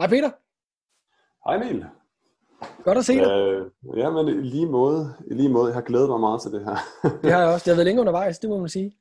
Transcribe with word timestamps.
Hej 0.00 0.08
Peter. 0.08 0.30
Hej 1.46 1.56
Emil. 1.56 1.84
Godt 2.84 2.98
at 2.98 3.04
se 3.04 3.14
dig. 3.14 3.30
Øh, 3.30 3.66
ja, 3.96 4.10
men 4.10 4.28
i 4.28 4.48
lige 4.54 4.66
måde, 4.66 5.14
i 5.30 5.34
lige 5.34 5.48
måde, 5.48 5.66
jeg 5.66 5.74
har 5.74 5.82
glædet 5.90 6.08
mig 6.08 6.20
meget 6.20 6.42
til 6.42 6.52
det 6.52 6.64
her. 6.64 6.76
det 7.22 7.32
har 7.32 7.40
jeg 7.40 7.48
også. 7.54 7.64
Det 7.64 7.70
har 7.70 7.78
været 7.78 7.86
længe 7.86 8.00
undervejs, 8.00 8.38
det 8.38 8.50
må 8.50 8.58
man 8.58 8.68
sige. 8.68 8.98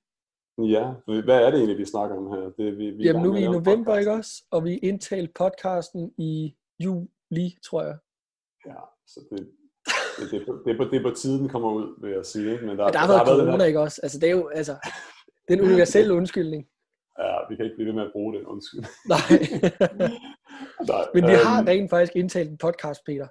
Ja, 0.57 0.83
hvad 1.25 1.38
er 1.43 1.49
det 1.51 1.57
egentlig, 1.57 1.77
vi 1.77 1.85
snakker 1.85 2.15
om 2.17 2.27
her? 2.33 2.41
Det, 2.57 2.77
vi, 2.77 2.89
vi 2.89 3.04
Jamen 3.04 3.23
nu 3.23 3.29
er 3.29 3.33
vi 3.33 3.39
i 3.39 3.47
november, 3.47 3.97
ikke 3.97 4.12
også? 4.12 4.43
Og 4.51 4.63
vi 4.63 4.77
indtalte 4.77 5.33
podcasten 5.35 6.12
i 6.17 6.56
juli, 6.83 7.58
tror 7.66 7.84
jeg. 7.84 7.97
Ja, 8.66 8.79
så 9.08 9.20
det, 9.29 9.40
det, 10.20 10.31
det, 10.31 10.47
det, 10.47 10.79
det, 10.79 10.92
det 10.92 11.00
er 11.00 11.10
på 11.10 11.16
tiden, 11.16 11.40
den 11.40 11.50
kommer 11.50 11.72
ud, 11.72 12.02
vil 12.02 12.12
jeg 12.12 12.26
sige. 12.26 12.52
Ikke? 12.52 12.66
Men 12.66 12.78
der, 12.78 12.86
Men 12.86 12.94
der 12.94 13.00
har 13.00 13.08
været 13.08 13.20
der 13.20 13.36
corona, 13.36 13.58
været 13.58 13.68
ikke 13.68 13.79
også? 13.79 14.00
Altså 14.04 14.20
det 14.20 14.28
er 14.29 14.36
jo, 14.36 14.47
altså, 14.47 14.74
det 15.47 15.54
er 15.54 15.58
en 15.58 15.68
universel 15.70 16.12
undskyldning. 16.20 16.68
Ja, 17.20 17.34
vi 17.50 17.55
kan 17.55 17.66
ikke 17.66 17.76
blive 17.76 17.88
ved 17.88 17.95
med 17.95 18.04
at 18.04 18.12
bruge 18.12 18.34
den 18.36 18.45
undskyldning. 18.45 18.94
Nej. 19.13 19.27
Nej. 20.88 21.05
Men 21.13 21.23
vi 21.23 21.35
har 21.45 21.59
øhm, 21.59 21.67
rent 21.67 21.89
faktisk 21.89 22.15
indtalt 22.15 22.49
en 22.49 22.57
podcast, 22.57 23.01
Peter. 23.05 23.27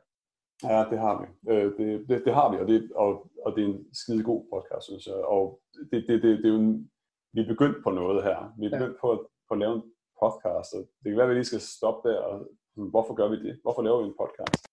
Ja, 0.63 0.85
det 0.91 0.99
har 0.99 1.15
vi. 1.21 1.53
Øh, 1.53 1.67
det, 1.79 2.09
det, 2.09 2.25
det 2.25 2.35
har 2.35 2.51
vi, 2.51 2.57
og 2.63 2.67
det, 2.69 2.93
og, 2.95 3.31
og 3.45 3.57
det 3.57 3.65
er 3.65 3.69
en 3.69 3.87
skide 3.93 4.23
god 4.23 4.47
podcast, 4.53 4.85
synes 4.87 5.07
jeg. 5.07 5.15
Og 5.15 5.61
det, 5.91 6.05
det, 6.09 6.23
det, 6.23 6.39
det 6.39 6.47
er 6.47 6.49
jo 6.49 6.61
en, 6.61 6.91
vi 7.33 7.41
er 7.41 7.49
begyndt 7.49 7.85
på 7.85 7.91
noget 7.91 8.25
her. 8.25 8.55
Vi 8.59 8.67
er 8.67 8.71
begyndt 8.71 8.97
ja. 8.97 9.01
på, 9.01 9.11
at, 9.13 9.19
på 9.49 9.55
at 9.55 9.59
lave 9.59 9.75
en 9.75 9.83
podcast, 10.23 10.75
og 10.75 10.81
det 10.81 11.11
kan 11.11 11.17
være, 11.17 11.27
at 11.27 11.31
vi 11.31 11.35
lige 11.35 11.45
skal 11.45 11.61
stoppe 11.61 12.09
der. 12.09 12.19
Og, 12.19 12.47
hvorfor 12.75 13.15
gør 13.15 13.29
vi 13.29 13.37
det? 13.37 13.59
Hvorfor 13.63 13.83
laver 13.83 14.03
vi 14.03 14.07
en 14.09 14.21
podcast? 14.21 14.69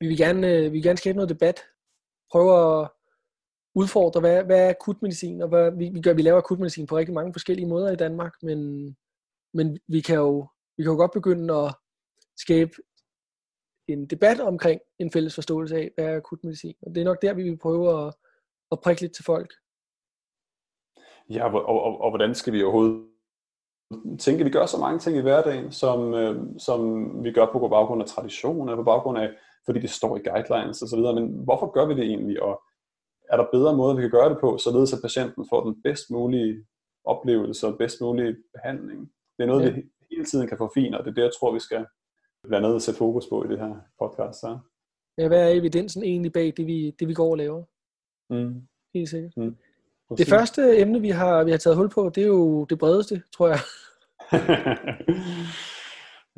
Vi 0.00 0.06
vil 0.06 0.16
gerne, 0.16 0.48
øh, 0.54 0.62
vi 0.64 0.68
vil 0.68 0.82
gerne 0.82 0.98
skabe 0.98 1.16
noget 1.16 1.28
debat. 1.28 1.60
Prøve 2.32 2.52
at 2.82 2.88
udfordre, 3.74 4.20
hvad, 4.20 4.44
hvad 4.44 4.66
er 4.66 4.70
akutmedicin, 4.70 5.42
og 5.42 5.48
hvad, 5.48 5.70
vi, 5.70 5.88
vi, 5.88 6.00
gør, 6.00 6.12
vi 6.14 6.22
laver 6.22 6.38
akutmedicin 6.38 6.86
på 6.86 6.96
rigtig 6.96 7.14
mange 7.14 7.32
forskellige 7.32 7.68
måder 7.68 7.92
i 7.92 7.96
Danmark, 7.96 8.34
men, 8.42 8.88
men 9.54 9.78
vi 9.88 10.00
kan 10.00 10.16
jo 10.16 10.46
vi 10.76 10.82
kan 10.82 10.92
jo 10.92 10.96
godt 10.96 11.12
begynde 11.12 11.54
at 11.54 11.74
skabe 12.36 12.72
en 13.88 14.06
debat 14.06 14.40
omkring 14.40 14.80
en 14.98 15.10
fælles 15.10 15.34
forståelse 15.34 15.76
af, 15.76 15.90
hvad 15.94 16.04
er 16.04 16.16
akutmedicin. 16.16 16.74
Og 16.82 16.94
det 16.94 17.00
er 17.00 17.04
nok 17.04 17.22
der, 17.22 17.34
vi 17.34 17.42
vil 17.42 17.58
prøve 17.58 18.06
at, 18.06 18.14
at 18.72 18.80
prikke 18.80 19.02
lidt 19.02 19.14
til 19.14 19.24
folk. 19.24 19.54
Ja, 21.30 21.54
og, 21.54 21.66
og, 21.66 21.82
og, 21.82 22.00
og 22.00 22.10
hvordan 22.10 22.34
skal 22.34 22.52
vi 22.52 22.62
overhovedet 22.62 23.06
tænke, 24.18 24.44
vi 24.44 24.50
gør 24.50 24.66
så 24.66 24.78
mange 24.78 24.98
ting 24.98 25.16
i 25.16 25.20
hverdagen, 25.20 25.72
som, 25.72 26.14
øh, 26.14 26.36
som 26.58 26.80
vi 27.24 27.32
gør 27.32 27.46
på 27.52 27.68
baggrund 27.68 28.02
af 28.02 28.08
tradition, 28.08 28.68
eller 28.68 28.76
på 28.76 28.82
baggrund 28.82 29.18
af, 29.18 29.30
fordi 29.66 29.80
det 29.80 29.90
står 29.90 30.16
i 30.16 30.20
guidelines 30.28 30.82
osv., 30.82 30.98
men 30.98 31.44
hvorfor 31.44 31.70
gør 31.70 31.86
vi 31.86 31.94
det 31.94 32.04
egentlig, 32.04 32.42
og 32.42 32.62
er 33.32 33.36
der 33.36 33.46
bedre 33.52 33.76
måder, 33.76 33.94
vi 33.94 34.00
kan 34.00 34.10
gøre 34.10 34.30
det 34.30 34.38
på, 34.40 34.58
således 34.58 34.92
at 34.92 34.98
patienten 35.02 35.46
får 35.50 35.64
den 35.64 35.82
bedst 35.82 36.10
mulige 36.10 36.66
oplevelse 37.04 37.66
og 37.66 37.78
bedst 37.78 38.00
mulige 38.00 38.36
behandling. 38.54 39.00
Det 39.36 39.42
er 39.42 39.46
noget, 39.46 39.64
ja. 39.64 39.70
vi 39.70 39.82
hele 40.14 40.24
tiden 40.24 40.48
kan 40.48 40.58
forfine, 40.58 40.98
og 40.98 41.04
det 41.04 41.10
er 41.10 41.14
det, 41.14 41.22
jeg 41.22 41.32
tror, 41.38 41.52
vi 41.52 41.60
skal 41.60 41.86
blandt 42.48 42.66
andet 42.66 42.82
sætte 42.82 42.98
fokus 42.98 43.26
på 43.26 43.44
i 43.44 43.48
det 43.48 43.58
her 43.58 43.74
podcast. 43.98 44.40
Så. 44.40 44.58
Ja, 45.18 45.28
hvad 45.28 45.42
er 45.42 45.58
evidensen 45.60 46.02
egentlig 46.02 46.32
bag 46.32 46.52
det, 46.56 46.66
vi, 46.66 46.90
det, 46.90 47.08
vi 47.08 47.14
går 47.14 47.30
og 47.30 47.36
laver? 47.36 47.62
Mm. 48.30 48.62
Helt 48.94 49.08
sikkert. 49.08 49.36
Mm. 49.36 49.56
Det 50.18 50.28
første 50.28 50.80
emne, 50.80 51.00
vi 51.00 51.10
har, 51.10 51.44
vi 51.44 51.50
har 51.50 51.58
taget 51.58 51.76
hul 51.76 51.88
på, 51.88 52.10
det 52.14 52.22
er 52.22 52.26
jo 52.26 52.64
det 52.64 52.78
bredeste, 52.78 53.22
tror 53.32 53.48
jeg. 53.48 53.58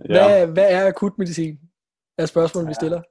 ja. 0.08 0.44
hvad, 0.44 0.46
hvad 0.46 0.70
er 0.70 0.86
akutmedicin? 0.86 1.58
Er 2.18 2.26
spørgsmålet, 2.26 2.66
ja. 2.66 2.70
vi 2.70 2.74
stiller. 2.74 3.02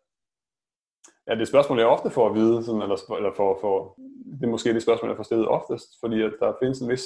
Ja, 1.27 1.33
det 1.33 1.41
er 1.41 1.45
spørgsmål, 1.45 1.80
jeg 1.80 1.88
ofte 1.88 2.09
får 2.09 2.30
at 2.30 2.36
vide, 2.36 2.63
sådan, 2.63 2.81
eller, 2.81 3.16
eller 3.17 3.31
for, 3.36 3.58
for, 3.61 3.99
det 4.39 4.43
er 4.43 4.47
måske 4.47 4.73
det 4.73 4.81
spørgsmål, 4.81 5.09
jeg 5.09 5.17
får 5.17 5.23
stillet 5.23 5.47
oftest, 5.47 5.88
fordi 5.99 6.21
at 6.21 6.33
der 6.39 6.53
findes 6.61 6.80
en 6.80 6.89
vis 6.89 7.05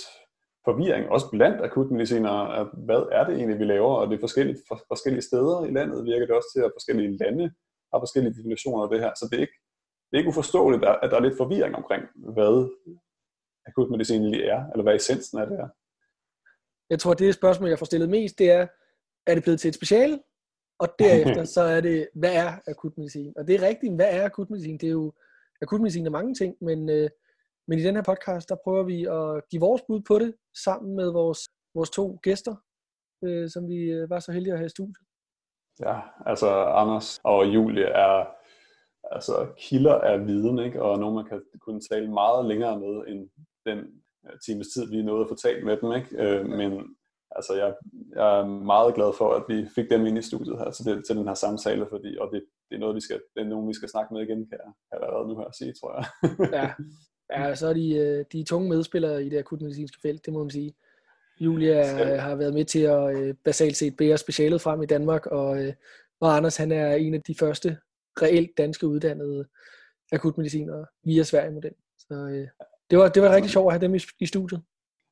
forvirring, 0.69 1.03
også 1.15 1.27
blandt 1.35 1.61
akutmedicinere, 1.67 2.43
at 2.59 2.67
hvad 2.87 3.01
er 3.17 3.23
det 3.25 3.33
egentlig, 3.35 3.59
vi 3.59 3.63
laver, 3.73 3.93
og 3.99 4.07
det 4.07 4.15
er 4.15 4.25
forskellige, 4.27 4.57
for, 4.67 4.75
forskellige 4.87 5.27
steder 5.29 5.65
i 5.69 5.71
landet, 5.77 6.05
virker 6.05 6.25
det 6.25 6.35
også 6.35 6.49
til, 6.55 6.61
at 6.65 6.75
forskellige 6.77 7.17
lande 7.17 7.45
har 7.91 7.99
forskellige 7.99 8.33
definitioner 8.37 8.83
af 8.83 8.89
det 8.89 8.99
her, 8.99 9.11
så 9.15 9.27
det 9.29 9.37
er 9.37 9.45
ikke, 9.47 9.59
det 10.07 10.13
er 10.13 10.21
ikke 10.21 10.33
uforståeligt, 10.33 10.85
at 11.03 11.09
der 11.11 11.17
er 11.17 11.25
lidt 11.25 11.37
forvirring 11.37 11.75
omkring, 11.75 12.03
hvad 12.35 12.55
akutmedicin 13.67 14.21
egentlig 14.21 14.43
er, 14.55 14.61
eller 14.71 14.83
hvad 14.83 14.95
essensen 14.95 15.39
af 15.41 15.47
det 15.47 15.59
er. 15.59 15.69
Jeg 16.89 16.99
tror, 16.99 17.13
det 17.13 17.33
spørgsmål, 17.33 17.69
jeg 17.69 17.79
får 17.79 17.85
stillet 17.85 18.09
mest, 18.09 18.39
det 18.39 18.51
er, 18.51 18.67
er 19.27 19.33
det 19.33 19.43
blevet 19.43 19.59
til 19.59 19.69
et 19.69 19.75
speciale? 19.75 20.19
Og 20.79 20.87
derefter 20.99 21.43
så 21.55 21.61
er 21.61 21.81
det, 21.81 22.09
hvad 22.13 22.33
er 22.35 22.51
akutmedicin? 22.67 23.33
Og 23.37 23.47
det 23.47 23.55
er 23.55 23.67
rigtigt, 23.67 23.95
hvad 23.95 24.09
er 24.09 24.25
akutmedicin? 24.25 24.77
Det 24.77 24.87
er 24.87 24.91
jo, 24.91 25.13
akutmedicin 25.61 26.05
er 26.05 26.17
mange 26.19 26.33
ting, 26.33 26.55
men, 26.61 26.89
øh, 26.89 27.09
men 27.69 27.79
i 27.79 27.83
den 27.83 27.95
her 27.95 28.03
podcast, 28.03 28.49
der 28.49 28.55
prøver 28.63 28.83
vi 28.83 28.97
at 29.05 29.49
give 29.49 29.59
vores 29.59 29.81
bud 29.87 30.01
på 30.07 30.19
det, 30.19 30.33
sammen 30.65 30.95
med 30.95 31.11
vores, 31.11 31.39
vores 31.75 31.89
to 31.89 32.19
gæster, 32.23 32.55
øh, 33.25 33.49
som 33.49 33.67
vi 33.67 33.79
øh, 33.97 34.09
var 34.09 34.19
så 34.19 34.31
heldige 34.31 34.53
at 34.53 34.59
have 34.59 34.71
i 34.71 34.77
studiet. 34.77 34.97
Ja, 35.79 35.99
altså 36.25 36.49
Anders 36.81 37.19
og 37.23 37.45
Julie 37.45 37.85
er 37.85 38.27
altså 39.03 39.53
kilder 39.57 39.95
af 39.95 40.27
viden, 40.27 40.59
ikke? 40.59 40.81
og 40.81 40.99
nogen, 40.99 41.15
man 41.15 41.25
kan 41.25 41.41
kunne 41.59 41.81
tale 41.91 42.11
meget 42.11 42.45
længere 42.45 42.79
med, 42.79 42.95
end 43.07 43.29
den 43.65 43.79
øh, 44.25 44.39
times 44.45 44.67
tid, 44.67 44.89
vi 44.89 45.01
nåede 45.01 45.23
at 45.23 45.29
få 45.29 45.35
talt 45.35 45.65
med 45.65 45.77
dem. 45.77 45.91
Ikke? 45.91 46.09
Øh, 46.23 46.45
men 46.45 46.71
altså, 47.31 47.53
jeg, 47.53 47.75
jeg 48.15 48.39
er 48.39 48.45
meget 48.45 48.95
glad 48.95 49.11
for, 49.17 49.33
at 49.33 49.43
vi 49.47 49.67
fik 49.75 49.89
dem 49.89 50.05
ind 50.05 50.17
i 50.17 50.21
studiet 50.21 50.57
her 50.59 50.71
til, 50.71 50.85
det, 50.85 51.05
til 51.05 51.15
den 51.15 51.27
her 51.27 51.33
samtale, 51.33 51.87
fordi, 51.89 52.17
og 52.17 52.29
det, 52.33 52.41
det 52.69 52.75
er 52.75 52.79
noget, 52.79 52.95
vi 52.95 53.01
skal, 53.01 53.21
det 53.35 53.41
er 53.41 53.47
nogen, 53.47 53.67
vi 53.67 53.73
skal 53.73 53.89
snakke 53.89 54.13
med 54.13 54.21
igen, 54.21 54.49
kan 54.49 54.57
jeg, 54.63 54.71
kan 54.87 54.99
jeg 54.99 55.03
allerede 55.07 55.27
nu 55.27 55.37
her 55.39 55.51
sige, 55.51 55.73
tror 55.73 55.91
jeg. 55.95 56.05
ja. 56.59 56.73
ja, 57.37 57.55
så 57.55 57.67
er 57.67 57.73
de, 57.73 57.95
øh, 57.95 58.25
de 58.31 58.43
tunge 58.43 58.69
medspillere 58.69 59.25
i 59.25 59.29
det 59.29 59.37
akutmedicinske 59.37 60.01
felt, 60.01 60.25
det 60.25 60.33
må 60.33 60.39
man 60.39 60.49
sige. 60.49 60.73
Julia 61.39 61.93
Skal. 61.93 62.19
har 62.19 62.35
været 62.35 62.53
med 62.53 62.65
til 62.65 62.79
at 62.79 63.17
øh, 63.17 63.33
basalt 63.45 63.77
set 63.77 63.97
bære 63.97 64.17
specialet 64.17 64.61
frem 64.61 64.83
i 64.83 64.85
Danmark, 64.85 65.25
og, 65.25 65.57
og 66.19 66.37
Anders 66.37 66.57
han 66.57 66.71
er 66.71 66.95
en 66.95 67.13
af 67.13 67.21
de 67.21 67.35
første 67.35 67.77
reelt 68.21 68.57
danske 68.57 68.87
uddannede 68.87 69.45
akutmedicinere 70.11 70.85
via 71.03 71.23
Sverige-model. 71.23 71.73
Så 71.97 72.13
øh, 72.13 72.47
det, 72.89 72.97
var, 72.97 73.09
det 73.09 73.21
var 73.21 73.35
rigtig 73.35 73.51
sjovt 73.51 73.67
at 73.67 73.73
have 73.73 73.87
dem 73.87 73.95
i, 73.95 73.99
i 74.19 74.25
studiet. 74.25 74.61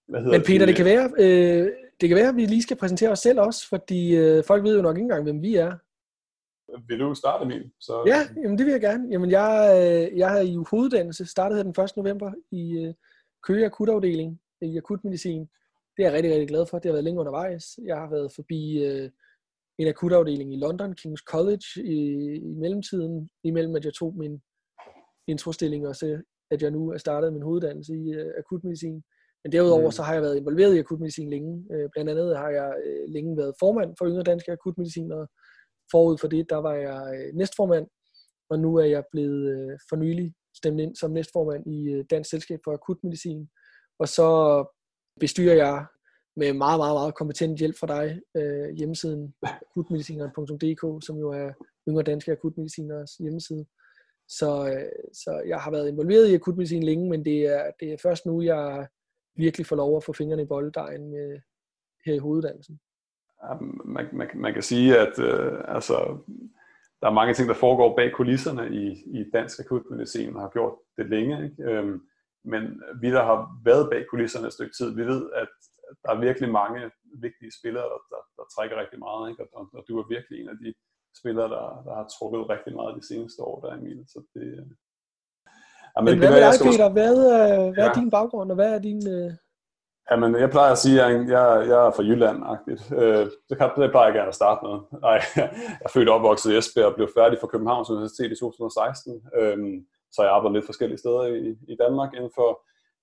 Men 0.07 0.41
Peter, 0.41 0.65
det 0.65 0.75
kan 0.75 0.85
være, 0.85 1.11
øh, 1.19 1.71
det 2.01 2.09
kan 2.09 2.15
være, 2.15 2.29
at 2.29 2.35
vi 2.35 2.45
lige 2.45 2.63
skal 2.63 2.77
præsentere 2.77 3.09
os 3.09 3.19
selv 3.19 3.39
også, 3.39 3.67
fordi 3.69 4.15
øh, 4.15 4.43
folk 4.43 4.63
ved 4.63 4.75
jo 4.75 4.81
nok 4.81 4.97
ikke 4.97 5.03
engang, 5.03 5.23
hvem 5.23 5.41
vi 5.41 5.55
er. 5.55 5.71
Vil 6.87 6.99
du 6.99 7.13
starte, 7.13 7.43
Emil? 7.45 7.71
Så... 7.79 8.03
Ja, 8.07 8.41
jamen 8.43 8.57
det 8.57 8.65
vil 8.65 8.71
jeg 8.71 8.81
gerne. 8.81 9.09
Jamen 9.11 9.31
jeg, 9.31 9.51
øh, 9.79 10.17
jeg 10.17 10.29
har 10.29 10.39
i 10.39 10.55
hoveduddannelse 10.69 11.25
startet 11.25 11.57
her 11.57 11.63
den 11.63 11.83
1. 11.83 11.97
november 11.97 12.31
i 12.51 12.85
øh, 12.85 12.93
Køge 13.43 13.65
Akutafdeling 13.65 14.39
i 14.61 14.77
akutmedicin. 14.77 15.41
Det 15.97 16.03
er 16.03 16.07
jeg 16.07 16.13
rigtig, 16.13 16.31
rigtig 16.31 16.47
glad 16.47 16.65
for. 16.65 16.79
Det 16.79 16.89
har 16.89 16.93
været 16.93 17.03
længe 17.03 17.19
undervejs. 17.19 17.79
Jeg 17.85 17.97
har 17.97 18.09
været 18.09 18.31
forbi 18.35 18.83
øh, 18.85 19.09
en 19.79 19.87
akutafdeling 19.87 20.53
i 20.53 20.57
London, 20.57 20.95
King's 20.99 21.23
College, 21.27 21.67
i, 21.77 21.99
i 22.35 22.53
mellemtiden, 22.53 23.29
imellem 23.43 23.75
at 23.75 23.85
jeg 23.85 23.93
tog 23.93 24.15
min 24.17 24.41
introstilling, 25.27 25.87
og 25.87 25.95
så 25.95 26.21
at 26.51 26.61
jeg 26.61 26.71
nu 26.71 26.91
er 26.91 26.97
startet 26.97 27.33
min 27.33 27.41
hoveduddannelse 27.41 27.93
i 27.93 28.13
øh, 28.13 28.33
akutmedicin. 28.37 29.03
Men 29.43 29.51
derudover 29.51 29.87
mm. 29.87 29.91
så 29.91 30.03
har 30.03 30.13
jeg 30.13 30.21
været 30.21 30.37
involveret 30.37 30.75
i 30.75 30.79
akutmedicin 30.79 31.29
længe. 31.29 31.65
Øh, 31.71 31.89
blandt 31.93 32.09
andet 32.11 32.37
har 32.37 32.49
jeg 32.49 32.73
øh, 32.85 33.13
længe 33.13 33.37
været 33.37 33.53
formand 33.59 33.95
for 33.97 34.05
Yngre 34.05 34.23
Danske 34.23 34.51
Akutmedicinere. 34.51 35.27
Forud 35.91 36.17
for 36.17 36.27
det, 36.27 36.49
der 36.49 36.55
var 36.57 36.73
jeg 36.73 37.01
øh, 37.15 37.35
næstformand, 37.35 37.87
og 38.49 38.59
nu 38.59 38.75
er 38.75 38.85
jeg 38.85 39.03
blevet 39.11 39.41
øh, 39.53 39.79
for 39.89 39.95
nylig 39.95 40.33
stemt 40.57 40.79
ind 40.79 40.95
som 40.95 41.11
næstformand 41.11 41.67
i 41.67 41.89
øh, 41.89 42.05
Dansk 42.09 42.29
Selskab 42.29 42.59
for 42.63 42.73
Akutmedicin. 42.73 43.49
Og 43.99 44.07
så 44.07 44.29
bestyrer 45.19 45.55
jeg 45.55 45.85
med 46.35 46.53
meget, 46.53 46.79
meget, 46.79 46.95
meget 46.95 47.15
kompetent 47.15 47.59
hjælp 47.59 47.75
fra 47.79 47.87
dig 47.87 48.21
øh, 48.37 48.69
hjemmesiden 48.69 49.33
akutmedicineren.dk, 49.41 51.05
som 51.05 51.17
jo 51.17 51.29
er 51.31 51.51
Yngre 51.89 52.03
Danske 52.03 52.31
Akutmediciners 52.31 53.11
hjemmeside. 53.15 53.65
Så, 54.27 54.69
øh, 54.73 54.91
så 55.13 55.43
jeg 55.47 55.59
har 55.59 55.71
været 55.71 55.89
involveret 55.89 56.29
i 56.29 56.35
akutmedicin 56.35 56.83
længe, 56.83 57.09
men 57.09 57.25
det 57.25 57.45
er, 57.45 57.71
det 57.79 57.93
er 57.93 57.97
først 58.03 58.25
nu, 58.25 58.41
jeg 58.41 58.87
virkelig 59.35 59.65
får 59.65 59.75
lov 59.75 59.97
at 59.97 60.03
få 60.03 60.13
fingrene 60.13 60.41
i 60.41 60.45
bolddejen 60.45 61.11
med, 61.11 61.39
her 62.05 62.13
i 62.13 62.17
hoveduddannelsen. 62.17 62.79
Man, 63.85 64.09
man, 64.13 64.27
man 64.35 64.53
kan 64.53 64.63
sige, 64.63 64.97
at 64.99 65.19
øh, 65.19 65.75
altså, 65.75 66.17
der 67.01 67.07
er 67.07 67.19
mange 67.19 67.33
ting, 67.33 67.47
der 67.49 67.63
foregår 67.65 67.95
bag 67.95 68.11
kulisserne 68.13 68.65
i, 68.81 68.85
i 69.19 69.29
dansk 69.33 69.59
akutmedicin, 69.59 70.35
og 70.35 70.41
har 70.41 70.49
gjort 70.49 70.75
det 70.97 71.09
længe. 71.09 71.35
Ikke? 71.45 71.63
Øhm, 71.63 72.01
men 72.45 72.81
vi, 73.01 73.11
der 73.11 73.23
har 73.23 73.37
været 73.65 73.89
bag 73.91 74.05
kulisserne 74.09 74.47
et 74.47 74.53
stykke 74.53 74.75
tid, 74.77 74.95
vi 74.95 75.05
ved, 75.05 75.21
at 75.35 75.51
der 76.03 76.09
er 76.11 76.19
virkelig 76.27 76.49
mange 76.61 76.91
vigtige 77.25 77.51
spillere, 77.59 77.87
der, 77.91 77.99
der, 78.11 78.21
der 78.37 78.45
trækker 78.55 78.75
rigtig 78.81 78.99
meget. 78.99 79.29
Ikke? 79.29 79.43
Og, 79.57 79.69
og 79.77 79.83
du 79.87 79.93
er 79.99 80.13
virkelig 80.15 80.35
en 80.41 80.49
af 80.49 80.57
de 80.63 80.73
spillere, 81.19 81.49
der, 81.55 81.65
der 81.87 81.93
har 81.99 82.07
trukket 82.15 82.49
rigtig 82.49 82.73
meget 82.79 82.97
de 82.99 83.07
seneste 83.07 83.39
år, 83.49 83.55
der 83.61 83.77
Emil. 83.77 84.03
Så 84.13 84.19
det, 84.33 84.45
ja, 85.95 85.99
men, 86.01 86.09
men 86.11 86.19
hvad 86.19 86.31
med 86.35 86.41
dig, 86.45 86.53
Peter? 86.67 86.89
Hvad, 86.97 87.15
øh, 87.35 87.73
hvad 87.73 87.85
er 87.87 87.93
din 87.99 88.11
baggrund, 88.17 88.49
og 88.51 88.55
hvad 88.55 88.71
er 88.75 88.81
din... 88.89 89.01
Øh... 89.17 89.31
Jamen, 90.11 90.35
jeg 90.35 90.49
plejer 90.49 90.71
at 90.71 90.77
sige, 90.77 91.03
at 91.03 91.11
jeg, 91.35 91.47
jeg 91.71 91.79
er 91.87 91.91
fra 91.95 92.07
Jylland-agtigt. 92.09 92.83
Øh, 93.01 93.25
det, 93.49 93.55
kan, 93.57 93.69
det 93.77 93.91
plejer 93.91 94.07
jeg 94.09 94.17
gerne 94.19 94.33
at 94.33 94.39
starte 94.41 94.61
med. 94.67 94.75
Nej, 95.07 95.19
jeg 95.41 95.49
er 95.85 95.89
født 95.93 96.09
og 96.09 96.15
opvokset 96.15 96.51
i 96.51 96.57
Esbjerg 96.57 96.91
og 96.91 96.95
blev 96.95 97.09
færdig 97.17 97.37
fra 97.39 97.51
Københavns 97.53 97.89
Universitet 97.89 98.31
i 98.31 98.39
2016. 98.39 99.21
Øh, 99.39 99.57
så 100.11 100.19
jeg 100.23 100.31
arbejder 100.31 100.55
lidt 100.55 100.69
forskellige 100.71 101.01
steder 101.03 101.23
i, 101.23 101.49
i 101.73 101.75
Danmark 101.83 102.11
inden 102.13 102.31
for 102.39 102.49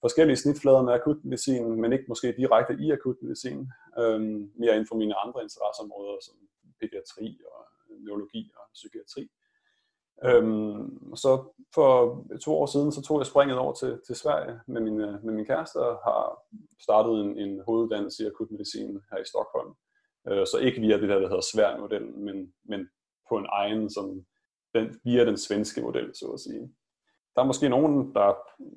forskellige 0.06 0.36
snitflader 0.36 0.82
med 0.82 0.92
akutmedicin, 0.92 1.80
men 1.80 1.92
ikke 1.92 2.04
måske 2.08 2.34
direkte 2.42 2.72
i 2.84 2.86
akutmedicin. 2.96 3.60
Øh, 4.00 4.20
mere 4.60 4.74
inden 4.76 4.90
for 4.90 4.96
mine 5.02 5.14
andre 5.24 5.40
interesseområder, 5.46 6.16
som 6.26 6.34
pædiatri 6.80 7.28
og 7.52 7.60
neurologi 8.04 8.42
og 8.58 8.64
psykiatri. 8.78 9.24
Øhm, 10.22 11.16
så 11.16 11.30
for 11.74 11.90
to 12.44 12.52
år 12.60 12.66
siden, 12.66 12.92
så 12.92 13.02
tog 13.02 13.18
jeg 13.18 13.26
springet 13.26 13.58
over 13.58 13.72
til, 13.72 14.00
til 14.06 14.16
Sverige 14.16 14.60
med 14.66 14.80
min, 14.80 15.00
øh, 15.00 15.24
med 15.24 15.34
min 15.34 15.46
kæreste 15.46 15.76
og 15.76 16.00
har 16.04 16.38
startet 16.82 17.12
en, 17.24 17.38
en 17.38 17.62
hoveduddannelse 17.66 18.24
i 18.24 18.26
akutmedicin 18.26 19.00
her 19.10 19.18
i 19.18 19.30
Stockholm. 19.32 19.74
Øh, 20.28 20.46
så 20.46 20.58
ikke 20.58 20.80
via 20.80 21.00
det 21.00 21.08
der, 21.08 21.18
der 21.18 21.28
hedder 21.28 21.50
Sverige-modellen, 21.52 22.24
men, 22.24 22.52
men 22.64 22.88
på 23.28 23.36
en 23.38 23.46
egen, 23.48 23.90
sådan, 23.90 24.26
den, 24.74 25.00
via 25.04 25.24
den 25.24 25.36
svenske 25.36 25.82
model, 25.82 26.14
så 26.14 26.26
at 26.26 26.40
sige. 26.40 26.74
Der 27.34 27.42
er 27.42 27.46
måske 27.46 27.68
nogen, 27.68 28.14
der 28.14 28.34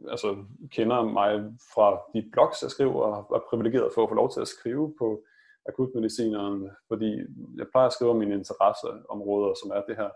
altså, 0.09 0.45
kender 0.71 1.03
mig 1.03 1.31
fra 1.73 2.01
de 2.13 2.29
blogs, 2.31 2.63
jeg 2.63 2.71
skriver, 2.71 3.01
og 3.01 3.35
er 3.35 3.43
privilegeret 3.49 3.93
for 3.95 4.03
at 4.03 4.09
få 4.09 4.15
lov 4.15 4.31
til 4.31 4.41
at 4.41 4.47
skrive 4.47 4.95
på 4.99 5.23
akutmedicineren, 5.69 6.69
fordi 6.87 7.11
jeg 7.57 7.67
plejer 7.71 7.87
at 7.87 7.93
skrive 7.93 8.11
om 8.11 8.17
mine 8.17 8.33
interesseområder, 8.33 9.53
som 9.61 9.71
er 9.75 9.81
det 9.81 9.95
her 9.97 10.09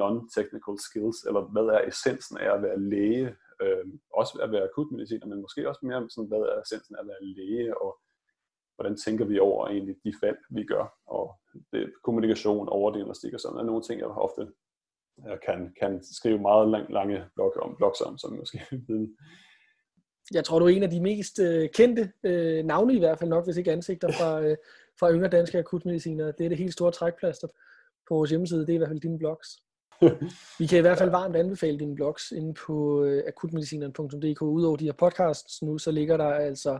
non-technical 0.00 0.76
skills, 0.86 1.18
eller 1.28 1.40
hvad 1.40 1.66
er 1.76 1.88
essensen 1.88 2.38
af 2.38 2.54
at 2.54 2.62
være 2.62 2.80
læge, 2.80 3.36
øh, 3.62 3.84
også 4.20 4.38
at 4.44 4.52
være 4.52 4.64
akutmediciner, 4.68 5.26
men 5.26 5.40
måske 5.40 5.68
også 5.68 5.80
mere 5.82 6.10
sådan, 6.10 6.28
hvad 6.28 6.38
er 6.38 6.62
essensen 6.62 6.96
af 6.96 7.00
at 7.00 7.08
være 7.12 7.24
læge, 7.36 7.80
og 7.82 7.90
hvordan 8.76 8.96
tænker 9.04 9.24
vi 9.24 9.38
over 9.38 9.68
egentlig 9.68 9.96
de 10.04 10.12
fald, 10.22 10.36
vi 10.50 10.64
gør, 10.64 10.84
og 11.06 11.24
det, 11.72 11.92
kommunikation, 12.04 12.68
overdiagnostik 12.68 13.34
og 13.34 13.40
sådan 13.40 13.58
er 13.58 13.62
nogle 13.62 13.82
ting, 13.82 14.00
jeg 14.00 14.08
ofte 14.08 14.46
jeg 15.24 15.38
kan, 15.46 15.74
kan 15.80 16.04
skrive 16.04 16.38
meget 16.38 16.68
lang, 16.68 16.92
lange 16.92 17.24
blog 17.34 17.56
om, 17.62 17.76
blogs 17.76 18.00
om, 18.00 18.18
som 18.18 18.32
måske 18.32 18.62
viden. 18.88 19.16
Jeg 20.32 20.44
tror, 20.44 20.58
du 20.58 20.64
er 20.64 20.68
en 20.68 20.82
af 20.82 20.90
de 20.90 21.00
mest 21.00 21.38
øh, 21.38 21.68
kendte 21.74 22.12
øh, 22.22 22.64
navne 22.64 22.94
i 22.94 22.98
hvert 22.98 23.18
fald 23.18 23.30
nok, 23.30 23.44
hvis 23.44 23.56
ikke 23.56 23.72
ansigter 23.72 24.12
fra, 24.12 24.42
øh, 24.42 24.56
fra 25.00 25.12
yngre 25.12 25.28
danske 25.28 25.58
akutmediciner. 25.58 26.32
Det 26.32 26.44
er 26.44 26.48
det 26.48 26.58
helt 26.58 26.72
store 26.72 26.92
trækplaster 26.92 27.48
på 28.08 28.14
vores 28.14 28.30
hjemmeside. 28.30 28.60
Det 28.60 28.68
er 28.68 28.74
i 28.74 28.76
hvert 28.76 28.88
fald 28.88 29.00
dine 29.00 29.18
blogs. 29.18 29.48
Vi 30.58 30.66
kan 30.66 30.78
i 30.78 30.80
hvert 30.80 30.98
fald 30.98 31.10
varmt 31.10 31.36
anbefale 31.36 31.78
dine 31.78 31.94
blogs 31.94 32.30
inde 32.30 32.54
på 32.66 33.04
øh, 33.04 33.22
akutmedicineren.dk. 33.26 34.42
Udover 34.42 34.76
de 34.76 34.84
her 34.84 34.92
podcasts 34.92 35.62
nu, 35.62 35.78
så 35.78 35.90
ligger 35.90 36.16
der 36.16 36.28
altså 36.28 36.78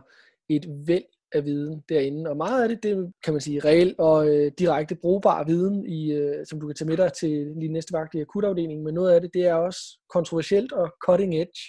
et 0.49 0.65
væld 0.87 1.03
af 1.31 1.45
viden 1.45 1.83
derinde. 1.89 2.29
Og 2.29 2.37
meget 2.37 2.63
af 2.63 2.69
det, 2.69 2.83
det 2.83 3.13
kan 3.23 3.33
man 3.33 3.41
sige, 3.41 3.59
reel 3.59 3.95
og 3.97 4.27
øh, 4.29 4.51
direkte 4.59 4.95
brugbar 4.95 5.43
viden, 5.43 5.85
i, 5.85 6.11
øh, 6.11 6.45
som 6.45 6.59
du 6.59 6.67
kan 6.67 6.75
tage 6.75 6.89
med 6.89 6.97
dig 6.97 7.13
til 7.13 7.55
din 7.61 7.71
næste 7.71 7.93
vagt 7.93 8.15
i 8.15 8.21
akutafdelingen. 8.21 8.83
Men 8.85 8.93
noget 8.93 9.11
af 9.11 9.21
det, 9.21 9.33
det 9.33 9.45
er 9.45 9.53
også 9.53 9.79
kontroversielt 10.09 10.71
og 10.71 10.91
cutting 11.05 11.35
edge. 11.41 11.61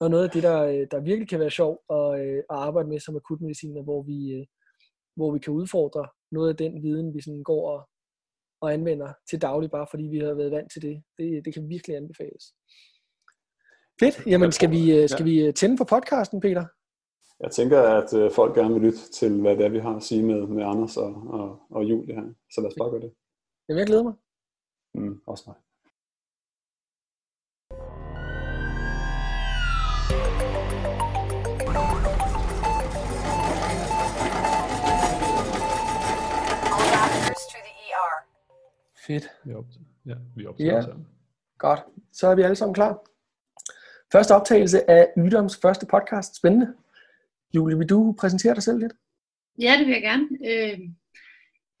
Og 0.00 0.10
noget 0.10 0.24
af 0.24 0.30
det, 0.30 0.42
der, 0.42 0.62
øh, 0.62 0.86
der 0.90 1.00
virkelig 1.00 1.28
kan 1.28 1.40
være 1.40 1.50
sjov 1.50 1.82
at, 1.90 2.20
øh, 2.20 2.36
at 2.36 2.56
arbejde 2.68 2.88
med 2.88 3.00
som 3.00 3.16
akutmediciner, 3.16 3.82
hvor 3.82 4.02
vi, 4.02 4.32
øh, 4.32 4.46
hvor 5.16 5.32
vi 5.32 5.38
kan 5.38 5.52
udfordre 5.52 6.06
noget 6.32 6.48
af 6.48 6.56
den 6.56 6.82
viden, 6.82 7.14
vi 7.14 7.20
sådan 7.22 7.42
går 7.42 7.70
og, 7.70 7.88
og 8.62 8.72
anvender 8.72 9.12
til 9.30 9.42
daglig, 9.42 9.70
bare 9.70 9.86
fordi 9.90 10.04
vi 10.04 10.18
har 10.18 10.34
været 10.34 10.50
vant 10.50 10.72
til 10.72 10.82
det. 10.82 11.02
Det, 11.18 11.44
det 11.44 11.54
kan 11.54 11.68
virkelig 11.68 11.96
anbefales. 11.96 12.44
Fedt. 14.00 14.26
Jamen, 14.26 14.52
skal 14.52 14.70
vi, 14.70 14.82
øh, 14.96 15.08
skal 15.08 15.24
vi 15.24 15.46
øh, 15.46 15.54
tænde 15.54 15.76
for 15.78 15.84
podcasten, 15.84 16.40
Peter? 16.40 16.64
Jeg 17.40 17.50
tænker, 17.50 17.80
at 17.82 18.14
øh, 18.14 18.30
folk 18.30 18.54
gerne 18.54 18.74
vil 18.74 18.82
lytte 18.82 19.10
til, 19.12 19.40
hvad 19.40 19.56
det 19.56 19.64
er, 19.64 19.68
vi 19.68 19.78
har 19.78 19.96
at 19.96 20.02
sige 20.02 20.22
med, 20.22 20.46
med 20.46 20.64
Anders 20.64 20.96
og, 20.96 21.12
og, 21.38 21.60
og 21.70 21.84
Julie 21.84 22.14
her. 22.14 22.26
Så 22.54 22.60
lad 22.60 22.68
os 22.70 22.76
bare 22.78 22.90
gøre 22.90 23.00
det. 23.00 23.12
Jamen, 23.68 23.78
jeg 23.78 23.86
glæder 23.86 24.02
mig. 24.02 24.14
Mm, 24.94 25.20
også 25.26 25.44
mig. 25.46 25.56
Fedt. 39.06 39.28
Vi 39.44 39.54
optager. 39.54 39.84
Ja, 40.06 40.14
vi 40.36 40.46
optager. 40.46 40.76
Ja. 40.76 40.94
Godt. 41.58 41.80
Så 42.12 42.26
er 42.26 42.34
vi 42.34 42.42
alle 42.42 42.56
sammen 42.56 42.74
klar. 42.74 43.04
Første 44.12 44.32
optagelse 44.32 44.90
af 44.90 45.08
Ydoms 45.18 45.58
første 45.62 45.86
podcast. 45.86 46.36
Spændende. 46.36 46.74
Julie, 47.54 47.78
vil 47.78 47.88
du 47.88 48.14
præsentere 48.20 48.54
dig 48.54 48.62
selv 48.62 48.78
lidt? 48.78 48.92
Ja, 49.58 49.76
det 49.78 49.86
vil 49.86 49.92
jeg 49.92 50.02
gerne. 50.02 50.28
Øh, 50.50 50.78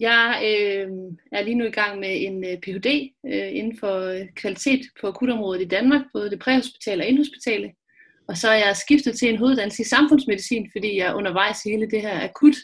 jeg 0.00 0.40
øh, 0.44 0.88
er 1.32 1.42
lige 1.42 1.54
nu 1.54 1.64
i 1.64 1.70
gang 1.70 2.00
med 2.00 2.26
en 2.26 2.44
øh, 2.44 2.58
Ph.D. 2.60 2.86
inden 3.58 3.78
for 3.78 4.24
kvalitet 4.34 4.80
på 5.00 5.06
akutområdet 5.06 5.62
i 5.62 5.68
Danmark, 5.68 6.02
både 6.12 6.30
det 6.30 6.38
præhospitale 6.38 7.02
og 7.02 7.06
indhospitale. 7.06 7.72
Og 8.28 8.36
så 8.36 8.48
er 8.48 8.66
jeg 8.66 8.76
skiftet 8.76 9.18
til 9.18 9.28
en 9.28 9.38
hoveduddannelse 9.38 9.82
i 9.82 9.84
samfundsmedicin, 9.84 10.70
fordi 10.72 10.96
jeg 10.98 11.14
undervejs 11.14 11.64
i 11.64 11.70
hele 11.70 11.90
det 11.90 12.00
her 12.00 12.28
akut 12.28 12.54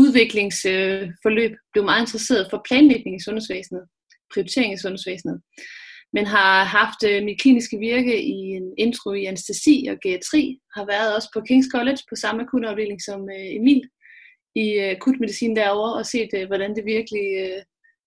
udviklingsforløb 0.00 1.52
blev 1.72 1.84
meget 1.84 2.02
interesseret 2.02 2.46
for 2.50 2.62
planlægning 2.68 3.16
i 3.16 3.24
sundhedsvæsenet, 3.24 3.82
prioritering 4.32 4.72
i 4.72 4.82
sundhedsvæsenet 4.82 5.40
men 6.16 6.26
har 6.26 6.64
haft 6.64 7.00
øh, 7.10 7.24
mit 7.24 7.40
kliniske 7.40 7.78
virke 7.78 8.22
i 8.22 8.38
en 8.58 8.66
intro 8.78 9.12
i 9.12 9.24
anestesi 9.24 9.86
og 9.90 9.96
geriatri, 10.02 10.58
har 10.76 10.84
været 10.86 11.14
også 11.16 11.28
på 11.34 11.40
King's 11.48 11.70
College 11.74 12.00
på 12.10 12.14
samme 12.16 12.42
akutafdeling 12.42 13.00
som 13.02 13.20
øh, 13.36 13.48
Emil 13.58 13.82
i 14.54 14.66
øh, 14.82 14.90
akutmedicin 14.96 15.56
derovre, 15.56 15.94
og 15.98 16.06
set, 16.06 16.30
hvordan 16.46 16.76
det 16.76 16.84
virkelig, 16.84 17.26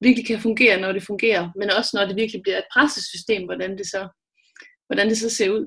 virkelig 0.06 0.26
kan 0.28 0.40
fungere, 0.40 0.82
når 0.82 0.92
det 0.92 1.04
fungerer, 1.04 1.44
men 1.60 1.70
også 1.78 1.92
når 1.94 2.06
det 2.08 2.16
virkelig 2.16 2.42
bliver 2.42 2.58
et 2.58 2.72
pressesystem, 2.74 3.44
hvordan 3.46 3.78
det 3.78 3.88
så, 3.94 4.02
hvordan 4.88 5.08
det 5.10 5.18
så 5.18 5.30
ser 5.30 5.50
ud. 5.50 5.64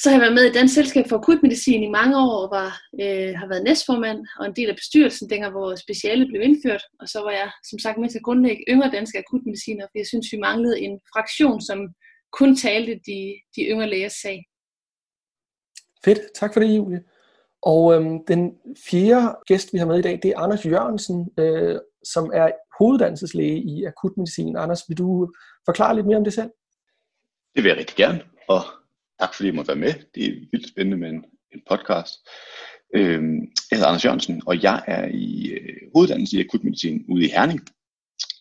Så 0.00 0.04
har 0.08 0.16
jeg 0.16 0.20
været 0.20 0.34
med 0.34 0.44
i 0.44 0.52
Dansk 0.52 0.74
Selskab 0.74 1.04
for 1.08 1.16
Akutmedicin 1.18 1.82
i 1.82 1.96
mange 1.98 2.16
år, 2.18 2.34
og 2.44 2.50
var, 2.50 2.70
øh, 3.02 3.32
har 3.40 3.48
været 3.48 3.64
næstformand 3.64 4.26
og 4.38 4.46
en 4.46 4.56
del 4.56 4.68
af 4.70 4.76
bestyrelsen, 4.76 5.30
dengang 5.30 5.52
hvor 5.52 5.74
speciale 5.74 6.26
blev 6.26 6.40
indført. 6.42 6.82
Og 7.00 7.08
så 7.08 7.18
var 7.20 7.30
jeg 7.30 7.50
som 7.70 7.78
sagt 7.78 7.98
med 7.98 8.08
til 8.08 8.18
at 8.18 8.24
grundlægge 8.24 8.64
yngre 8.68 8.90
danske 8.90 9.18
akutmediciner, 9.18 9.84
for 9.86 9.98
jeg 9.98 10.06
synes, 10.06 10.32
vi 10.32 10.38
manglede 10.38 10.80
en 10.80 11.00
fraktion, 11.12 11.60
som 11.60 11.78
kun 12.32 12.56
talte 12.56 12.92
de, 13.06 13.20
de 13.56 13.62
yngre 13.72 13.90
lægers 13.90 14.12
sag. 14.12 14.44
Fedt, 16.04 16.20
tak 16.34 16.52
for 16.52 16.60
det, 16.60 16.76
Julie. 16.76 17.02
Og 17.62 17.94
øhm, 17.94 18.24
den 18.28 18.52
fjerde 18.88 19.36
gæst, 19.46 19.72
vi 19.72 19.78
har 19.78 19.86
med 19.86 19.98
i 19.98 20.02
dag, 20.02 20.20
det 20.22 20.30
er 20.30 20.38
Anders 20.38 20.66
Jørgensen, 20.66 21.30
øh, 21.38 21.78
som 22.04 22.30
er 22.34 22.50
hoveduddannelseslæge 22.78 23.58
i 23.62 23.84
akutmedicin. 23.84 24.56
Anders, 24.56 24.82
vil 24.88 24.98
du 24.98 25.32
forklare 25.64 25.94
lidt 25.94 26.06
mere 26.06 26.16
om 26.16 26.24
det 26.24 26.32
selv? 26.32 26.50
Det 27.54 27.62
vil 27.62 27.68
jeg 27.68 27.78
rigtig 27.78 27.96
gerne, 27.96 28.20
og 28.48 28.60
Tak 29.20 29.34
fordi 29.34 29.48
I 29.48 29.52
måtte 29.52 29.68
være 29.68 29.76
med. 29.76 29.94
Det 30.14 30.26
er 30.26 30.46
vildt 30.52 30.68
spændende 30.68 30.96
med 30.96 31.08
en, 31.08 31.24
en 31.54 31.62
podcast. 31.70 32.14
Øhm, 32.94 33.40
jeg 33.70 33.76
hedder 33.76 33.86
Anders 33.86 34.04
Jørgensen, 34.04 34.42
og 34.46 34.62
jeg 34.62 34.82
er 34.86 35.08
i 35.14 35.48
øh, 35.48 35.76
hoveduddannelse 35.94 36.36
i 36.36 36.40
akutmedicin 36.40 37.04
ude 37.08 37.24
i 37.24 37.28
Herning 37.28 37.60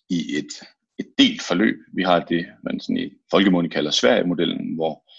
i 0.09 0.37
et, 0.37 0.51
et 0.99 1.07
delt 1.17 1.41
forløb. 1.41 1.75
Vi 1.93 2.03
har 2.03 2.19
det, 2.19 2.45
man 2.63 2.79
sådan 2.79 2.97
i 2.97 3.09
folkemunde 3.31 3.69
kalder 3.69 3.91
Sverige-modellen, 3.91 4.75
hvor, 4.75 5.11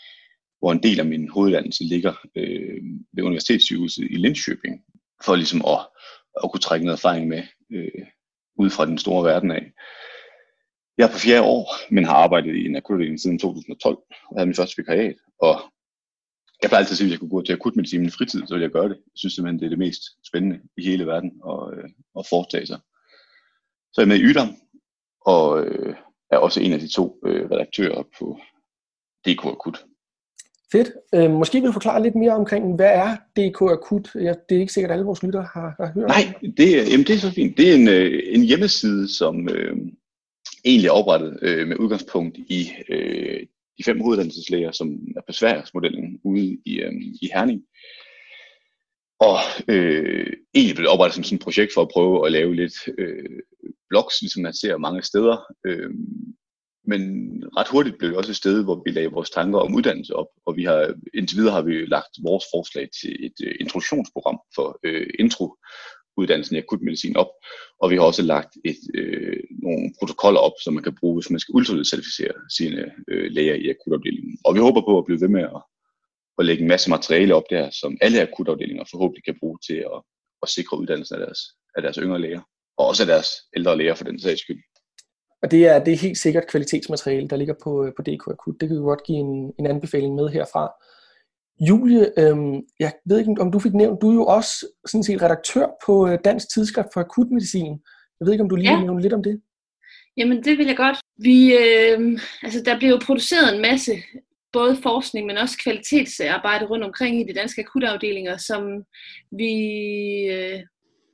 hvor 0.58 0.72
en 0.72 0.82
del 0.82 1.00
af 1.00 1.06
min 1.06 1.28
hoveduddannelse 1.28 1.84
ligger 1.84 2.14
øh, 2.36 2.82
ved 3.12 3.24
Universitetssygehuset 3.24 4.06
i 4.10 4.16
Linköping, 4.16 4.84
for 5.24 5.36
ligesom 5.36 5.64
at, 5.66 5.80
at 6.44 6.50
kunne 6.50 6.60
trække 6.60 6.86
noget 6.86 6.98
erfaring 6.98 7.28
med 7.28 7.42
øh, 7.72 8.06
ud 8.58 8.70
fra 8.70 8.86
den 8.86 8.98
store 8.98 9.24
verden 9.24 9.50
af. 9.50 9.72
Jeg 10.98 11.08
er 11.08 11.12
på 11.12 11.18
fjerde 11.18 11.42
år, 11.42 11.94
men 11.94 12.04
har 12.04 12.14
arbejdet 12.14 12.56
i 12.56 12.66
en 12.66 12.76
akutafdeling 12.76 13.20
siden 13.20 13.38
2012 13.38 13.96
og 14.30 14.36
havde 14.36 14.46
min 14.46 14.54
første 14.54 14.76
vikariat. 14.76 15.16
Og 15.40 15.54
jeg 16.62 16.70
plejer 16.70 16.80
altid 16.80 16.92
at 16.92 16.96
sige, 16.96 17.04
at 17.04 17.08
hvis 17.08 17.12
jeg 17.12 17.20
kunne 17.20 17.36
gå 17.36 17.42
til 17.42 17.52
akutmedicin 17.52 18.04
i 18.04 18.10
fritid, 18.10 18.40
så 18.46 18.54
ville 18.54 18.64
jeg 18.64 18.70
gøre 18.70 18.88
det. 18.88 18.96
Jeg 18.96 19.16
synes 19.16 19.34
simpelthen, 19.34 19.58
det 19.58 19.66
er 19.66 19.70
det 19.70 19.78
mest 19.78 20.02
spændende 20.28 20.60
i 20.76 20.82
hele 20.88 21.06
verden 21.06 21.32
at, 21.50 21.78
øh, 21.78 21.88
at 22.18 22.26
foretage 22.30 22.66
sig. 22.66 22.78
Så 23.92 24.00
er 24.00 24.02
jeg 24.02 24.08
med 24.08 24.18
i 24.18 24.22
Ydam, 24.22 24.48
og 25.26 25.64
øh, 25.64 25.94
er 26.30 26.38
også 26.38 26.60
en 26.60 26.72
af 26.72 26.80
de 26.80 26.88
to 26.88 27.20
øh, 27.26 27.50
redaktører 27.50 28.02
på 28.18 28.38
DK 29.26 29.44
Akut. 29.44 29.84
Fedt. 30.72 30.90
Øh, 31.14 31.30
måske 31.30 31.60
vil 31.60 31.68
du 31.68 31.72
forklare 31.72 32.02
lidt 32.02 32.14
mere 32.14 32.32
omkring, 32.32 32.74
hvad 32.74 32.92
er 32.92 33.16
DK 33.36 33.60
Akut? 33.62 34.14
Ja, 34.14 34.34
det 34.48 34.56
er 34.56 34.60
ikke 34.60 34.72
sikkert, 34.72 34.90
at 34.90 34.94
alle 34.94 35.04
vores 35.04 35.22
lyttere 35.22 35.48
har, 35.54 35.74
har 35.80 35.92
hørt 35.94 36.08
Nej, 36.08 36.24
det, 36.56 36.92
jamen, 36.92 37.06
det 37.06 37.14
er 37.14 37.18
så 37.18 37.30
fint. 37.30 37.56
Det 37.56 37.70
er 37.70 37.74
en, 37.74 37.88
øh, 37.88 38.22
en 38.26 38.42
hjemmeside, 38.42 39.08
som 39.08 39.48
øh, 39.48 39.76
egentlig 40.66 40.88
er 40.88 40.92
oprettet 40.92 41.38
øh, 41.42 41.68
med 41.68 41.76
udgangspunkt 41.76 42.38
i 42.38 42.70
øh, 42.88 43.46
de 43.78 43.84
fem 43.84 44.00
hoveduddannelseslæger, 44.00 44.72
som 44.72 44.88
er 45.16 45.20
på 45.26 45.32
Sverigesmodellen 45.32 46.20
ude 46.24 46.58
i, 46.64 46.80
øh, 46.80 46.92
i 47.22 47.30
Herning. 47.34 47.62
Og 49.20 49.36
øh, 49.68 50.32
egentlig 50.54 50.74
blev 50.74 50.84
det 50.84 50.92
oprettet 50.92 51.14
som 51.14 51.24
sådan 51.24 51.36
et 51.36 51.42
projekt 51.42 51.74
for 51.74 51.82
at 51.82 51.88
prøve 51.92 52.26
at 52.26 52.32
lave 52.32 52.54
lidt 52.54 52.74
øh, 52.98 53.40
blogs, 53.88 54.20
ligesom 54.20 54.42
man 54.42 54.54
ser 54.54 54.76
mange 54.76 55.02
steder. 55.02 55.36
Øh, 55.66 55.90
men 56.88 57.02
ret 57.56 57.68
hurtigt 57.68 57.98
blev 57.98 58.10
det 58.10 58.18
også 58.18 58.32
et 58.32 58.36
sted, 58.36 58.64
hvor 58.64 58.82
vi 58.84 58.90
lagde 58.90 59.10
vores 59.10 59.30
tanker 59.30 59.58
om 59.58 59.74
uddannelse 59.74 60.16
op, 60.16 60.26
og 60.46 60.56
vi 60.56 60.64
har 60.64 60.94
indtil 61.14 61.38
videre 61.38 61.52
har 61.52 61.62
vi 61.62 61.86
lagt 61.86 62.14
vores 62.22 62.44
forslag 62.54 62.88
til 63.00 63.26
et 63.26 63.36
øh, 63.44 63.54
introduktionsprogram 63.60 64.38
for 64.54 64.78
øh, 64.82 65.10
intro 65.18 65.56
uddannelsen 66.16 66.56
i 66.56 66.58
akutmedicin 66.58 67.16
op, 67.16 67.30
og 67.80 67.90
vi 67.90 67.96
har 67.96 68.02
også 68.02 68.22
lagt 68.22 68.52
et, 68.64 68.80
øh, 68.94 69.36
nogle 69.62 69.92
protokoller 69.98 70.40
op, 70.40 70.52
som 70.64 70.74
man 70.74 70.82
kan 70.82 70.96
bruge, 71.00 71.16
hvis 71.16 71.30
man 71.30 71.40
skal 71.40 71.54
ultralydscertificere 71.54 72.34
sine 72.56 72.92
øh, 73.08 73.30
læger 73.30 73.54
i 73.54 73.70
akutafdelingen. 73.70 74.38
Og 74.44 74.54
vi 74.54 74.60
håber 74.60 74.80
på 74.80 74.98
at 74.98 75.04
blive 75.04 75.20
ved 75.20 75.28
med 75.28 75.42
at, 75.42 75.62
at 76.38 76.44
lægge 76.46 76.62
en 76.62 76.68
masse 76.68 76.90
materiale 76.90 77.34
op 77.34 77.46
der, 77.50 77.70
som 77.70 77.98
alle 78.00 78.22
akutafdelinger 78.22 78.84
forhåbentlig 78.90 79.24
kan 79.24 79.38
bruge 79.40 79.58
til 79.66 79.78
at, 79.94 79.98
at 80.42 80.48
sikre 80.48 80.78
uddannelsen 80.78 81.14
af 81.16 81.20
deres, 81.26 81.40
af 81.76 81.82
deres 81.82 81.96
yngre 81.96 82.20
læger. 82.20 82.42
og 82.78 82.86
også 82.86 83.02
af 83.02 83.06
deres 83.06 83.28
ældre 83.56 83.78
læger 83.78 83.94
for 83.94 84.04
den 84.04 84.20
sags 84.20 84.40
skyld. 84.40 84.62
Og 85.42 85.50
det 85.50 85.66
er, 85.66 85.84
det 85.84 85.92
er 85.92 85.98
helt 86.06 86.18
sikkert 86.18 86.46
kvalitetsmateriale, 86.46 87.28
der 87.28 87.36
ligger 87.36 87.54
på, 87.64 87.84
øh, 87.84 87.92
på 87.96 88.02
DK 88.02 88.26
Akut. 88.30 88.60
Det 88.60 88.68
kan 88.68 88.78
vi 88.78 88.82
godt 88.82 89.04
give 89.06 89.18
en, 89.18 89.52
en 89.58 89.66
anbefaling 89.66 90.14
med 90.14 90.28
herfra. 90.28 90.72
Julie, 91.60 92.20
øhm, 92.20 92.62
jeg 92.80 92.92
ved 93.06 93.18
ikke, 93.18 93.34
om 93.40 93.52
du 93.52 93.58
fik 93.58 93.74
nævnt, 93.74 94.02
du 94.02 94.10
er 94.10 94.14
jo 94.14 94.24
også 94.24 94.66
sådan 94.86 95.04
set 95.04 95.22
redaktør 95.22 95.66
på 95.86 96.08
øh, 96.08 96.18
Dansk 96.24 96.46
Tidsskrift 96.54 96.88
for 96.92 97.00
Akutmedicin. 97.00 97.72
Jeg 98.20 98.26
ved 98.26 98.32
ikke, 98.32 98.42
om 98.42 98.48
du 98.48 98.56
lige 98.56 98.70
ja. 98.70 98.76
vil 98.76 98.84
nævne 98.84 99.02
lidt 99.02 99.12
om 99.12 99.22
det? 99.22 99.40
Jamen, 100.16 100.44
det 100.44 100.58
vil 100.58 100.66
jeg 100.66 100.76
godt. 100.76 100.96
Vi, 101.18 101.54
øh, 101.54 102.18
altså, 102.42 102.62
der 102.64 102.78
bliver 102.78 102.90
jo 102.90 102.98
produceret 103.06 103.54
en 103.54 103.62
masse, 103.62 103.92
både 104.52 104.76
forskning, 104.82 105.26
men 105.26 105.36
også 105.36 105.58
kvalitetsarbejde 105.64 106.66
rundt 106.66 106.84
omkring 106.84 107.20
i 107.20 107.24
de 107.24 107.34
danske 107.34 107.60
akutafdelinger, 107.60 108.36
som 108.36 108.62
vi 109.32 109.52
øh, 110.34 110.60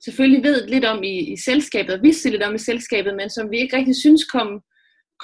selvfølgelig 0.05 0.45
ved 0.45 0.67
lidt 0.69 0.85
om 0.85 1.03
i, 1.03 1.33
i 1.33 1.37
selskabet, 1.37 1.95
og 1.95 2.03
vidste 2.03 2.31
lidt 2.31 2.43
om 2.43 2.55
i 2.55 2.59
selskabet, 2.59 3.17
men 3.17 3.31
som 3.31 3.51
vi 3.51 3.59
ikke 3.59 3.77
rigtig 3.77 3.97
synes 3.97 4.25
kom, 4.25 4.63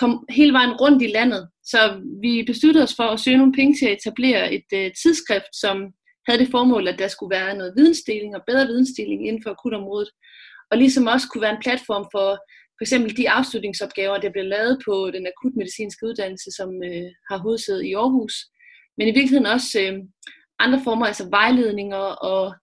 kom 0.00 0.26
hele 0.30 0.52
vejen 0.52 0.73
rundt 0.73 1.02
i 1.02 1.07
landet. 1.07 1.49
Så 1.64 1.78
vi 2.23 2.45
besluttede 2.47 2.85
os 2.85 2.95
for 2.97 3.02
at 3.02 3.21
søge 3.21 3.38
nogle 3.38 3.52
penge 3.52 3.75
til 3.78 3.87
at 3.87 3.99
etablere 3.99 4.54
et 4.54 4.68
øh, 4.75 4.90
tidsskrift, 5.02 5.52
som 5.62 5.76
havde 6.26 6.40
det 6.40 6.50
formål, 6.50 6.88
at 6.88 6.99
der 6.99 7.09
skulle 7.09 7.37
være 7.38 7.57
noget 7.57 7.75
vidensdeling 7.76 8.37
og 8.37 8.42
bedre 8.47 8.66
vidensdeling 8.66 9.28
inden 9.28 9.42
for 9.42 9.50
akutområdet, 9.50 10.11
og 10.71 10.78
ligesom 10.78 11.07
også 11.07 11.26
kunne 11.28 11.42
være 11.42 11.57
en 11.57 11.64
platform 11.66 12.04
for 12.14 12.28
for 12.78 12.83
eksempel 12.83 13.16
de 13.16 13.30
afslutningsopgaver, 13.30 14.18
der 14.18 14.30
blev 14.30 14.45
lavet 14.45 14.83
på 14.87 15.11
den 15.14 15.26
akutmedicinske 15.26 16.07
uddannelse, 16.07 16.50
som 16.59 16.71
øh, 16.90 17.09
har 17.30 17.38
hovedsæde 17.38 17.88
i 17.88 17.95
Aarhus, 17.95 18.35
men 18.99 19.09
i 19.09 19.14
virkeligheden 19.16 19.47
også 19.47 19.80
øh, 19.80 19.95
andre 20.59 20.80
former, 20.85 21.07
altså 21.07 21.28
vejledninger 21.30 22.04
og 22.33 22.54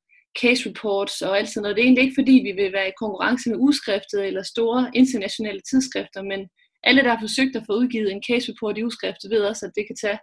case 0.41 0.69
reports 0.69 1.21
og 1.21 1.37
alt 1.37 1.49
sådan 1.49 1.61
noget. 1.61 1.75
Det 1.75 1.81
er 1.81 1.85
egentlig 1.87 2.03
ikke 2.03 2.19
fordi, 2.21 2.35
vi 2.47 2.51
vil 2.61 2.73
være 2.73 2.89
i 2.89 2.99
konkurrence 3.01 3.49
med 3.49 3.57
uskriftet 3.67 4.27
eller 4.27 4.43
store 4.43 4.91
internationale 4.93 5.61
tidsskrifter, 5.69 6.21
men 6.31 6.41
alle, 6.85 7.03
der 7.03 7.09
har 7.09 7.21
forsøgt 7.21 7.55
at 7.55 7.63
få 7.65 7.73
udgivet 7.73 8.11
en 8.11 8.23
case 8.27 8.51
report 8.51 8.77
i 8.77 8.83
uskriftet, 8.83 9.31
ved 9.31 9.41
også, 9.41 9.65
at 9.65 9.75
det 9.75 9.87
kan 9.87 9.95
tage 9.95 10.19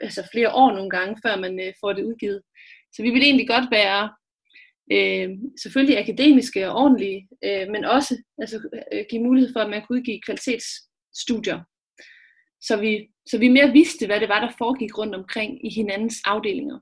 altså 0.00 0.28
flere 0.32 0.52
år 0.52 0.70
nogle 0.72 0.90
gange, 0.90 1.16
før 1.24 1.36
man 1.36 1.60
øh, 1.60 1.72
får 1.80 1.92
det 1.92 2.04
udgivet. 2.04 2.42
Så 2.92 3.02
vi 3.02 3.10
vil 3.10 3.22
egentlig 3.22 3.48
godt 3.48 3.70
være 3.70 4.02
øh, 4.92 5.28
selvfølgelig 5.62 5.98
akademiske 5.98 6.68
og 6.68 6.76
ordentlige, 6.82 7.28
øh, 7.44 7.68
men 7.68 7.84
også 7.84 8.22
altså, 8.38 8.56
øh, 8.92 9.04
give 9.10 9.22
mulighed 9.22 9.52
for, 9.52 9.60
at 9.60 9.70
man 9.70 9.82
kunne 9.82 9.98
udgive 9.98 10.20
kvalitetsstudier. 10.26 11.60
Så 12.60 12.76
vi, 12.76 13.08
så 13.30 13.38
vi 13.38 13.48
mere 13.48 13.72
vidste, 13.72 14.06
hvad 14.06 14.20
det 14.20 14.28
var, 14.28 14.40
der 14.40 14.56
foregik 14.58 14.98
rundt 14.98 15.14
omkring 15.14 15.66
i 15.66 15.74
hinandens 15.74 16.16
afdelinger. 16.24 16.78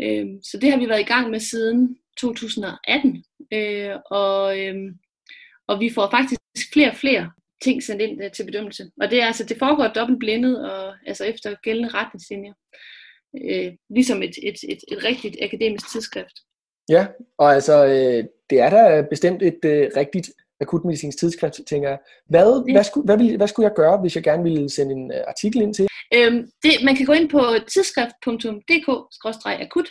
Øh, 0.00 0.26
så 0.42 0.58
det 0.60 0.70
har 0.70 0.78
vi 0.78 0.88
været 0.88 1.00
i 1.00 1.12
gang 1.14 1.30
med 1.30 1.40
siden 1.40 1.96
2018, 2.18 3.24
øh, 3.52 3.96
og, 4.10 4.60
øh, 4.60 4.74
og 5.68 5.80
vi 5.80 5.90
får 5.94 6.10
faktisk 6.10 6.40
flere 6.72 6.90
og 6.90 6.96
flere 6.96 7.30
ting 7.64 7.82
sendt 7.82 8.02
ind 8.02 8.24
øh, 8.24 8.32
til 8.32 8.46
bedømmelse. 8.46 8.90
Og 9.00 9.10
det 9.10 9.22
er 9.22 9.26
altså, 9.26 9.44
det 9.44 9.58
foregår 9.58 9.88
dobbelt 9.88 10.18
blindet, 10.18 10.70
og 10.70 10.94
altså 11.06 11.24
efter 11.24 11.54
gældende 11.62 11.88
retningslinjer. 11.88 12.52
Øh, 13.44 13.72
ligesom 13.90 14.22
et, 14.22 14.34
et, 14.42 14.56
et, 14.68 14.78
et 14.92 15.04
rigtigt 15.04 15.36
akademisk 15.42 15.92
tidsskrift. 15.92 16.36
Ja, 16.88 17.06
og 17.38 17.54
altså, 17.54 17.84
øh, 17.84 18.24
det 18.50 18.60
er 18.60 18.70
da 18.70 19.02
bestemt 19.10 19.42
et 19.42 19.58
øh, 19.64 19.90
rigtigt 19.96 20.30
akutmedicinsk 20.60 21.18
tidsskrift, 21.18 21.60
tænker 21.66 21.88
jeg. 21.88 21.98
Hvad, 22.28 22.64
ja. 22.68 22.72
hvad, 22.72 22.84
skulle, 22.84 23.04
hvad, 23.04 23.16
ville, 23.16 23.36
hvad 23.36 23.48
skulle 23.48 23.68
jeg 23.68 23.76
gøre, 23.76 24.00
hvis 24.00 24.16
jeg 24.16 24.24
gerne 24.24 24.42
ville 24.42 24.70
sende 24.70 24.92
en 24.92 25.10
uh, 25.10 25.16
artikel 25.28 25.62
ind 25.62 25.74
til? 25.74 25.86
Øhm, 26.14 26.48
det, 26.62 26.72
man 26.84 26.96
kan 26.96 27.06
gå 27.06 27.12
ind 27.12 27.30
på 27.30 27.40
tidsskrift.dk-akut, 27.72 29.88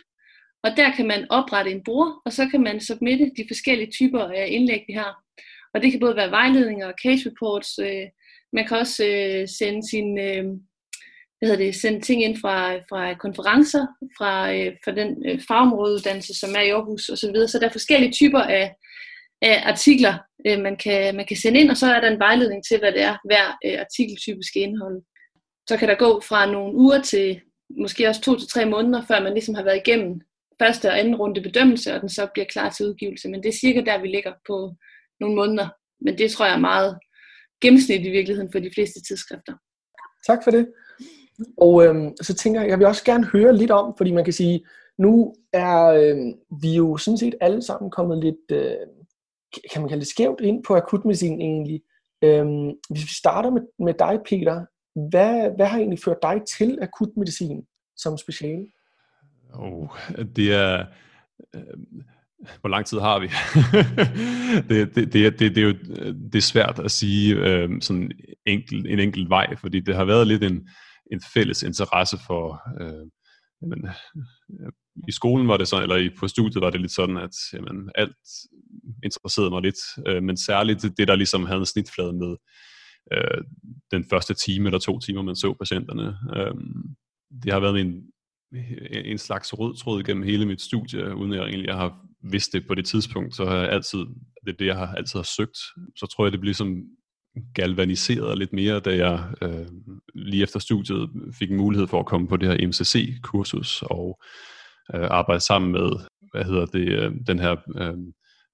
og 0.64 0.72
der 0.78 0.92
kan 0.96 1.08
man 1.08 1.28
oprette 1.30 1.72
en 1.72 1.84
bruger, 1.84 2.22
og 2.26 2.34
så 2.34 2.48
kan 2.52 2.64
man 2.64 2.82
submitte 2.82 3.32
de 3.38 3.46
forskellige 3.50 3.92
typer 3.92 4.20
af 4.20 4.48
indlæg, 4.50 4.84
vi 4.88 4.94
har. 4.94 5.23
Og 5.74 5.82
det 5.82 5.92
kan 5.92 6.00
både 6.00 6.16
være 6.16 6.32
vejledninger 6.32 6.88
og 6.88 6.94
case 7.04 7.30
reports. 7.30 7.80
Øh, 7.80 8.08
man 8.54 8.68
kan 8.68 8.78
også 8.78 9.06
øh, 9.06 9.48
sende 9.48 9.90
sin... 9.90 10.20
Øh, 10.20 10.46
hvad 11.40 11.52
hedder 11.52 11.66
det, 11.66 11.76
sende 11.76 12.02
ting 12.02 12.24
ind 12.24 12.38
fra, 12.38 12.76
fra 12.76 13.14
konferencer, 13.14 13.88
fra, 14.18 14.54
øh, 14.56 14.72
fra 14.84 14.92
den 14.92 15.10
øh, 15.28 15.40
fagområdeuddannelse, 15.48 16.40
som 16.40 16.50
er 16.56 16.62
i 16.62 16.70
Aarhus 16.70 17.10
osv. 17.10 17.16
Så, 17.16 17.32
videre. 17.32 17.48
så 17.48 17.60
der 17.60 17.66
er 17.66 17.72
forskellige 17.72 18.12
typer 18.12 18.40
af, 18.40 18.76
af 19.42 19.62
artikler, 19.66 20.14
øh, 20.48 20.60
man, 20.60 20.76
kan, 20.78 21.16
man 21.16 21.26
kan 21.26 21.38
sende 21.38 21.60
ind, 21.60 21.70
og 21.70 21.78
så 21.78 21.88
er 21.88 22.00
der 22.02 22.10
en 22.12 22.20
vejledning 22.20 22.64
til, 22.66 22.80
hvad 22.80 22.92
det 22.92 23.02
er, 23.02 23.18
hver 23.26 23.58
øh, 23.66 23.80
artikeltype 23.80 24.44
skal 24.44 24.62
indeholde. 24.62 25.02
Så 25.70 25.78
kan 25.78 25.90
der 25.90 25.96
gå 25.96 26.22
fra 26.30 26.52
nogle 26.52 26.76
uger 26.76 27.02
til 27.02 27.42
måske 27.82 28.08
også 28.08 28.22
to 28.22 28.40
til 28.40 28.48
tre 28.48 28.66
måneder, 28.66 29.02
før 29.08 29.24
man 29.24 29.34
ligesom 29.34 29.56
har 29.56 29.64
været 29.64 29.82
igennem 29.86 30.22
første 30.62 30.90
og 30.90 31.00
anden 31.00 31.16
runde 31.16 31.42
bedømmelse, 31.42 31.94
og 31.94 32.02
den 32.02 32.10
så 32.10 32.28
bliver 32.34 32.46
klar 32.46 32.70
til 32.70 32.86
udgivelse. 32.86 33.30
Men 33.30 33.44
det 33.44 33.50
er 33.50 33.62
cirka 33.64 33.82
der, 33.86 34.02
vi 34.02 34.08
ligger 34.08 34.34
på 34.48 34.76
nogle 35.24 35.36
måneder. 35.36 35.68
Men 36.02 36.18
det 36.18 36.32
tror 36.32 36.46
jeg 36.46 36.56
er 36.56 36.60
meget 36.60 37.00
gennemsnit 37.62 38.06
i 38.06 38.10
virkeligheden 38.10 38.52
for 38.52 38.60
de 38.60 38.72
fleste 38.76 39.02
tidsskrifter. 39.08 39.54
Tak 40.28 40.44
for 40.44 40.52
det. 40.52 40.68
Og 41.58 41.86
øhm, 41.86 42.12
så 42.22 42.34
tænker 42.34 42.62
jeg, 42.62 42.70
jeg 42.70 42.80
vil 42.80 42.88
også 42.88 43.06
gerne 43.06 43.26
høre 43.26 43.58
lidt 43.58 43.72
om, 43.72 43.94
fordi 43.98 44.12
man 44.12 44.24
kan 44.24 44.34
sige, 44.34 44.66
nu 44.98 45.36
er 45.54 45.86
øhm, 45.86 46.34
vi 46.62 46.76
jo 46.76 46.98
sådan 46.98 47.18
set 47.18 47.36
alle 47.42 47.62
sammen 47.62 47.92
kommet 47.92 48.24
lidt, 48.24 48.52
øh, 48.52 48.76
kan 49.72 49.82
man 49.82 49.90
kalde 49.90 50.02
det 50.02 50.10
skævt 50.10 50.42
ind 50.42 50.64
på 50.64 50.76
akutmedicin 50.76 51.42
egentlig. 51.42 51.82
Øhm, 52.24 52.72
hvis 52.90 53.04
vi 53.04 53.14
starter 53.18 53.50
med, 53.50 53.62
med 53.80 53.94
dig, 53.94 54.20
Peter, 54.30 54.66
hvad, 55.10 55.56
hvad 55.56 55.66
har 55.66 55.78
egentlig 55.78 56.00
ført 56.00 56.18
dig 56.22 56.42
til 56.58 56.80
akutmedicin 56.82 57.66
som 57.98 58.18
speciale? 58.18 58.66
Oh, 59.54 59.88
det 60.36 60.54
er... 60.54 60.86
Øh, 61.56 61.62
hvor 62.60 62.70
lang 62.70 62.86
tid 62.86 63.00
har 63.00 63.20
vi? 63.20 63.28
det, 64.70 64.96
det, 64.96 65.14
det, 65.14 65.40
det, 65.40 65.56
det, 65.56 65.58
er 65.58 65.68
jo 65.68 65.74
det 66.32 66.36
er 66.36 66.42
svært 66.42 66.80
at 66.80 66.92
sige 66.92 67.36
øh, 67.36 67.70
sådan 67.82 68.12
enkel, 68.46 68.86
en 68.88 69.00
enkelt 69.00 69.30
vej, 69.30 69.56
fordi 69.56 69.80
det 69.80 69.96
har 69.96 70.06
været 70.06 70.28
lidt 70.28 70.44
en, 70.44 70.68
en 71.12 71.22
fælles 71.34 71.64
interesse 71.64 72.18
for... 72.28 72.62
Øh, 72.82 73.08
jamen, 73.62 73.86
øh, 73.86 74.72
I 75.08 75.12
skolen 75.12 75.48
var 75.48 75.58
det 75.58 75.68
sådan, 75.68 75.90
eller 75.90 76.10
på 76.20 76.28
studiet 76.28 76.62
var 76.62 76.70
det 76.70 76.82
lidt 76.82 76.92
sådan, 76.92 77.18
at 77.18 77.36
jamen, 77.54 77.90
alt 77.96 78.16
interesserede 79.04 79.50
mig 79.50 79.62
lidt, 79.62 79.80
øh, 80.08 80.24
men 80.24 80.38
særligt 80.38 80.82
det, 80.98 81.08
der 81.08 81.16
ligesom 81.16 81.46
havde 81.46 81.60
en 81.60 81.66
snitflade 81.66 82.14
med 82.14 82.36
øh, 83.14 83.42
den 83.92 84.06
første 84.10 84.34
time 84.34 84.68
eller 84.68 84.80
to 84.80 85.00
timer, 85.00 85.22
man 85.22 85.36
så 85.36 85.54
patienterne. 85.54 86.18
Øh, 86.36 86.54
det 87.44 87.54
har 87.54 87.60
været 87.60 87.80
en, 87.80 88.04
en 88.92 89.18
slags 89.18 89.54
rød 89.60 89.78
tråd 89.78 90.04
gennem 90.04 90.24
hele 90.24 90.46
mit 90.46 90.62
studie, 90.62 91.16
uden 91.16 91.34
at 91.34 91.40
jeg 91.40 91.48
egentlig 91.48 91.74
har 91.74 92.00
vidste 92.24 92.60
det 92.60 92.68
på 92.68 92.76
det 92.76 92.86
tidspunkt, 92.86 93.36
så 93.36 93.46
har 93.46 93.56
jeg 93.56 93.70
altid, 93.70 94.00
det 94.46 94.52
er 94.52 94.58
det, 94.60 94.66
jeg 94.66 94.78
har 94.78 94.96
altid 94.96 95.20
har 95.20 95.30
søgt. 95.38 95.58
Så 95.96 96.08
tror 96.12 96.26
jeg, 96.26 96.32
det 96.32 96.40
bliver 96.40 96.54
som 96.54 96.84
galvaniseret 97.56 98.38
lidt 98.38 98.54
mere, 98.54 98.80
da 98.80 98.96
jeg 98.96 99.34
øh, 99.42 99.68
lige 100.16 100.44
efter 100.44 100.60
studiet 100.60 101.10
fik 101.40 101.52
en 101.52 101.58
mulighed 101.58 101.88
for 101.88 102.00
at 102.00 102.06
komme 102.06 102.28
på 102.28 102.38
det 102.38 102.50
her 102.50 102.68
MCC-kursus 102.68 103.82
og 103.82 104.22
øh, 104.96 105.08
arbejde 105.12 105.40
sammen 105.40 105.72
med, 105.72 105.90
hvad 106.32 106.44
hedder 106.44 106.66
det, 106.66 106.88
øh, 106.90 107.12
den 107.28 107.40
her 107.40 107.56
øh, 107.78 107.98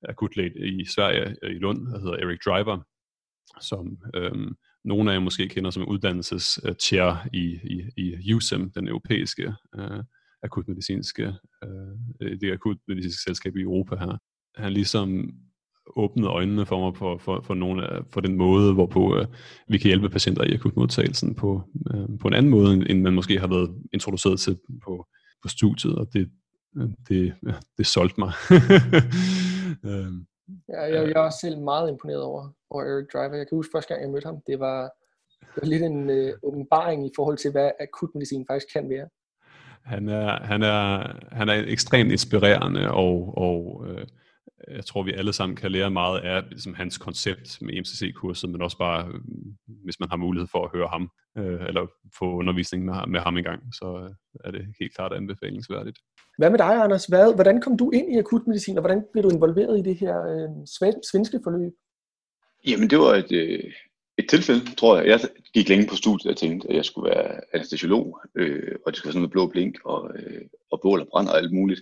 akutlæge 0.09 0.81
i 0.81 0.85
Sverige, 0.85 1.35
øh, 1.43 1.51
i 1.51 1.59
Lund, 1.59 1.87
der 1.87 1.99
hedder 1.99 2.17
Erik 2.17 2.39
Driver, 2.45 2.79
som 3.61 3.97
øh, 4.15 4.51
nogle 4.83 5.11
af 5.11 5.15
jer 5.15 5.19
måske 5.19 5.47
kender 5.47 5.71
som 5.71 5.87
uddannelseschair 5.87 7.27
i, 7.33 7.59
i, 7.63 7.83
i 7.97 8.33
USEM, 8.33 8.71
den 8.71 8.87
europæiske 8.87 9.53
øh, 9.75 10.03
akutmedicinske, 10.43 11.33
øh, 11.63 11.69
øh, 12.21 12.39
det 12.41 12.51
akutmedicinske 12.51 13.23
selskab 13.23 13.55
i 13.55 13.61
Europa 13.61 13.95
her. 13.95 14.17
Han 14.55 14.73
ligesom 14.73 15.33
åbnede 15.95 16.29
øjnene 16.29 16.65
for 16.65 16.79
mig 16.79 16.97
for, 16.97 17.17
for, 17.17 17.41
for, 17.41 17.53
nogle 17.53 17.87
af, 17.87 18.01
for 18.11 18.21
den 18.21 18.37
måde, 18.37 18.73
hvorpå 18.73 19.17
øh, 19.17 19.25
vi 19.67 19.77
kan 19.77 19.87
hjælpe 19.87 20.09
patienter 20.09 20.43
i 20.43 20.53
akutmodtagelsen 20.53 21.35
på, 21.35 21.61
øh, 21.93 22.19
på 22.21 22.27
en 22.27 22.33
anden 22.33 22.51
måde, 22.51 22.89
end 22.89 23.01
man 23.01 23.13
måske 23.13 23.39
har 23.39 23.47
været 23.47 23.83
introduceret 23.93 24.39
til 24.39 24.59
på, 24.83 25.07
på 25.41 25.47
studiet, 25.47 25.95
og 25.95 26.13
det, 26.13 26.29
øh, 26.77 26.89
det, 27.09 27.33
det 27.77 27.87
solgte 27.87 28.19
mig. 28.19 28.31
øh, 29.89 30.13
ja, 30.69 30.81
jeg, 30.81 31.11
jeg 31.15 31.25
er 31.25 31.29
selv 31.41 31.57
meget 31.57 31.89
imponeret 31.89 32.21
over, 32.21 32.49
over 32.69 32.83
Eric 32.83 33.07
Driver. 33.13 33.35
Jeg 33.35 33.47
kan 33.47 33.55
huske 33.55 33.71
første 33.75 33.93
gang, 33.93 34.03
jeg 34.03 34.11
mødte 34.11 34.25
ham, 34.25 34.37
det 34.47 34.59
var, 34.59 34.81
det 35.41 35.61
var 35.61 35.67
lidt 35.67 35.83
en 35.83 36.09
øh, 36.09 36.33
åbenbaring 36.43 37.05
i 37.05 37.11
forhold 37.15 37.37
til, 37.37 37.51
hvad 37.51 37.71
akutmedicin 37.79 38.45
faktisk 38.49 38.73
kan 38.73 38.89
være. 38.89 39.07
Han 39.85 40.09
er, 40.09 40.43
han 40.43 40.63
er, 40.63 41.13
han 41.31 41.49
er 41.49 41.63
ekstremt 41.67 42.11
inspirerende 42.11 42.91
og, 42.91 43.37
og 43.37 43.85
øh, 43.87 44.05
jeg 44.67 44.85
tror, 44.85 45.03
vi 45.03 45.13
alle 45.13 45.33
sammen 45.33 45.55
kan 45.55 45.71
lære 45.71 45.91
meget 45.91 46.19
af 46.19 46.43
ligesom, 46.49 46.73
hans 46.73 46.97
koncept 46.97 47.61
med 47.61 47.81
MCC-kurset, 47.81 48.49
men 48.49 48.61
også 48.61 48.77
bare, 48.77 49.07
øh, 49.07 49.21
hvis 49.83 49.99
man 49.99 50.09
har 50.09 50.17
mulighed 50.17 50.47
for 50.51 50.65
at 50.65 50.71
høre 50.73 50.87
ham, 50.87 51.09
øh, 51.37 51.67
eller 51.67 51.87
få 52.19 52.25
undervisning 52.25 52.85
med, 52.85 52.93
med 53.07 53.19
ham 53.19 53.37
engang, 53.37 53.61
så 53.73 53.85
øh, 54.03 54.15
er 54.45 54.51
det 54.51 54.65
helt 54.79 54.95
klart 54.95 55.13
anbefalingsværdigt. 55.13 55.97
Hvad 56.37 56.49
med 56.49 56.57
dig, 56.57 56.83
Anders? 56.83 57.05
Hvad, 57.05 57.35
hvordan 57.35 57.61
kom 57.61 57.77
du 57.77 57.91
ind 57.91 58.15
i 58.15 58.17
akutmedicin, 58.17 58.77
og 58.77 58.81
hvordan 58.81 59.03
blev 59.11 59.23
du 59.23 59.29
involveret 59.29 59.79
i 59.79 59.89
det 59.89 59.95
her 59.97 60.15
øh, 60.21 60.49
svenske 61.11 61.39
forløb? 61.43 61.73
Jamen, 62.67 62.89
det 62.89 62.99
var 62.99 63.13
et, 63.15 63.31
øh, 63.31 63.73
et 64.19 64.29
tilfælde, 64.29 64.75
tror 64.75 64.97
jeg. 64.97 65.07
Jeg 65.07 65.19
gik 65.53 65.69
længe 65.69 65.87
på 65.87 65.95
studiet 65.95 66.31
og 66.31 66.37
tænkte, 66.37 66.69
at 66.69 66.75
jeg 66.75 66.85
skulle 66.85 67.09
være 67.09 67.41
anestesiolog, 67.53 68.19
øh, 68.35 68.75
og 68.85 68.91
det 68.91 68.97
skulle 68.97 69.07
være 69.07 69.13
sådan 69.13 69.21
noget 69.21 69.31
blå 69.31 69.47
blink 69.47 69.75
og, 69.85 70.11
øh, 70.15 70.41
og 70.71 70.79
bål 70.83 71.01
og 71.01 71.07
brand 71.11 71.27
og 71.29 71.37
alt 71.37 71.53
muligt. 71.53 71.81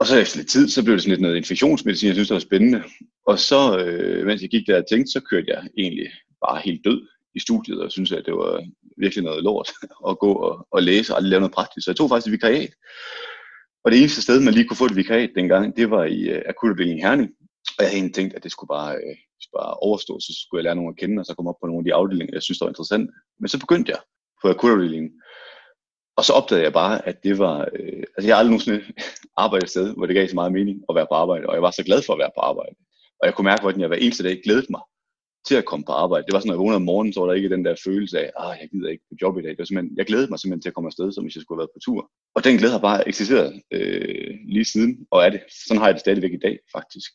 Og 0.00 0.06
så 0.06 0.18
efter 0.18 0.36
lidt 0.38 0.48
tid, 0.48 0.68
så 0.68 0.84
blev 0.84 0.94
det 0.94 1.02
sådan 1.02 1.10
lidt 1.10 1.20
noget 1.20 1.36
infektionsmedicin, 1.36 2.06
jeg 2.06 2.14
synes, 2.14 2.28
det 2.28 2.34
var 2.34 2.40
spændende. 2.40 2.82
Og 3.26 3.38
så, 3.38 3.78
øh, 3.78 4.26
mens 4.26 4.42
jeg 4.42 4.50
gik 4.50 4.66
der 4.66 4.82
og 4.82 4.88
tænkte, 4.90 5.12
så 5.12 5.20
kørte 5.20 5.46
jeg 5.48 5.68
egentlig 5.78 6.10
bare 6.46 6.60
helt 6.64 6.84
død 6.84 7.00
i 7.34 7.40
studiet, 7.40 7.80
og 7.80 7.92
synes 7.92 8.12
at 8.12 8.26
det 8.26 8.34
var 8.34 8.64
virkelig 8.96 9.24
noget 9.24 9.44
lort 9.44 9.70
at 10.08 10.18
gå 10.18 10.32
og, 10.32 10.66
og 10.70 10.82
læse 10.82 11.12
og 11.12 11.16
aldrig 11.16 11.30
lave 11.30 11.40
noget 11.40 11.54
praktisk. 11.54 11.84
Så 11.84 11.90
jeg 11.90 11.96
tog 11.96 12.08
faktisk 12.08 12.26
et 12.26 12.32
vikariat. 12.32 12.74
Og 13.84 13.92
det 13.92 13.98
eneste 14.00 14.22
sted, 14.22 14.40
man 14.40 14.54
lige 14.54 14.68
kunne 14.68 14.76
få 14.76 14.84
et 14.84 14.96
vikariat 14.96 15.30
dengang, 15.34 15.76
det 15.76 15.90
var 15.90 16.04
i 16.04 16.20
øh, 16.20 16.42
akutafdelingen 16.48 17.04
Herning. 17.06 17.30
Og 17.76 17.78
jeg 17.78 17.86
havde 17.86 17.98
egentlig 17.98 18.14
tænkt, 18.14 18.34
at 18.34 18.44
det 18.44 18.52
skulle 18.52 18.68
bare, 18.68 18.94
øh, 18.94 19.16
bare 19.58 19.74
overstå, 19.74 20.20
så 20.20 20.30
skulle 20.32 20.58
jeg 20.58 20.64
lære 20.64 20.76
nogen 20.76 20.94
at 20.94 21.00
kende, 21.00 21.20
og 21.20 21.26
så 21.26 21.34
komme 21.34 21.50
op 21.50 21.60
på 21.60 21.66
nogle 21.66 21.80
af 21.82 21.84
de 21.84 21.94
afdelinger, 21.94 22.34
jeg 22.36 22.42
synes, 22.42 22.58
der 22.58 22.66
var 22.66 22.70
interessant. 22.70 23.10
Men 23.40 23.48
så 23.48 23.58
begyndte 23.58 23.90
jeg 23.92 24.00
på 24.40 24.48
akutafdelingen. 24.48 25.10
Og 26.18 26.24
så 26.24 26.32
opdagede 26.32 26.64
jeg 26.64 26.72
bare, 26.72 27.08
at 27.08 27.16
det 27.24 27.38
var... 27.38 27.58
Øh, 27.72 28.02
altså 28.14 28.26
jeg 28.26 28.34
har 28.34 28.38
aldrig 28.40 28.54
nogensinde 28.54 28.82
arbejdet 29.44 29.66
et 29.66 29.70
sted, 29.70 29.94
hvor 29.96 30.06
det 30.06 30.14
gav 30.14 30.28
så 30.28 30.34
meget 30.34 30.52
mening 30.52 30.76
at 30.88 30.94
være 30.98 31.10
på 31.10 31.16
arbejde, 31.22 31.46
og 31.46 31.54
jeg 31.54 31.62
var 31.62 31.70
så 31.70 31.82
glad 31.88 32.00
for 32.02 32.12
at 32.12 32.18
være 32.18 32.36
på 32.36 32.40
arbejde. 32.50 32.74
Og 33.20 33.24
jeg 33.26 33.34
kunne 33.34 33.50
mærke, 33.50 33.62
hvordan 33.62 33.80
jeg 33.80 33.88
hver 33.88 34.04
eneste 34.04 34.24
dag 34.24 34.40
glædede 34.44 34.66
mig 34.70 34.82
til 35.48 35.56
at 35.60 35.64
komme 35.64 35.84
på 35.84 35.92
arbejde. 35.92 36.26
Det 36.26 36.32
var 36.32 36.40
sådan, 36.40 36.48
når 36.48 36.54
jeg 36.54 36.64
vågnede 36.64 36.82
om 36.82 36.88
morgenen, 36.90 37.12
så 37.12 37.20
var 37.20 37.26
der 37.26 37.34
ikke 37.34 37.54
den 37.56 37.64
der 37.64 37.82
følelse 37.84 38.16
af, 38.22 38.24
at 38.24 38.32
ah, 38.44 38.56
jeg 38.60 38.68
gider 38.72 38.88
ikke 38.90 39.04
på 39.10 39.14
job 39.22 39.38
i 39.38 39.42
dag. 39.42 39.50
Det 39.50 39.58
var 39.58 39.64
simpelthen, 39.64 39.96
jeg 39.98 40.06
glædede 40.06 40.30
mig 40.30 40.38
simpelthen 40.38 40.62
til 40.62 40.72
at 40.72 40.74
komme 40.74 40.88
afsted, 40.92 41.12
som 41.12 41.24
hvis 41.24 41.36
jeg 41.36 41.42
skulle 41.42 41.56
have 41.56 41.64
været 41.64 41.76
på 41.76 41.82
tur. 41.86 42.00
Og 42.36 42.44
den 42.44 42.58
glæde 42.58 42.72
har 42.76 42.84
bare 42.88 43.08
eksisteret 43.08 43.50
øh, 43.76 44.34
lige 44.54 44.64
siden, 44.72 44.92
og 45.10 45.18
er 45.24 45.30
det. 45.30 45.40
Sådan 45.66 45.80
har 45.80 45.86
jeg 45.88 45.94
det 45.94 46.04
stadigvæk 46.06 46.34
i 46.34 46.44
dag, 46.46 46.56
faktisk. 46.76 47.12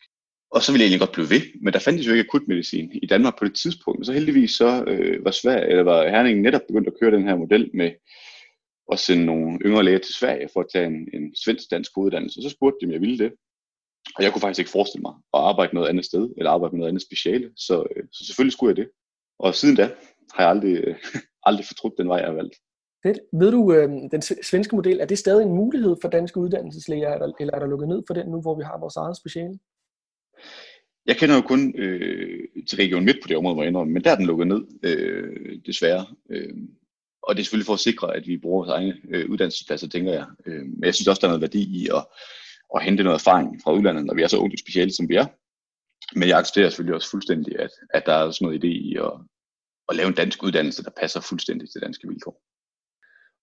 Og 0.55 0.61
så 0.61 0.71
ville 0.71 0.81
jeg 0.81 0.87
egentlig 0.87 1.05
godt 1.05 1.17
blive 1.17 1.29
ved, 1.29 1.43
men 1.61 1.73
der 1.73 1.79
fandtes 1.79 2.07
jo 2.07 2.11
ikke 2.11 2.25
akutmedicin 2.29 2.89
i 3.03 3.07
Danmark 3.07 3.39
på 3.39 3.45
det 3.45 3.55
tidspunkt. 3.55 4.05
Så 4.05 4.13
heldigvis 4.13 4.51
så 4.51 4.83
øh, 4.87 5.25
var 5.25 5.31
Sverige, 5.31 5.69
eller 5.69 5.83
var 5.83 6.09
Herningen 6.09 6.43
netop 6.43 6.61
begyndt 6.67 6.87
at 6.87 6.93
køre 6.99 7.11
den 7.11 7.27
her 7.27 7.35
model 7.35 7.69
med 7.73 7.91
at 8.91 8.99
sende 8.99 9.25
nogle 9.25 9.59
yngre 9.65 9.83
læger 9.83 9.97
til 9.97 10.15
Sverige 10.15 10.49
for 10.53 10.59
at 10.59 10.65
tage 10.73 10.85
en, 10.85 11.09
en 11.13 11.35
svensk-dansk 11.35 11.97
uddannelse. 11.97 12.41
Så 12.41 12.49
spurgte 12.49 12.77
de, 12.81 12.85
om 12.85 12.91
jeg 12.91 13.01
ville 13.01 13.17
det. 13.17 13.31
Og 14.15 14.23
jeg 14.23 14.31
kunne 14.31 14.41
faktisk 14.41 14.59
ikke 14.59 14.71
forestille 14.71 15.01
mig 15.01 15.13
at 15.33 15.39
arbejde 15.39 15.75
noget 15.75 15.89
andet 15.89 16.05
sted, 16.05 16.29
eller 16.37 16.51
arbejde 16.51 16.71
med 16.71 16.79
noget 16.79 16.89
andet 16.89 17.03
speciale. 17.09 17.51
Så, 17.57 17.85
øh, 17.95 18.03
så 18.11 18.25
selvfølgelig 18.25 18.53
skulle 18.53 18.71
jeg 18.71 18.77
det. 18.77 18.89
Og 19.39 19.55
siden 19.55 19.75
da 19.75 19.85
har 20.33 20.43
jeg 20.43 20.49
aldrig, 20.49 20.75
øh, 20.83 20.95
aldrig 21.47 21.65
fortrudt 21.65 21.97
den 21.97 22.07
vej, 22.09 22.17
jeg 22.17 22.27
har 22.27 22.33
valgt. 22.41 22.55
Fedt. 23.05 23.19
Ved 23.41 23.51
du, 23.51 23.73
øh, 23.73 23.89
den 24.11 24.21
svenske 24.21 24.75
model, 24.75 24.99
er 24.99 25.05
det 25.05 25.17
stadig 25.17 25.43
en 25.43 25.55
mulighed 25.61 25.95
for 26.01 26.09
danske 26.09 26.39
uddannelseslæger, 26.39 27.13
eller, 27.13 27.31
eller 27.39 27.53
er 27.55 27.59
der 27.59 27.67
lukket 27.67 27.87
ned 27.87 28.03
for 28.07 28.13
den 28.13 28.27
nu, 28.27 28.41
hvor 28.41 28.55
vi 28.55 28.63
har 28.63 28.79
vores 28.79 28.95
eget 28.95 29.17
speciale? 29.17 29.59
Jeg 31.05 31.17
kender 31.17 31.35
jo 31.35 31.41
kun 31.41 31.73
øh, 31.77 32.47
til 32.69 32.77
Region 32.77 33.05
Midt 33.05 33.17
på 33.21 33.27
det 33.27 33.37
område, 33.37 33.53
hvor 33.53 33.63
jeg 33.63 33.67
indrømmer, 33.67 33.93
men 33.93 34.03
der 34.03 34.11
er 34.11 34.15
den 34.15 34.25
lukket 34.25 34.47
ned, 34.47 34.61
øh, 34.83 35.59
desværre. 35.65 36.05
Øh, 36.29 36.53
og 37.23 37.35
det 37.35 37.41
er 37.41 37.43
selvfølgelig 37.43 37.65
for 37.65 37.73
at 37.73 37.79
sikre, 37.79 38.15
at 38.15 38.27
vi 38.27 38.37
bruger 38.37 38.57
vores 38.57 38.69
egne 38.69 38.93
øh, 39.09 39.29
uddannelsespladser, 39.29 39.87
tænker 39.87 40.13
jeg. 40.13 40.25
Øh, 40.45 40.65
men 40.65 40.83
jeg 40.83 40.95
synes 40.95 41.07
også, 41.07 41.19
der 41.19 41.27
er 41.27 41.31
noget 41.31 41.41
værdi 41.41 41.83
i 41.83 41.87
at, 41.87 42.05
at 42.75 42.83
hente 42.83 43.03
noget 43.03 43.19
erfaring 43.19 43.61
fra 43.63 43.73
udlandet, 43.73 44.05
når 44.05 44.13
vi 44.13 44.21
er 44.21 44.27
så 44.27 44.37
unge 44.37 44.57
speciale, 44.57 44.93
som 44.93 45.09
vi 45.09 45.15
er. 45.15 45.25
Men 46.19 46.29
jeg 46.29 46.37
accepterer 46.37 46.69
selvfølgelig 46.69 46.95
også 46.95 47.09
fuldstændig, 47.09 47.59
at, 47.59 47.69
at 47.93 48.05
der 48.05 48.13
er 48.13 48.31
sådan 48.31 48.45
noget 48.45 48.63
idé 48.63 48.67
i 48.67 48.95
at, 48.95 49.13
at 49.89 49.95
lave 49.95 50.07
en 50.07 50.13
dansk 50.13 50.43
uddannelse, 50.43 50.83
der 50.83 50.91
passer 51.01 51.21
fuldstændig 51.21 51.69
til 51.69 51.81
danske 51.81 52.07
vilkår. 52.07 52.41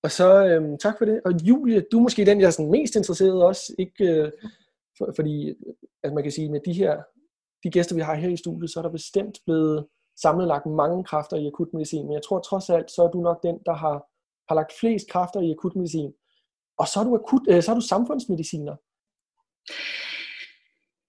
Og 0.02 0.10
så 0.10 0.46
øhm, 0.46 0.78
tak 0.78 0.94
for 0.98 1.04
det. 1.04 1.20
Og 1.24 1.32
Julie, 1.42 1.84
du 1.92 1.98
er 1.98 2.02
måske 2.02 2.26
den, 2.26 2.40
jeg 2.40 2.46
er 2.46 2.50
sådan 2.50 2.70
mest 2.70 2.96
interesseret 2.96 3.42
også, 3.42 3.74
ikke, 3.78 4.04
øh, 4.04 4.32
for, 5.00 5.12
fordi 5.16 5.48
altså 6.02 6.14
man 6.14 6.22
kan 6.22 6.32
sige, 6.32 6.50
med 6.50 6.60
de 6.66 6.72
her 6.72 7.02
de 7.64 7.70
gæster, 7.70 7.94
vi 7.94 8.00
har 8.00 8.14
her 8.14 8.28
i 8.28 8.36
studiet, 8.36 8.70
så 8.70 8.80
er 8.80 8.82
der 8.82 8.98
bestemt 8.98 9.38
blevet 9.46 9.86
samlet 10.22 10.48
lagt 10.48 10.66
mange 10.66 11.04
kræfter 11.04 11.36
i 11.36 11.46
akutmedicin, 11.46 12.04
men 12.06 12.12
jeg 12.12 12.22
tror 12.22 12.40
trods 12.40 12.70
alt, 12.70 12.90
så 12.90 13.02
er 13.02 13.10
du 13.10 13.20
nok 13.20 13.42
den, 13.42 13.56
der 13.66 13.74
har, 13.74 13.96
har 14.48 14.54
lagt 14.54 14.72
flest 14.80 15.10
kræfter 15.10 15.40
i 15.40 15.50
akutmedicin. 15.50 16.12
Og 16.78 16.86
så 16.88 17.00
er 17.00 17.04
du, 17.04 17.14
akut, 17.14 17.42
øh, 17.50 17.62
så 17.62 17.70
er 17.70 17.74
du 17.74 17.80
samfundsmediciner. 17.80 18.76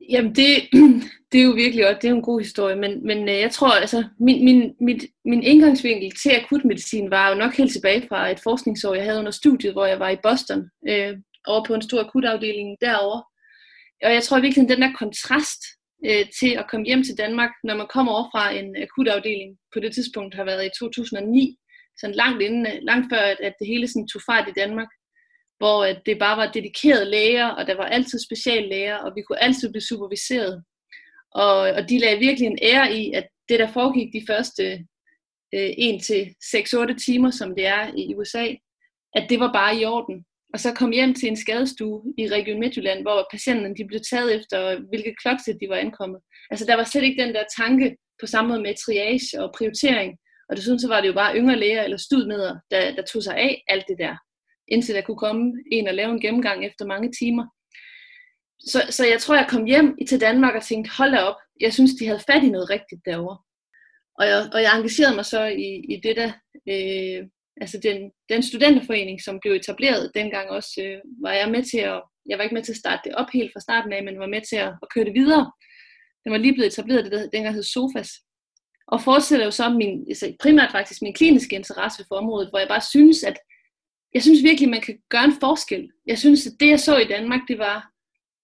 Jamen 0.10 0.36
det, 0.36 0.52
det 1.32 1.40
er 1.40 1.46
jo 1.46 1.52
virkelig 1.52 1.88
også, 1.88 2.00
det 2.02 2.08
er 2.08 2.12
jo 2.12 2.16
en 2.16 2.30
god 2.32 2.40
historie, 2.40 2.76
men, 2.76 3.06
men 3.06 3.30
øh, 3.30 3.40
jeg 3.46 3.52
tror 3.52 3.72
altså, 3.72 4.04
min, 4.20 4.46
min, 4.46 4.76
mit, 4.80 5.06
min 5.26 5.44
indgangsvinkel 5.44 6.12
til 6.12 6.32
akutmedicin 6.32 7.12
var 7.12 7.30
jo 7.30 7.36
nok 7.36 7.54
helt 7.54 7.72
tilbage 7.72 8.08
fra 8.08 8.32
et 8.32 8.40
forskningsår, 8.40 8.94
jeg 8.94 9.06
havde 9.06 9.20
under 9.20 9.32
studiet, 9.32 9.74
hvor 9.74 9.86
jeg 9.86 10.00
var 10.00 10.10
i 10.10 10.24
Boston, 10.24 10.70
øh, 10.88 11.18
over 11.48 11.66
på 11.66 11.74
en 11.74 11.82
stor 11.82 12.00
akutafdeling 12.00 12.78
derovre. 12.82 13.24
Og 14.04 14.14
jeg 14.14 14.24
tror 14.24 14.40
virkelig, 14.40 14.70
den 14.70 14.82
der 14.82 14.94
kontrast 14.94 15.62
øh, 16.06 16.26
til 16.40 16.52
at 16.62 16.70
komme 16.70 16.86
hjem 16.86 17.04
til 17.04 17.18
Danmark, 17.18 17.52
når 17.64 17.76
man 17.76 17.88
kommer 17.94 18.12
over 18.12 18.30
fra 18.34 18.52
en 18.60 18.76
akutafdeling, 18.84 19.58
på 19.74 19.80
det 19.80 19.94
tidspunkt 19.94 20.36
har 20.36 20.44
været 20.44 20.66
i 20.66 20.78
2009, 20.80 21.58
sådan 22.00 22.16
langt, 22.16 22.42
inden, 22.42 22.68
øh, 22.68 22.78
langt 22.82 23.06
før, 23.14 23.24
at, 23.34 23.40
at 23.40 23.54
det 23.60 23.68
hele 23.68 23.88
sådan 23.88 24.08
tog 24.08 24.22
fart 24.30 24.50
i 24.50 24.60
Danmark, 24.62 24.88
hvor 25.58 25.86
at 25.86 26.02
det 26.06 26.20
bare 26.20 26.38
var 26.38 26.52
dedikerede 26.52 27.12
læger, 27.12 27.48
og 27.48 27.68
der 27.68 27.76
var 27.76 27.86
altid 27.86 28.20
speciallæger, 28.20 28.98
og 28.98 29.12
vi 29.16 29.22
kunne 29.22 29.44
altid 29.44 29.72
blive 29.72 29.90
superviseret. 29.92 30.64
Og, 31.36 31.58
og 31.58 31.90
de 31.90 32.00
lagde 32.00 32.20
virkelig 32.20 32.48
en 32.48 32.60
ære 32.62 32.96
i, 32.96 33.14
at 33.14 33.28
det, 33.50 33.60
der 33.60 33.72
foregik 33.72 34.14
de 34.14 34.26
første 34.28 34.64
øh, 35.56 35.70
1-6-8 35.70 37.06
timer, 37.06 37.32
som 37.32 37.56
det 37.56 37.66
er 37.66 37.92
i 37.98 38.16
USA, 38.16 38.46
at 39.14 39.30
det 39.30 39.40
var 39.40 39.52
bare 39.54 39.76
i 39.80 39.86
orden 39.86 40.26
og 40.54 40.60
så 40.60 40.74
kom 40.74 40.92
hjem 40.92 41.14
til 41.14 41.28
en 41.30 41.38
skadestue 41.38 42.14
i 42.18 42.28
Region 42.28 42.60
Midtjylland, 42.60 43.02
hvor 43.02 43.28
patienterne 43.32 43.76
de 43.76 43.88
blev 43.88 44.02
taget 44.12 44.36
efter, 44.36 44.80
hvilket 44.90 45.20
kloksæt 45.22 45.58
de 45.62 45.70
var 45.70 45.76
ankommet. 45.76 46.20
Altså 46.52 46.66
der 46.66 46.76
var 46.76 46.84
slet 46.84 47.04
ikke 47.04 47.24
den 47.24 47.34
der 47.34 47.44
tanke 47.58 47.98
på 48.22 48.28
samme 48.28 48.50
måde 48.50 48.62
med 48.62 48.76
triage 48.86 49.44
og 49.44 49.54
prioritering. 49.58 50.18
Og 50.50 50.58
desuden 50.58 50.80
så 50.80 50.88
var 50.88 51.02
det 51.02 51.08
jo 51.08 51.14
bare 51.14 51.36
yngre 51.36 51.60
læger 51.60 51.84
eller 51.84 51.98
studmeder, 51.98 52.56
der, 52.72 52.96
der 52.96 53.02
tog 53.02 53.24
sig 53.24 53.36
af 53.36 53.64
alt 53.68 53.86
det 53.88 53.98
der, 54.00 54.16
indtil 54.68 54.96
der 54.96 55.02
kunne 55.02 55.18
komme 55.26 55.54
en 55.72 55.88
og 55.88 55.94
lave 55.94 56.12
en 56.12 56.22
gennemgang 56.22 56.66
efter 56.66 56.86
mange 56.86 57.12
timer. 57.20 57.46
Så, 58.60 58.80
så 58.90 59.06
jeg 59.06 59.20
tror, 59.20 59.36
jeg 59.36 59.48
kom 59.50 59.66
hjem 59.66 59.98
til 60.10 60.22
Danmark 60.22 60.56
og 60.56 60.64
tænkte, 60.64 60.92
hold 60.98 61.12
da 61.12 61.18
op, 61.18 61.36
jeg 61.62 61.74
synes, 61.74 61.92
de 62.00 62.06
havde 62.06 62.28
fat 62.28 62.44
i 62.44 62.50
noget 62.50 62.70
rigtigt 62.70 63.02
derovre. 63.06 63.38
Og 64.20 64.28
jeg, 64.28 64.50
og 64.54 64.62
jeg 64.62 64.72
engagerede 64.76 65.16
mig 65.16 65.26
så 65.26 65.44
i, 65.46 65.70
i 65.94 66.02
det 66.04 66.16
der 66.16 66.32
øh, 66.70 67.28
altså 67.62 67.78
den, 67.84 68.12
den 68.30 68.44
studenterforening, 68.44 69.22
som 69.22 69.40
blev 69.42 69.54
etableret 69.54 70.12
dengang 70.16 70.50
også, 70.50 70.74
øh, 70.86 70.98
var 71.24 71.34
jeg 71.34 71.52
med 71.52 71.64
til 71.64 71.78
at, 71.78 72.02
jeg 72.30 72.38
var 72.38 72.44
ikke 72.44 72.56
med 72.56 72.64
til 72.64 72.72
at 72.72 72.84
starte 72.84 73.02
det 73.06 73.16
op 73.16 73.30
helt 73.34 73.52
fra 73.54 73.60
starten 73.60 73.94
af, 73.94 74.04
men 74.04 74.20
var 74.20 74.28
med 74.36 74.42
til 74.50 74.56
at, 74.56 74.72
at 74.84 74.88
køre 74.94 75.06
det 75.06 75.14
videre. 75.14 75.52
Den 76.24 76.32
var 76.32 76.38
lige 76.38 76.54
blevet 76.54 76.72
etableret, 76.74 77.04
det 77.04 77.12
der 77.12 77.30
dengang 77.30 77.56
hed 77.56 77.64
SOFAS. 77.64 78.10
Og 78.88 79.02
fortsætter 79.02 79.46
jo 79.46 79.52
så 79.52 79.70
min, 79.70 80.06
altså 80.10 80.36
primært 80.40 80.72
faktisk 80.72 81.02
min 81.02 81.14
kliniske 81.14 81.56
interesse 81.56 82.06
for 82.08 82.16
området, 82.16 82.50
hvor 82.50 82.60
jeg 82.60 82.68
bare 82.68 82.82
synes, 82.82 83.24
at 83.24 83.38
jeg 84.14 84.22
synes 84.22 84.44
virkelig, 84.44 84.70
man 84.70 84.82
kan 84.82 84.98
gøre 85.10 85.26
en 85.26 85.40
forskel. 85.40 85.90
Jeg 86.08 86.20
synes, 86.20 86.48
at 86.48 86.54
det 86.60 86.70
jeg 86.70 86.80
så 86.80 86.98
i 86.98 87.08
Danmark, 87.08 87.42
det 87.48 87.58
var, 87.58 87.78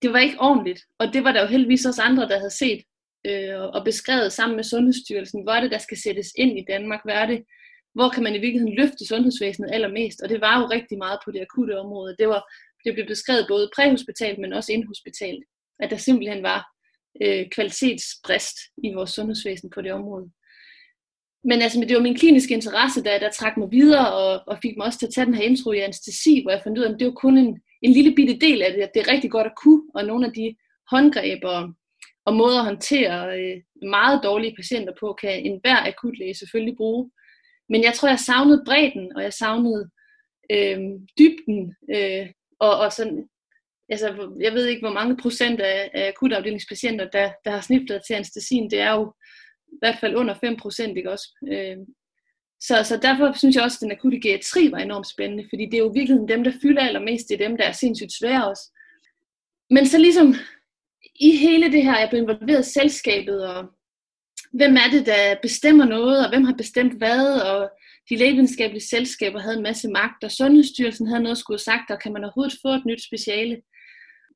det 0.02 0.14
var 0.14 0.20
ikke 0.20 0.40
ordentligt. 0.40 0.82
Og 1.00 1.14
det 1.14 1.24
var 1.24 1.32
der 1.32 1.42
jo 1.42 1.48
heldigvis 1.48 1.86
også 1.86 2.02
andre, 2.02 2.30
der 2.30 2.38
havde 2.38 2.58
set 2.64 2.82
øh, 3.28 3.62
og 3.62 3.86
beskrevet 3.86 4.34
sammen 4.34 4.56
med 4.56 4.64
Sundhedsstyrelsen, 4.64 5.44
hvor 5.44 5.52
er 5.52 5.62
det, 5.62 5.72
der 5.72 5.78
skal 5.78 5.98
sættes 5.98 6.28
ind 6.36 6.60
i 6.60 6.66
Danmark, 6.70 7.02
hvad 7.06 7.16
er 7.16 7.26
det, 7.26 7.44
hvor 7.98 8.10
kan 8.10 8.24
man 8.24 8.36
i 8.36 8.44
virkeligheden 8.46 8.80
løfte 8.82 9.08
sundhedsvæsenet 9.08 9.70
allermest, 9.74 10.22
og 10.22 10.30
det 10.30 10.42
var 10.42 10.60
jo 10.60 10.66
rigtig 10.76 10.98
meget 10.98 11.20
på 11.26 11.32
det 11.32 11.42
akutte 11.42 11.80
område. 11.80 12.16
Det, 12.20 12.28
var, 12.28 12.42
det 12.86 12.94
blev 12.94 13.06
beskrevet 13.08 13.46
både 13.48 13.70
præhospitalt, 13.76 14.40
men 14.40 14.54
også 14.54 14.72
indhospitalt, 14.72 15.44
at 15.80 15.92
der 15.92 15.98
simpelthen 15.98 16.44
var 16.44 16.60
øh, 17.24 17.44
kvalitetsbrist 17.56 18.58
i 18.84 18.94
vores 18.94 19.12
sundhedsvæsen 19.12 19.70
på 19.70 19.82
det 19.82 19.92
område. 19.92 20.28
Men 21.50 21.62
altså, 21.62 21.80
det 21.80 21.96
var 21.96 22.08
min 22.08 22.22
kliniske 22.22 22.54
interesse, 22.54 23.04
der, 23.04 23.20
der 23.20 23.32
trak 23.32 23.58
mig 23.58 23.72
videre 23.72 24.14
og, 24.14 24.44
og 24.48 24.60
fik 24.62 24.78
mig 24.78 24.86
også 24.86 25.00
til 25.00 25.08
at 25.08 25.14
tage 25.14 25.26
den 25.26 25.34
her 25.34 25.44
intro 25.44 25.72
i 25.72 25.80
anestesi, 25.80 26.42
hvor 26.42 26.52
jeg 26.52 26.62
fandt 26.64 26.78
ud 26.78 26.84
af, 26.84 26.92
at 26.94 27.00
det 27.00 27.08
var 27.08 27.14
kun 27.14 27.38
en, 27.38 27.62
en 27.82 27.92
lille 27.92 28.16
bitte 28.16 28.38
del 28.46 28.62
af 28.62 28.72
det, 28.74 28.82
at 28.82 28.92
det 28.94 29.02
er 29.02 29.12
rigtig 29.14 29.32
godt 29.32 29.48
at 29.48 29.60
kunne, 29.64 29.82
og 29.96 30.06
nogle 30.06 30.26
af 30.28 30.34
de 30.34 30.56
håndgreb 30.92 31.44
og, 31.44 31.74
og 32.26 32.34
måder 32.34 32.60
at 32.60 32.66
håndtere 32.66 33.40
øh, 33.40 33.58
meget 33.90 34.20
dårlige 34.24 34.56
patienter 34.56 34.94
på, 35.00 35.18
kan 35.22 35.46
enhver 35.46 35.88
akutlæge 35.88 36.36
selvfølgelig 36.36 36.76
bruge. 36.78 37.12
Men 37.70 37.84
jeg 37.84 37.94
tror, 37.94 38.08
jeg 38.10 38.20
savnede 38.20 38.64
bredden, 38.66 39.16
og 39.16 39.24
jeg 39.24 39.34
savnede 39.34 39.90
øh, 40.52 40.80
dybden, 41.20 41.76
øh, 41.96 42.28
og, 42.60 42.80
og 42.80 42.92
sådan, 42.92 43.30
altså, 43.90 44.38
jeg 44.40 44.54
ved 44.54 44.66
ikke, 44.66 44.82
hvor 44.82 44.94
mange 44.94 45.18
procent 45.18 45.60
af, 45.60 45.92
af 45.94 46.08
akutafdelingspatienter, 46.08 47.10
der, 47.10 47.32
der 47.46 47.52
har 47.52 47.62
sniftet 47.62 48.02
til 48.08 48.14
anestesien, 48.14 48.72
det 48.72 48.80
er 48.80 48.92
jo 48.92 49.14
i 49.68 49.78
hvert 49.82 49.98
fald 50.00 50.16
under 50.16 50.34
5 50.34 50.58
procent, 50.58 50.98
ikke 50.98 51.12
også? 51.12 51.28
Øh, 51.52 51.78
så, 52.62 52.84
så 52.84 53.00
derfor 53.02 53.38
synes 53.38 53.56
jeg 53.56 53.64
også, 53.64 53.78
at 53.78 53.82
den 53.82 53.92
akutte 53.92 54.22
geriatri 54.22 54.72
var 54.72 54.78
enormt 54.78 55.08
spændende, 55.08 55.48
fordi 55.52 55.66
det 55.66 55.74
er 55.74 55.86
jo 55.86 55.92
virkelig 55.96 56.28
dem, 56.28 56.44
der 56.44 56.52
fylder 56.62 56.82
allermest, 56.82 57.30
det 57.30 57.42
er 57.42 57.48
dem, 57.48 57.58
der 57.58 57.64
er 57.64 57.72
sindssygt 57.72 58.14
svære 58.20 58.50
også. 58.50 58.64
Men 59.70 59.86
så 59.86 59.98
ligesom 59.98 60.36
i 61.16 61.38
hele 61.38 61.72
det 61.72 61.84
her, 61.84 62.00
jeg 62.00 62.10
blev 62.10 62.22
involveret 62.22 62.68
i 62.68 62.72
selskabet, 62.72 63.48
og 63.48 63.70
hvem 64.54 64.76
er 64.76 64.90
det, 64.92 65.06
der 65.06 65.36
bestemmer 65.42 65.86
noget, 65.86 66.24
og 66.24 66.30
hvem 66.30 66.44
har 66.44 66.54
bestemt 66.54 66.98
hvad, 66.98 67.42
og 67.42 67.72
de 68.10 68.16
lægevidenskabelige 68.16 68.90
selskaber 68.90 69.40
havde 69.40 69.58
en 69.58 69.64
masse 69.64 69.90
magt, 69.90 70.24
og 70.24 70.32
Sundhedsstyrelsen 70.32 71.08
havde 71.08 71.24
noget 71.24 71.36
at 71.36 71.38
skulle 71.38 71.56
have 71.56 71.72
sagt, 71.72 71.92
og 71.92 72.00
kan 72.00 72.14
man 72.14 72.24
overhovedet 72.24 72.60
få 72.62 72.70
et 72.70 72.86
nyt 72.86 73.04
speciale? 73.04 73.62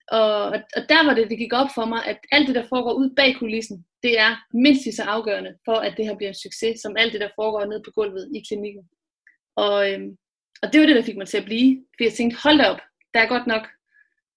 Og, 0.07 0.45
og 0.77 0.81
der 0.89 1.05
var 1.05 1.13
det, 1.13 1.29
det 1.29 1.37
gik 1.37 1.53
op 1.53 1.69
for 1.75 1.85
mig, 1.85 2.05
at 2.05 2.19
alt 2.31 2.47
det, 2.47 2.55
der 2.55 2.65
foregår 2.69 2.93
ud 2.93 3.09
bag 3.15 3.35
kulissen, 3.35 3.85
det 4.03 4.19
er 4.19 4.31
mindst 4.53 4.85
lige 4.85 4.95
så 4.95 5.03
afgørende 5.03 5.53
for, 5.65 5.75
at 5.75 5.93
det 5.97 6.05
her 6.05 6.15
bliver 6.15 6.29
en 6.29 6.43
succes, 6.43 6.79
som 6.81 6.95
alt 6.97 7.13
det, 7.13 7.21
der 7.21 7.29
foregår 7.35 7.65
nede 7.65 7.81
på 7.85 7.91
gulvet 7.91 8.31
i 8.35 8.43
klinikken. 8.47 8.83
Og, 9.55 9.91
øhm, 9.91 10.17
og 10.61 10.73
det 10.73 10.81
var 10.81 10.87
det, 10.87 10.95
der 10.95 11.03
fik 11.03 11.17
mig 11.17 11.27
til 11.27 11.37
at 11.37 11.45
blive, 11.45 11.85
for 11.97 12.03
jeg 12.03 12.13
tænkte, 12.13 12.41
hold 12.43 12.57
da 12.57 12.65
op, 12.65 12.81
der 13.13 13.19
er 13.19 13.27
godt 13.27 13.47
nok, 13.47 13.67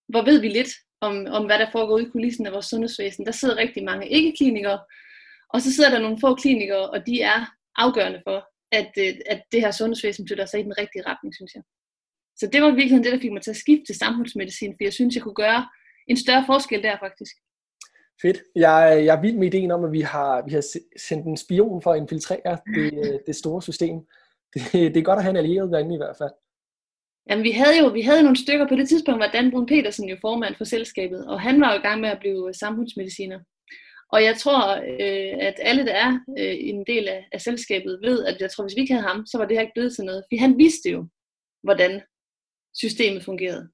hvor 0.09 0.23
ved 0.25 0.41
vi 0.41 0.49
lidt 0.49 0.73
om, 1.01 1.27
om 1.27 1.47
hvad 1.47 1.59
der 1.59 1.71
foregår 1.73 1.95
ude 1.95 2.07
i 2.07 2.11
kulissen 2.11 2.47
af 2.47 2.53
vores 2.53 2.67
sundhedsvæsen. 2.67 3.27
Der 3.27 3.33
sidder 3.33 3.57
rigtig 3.57 3.85
mange 3.85 4.09
ikke-klinikere, 4.09 4.79
og 5.55 5.61
så 5.63 5.75
sidder 5.75 5.91
der 5.91 6.01
nogle 6.05 6.19
få 6.21 6.35
klinikere, 6.35 6.91
og 6.91 7.07
de 7.07 7.21
er 7.21 7.41
afgørende 7.77 8.21
for, 8.29 8.39
at, 8.73 8.93
øh, 9.05 9.15
at 9.27 9.41
det 9.53 9.61
her 9.61 9.71
sundhedsvæsen 9.71 10.29
flytter 10.29 10.47
sig 10.47 10.61
i 10.61 10.63
den 10.69 10.79
rigtige 10.79 11.07
retning, 11.07 11.35
synes 11.35 11.55
jeg. 11.55 11.63
Så 12.37 12.45
det 12.53 12.63
var 12.63 12.71
virkelig 12.71 13.05
det, 13.05 13.13
der 13.13 13.21
fik 13.21 13.33
mig 13.33 13.43
til 13.43 13.51
at 13.51 13.63
skifte 13.65 13.85
til 13.87 13.99
samfundsmedicin, 13.99 14.73
for 14.73 14.85
jeg 14.85 14.93
synes, 14.93 15.15
jeg 15.15 15.23
kunne 15.23 15.43
gøre 15.45 15.69
en 16.09 16.17
større 16.17 16.45
forskel 16.47 16.83
der 16.83 16.97
faktisk. 17.01 17.35
Fedt. 18.23 18.39
Jeg, 18.57 19.03
jeg 19.07 19.17
er 19.17 19.21
vild 19.21 19.37
med 19.37 19.47
ideen 19.47 19.71
om, 19.71 19.85
at 19.85 19.93
vi 19.93 20.01
har, 20.01 20.43
vi 20.47 20.53
har 20.53 20.65
sendt 21.09 21.27
en 21.27 21.37
spion 21.37 21.83
for 21.83 21.93
at 21.93 22.01
infiltrere 22.01 22.59
det, 22.75 22.95
øh, 23.05 23.19
det 23.27 23.37
store 23.37 23.63
system. 23.63 23.97
Det, 24.55 24.63
det 24.73 24.97
er 24.97 25.09
godt 25.11 25.19
at 25.19 25.23
have 25.23 25.31
en 25.31 25.43
allieret 25.43 25.73
derinde 25.73 25.95
i 25.95 26.03
hvert 26.03 26.17
fald. 26.19 26.35
Jamen, 27.31 27.45
vi 27.45 27.51
havde 27.51 27.79
jo 27.83 27.87
vi 27.89 28.03
havde 28.03 28.23
nogle 28.23 28.43
stykker 28.45 28.69
på 28.69 28.77
det 28.77 28.89
tidspunkt, 28.89 29.21
var 29.21 29.31
Dan 29.31 29.51
Brun 29.51 29.67
Petersen 29.67 30.09
jo 30.09 30.17
formand 30.21 30.55
for 30.55 30.65
selskabet, 30.65 31.27
og 31.27 31.41
han 31.41 31.61
var 31.61 31.73
jo 31.73 31.79
i 31.79 31.83
gang 31.83 32.01
med 32.01 32.09
at 32.09 32.19
blive 32.21 32.55
samfundsmediciner. 32.55 33.41
Og 34.13 34.25
jeg 34.25 34.37
tror, 34.37 34.77
øh, 34.77 35.47
at 35.49 35.55
alle, 35.59 35.87
der 35.87 35.95
er 35.95 36.13
øh, 36.39 36.57
en 36.61 36.85
del 36.87 37.09
af, 37.09 37.29
af 37.33 37.41
selskabet, 37.41 38.01
ved, 38.03 38.25
at 38.25 38.41
jeg 38.41 38.51
tror, 38.51 38.65
hvis 38.65 38.77
vi 38.77 38.81
ikke 38.81 38.95
havde 38.95 39.09
ham, 39.09 39.27
så 39.27 39.39
var 39.39 39.45
det 39.45 39.57
her 39.57 39.63
ikke 39.63 39.73
blevet 39.75 39.95
til 39.95 40.05
noget. 40.05 40.25
For 40.29 40.41
han 40.41 40.59
vidste 40.59 40.91
jo, 40.91 41.07
hvordan 41.63 42.03
systemet 42.75 43.25
fungerede. 43.25 43.69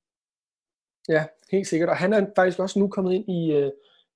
Ja, 1.08 1.24
helt 1.52 1.66
sikkert. 1.66 1.88
Og 1.88 1.96
han 1.96 2.12
er 2.12 2.26
faktisk 2.36 2.58
også 2.58 2.78
nu 2.78 2.88
kommet 2.88 3.14
ind 3.14 3.28
i, 3.28 3.52
øh, 3.52 3.70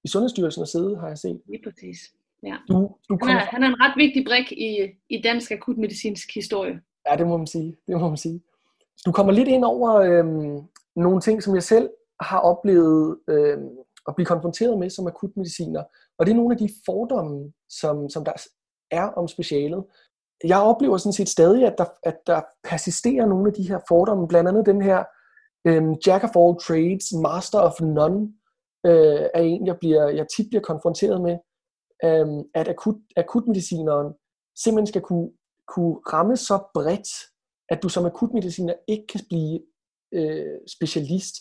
i 0.05 0.09
Sundhedsstyrelsen 0.09 0.63
og 0.63 0.69
sidde, 0.69 0.97
har 1.01 1.09
jeg 1.09 1.19
set. 1.19 1.41
Lige 1.49 1.63
præcis. 1.65 1.99
Ja. 2.43 2.57
Du, 2.69 2.97
du 3.09 3.19
han, 3.23 3.37
er, 3.37 3.41
han 3.41 3.63
er 3.63 3.69
en 3.69 3.81
ret 3.81 3.95
vigtig 3.97 4.25
brik 4.25 4.53
i, 4.53 4.71
i 5.09 5.23
dansk 5.23 5.51
akutmedicinsk 5.51 6.35
historie. 6.35 6.81
Ja, 7.11 7.17
det 7.17 7.27
må 7.27 7.37
man 7.37 7.47
sige. 7.47 7.77
Det 7.87 8.01
må 8.01 8.09
man 8.09 8.17
sige. 8.17 8.41
Du 9.07 9.13
kommer 9.13 9.33
lidt 9.33 9.49
ind 9.49 9.65
over 9.65 9.95
øhm, 9.95 10.61
nogle 10.97 11.21
ting, 11.21 11.43
som 11.43 11.55
jeg 11.55 11.63
selv 11.63 11.91
har 12.21 12.39
oplevet 12.39 13.19
øhm, 13.29 13.69
at 14.09 14.15
blive 14.15 14.27
konfronteret 14.27 14.79
med 14.79 14.91
som 14.91 15.07
akutmediciner. 15.07 15.83
Og 16.19 16.27
det 16.27 16.33
er 16.33 16.37
nogle 16.37 16.55
af 16.55 16.59
de 16.59 16.69
fordomme, 16.87 17.53
som, 17.69 18.09
som 18.09 18.25
der 18.25 18.33
er 18.91 19.07
om 19.07 19.29
specialet. 19.29 19.85
Jeg 20.45 20.61
oplever 20.61 20.97
sådan 20.97 21.13
set 21.13 21.29
stadig, 21.29 21.67
at 21.67 21.75
der, 21.79 21.85
at 22.03 22.17
der 22.27 22.41
persisterer 22.65 23.27
nogle 23.27 23.49
af 23.49 23.55
de 23.55 23.69
her 23.69 23.79
fordomme, 23.89 24.29
blandt 24.29 24.49
andet 24.49 24.67
den 24.67 24.83
her 24.83 25.05
øhm, 25.67 25.95
jack 26.07 26.25
of 26.25 26.37
all 26.37 26.59
trades, 26.67 27.13
master 27.23 27.61
of 27.61 27.81
none, 27.81 28.33
øh, 28.87 29.29
er 29.35 29.43
en, 29.43 29.67
jeg, 29.67 29.77
bliver, 29.79 30.09
jeg 30.09 30.27
tit 30.37 30.47
bliver 30.51 30.63
konfronteret 30.63 31.21
med, 31.21 31.39
øhm, 32.05 32.43
at 32.55 32.69
akut, 32.69 32.97
akutmedicineren 33.17 34.15
simpelthen 34.57 34.87
skal 34.87 35.03
kunne, 35.03 35.31
kunne 35.69 35.97
ramme 36.13 36.37
så 36.37 36.59
bredt, 36.75 37.09
at 37.69 37.83
du 37.83 37.89
som 37.89 38.07
akutmediciner 38.07 38.75
ikke 38.89 39.07
kan 39.07 39.21
blive 39.29 39.61
øh, 40.15 40.59
specialist. 40.79 41.35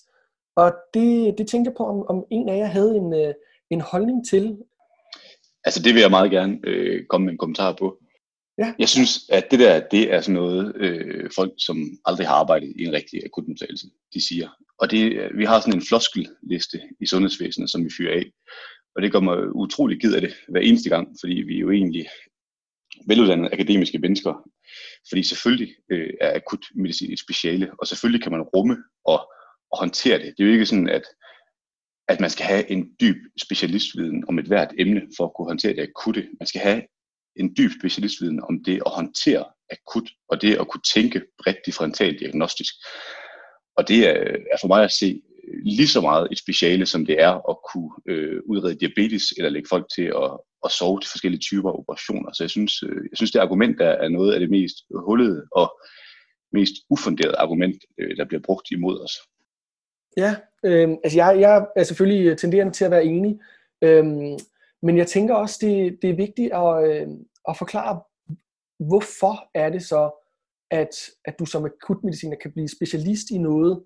Og 0.55 0.73
det, 0.93 1.38
det 1.38 1.47
tænker 1.47 1.71
jeg 1.71 1.77
på, 1.77 1.86
om, 1.86 2.07
om 2.07 2.25
en 2.31 2.49
af 2.49 2.57
jer 2.57 2.65
havde 2.65 2.95
en, 2.95 3.13
øh, 3.13 3.33
en 3.73 3.81
holdning 3.81 4.27
til. 4.29 4.57
Altså 5.65 5.81
det 5.83 5.93
vil 5.93 6.01
jeg 6.01 6.09
meget 6.09 6.31
gerne 6.31 6.59
øh, 6.63 7.05
komme 7.09 7.25
med 7.25 7.31
en 7.31 7.38
kommentar 7.38 7.75
på. 7.79 7.97
Ja. 8.57 8.73
Jeg 8.79 8.89
synes, 8.89 9.12
at 9.29 9.51
det 9.51 9.59
der, 9.59 9.88
det 9.91 10.13
er 10.13 10.21
sådan 10.21 10.33
noget, 10.33 10.75
øh, 10.75 11.29
folk, 11.36 11.51
som 11.57 11.77
aldrig 12.05 12.27
har 12.27 12.36
arbejdet 12.36 12.73
i 12.75 12.83
en 12.83 12.93
rigtig 12.93 13.25
akutmodtagelse, 13.25 13.88
de 14.13 14.27
siger. 14.27 14.49
Og 14.79 14.91
det, 14.91 15.29
vi 15.38 15.45
har 15.45 15.59
sådan 15.59 15.73
en 15.73 15.86
floskelliste 15.88 16.81
i 17.01 17.05
sundhedsvæsenet, 17.05 17.69
som 17.69 17.86
vi 17.86 17.89
fyrer 17.97 18.13
af. 18.13 18.25
Og 18.95 19.01
det 19.01 19.12
gør 19.12 19.19
mig 19.19 19.55
utrolig 19.55 20.01
ked 20.01 20.13
af 20.13 20.21
det 20.21 20.33
hver 20.49 20.62
eneste 20.62 20.89
gang, 20.89 21.07
fordi 21.21 21.33
vi 21.33 21.55
er 21.55 21.59
jo 21.59 21.71
egentlig 21.71 22.05
veluddannede 23.07 23.53
akademiske 23.53 23.99
mennesker. 23.99 24.49
Fordi 25.09 25.23
selvfølgelig 25.23 25.75
øh, 25.91 26.09
er 26.21 26.36
akutmedicin 26.36 27.13
et 27.13 27.19
speciale, 27.19 27.71
og 27.79 27.88
selvfølgelig 27.88 28.23
kan 28.23 28.31
man 28.31 28.41
rumme 28.41 28.77
og, 29.05 29.19
og 29.71 29.79
håndtere 29.79 30.17
det. 30.17 30.33
Det 30.38 30.43
er 30.43 30.47
jo 30.47 30.53
ikke 30.53 30.65
sådan, 30.65 30.89
at, 30.89 31.03
at 32.07 32.19
man 32.19 32.29
skal 32.29 32.45
have 32.45 32.71
en 32.71 32.91
dyb 33.01 33.15
specialistviden 33.41 34.23
om 34.27 34.39
et 34.39 34.45
hvert 34.45 34.73
emne 34.79 35.01
for 35.17 35.25
at 35.25 35.31
kunne 35.35 35.47
håndtere 35.47 35.75
det 35.75 35.81
akutte. 35.81 36.27
Man 36.39 36.47
skal 36.47 36.61
have 36.61 36.81
en 37.35 37.55
dyb 37.57 37.71
specialistviden 37.79 38.43
om 38.43 38.63
det 38.63 38.81
at 38.85 38.91
håndtere 38.91 39.45
akut, 39.71 40.09
og 40.29 40.41
det 40.41 40.59
at 40.59 40.67
kunne 40.67 40.81
tænke 40.93 41.21
bredt 41.43 41.57
differentialt 41.65 42.19
diagnostisk. 42.19 42.73
Og 43.77 43.87
det 43.87 44.07
er, 44.09 44.13
er 44.53 44.57
for 44.61 44.67
mig 44.67 44.83
at 44.83 44.91
se 44.91 45.21
lige 45.65 45.87
så 45.87 46.01
meget 46.01 46.27
et 46.31 46.37
speciale, 46.37 46.85
som 46.85 47.05
det 47.05 47.21
er 47.21 47.49
at 47.49 47.57
kunne 47.73 47.91
øh, 48.05 48.41
udrede 48.45 48.75
diabetes 48.75 49.23
eller 49.37 49.49
lægge 49.49 49.67
folk 49.69 49.85
til 49.95 50.03
at, 50.23 50.39
at 50.65 50.71
sove 50.71 50.99
til 50.99 51.09
forskellige 51.09 51.41
typer 51.41 51.69
af 51.69 51.77
operationer. 51.77 52.33
Så 52.33 52.43
jeg 52.43 52.49
synes, 52.49 52.83
øh, 52.83 53.03
jeg 53.11 53.17
synes 53.17 53.31
det 53.31 53.39
argument 53.39 53.79
der 53.79 53.89
er 53.89 54.09
noget 54.09 54.33
af 54.33 54.39
det 54.39 54.49
mest 54.49 54.75
hullede 54.95 55.47
og 55.51 55.79
mest 56.53 56.73
ufunderede 56.89 57.37
argument, 57.37 57.75
øh, 57.99 58.17
der 58.17 58.25
bliver 58.25 58.41
brugt 58.41 58.71
imod 58.71 58.99
os. 59.03 59.15
Ja, 60.17 60.35
øh, 60.65 60.89
altså 61.04 61.17
jeg, 61.17 61.39
jeg 61.39 61.67
er 61.76 61.84
selvfølgelig 61.84 62.28
øh, 62.28 62.38
tenderende 62.38 62.73
til 62.73 62.86
at 62.86 62.91
være 62.91 63.06
enig, 63.06 63.39
øh, 63.82 64.06
men 64.82 64.97
jeg 64.97 65.08
tænker 65.08 65.36
også, 65.36 65.58
det, 65.62 65.97
det 66.02 66.10
er 66.10 66.15
vigtigt 66.15 66.54
at, 66.54 66.71
øh, 66.89 67.08
at 67.49 67.58
forklare, 67.58 68.02
hvorfor 68.88 69.49
er 69.54 69.69
det 69.69 69.84
så, 69.84 70.12
at, 70.71 70.95
at 71.26 71.39
du 71.39 71.45
som 71.45 71.65
akutmediciner 71.65 72.38
kan 72.41 72.52
blive 72.52 72.67
specialist 72.67 73.32
i 73.32 73.38
noget, 73.38 73.84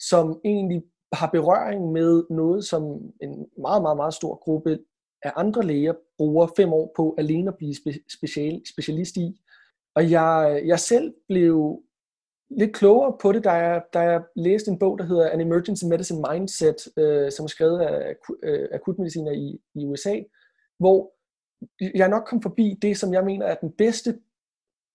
som 0.00 0.40
egentlig 0.44 0.82
har 1.12 1.30
berøring 1.30 1.92
med 1.92 2.24
noget, 2.30 2.64
som 2.64 2.82
en 3.22 3.46
meget, 3.58 3.82
meget, 3.82 3.96
meget 3.96 4.14
stor 4.14 4.34
gruppe 4.44 4.78
af 5.22 5.32
andre 5.36 5.62
læger 5.62 5.94
bruger 6.18 6.46
fem 6.56 6.72
år 6.72 6.92
på 6.96 7.14
alene 7.18 7.48
at 7.48 7.56
blive 7.56 7.74
special, 8.18 8.62
specialist 8.72 9.16
i. 9.16 9.40
Og 9.94 10.10
jeg, 10.10 10.62
jeg 10.64 10.80
selv 10.80 11.14
blev 11.28 11.82
lidt 12.58 12.74
klogere 12.74 13.16
på 13.22 13.32
det, 13.32 13.44
da 13.44 13.50
jeg, 13.50 13.82
da 13.94 14.00
jeg 14.00 14.22
læste 14.36 14.70
en 14.70 14.78
bog, 14.78 14.98
der 14.98 15.04
hedder 15.04 15.30
An 15.30 15.40
Emergency 15.40 15.84
Medicine 15.84 16.24
Mindset, 16.30 16.76
øh, 16.96 17.32
som 17.32 17.44
er 17.44 17.48
skrevet 17.48 17.80
af 17.80 18.14
øh, 18.42 18.68
akutmediciner 18.72 19.32
i, 19.32 19.60
i 19.74 19.86
USA, 19.86 20.20
hvor 20.78 21.12
jeg 21.94 22.08
nok 22.08 22.24
kom 22.26 22.42
forbi 22.42 22.78
det, 22.82 22.96
som 22.96 23.12
jeg 23.12 23.24
mener 23.24 23.46
er 23.46 23.54
den 23.54 23.72
bedste, 23.78 24.10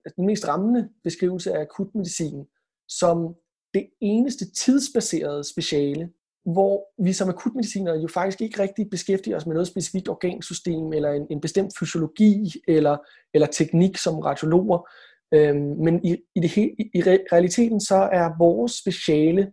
altså 0.05 0.15
den 0.15 0.25
mest 0.25 0.47
rammende 0.47 0.89
beskrivelse 1.03 1.53
af 1.53 1.61
akutmedicin, 1.61 2.45
som 2.87 3.35
det 3.73 3.89
eneste 4.01 4.51
tidsbaserede 4.51 5.43
speciale, 5.43 6.09
hvor 6.45 7.03
vi 7.03 7.13
som 7.13 7.29
akutmediciner 7.29 7.95
jo 7.95 8.07
faktisk 8.07 8.41
ikke 8.41 8.61
rigtig 8.61 8.89
beskæftiger 8.89 9.37
os 9.37 9.45
med 9.45 9.53
noget 9.53 9.67
specifikt 9.67 10.09
organsystem, 10.09 10.93
eller 10.93 11.11
en, 11.11 11.27
en 11.29 11.41
bestemt 11.41 11.77
fysiologi, 11.79 12.53
eller, 12.67 12.97
eller 13.33 13.47
teknik 13.47 13.97
som 13.97 14.19
radiologer. 14.19 14.89
Øhm, 15.33 15.75
men 15.85 16.05
i, 16.05 16.17
i, 16.35 16.39
det 16.39 16.49
he, 16.49 16.75
i, 16.95 17.01
realiteten 17.33 17.79
så 17.81 17.95
er 17.95 18.37
vores 18.37 18.71
speciale 18.71 19.51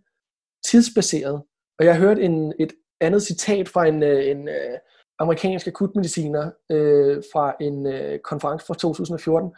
tidsbaseret. 0.67 1.43
Og 1.79 1.85
jeg 1.85 1.93
har 1.95 2.01
hørt 2.01 2.19
en, 2.19 2.53
et 2.59 2.73
andet 3.01 3.21
citat 3.23 3.69
fra 3.69 3.85
en, 3.85 4.03
øh, 4.03 4.25
en, 4.25 4.47
øh, 4.47 4.77
amerikansk 5.19 5.67
akutmediciner 5.67 6.51
øh, 6.71 7.23
fra 7.33 7.55
en 7.61 7.87
øh, 7.87 8.19
konference 8.19 8.65
fra 8.65 8.73
2014, 8.73 9.49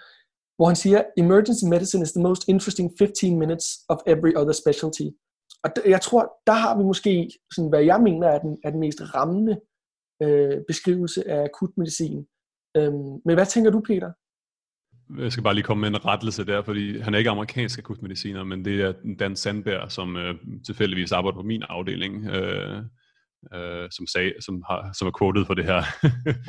hvor 0.57 0.65
han 0.65 0.75
siger, 0.75 1.03
emergency 1.17 1.65
medicine 1.65 2.03
is 2.03 2.11
the 2.11 2.23
most 2.23 2.47
interesting 2.47 2.91
15 2.99 3.39
minutes 3.39 3.65
of 3.89 3.97
every 4.07 4.33
other 4.35 4.51
specialty. 4.51 5.07
Og 5.63 5.69
jeg 5.85 6.01
tror, 6.01 6.21
der 6.47 6.53
har 6.53 6.77
vi 6.77 6.83
måske, 6.83 7.29
sådan, 7.55 7.69
hvad 7.69 7.83
jeg 7.83 8.01
mener 8.01 8.27
er 8.27 8.39
den, 8.39 8.57
er 8.63 8.69
den 8.69 8.79
mest 8.79 9.01
rammende 9.15 9.59
øh, 10.23 10.57
beskrivelse 10.67 11.29
af 11.29 11.43
akutmedicin. 11.43 12.27
Øhm, 12.77 13.21
men 13.25 13.33
hvad 13.35 13.45
tænker 13.45 13.71
du, 13.71 13.81
Peter? 13.87 14.11
Jeg 15.17 15.31
skal 15.31 15.43
bare 15.43 15.53
lige 15.53 15.63
komme 15.63 15.81
med 15.81 15.89
en 15.89 16.05
rettelse 16.05 16.45
der, 16.45 16.61
fordi 16.61 16.99
han 16.99 17.13
er 17.13 17.17
ikke 17.17 17.29
amerikansk 17.29 17.79
akutmediciner, 17.79 18.43
men 18.43 18.65
det 18.65 18.81
er 18.81 18.93
Dan 19.19 19.35
Sandberg, 19.35 19.91
som 19.91 20.17
øh, 20.17 20.35
tilfældigvis 20.65 21.11
arbejder 21.11 21.35
på 21.35 21.43
min 21.43 21.63
afdeling, 21.69 22.25
øh, 22.25 22.77
øh, 23.53 23.89
som, 23.91 24.07
sag, 24.07 24.33
som, 24.39 24.63
har, 24.69 24.93
som 24.97 25.07
er 25.07 25.11
quoted 25.19 25.45
for 25.45 25.53
det 25.53 25.65
her. 25.65 25.83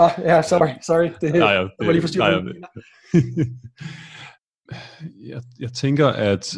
ah, 0.04 0.10
ja, 0.18 0.42
sorry, 0.42 0.68
sorry. 0.86 1.10
Det, 1.20 1.34
nej, 1.34 1.52
ja, 1.52 1.62
det, 1.62 1.70
det 1.78 1.86
var 1.86 1.92
lige 1.92 2.02
forstyrret. 2.02 2.44
Nej, 2.44 2.54
jeg, 5.30 5.42
jeg 5.60 5.72
tænker, 5.72 6.06
at 6.06 6.56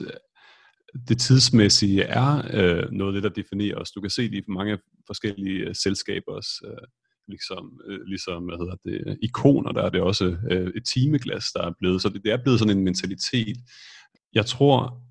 det 1.08 1.18
tidsmæssige 1.18 2.02
er 2.02 2.42
øh, 2.52 2.90
noget 2.92 3.16
af 3.16 3.22
det, 3.22 3.22
der 3.22 3.42
definerer 3.42 3.76
os. 3.76 3.90
Du 3.90 4.00
kan 4.00 4.10
se 4.10 4.30
det 4.30 4.38
i 4.38 4.44
mange 4.48 4.78
forskellige 5.06 5.58
øh, 5.58 5.74
selskabers 5.74 6.46
øh, 6.64 6.86
ligesom, 7.30 7.80
øh, 7.88 8.00
ligesom 8.06 8.42
hvad 8.42 8.58
hedder 8.58 8.76
det, 8.84 9.18
ikoner, 9.22 9.72
der 9.72 9.82
er 9.82 9.90
det 9.90 10.00
også 10.00 10.36
øh, 10.50 10.70
et 10.76 10.84
timeglas, 10.94 11.44
der 11.54 11.62
er 11.62 11.72
blevet. 11.78 12.02
Så 12.02 12.08
det, 12.08 12.22
det 12.24 12.32
er 12.32 12.42
blevet 12.42 12.58
sådan 12.58 12.76
en 12.76 12.84
mentalitet. 12.84 13.56
Jeg 14.34 14.46
tror, 14.46 15.02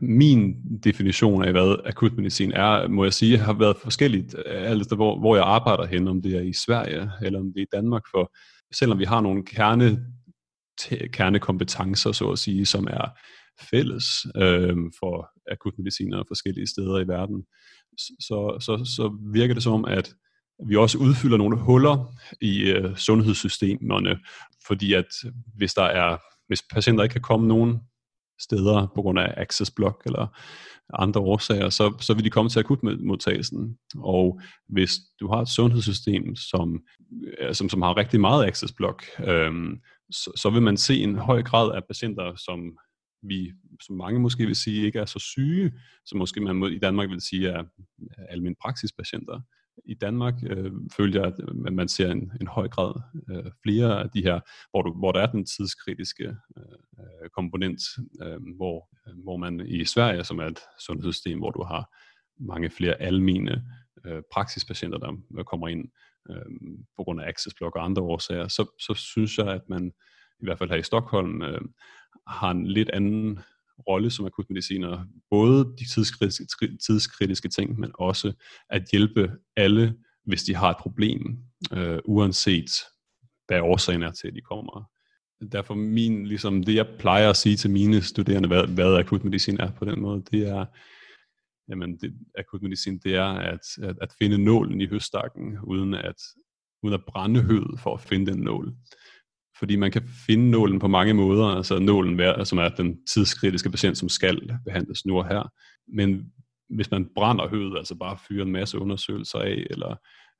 min 0.00 0.54
definition 0.84 1.44
af, 1.44 1.52
hvad 1.52 1.76
akutmedicin 1.84 2.52
er, 2.52 2.88
må 2.88 3.04
jeg 3.04 3.12
sige, 3.12 3.38
har 3.38 3.52
været 3.52 3.76
forskelligt, 3.76 4.34
alt 4.46 4.94
hvor, 4.94 5.18
hvor 5.18 5.36
jeg 5.36 5.44
arbejder 5.44 5.86
hen, 5.86 6.08
om 6.08 6.22
det 6.22 6.36
er 6.36 6.40
i 6.40 6.52
Sverige 6.52 7.10
eller 7.22 7.40
om 7.40 7.52
det 7.52 7.60
er 7.60 7.66
i 7.66 7.76
Danmark, 7.76 8.02
for 8.10 8.32
selvom 8.74 8.98
vi 8.98 9.04
har 9.04 9.20
nogle 9.20 9.44
kerne, 9.44 10.06
kernekompetencer, 11.12 12.12
så 12.12 12.30
at 12.30 12.38
sige, 12.38 12.66
som 12.66 12.86
er 12.90 13.18
fælles 13.70 14.04
øh, 14.36 14.76
for 15.00 15.28
akutmedicinere 15.52 16.24
forskellige 16.28 16.66
steder 16.66 16.98
i 16.98 17.08
verden, 17.08 17.44
så, 17.98 18.58
så, 18.60 18.92
så 18.96 19.18
virker 19.32 19.54
det 19.54 19.62
som, 19.62 19.84
at 19.84 20.14
vi 20.68 20.76
også 20.76 20.98
udfylder 20.98 21.36
nogle 21.36 21.56
huller 21.56 22.12
i 22.40 22.62
øh, 22.62 22.96
sundhedssystemerne, 22.96 24.18
fordi 24.66 24.92
at 24.92 25.08
hvis 25.56 25.74
der 25.74 25.84
er 25.84 26.16
hvis 26.46 26.62
patienter 26.72 27.02
ikke 27.04 27.12
kan 27.12 27.22
komme 27.22 27.48
nogen 27.48 27.80
steder 28.40 28.86
på 28.94 29.02
grund 29.02 29.18
af 29.18 29.34
access 29.36 29.70
block 29.70 30.02
eller 30.06 30.38
andre 30.94 31.20
årsager, 31.20 31.70
så, 31.70 31.94
så 32.00 32.14
vil 32.14 32.24
de 32.24 32.30
komme 32.30 32.48
til 32.50 32.58
akutmodtagelsen. 32.58 33.78
Og 33.98 34.40
hvis 34.68 34.90
du 35.20 35.28
har 35.28 35.40
et 35.40 35.48
sundhedssystem, 35.48 36.36
som, 36.36 36.82
øh, 37.40 37.54
som, 37.54 37.68
som 37.68 37.82
har 37.82 37.96
rigtig 37.96 38.20
meget 38.20 38.46
access 38.46 38.72
block, 38.72 39.04
øhm, 39.24 39.80
så, 40.10 40.32
så 40.36 40.50
vil 40.50 40.62
man 40.62 40.76
se 40.76 41.02
en 41.02 41.16
høj 41.16 41.42
grad 41.42 41.72
af 41.74 41.84
patienter, 41.84 42.34
som 42.36 42.78
vi, 43.22 43.52
som 43.82 43.96
mange 43.96 44.20
måske 44.20 44.46
vil 44.46 44.56
sige, 44.56 44.86
ikke 44.86 44.98
er 44.98 45.06
så 45.06 45.18
syge, 45.18 45.72
som 46.04 46.18
måske 46.18 46.40
man 46.40 46.72
i 46.72 46.78
Danmark 46.78 47.10
vil 47.10 47.20
sige 47.20 47.48
er 47.48 47.62
almindelige 48.28 48.60
praksispatienter. 48.62 49.40
I 49.84 49.94
Danmark 49.94 50.34
øh, 50.50 50.72
føler 50.96 51.20
jeg, 51.20 51.32
at 51.66 51.72
man 51.72 51.88
ser 51.88 52.10
en, 52.10 52.32
en 52.40 52.46
høj 52.46 52.68
grad 52.68 53.00
øh, 53.30 53.50
flere 53.62 54.02
af 54.02 54.10
de 54.10 54.22
her, 54.22 54.40
hvor, 54.70 54.82
du, 54.82 54.92
hvor 54.92 55.12
der 55.12 55.20
er 55.20 55.26
den 55.26 55.46
tidskritiske 55.46 56.36
øh, 56.58 57.28
komponent, 57.34 57.80
øh, 58.22 58.56
hvor, 58.56 58.88
øh, 59.08 59.14
hvor 59.22 59.36
man 59.36 59.60
i 59.66 59.84
Sverige, 59.84 60.24
som 60.24 60.38
er 60.38 60.46
et 60.46 60.60
sundhedssystem, 60.86 61.38
hvor 61.38 61.50
du 61.50 61.62
har 61.62 61.94
mange 62.40 62.70
flere 62.70 63.02
almene 63.02 63.64
øh, 64.06 64.22
praksispatienter, 64.32 64.98
der 65.36 65.42
kommer 65.42 65.68
ind 65.68 65.88
øh, 66.30 66.76
på 66.96 67.04
grund 67.04 67.20
af 67.20 67.28
access 67.28 67.54
block 67.54 67.76
og 67.76 67.84
andre 67.84 68.02
årsager, 68.02 68.48
så, 68.48 68.76
så 68.80 68.94
synes 68.94 69.38
jeg, 69.38 69.48
at 69.48 69.68
man 69.68 69.92
i 70.40 70.44
hvert 70.44 70.58
fald 70.58 70.70
her 70.70 70.76
i 70.76 70.82
Stockholm 70.82 71.42
øh, 71.42 71.60
har 72.26 72.50
en 72.50 72.66
lidt 72.66 72.90
anden 72.90 73.38
rolle 73.88 74.10
som 74.10 74.26
akutmediciner, 74.26 75.04
både 75.30 75.64
de 75.78 75.94
tidskritiske, 75.94 76.76
tidskritiske 76.86 77.48
ting, 77.48 77.80
men 77.80 77.90
også 77.94 78.32
at 78.70 78.84
hjælpe 78.92 79.32
alle, 79.56 79.94
hvis 80.24 80.42
de 80.42 80.54
har 80.54 80.70
et 80.70 80.76
problem, 80.76 81.38
øh, 81.72 81.98
uanset 82.04 82.70
hvad 83.46 83.60
årsagen 83.60 84.02
er 84.02 84.10
til, 84.10 84.28
at 84.28 84.34
de 84.34 84.40
kommer. 84.40 84.90
Derfor 85.52 85.74
min, 85.74 86.26
ligesom 86.26 86.62
det, 86.64 86.74
jeg 86.74 86.86
plejer 86.98 87.30
at 87.30 87.36
sige 87.36 87.56
til 87.56 87.70
mine 87.70 88.02
studerende, 88.02 88.48
hvad, 88.48 88.66
hvad 88.66 88.96
akutmedicin 88.96 89.60
er 89.60 89.70
på 89.72 89.84
den 89.84 90.00
måde, 90.00 90.22
det 90.30 90.48
er, 90.48 90.64
jamen 91.68 91.96
det, 91.96 92.14
akutmedicin, 92.38 92.98
det 92.98 93.14
er 93.14 93.24
at, 93.24 93.60
at, 93.82 93.96
at 94.02 94.12
finde 94.18 94.38
nålen 94.38 94.80
i 94.80 94.86
høstakken, 94.86 95.58
uden 95.62 95.94
at, 95.94 96.16
uden 96.82 96.94
at 96.94 97.04
brænde 97.08 97.42
høet 97.42 97.80
for 97.80 97.94
at 97.94 98.00
finde 98.00 98.32
den 98.32 98.40
nål 98.40 98.74
fordi 99.58 99.76
man 99.76 99.90
kan 99.90 100.02
finde 100.26 100.50
nålen 100.50 100.78
på 100.78 100.88
mange 100.88 101.14
måder, 101.14 101.46
altså 101.46 101.78
nålen, 101.78 102.46
som 102.46 102.58
er 102.58 102.68
den 102.68 103.06
tidskritiske 103.06 103.70
patient, 103.70 103.98
som 103.98 104.08
skal 104.08 104.58
behandles 104.64 105.06
nu 105.06 105.18
og 105.18 105.28
her. 105.28 105.52
Men 105.88 106.32
hvis 106.68 106.90
man 106.90 107.08
brænder 107.14 107.48
høvet, 107.48 107.78
altså 107.78 107.94
bare 107.94 108.18
fyrer 108.28 108.44
en 108.44 108.52
masse 108.52 108.78
undersøgelser 108.78 109.38
af, 109.38 109.66
eller 109.70 109.96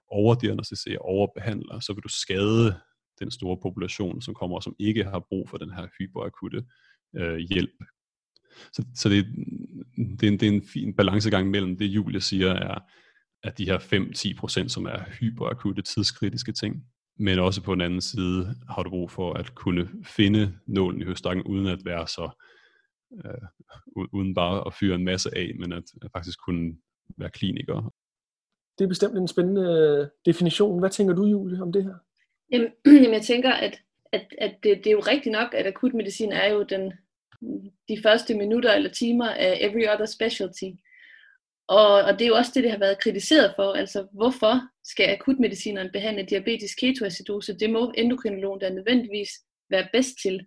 overdiagnostiserer, 0.09 0.99
overbehandler, 0.99 1.81
så 1.81 1.93
vil 1.93 2.03
du 2.03 2.09
skade 2.09 2.81
den 3.19 3.31
store 3.31 3.59
population, 3.63 4.23
som 4.23 4.35
kommer, 4.35 4.61
som 4.61 4.77
ikke 4.79 5.05
har 5.05 5.27
brug 5.29 5.49
for 5.49 5.57
den 5.57 5.73
her 5.73 5.87
hyperakutte 5.99 6.65
øh, 7.17 7.37
hjælp. 7.37 7.85
Så, 8.73 8.85
så 8.95 9.09
det, 9.09 9.27
det, 10.21 10.23
er 10.23 10.33
en, 10.33 10.41
det 10.41 10.43
er 10.43 10.53
en 10.53 10.63
fin 10.63 10.97
balancegang 10.97 11.51
mellem 11.51 11.79
det, 11.79 11.87
Julie 11.87 12.21
siger, 12.21 12.53
er, 12.53 12.79
at 13.43 13.59
de 13.59 13.65
her 13.65 13.79
5-10%, 14.65 14.69
som 14.69 14.85
er 14.85 15.05
hyperakutte 15.21 15.83
tidskritiske 15.83 16.53
ting, 16.53 16.83
men 17.17 17.39
også 17.39 17.63
på 17.63 17.75
den 17.75 17.81
anden 17.81 18.01
side 18.01 18.55
har 18.69 18.83
du 18.83 18.91
brug 18.91 19.11
for 19.11 19.33
at 19.33 19.55
kunne 19.55 19.89
finde 20.05 20.59
nålen 20.67 21.01
i 21.01 21.05
høstakken, 21.05 21.45
uden 21.45 21.67
at 21.67 21.85
være 21.85 22.09
så, 22.09 22.31
øh, 23.25 24.05
uden 24.13 24.35
bare 24.35 24.67
at 24.67 24.75
fyre 24.75 24.95
en 24.95 25.05
masse 25.05 25.31
af, 25.37 25.53
men 25.59 25.73
at, 25.73 25.85
at 26.03 26.11
faktisk 26.13 26.39
kunne 26.45 26.77
være 27.17 27.31
kliniker. 27.31 27.93
Det 28.79 28.85
er 28.85 28.89
bestemt 28.89 29.19
en 29.19 29.29
spændende 29.29 29.63
øh, 29.63 30.09
definition. 30.27 30.79
Hvad 30.79 30.91
tænker 30.91 31.15
du, 31.15 31.25
Julie, 31.25 31.63
om 31.63 31.73
det 31.73 31.85
her? 31.85 31.95
Jamen, 33.03 33.13
jeg 33.13 33.23
tænker, 33.23 33.53
at, 33.53 33.81
at, 34.13 34.27
at 34.39 34.55
det, 34.63 34.79
det 34.79 34.87
er 34.87 34.93
jo 34.93 35.01
rigtigt 35.01 35.33
nok, 35.33 35.55
at 35.55 35.67
akutmedicin 35.67 36.33
er 36.33 36.53
jo 36.53 36.63
den, 36.63 36.93
de 37.89 38.03
første 38.03 38.35
minutter 38.35 38.73
eller 38.73 38.91
timer 38.91 39.29
af 39.29 39.59
every 39.61 39.89
other 39.93 40.07
specialty. 40.07 40.71
Og, 41.69 41.93
og 41.93 42.13
det 42.13 42.23
er 42.23 42.29
jo 42.29 42.37
også 42.37 42.53
det, 42.55 42.63
det 42.63 42.71
har 42.71 42.79
været 42.79 43.03
kritiseret 43.03 43.53
for. 43.57 43.73
Altså, 43.73 44.07
hvorfor 44.13 44.61
skal 44.91 45.09
akutmedicineren 45.09 45.91
behandle 45.93 46.27
diabetisk 46.27 46.79
ketoacidose? 46.81 47.59
Det 47.59 47.71
må 47.71 47.93
endokrinologen 47.97 48.61
der 48.61 48.71
nødvendigvis 48.71 49.31
være 49.71 49.89
bedst 49.93 50.15
til. 50.23 50.47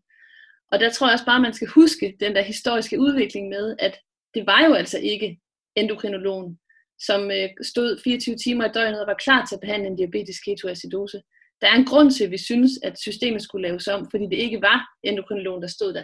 Og 0.72 0.80
der 0.80 0.90
tror 0.92 1.08
jeg 1.08 1.14
også 1.14 1.26
bare, 1.26 1.40
man 1.40 1.54
skal 1.54 1.68
huske 1.68 2.18
den 2.20 2.36
der 2.36 2.42
historiske 2.42 3.00
udvikling 3.00 3.50
med, 3.50 3.76
at 3.80 4.00
det 4.34 4.46
var 4.46 4.66
jo 4.66 4.74
altså 4.74 5.00
ikke 5.00 5.40
endokrinologen, 5.76 6.60
som 7.00 7.32
øh, 7.32 7.50
stod 7.62 8.00
24 8.04 8.36
timer 8.36 8.66
i 8.66 8.72
døgnet 8.74 9.02
og 9.02 9.08
var 9.08 9.24
klar 9.26 9.46
til 9.46 9.56
at 9.56 9.62
behandle 9.62 9.88
en 9.88 9.98
diabetisk 9.98 10.46
ketoacidose. 10.46 11.22
Der 11.62 11.68
er 11.68 11.76
en 11.76 11.86
grund 11.86 12.12
til, 12.12 12.24
at 12.24 12.32
vi 12.32 12.38
synes, 12.38 12.72
at 12.84 13.00
systemet 13.00 13.42
skulle 13.42 13.68
laves 13.68 13.88
om, 13.88 14.08
fordi 14.12 14.26
det 14.26 14.38
ikke 14.46 14.62
var 14.62 14.80
endokrinologen, 15.04 15.62
der 15.62 15.68
stod 15.68 15.94
der. 15.94 16.04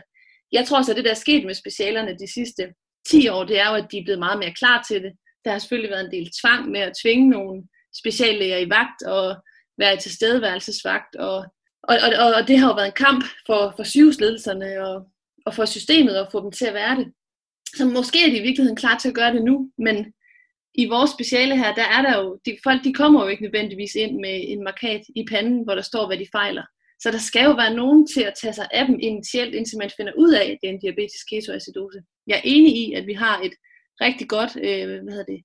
Jeg 0.51 0.65
tror 0.65 0.77
også, 0.77 0.91
at 0.91 0.95
det, 0.97 1.05
der 1.05 1.11
er 1.11 1.25
sket 1.25 1.45
med 1.45 1.53
specialerne 1.53 2.17
de 2.17 2.33
sidste 2.33 2.73
10 3.09 3.27
år, 3.27 3.43
det 3.43 3.59
er 3.59 3.69
jo, 3.69 3.75
at 3.75 3.87
de 3.91 3.97
er 3.97 4.03
blevet 4.03 4.19
meget 4.19 4.39
mere 4.39 4.53
klar 4.53 4.85
til 4.87 5.03
det. 5.03 5.13
Der 5.45 5.51
har 5.51 5.59
selvfølgelig 5.59 5.91
været 5.91 6.05
en 6.05 6.11
del 6.11 6.31
tvang 6.41 6.71
med 6.71 6.79
at 6.79 6.93
tvinge 7.03 7.29
nogen 7.29 7.69
speciallæger 7.97 8.58
i 8.58 8.69
vagt 8.69 9.03
og 9.03 9.36
være 9.77 9.93
i 9.93 9.99
tilstedeværelsesvagt. 9.99 11.15
Og, 11.15 11.36
og, 11.84 11.97
og, 12.19 12.34
og 12.34 12.47
det 12.47 12.60
har 12.60 12.67
jo 12.67 12.73
været 12.73 12.88
en 12.88 13.03
kamp 13.05 13.23
for, 13.45 13.73
for 13.75 13.84
sygehusledelserne 13.84 14.88
og, 14.88 15.08
og 15.45 15.53
for 15.53 15.65
systemet 15.65 16.15
at 16.15 16.27
få 16.31 16.43
dem 16.43 16.51
til 16.51 16.65
at 16.65 16.73
være 16.73 16.95
det. 16.95 17.13
Så 17.77 17.86
måske 17.86 18.25
er 18.25 18.29
de 18.29 18.38
i 18.38 18.41
virkeligheden 18.47 18.75
klar 18.75 18.97
til 18.97 19.10
at 19.10 19.15
gøre 19.15 19.34
det 19.34 19.43
nu, 19.43 19.71
men 19.77 20.13
i 20.77 20.86
vores 20.86 21.12
speciale 21.12 21.58
her, 21.58 21.73
der 21.73 21.88
er 21.95 22.01
der 22.01 22.17
jo, 22.21 22.39
de, 22.45 22.58
folk 22.63 22.84
de 22.84 22.93
kommer 22.93 23.23
jo 23.23 23.27
ikke 23.27 23.43
nødvendigvis 23.43 23.95
ind 23.95 24.15
med 24.19 24.36
en 24.47 24.63
markat 24.63 25.01
i 25.15 25.25
panden, 25.29 25.63
hvor 25.63 25.75
der 25.75 25.81
står, 25.81 26.08
hvad 26.08 26.17
de 26.17 26.27
fejler. 26.31 26.63
Så 26.99 27.12
der 27.12 27.17
skal 27.17 27.43
jo 27.43 27.51
være 27.51 27.73
nogen 27.73 28.08
til 28.08 28.21
at 28.21 28.34
tage 28.41 28.53
sig 28.53 28.67
af 28.71 28.86
dem 28.86 28.97
initielt, 28.99 29.55
indtil 29.55 29.77
man 29.77 29.91
finder 29.97 30.13
ud 30.17 30.34
af, 30.34 30.45
at 30.45 30.58
det 30.62 30.69
er 30.69 30.73
en 30.73 30.79
diabetisk 30.79 31.25
ketoacidose. 31.29 31.99
Jeg 32.27 32.36
er 32.38 32.41
enig 32.43 32.77
i, 32.77 32.93
at 32.93 33.08
vi 33.08 33.13
har 33.13 33.41
et 33.41 33.53
rigtig 34.01 34.27
godt, 34.29 34.51
øh, 34.55 34.86
hvad 35.03 35.13
hedder 35.13 35.31
det, 35.34 35.41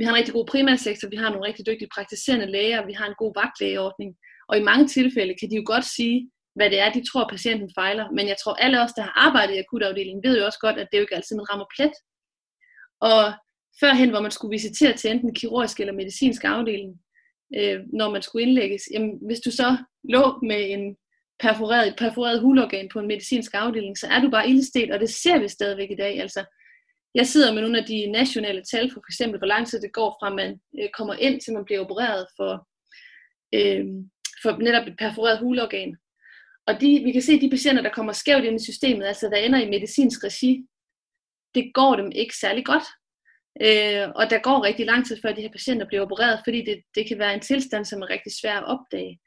vi 0.00 0.04
har 0.04 0.12
en 0.12 0.20
rigtig 0.20 0.34
god 0.34 0.46
primærsektor, 0.46 1.08
vi 1.08 1.16
har 1.22 1.30
nogle 1.30 1.46
rigtig 1.48 1.66
dygtige 1.66 1.94
praktiserende 1.94 2.52
læger, 2.54 2.86
vi 2.86 2.92
har 2.92 3.06
en 3.08 3.20
god 3.22 3.32
vagtlægeordning, 3.40 4.10
og 4.48 4.54
i 4.58 4.66
mange 4.70 4.86
tilfælde 4.96 5.34
kan 5.40 5.50
de 5.50 5.56
jo 5.56 5.64
godt 5.72 5.86
sige, 5.96 6.30
hvad 6.56 6.70
det 6.70 6.78
er, 6.80 6.92
de 6.92 7.02
tror, 7.10 7.28
patienten 7.34 7.70
fejler. 7.78 8.06
Men 8.16 8.28
jeg 8.28 8.36
tror, 8.42 8.54
alle 8.54 8.82
os, 8.84 8.92
der 8.92 9.02
har 9.02 9.14
arbejdet 9.26 9.54
i 9.54 9.62
akutafdelingen, 9.64 10.24
ved 10.26 10.38
jo 10.38 10.46
også 10.46 10.58
godt, 10.66 10.78
at 10.78 10.88
det 10.90 10.98
jo 10.98 11.04
ikke 11.04 11.16
altid, 11.16 11.36
man 11.36 11.50
rammer 11.50 11.68
plet. 11.76 11.94
Og 13.10 13.22
førhen, 13.80 14.10
hvor 14.10 14.20
man 14.20 14.30
skulle 14.30 14.56
visitere 14.58 14.94
til 14.96 15.10
enten 15.10 15.34
kirurgisk 15.34 15.80
eller 15.80 16.00
medicinsk 16.02 16.44
afdeling, 16.44 16.92
øh, 17.58 17.78
når 17.92 18.10
man 18.10 18.22
skulle 18.22 18.46
indlægges, 18.46 18.82
jamen, 18.92 19.12
hvis 19.26 19.40
du 19.40 19.50
så 19.50 19.68
lå 20.14 20.22
med 20.50 20.62
en 20.74 20.96
perforeret, 21.44 21.88
et 21.88 21.98
perforeret 21.98 22.40
hulorgan 22.40 22.88
på 22.92 22.98
en 23.00 23.08
medicinsk 23.12 23.50
afdeling, 23.54 23.98
så 23.98 24.06
er 24.06 24.20
du 24.20 24.30
bare 24.30 24.48
ildestet, 24.48 24.90
og 24.92 25.00
det 25.00 25.10
ser 25.22 25.38
vi 25.38 25.48
stadigvæk 25.48 25.90
i 25.90 26.00
dag. 26.04 26.20
Altså, 26.20 26.44
jeg 27.14 27.26
sidder 27.26 27.52
med 27.52 27.62
nogle 27.62 27.78
af 27.78 27.84
de 27.84 28.06
nationale 28.06 28.62
tal 28.70 28.90
for 28.92 29.00
f.eks. 29.00 29.18
hvor 29.38 29.46
lang 29.46 29.66
tid 29.66 29.80
det 29.80 29.92
går 29.92 30.16
fra 30.20 30.34
man 30.34 30.60
øh, 30.80 30.88
kommer 30.96 31.14
ind 31.14 31.40
til 31.40 31.52
man 31.52 31.64
bliver 31.64 31.80
opereret 31.80 32.26
for, 32.36 32.52
øh, 33.54 33.84
for 34.42 34.62
netop 34.62 34.86
et 34.86 34.96
perforeret 34.98 35.38
hulorgan. 35.38 35.96
Og 36.66 36.80
de, 36.80 37.00
vi 37.04 37.12
kan 37.12 37.22
se, 37.22 37.32
at 37.32 37.40
de 37.40 37.50
patienter, 37.50 37.82
der 37.82 37.90
kommer 37.90 38.12
skævt 38.12 38.44
ind 38.44 38.60
i 38.60 38.64
systemet, 38.64 39.06
altså 39.06 39.26
der 39.28 39.36
ender 39.36 39.60
i 39.60 39.70
medicinsk 39.70 40.24
regi, 40.24 40.66
det 41.54 41.70
går 41.74 41.96
dem 41.96 42.12
ikke 42.14 42.36
særlig 42.36 42.64
godt. 42.64 42.86
Øh, 43.66 44.08
og 44.14 44.30
der 44.30 44.38
går 44.38 44.64
rigtig 44.64 44.86
lang 44.86 45.06
tid, 45.06 45.16
før 45.22 45.32
de 45.32 45.42
her 45.42 45.52
patienter 45.52 45.86
bliver 45.86 46.02
opereret, 46.02 46.40
fordi 46.46 46.64
det, 46.64 46.82
det 46.94 47.08
kan 47.08 47.18
være 47.18 47.34
en 47.34 47.40
tilstand, 47.40 47.84
som 47.84 48.02
er 48.02 48.10
rigtig 48.10 48.32
svær 48.40 48.56
at 48.56 48.64
opdage. 48.64 49.20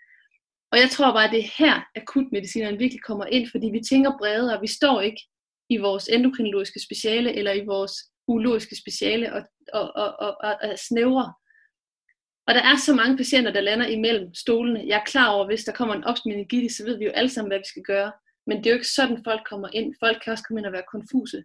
Og 0.71 0.79
jeg 0.79 0.89
tror 0.89 1.13
bare, 1.13 1.23
at 1.23 1.31
det 1.31 1.39
er 1.39 1.55
her, 1.57 1.85
akutmedicinerne 1.95 2.77
virkelig 2.77 3.03
kommer 3.03 3.25
ind, 3.25 3.47
fordi 3.51 3.67
vi 3.67 3.81
tænker 3.89 4.17
bredere. 4.17 4.61
Vi 4.61 4.67
står 4.67 5.01
ikke 5.01 5.21
i 5.73 5.77
vores 5.77 6.07
endokrinologiske 6.07 6.79
speciale 6.79 7.35
eller 7.35 7.53
i 7.53 7.65
vores 7.65 7.93
urologiske 8.27 8.75
speciale 8.75 9.33
og, 9.33 9.41
og, 9.73 9.95
og, 9.95 10.15
og, 10.19 10.37
og, 10.43 10.55
og 10.61 10.79
snævre. 10.79 11.33
Og 12.47 12.53
der 12.53 12.61
er 12.61 12.77
så 12.85 12.93
mange 12.93 13.17
patienter, 13.17 13.51
der 13.51 13.61
lander 13.61 13.87
imellem 13.87 14.33
stolene. 14.33 14.83
Jeg 14.87 14.99
er 14.99 15.05
klar 15.05 15.29
over, 15.29 15.43
at 15.43 15.49
hvis 15.49 15.63
der 15.63 15.71
kommer 15.71 15.95
en 15.95 16.03
opsmeningitis, 16.03 16.75
så 16.75 16.85
ved 16.85 16.97
vi 16.97 17.05
jo 17.05 17.11
alle 17.11 17.29
sammen, 17.29 17.49
hvad 17.49 17.59
vi 17.59 17.67
skal 17.67 17.83
gøre. 17.83 18.11
Men 18.47 18.57
det 18.57 18.65
er 18.65 18.71
jo 18.71 18.75
ikke 18.75 18.95
sådan, 18.97 19.23
folk 19.23 19.41
kommer 19.49 19.69
ind. 19.73 19.95
Folk 19.99 20.17
kan 20.23 20.31
også 20.31 20.43
komme 20.43 20.59
ind 20.59 20.65
og 20.65 20.73
være 20.73 20.91
konfuse. 20.91 21.43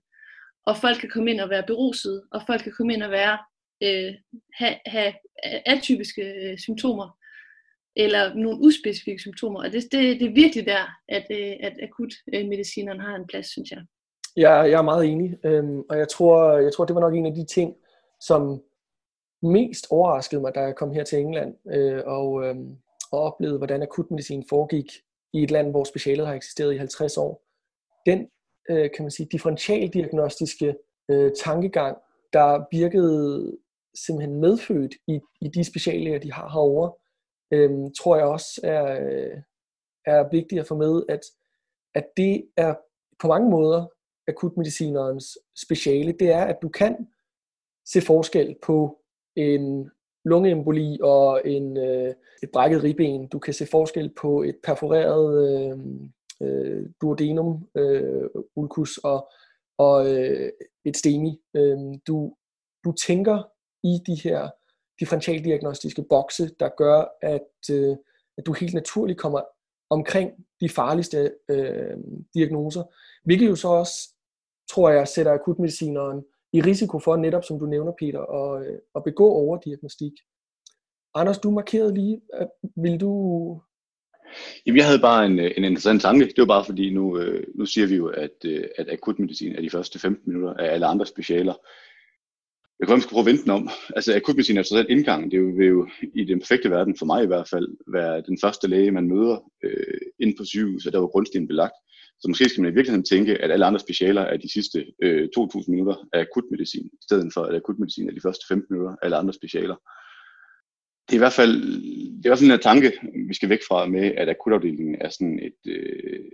Og 0.66 0.76
folk 0.76 0.98
kan 1.00 1.10
komme 1.10 1.30
ind 1.30 1.40
og 1.40 1.50
være 1.50 1.66
beruset. 1.66 2.22
Og 2.30 2.42
folk 2.46 2.62
kan 2.62 2.72
komme 2.72 2.94
ind 2.94 3.02
og 3.02 3.10
være, 3.10 3.38
øh, 3.82 4.14
have, 4.54 4.76
have 4.86 5.12
atypiske 5.66 6.22
øh, 6.22 6.58
symptomer 6.58 7.18
eller 7.96 8.34
nogle 8.34 8.58
uspecifikke 8.60 9.22
symptomer. 9.22 9.60
Og 9.64 9.72
det, 9.72 9.82
det, 9.92 10.20
det 10.20 10.28
er 10.28 10.34
virkelig 10.34 10.66
der, 10.66 10.84
at, 11.08 11.26
øh, 11.30 11.56
at 11.60 11.74
akutmedicineren 11.82 13.00
har 13.00 13.14
en 13.16 13.26
plads, 13.26 13.50
synes 13.50 13.70
jeg. 13.70 13.82
Jeg, 14.38 14.70
jeg 14.70 14.78
er 14.78 14.82
meget 14.82 15.06
enig, 15.06 15.38
øhm, 15.44 15.80
og 15.90 15.98
jeg 15.98 16.08
tror, 16.08 16.52
jeg 16.52 16.72
tror, 16.72 16.84
det 16.84 16.94
var 16.94 17.00
nok 17.00 17.14
en 17.14 17.26
af 17.26 17.34
de 17.34 17.44
ting, 17.44 17.76
som 18.20 18.62
mest 19.42 19.86
overraskede 19.90 20.40
mig, 20.40 20.54
da 20.54 20.60
jeg 20.60 20.76
kom 20.76 20.92
her 20.92 21.04
til 21.04 21.18
England 21.18 21.54
øh, 21.70 22.02
og, 22.06 22.44
øh, 22.44 22.56
og 23.12 23.20
oplevede, 23.20 23.58
hvordan 23.58 23.82
akutmedicin 23.82 24.44
foregik 24.48 24.92
i 25.32 25.42
et 25.42 25.50
land, 25.50 25.70
hvor 25.70 25.84
specialet 25.84 26.26
har 26.26 26.34
eksisteret 26.34 26.74
i 26.74 26.76
50 26.76 27.16
år. 27.16 27.42
Den, 28.06 28.28
øh, 28.70 28.90
kan 28.96 29.04
man 29.04 29.10
sige, 29.10 29.28
differentialdiagnostiske 29.32 30.76
øh, 31.08 31.32
tankegang, 31.44 31.96
der 32.32 32.64
virkede 32.70 33.56
simpelthen 33.94 34.40
medfødt 34.40 34.94
i, 35.06 35.20
i 35.40 35.48
de 35.48 35.64
speciallæger, 35.64 36.18
de 36.18 36.32
har 36.32 36.48
herovre, 36.48 36.92
øh, 37.52 37.70
tror 38.00 38.16
jeg 38.16 38.26
også 38.26 38.60
er, 38.64 38.84
øh, 39.00 39.42
er 40.06 40.28
vigtigt 40.30 40.60
at 40.60 40.66
få 40.66 40.74
med, 40.74 41.02
at, 41.08 41.20
at 41.94 42.06
det 42.16 42.48
er 42.56 42.74
på 43.20 43.28
mange 43.28 43.50
måder 43.50 43.86
akutmedicinerens 44.28 45.38
speciale, 45.56 46.12
det 46.12 46.30
er, 46.30 46.44
at 46.44 46.58
du 46.62 46.68
kan 46.68 47.06
se 47.86 48.00
forskel 48.00 48.56
på 48.62 48.98
en 49.36 49.90
lungeemboli 50.24 50.98
og 51.02 51.42
en, 51.44 51.76
øh, 51.76 52.14
et 52.42 52.50
brækket 52.52 52.82
ribben. 52.82 53.28
Du 53.28 53.38
kan 53.38 53.54
se 53.54 53.66
forskel 53.66 54.12
på 54.20 54.42
et 54.42 54.56
perforeret 54.64 55.48
øh, 55.48 55.78
øh, 56.42 56.86
duodenum 57.00 57.68
øh, 57.74 58.24
ulcus 58.56 58.98
og, 58.98 59.30
og 59.78 60.14
øh, 60.14 60.52
et 60.84 60.96
stemi. 60.96 61.40
Øh, 61.54 61.78
du, 62.06 62.34
du 62.84 62.92
tænker 62.92 63.42
i 63.84 63.98
de 64.06 64.14
her 64.14 64.48
differentialdiagnostiske 65.00 66.04
bokse, 66.10 66.50
der 66.60 66.68
gør, 66.68 67.04
at, 67.22 67.70
øh, 67.70 67.96
at 68.38 68.46
du 68.46 68.52
helt 68.52 68.74
naturligt 68.74 69.18
kommer 69.18 69.40
omkring 69.90 70.30
de 70.60 70.68
farligste 70.68 71.34
øh, 71.48 71.96
diagnoser, 72.34 72.82
hvilket 73.24 73.48
jo 73.48 73.56
så 73.56 73.68
også, 73.68 74.08
tror 74.70 74.90
jeg, 74.90 75.08
sætter 75.08 75.32
akutmedicineren 75.32 76.24
i 76.52 76.60
risiko 76.60 76.98
for 76.98 77.16
netop, 77.16 77.44
som 77.44 77.58
du 77.58 77.66
nævner, 77.66 77.92
Peter, 77.98 78.20
at, 78.20 78.66
øh, 78.66 78.78
at 78.96 79.04
begå 79.04 79.28
overdiagnostik. 79.30 80.12
Anders, 81.14 81.38
du 81.38 81.50
markerede 81.50 81.94
lige, 81.94 82.20
at 82.32 82.48
vil 82.76 83.00
du... 83.00 83.12
Jamen, 84.66 84.76
jeg 84.76 84.86
havde 84.86 85.00
bare 85.00 85.26
en, 85.26 85.38
øh, 85.38 85.50
en 85.56 85.64
interessant 85.64 86.02
tanke. 86.02 86.26
Det 86.26 86.38
var 86.38 86.46
bare 86.46 86.64
fordi, 86.64 86.94
nu, 86.94 87.18
øh, 87.18 87.46
nu 87.54 87.66
siger 87.66 87.86
vi 87.86 87.96
jo, 87.96 88.06
at, 88.06 88.44
at 88.78 88.92
akutmedicin 88.92 89.54
er 89.54 89.60
de 89.60 89.70
første 89.70 89.98
15 89.98 90.32
minutter 90.32 90.54
af 90.54 90.74
alle 90.74 90.86
andre 90.86 91.06
specialer. 91.06 91.54
Jeg 92.80 92.88
kunne 92.88 92.96
måske 92.96 93.10
prøve 93.10 93.20
at 93.20 93.26
vente 93.26 93.42
den 93.42 93.50
om. 93.50 93.68
Altså 93.96 94.16
akutmedicin 94.16 94.58
er 94.58 94.62
så 94.62 94.86
indgang. 94.88 95.30
Det 95.30 95.40
vil 95.40 95.66
jo 95.66 95.88
i 96.14 96.24
den 96.24 96.38
perfekte 96.40 96.70
verden, 96.70 96.96
for 96.98 97.06
mig 97.06 97.22
i 97.22 97.26
hvert 97.26 97.48
fald, 97.48 97.68
være 97.92 98.22
den 98.22 98.38
første 98.40 98.68
læge, 98.68 98.90
man 98.90 99.08
møder 99.08 99.52
øh, 99.64 100.00
inde 100.18 100.34
på 100.38 100.44
sygehuset, 100.44 100.92
der 100.92 100.98
var 100.98 101.06
grundstenen 101.06 101.48
belagt. 101.48 101.74
Så 102.20 102.28
måske 102.28 102.48
skal 102.48 102.62
man 102.62 102.72
i 102.72 102.74
virkeligheden 102.74 103.04
tænke, 103.04 103.42
at 103.42 103.50
alle 103.50 103.66
andre 103.66 103.80
specialer 103.80 104.22
er 104.22 104.36
de 104.36 104.52
sidste 104.52 104.86
øh, 105.02 105.28
2.000 105.38 105.70
minutter 105.70 105.96
af 106.12 106.20
akutmedicin, 106.20 106.86
i 106.86 107.02
stedet 107.02 107.32
for 107.34 107.42
at 107.42 107.54
akutmedicin 107.54 108.08
er 108.08 108.12
de 108.12 108.20
første 108.20 108.44
15 108.48 108.66
minutter 108.70 108.92
af 108.92 109.04
alle 109.04 109.16
andre 109.16 109.34
specialer. 109.34 109.76
Det 111.08 111.14
er 111.14 111.18
i 111.18 111.24
hvert 111.26 111.32
fald, 111.32 111.54
det 112.16 112.26
er 112.26 112.28
i 112.28 112.28
hvert 112.28 112.38
fald 112.38 112.52
en 112.52 112.60
tanke, 112.60 112.92
vi 113.28 113.34
skal 113.34 113.48
væk 113.48 113.60
fra 113.68 113.86
med, 113.86 114.12
at 114.16 114.28
akutafdelingen 114.28 114.96
er 115.00 115.08
sådan 115.08 115.38
et, 115.42 115.72
øh, 115.72 116.24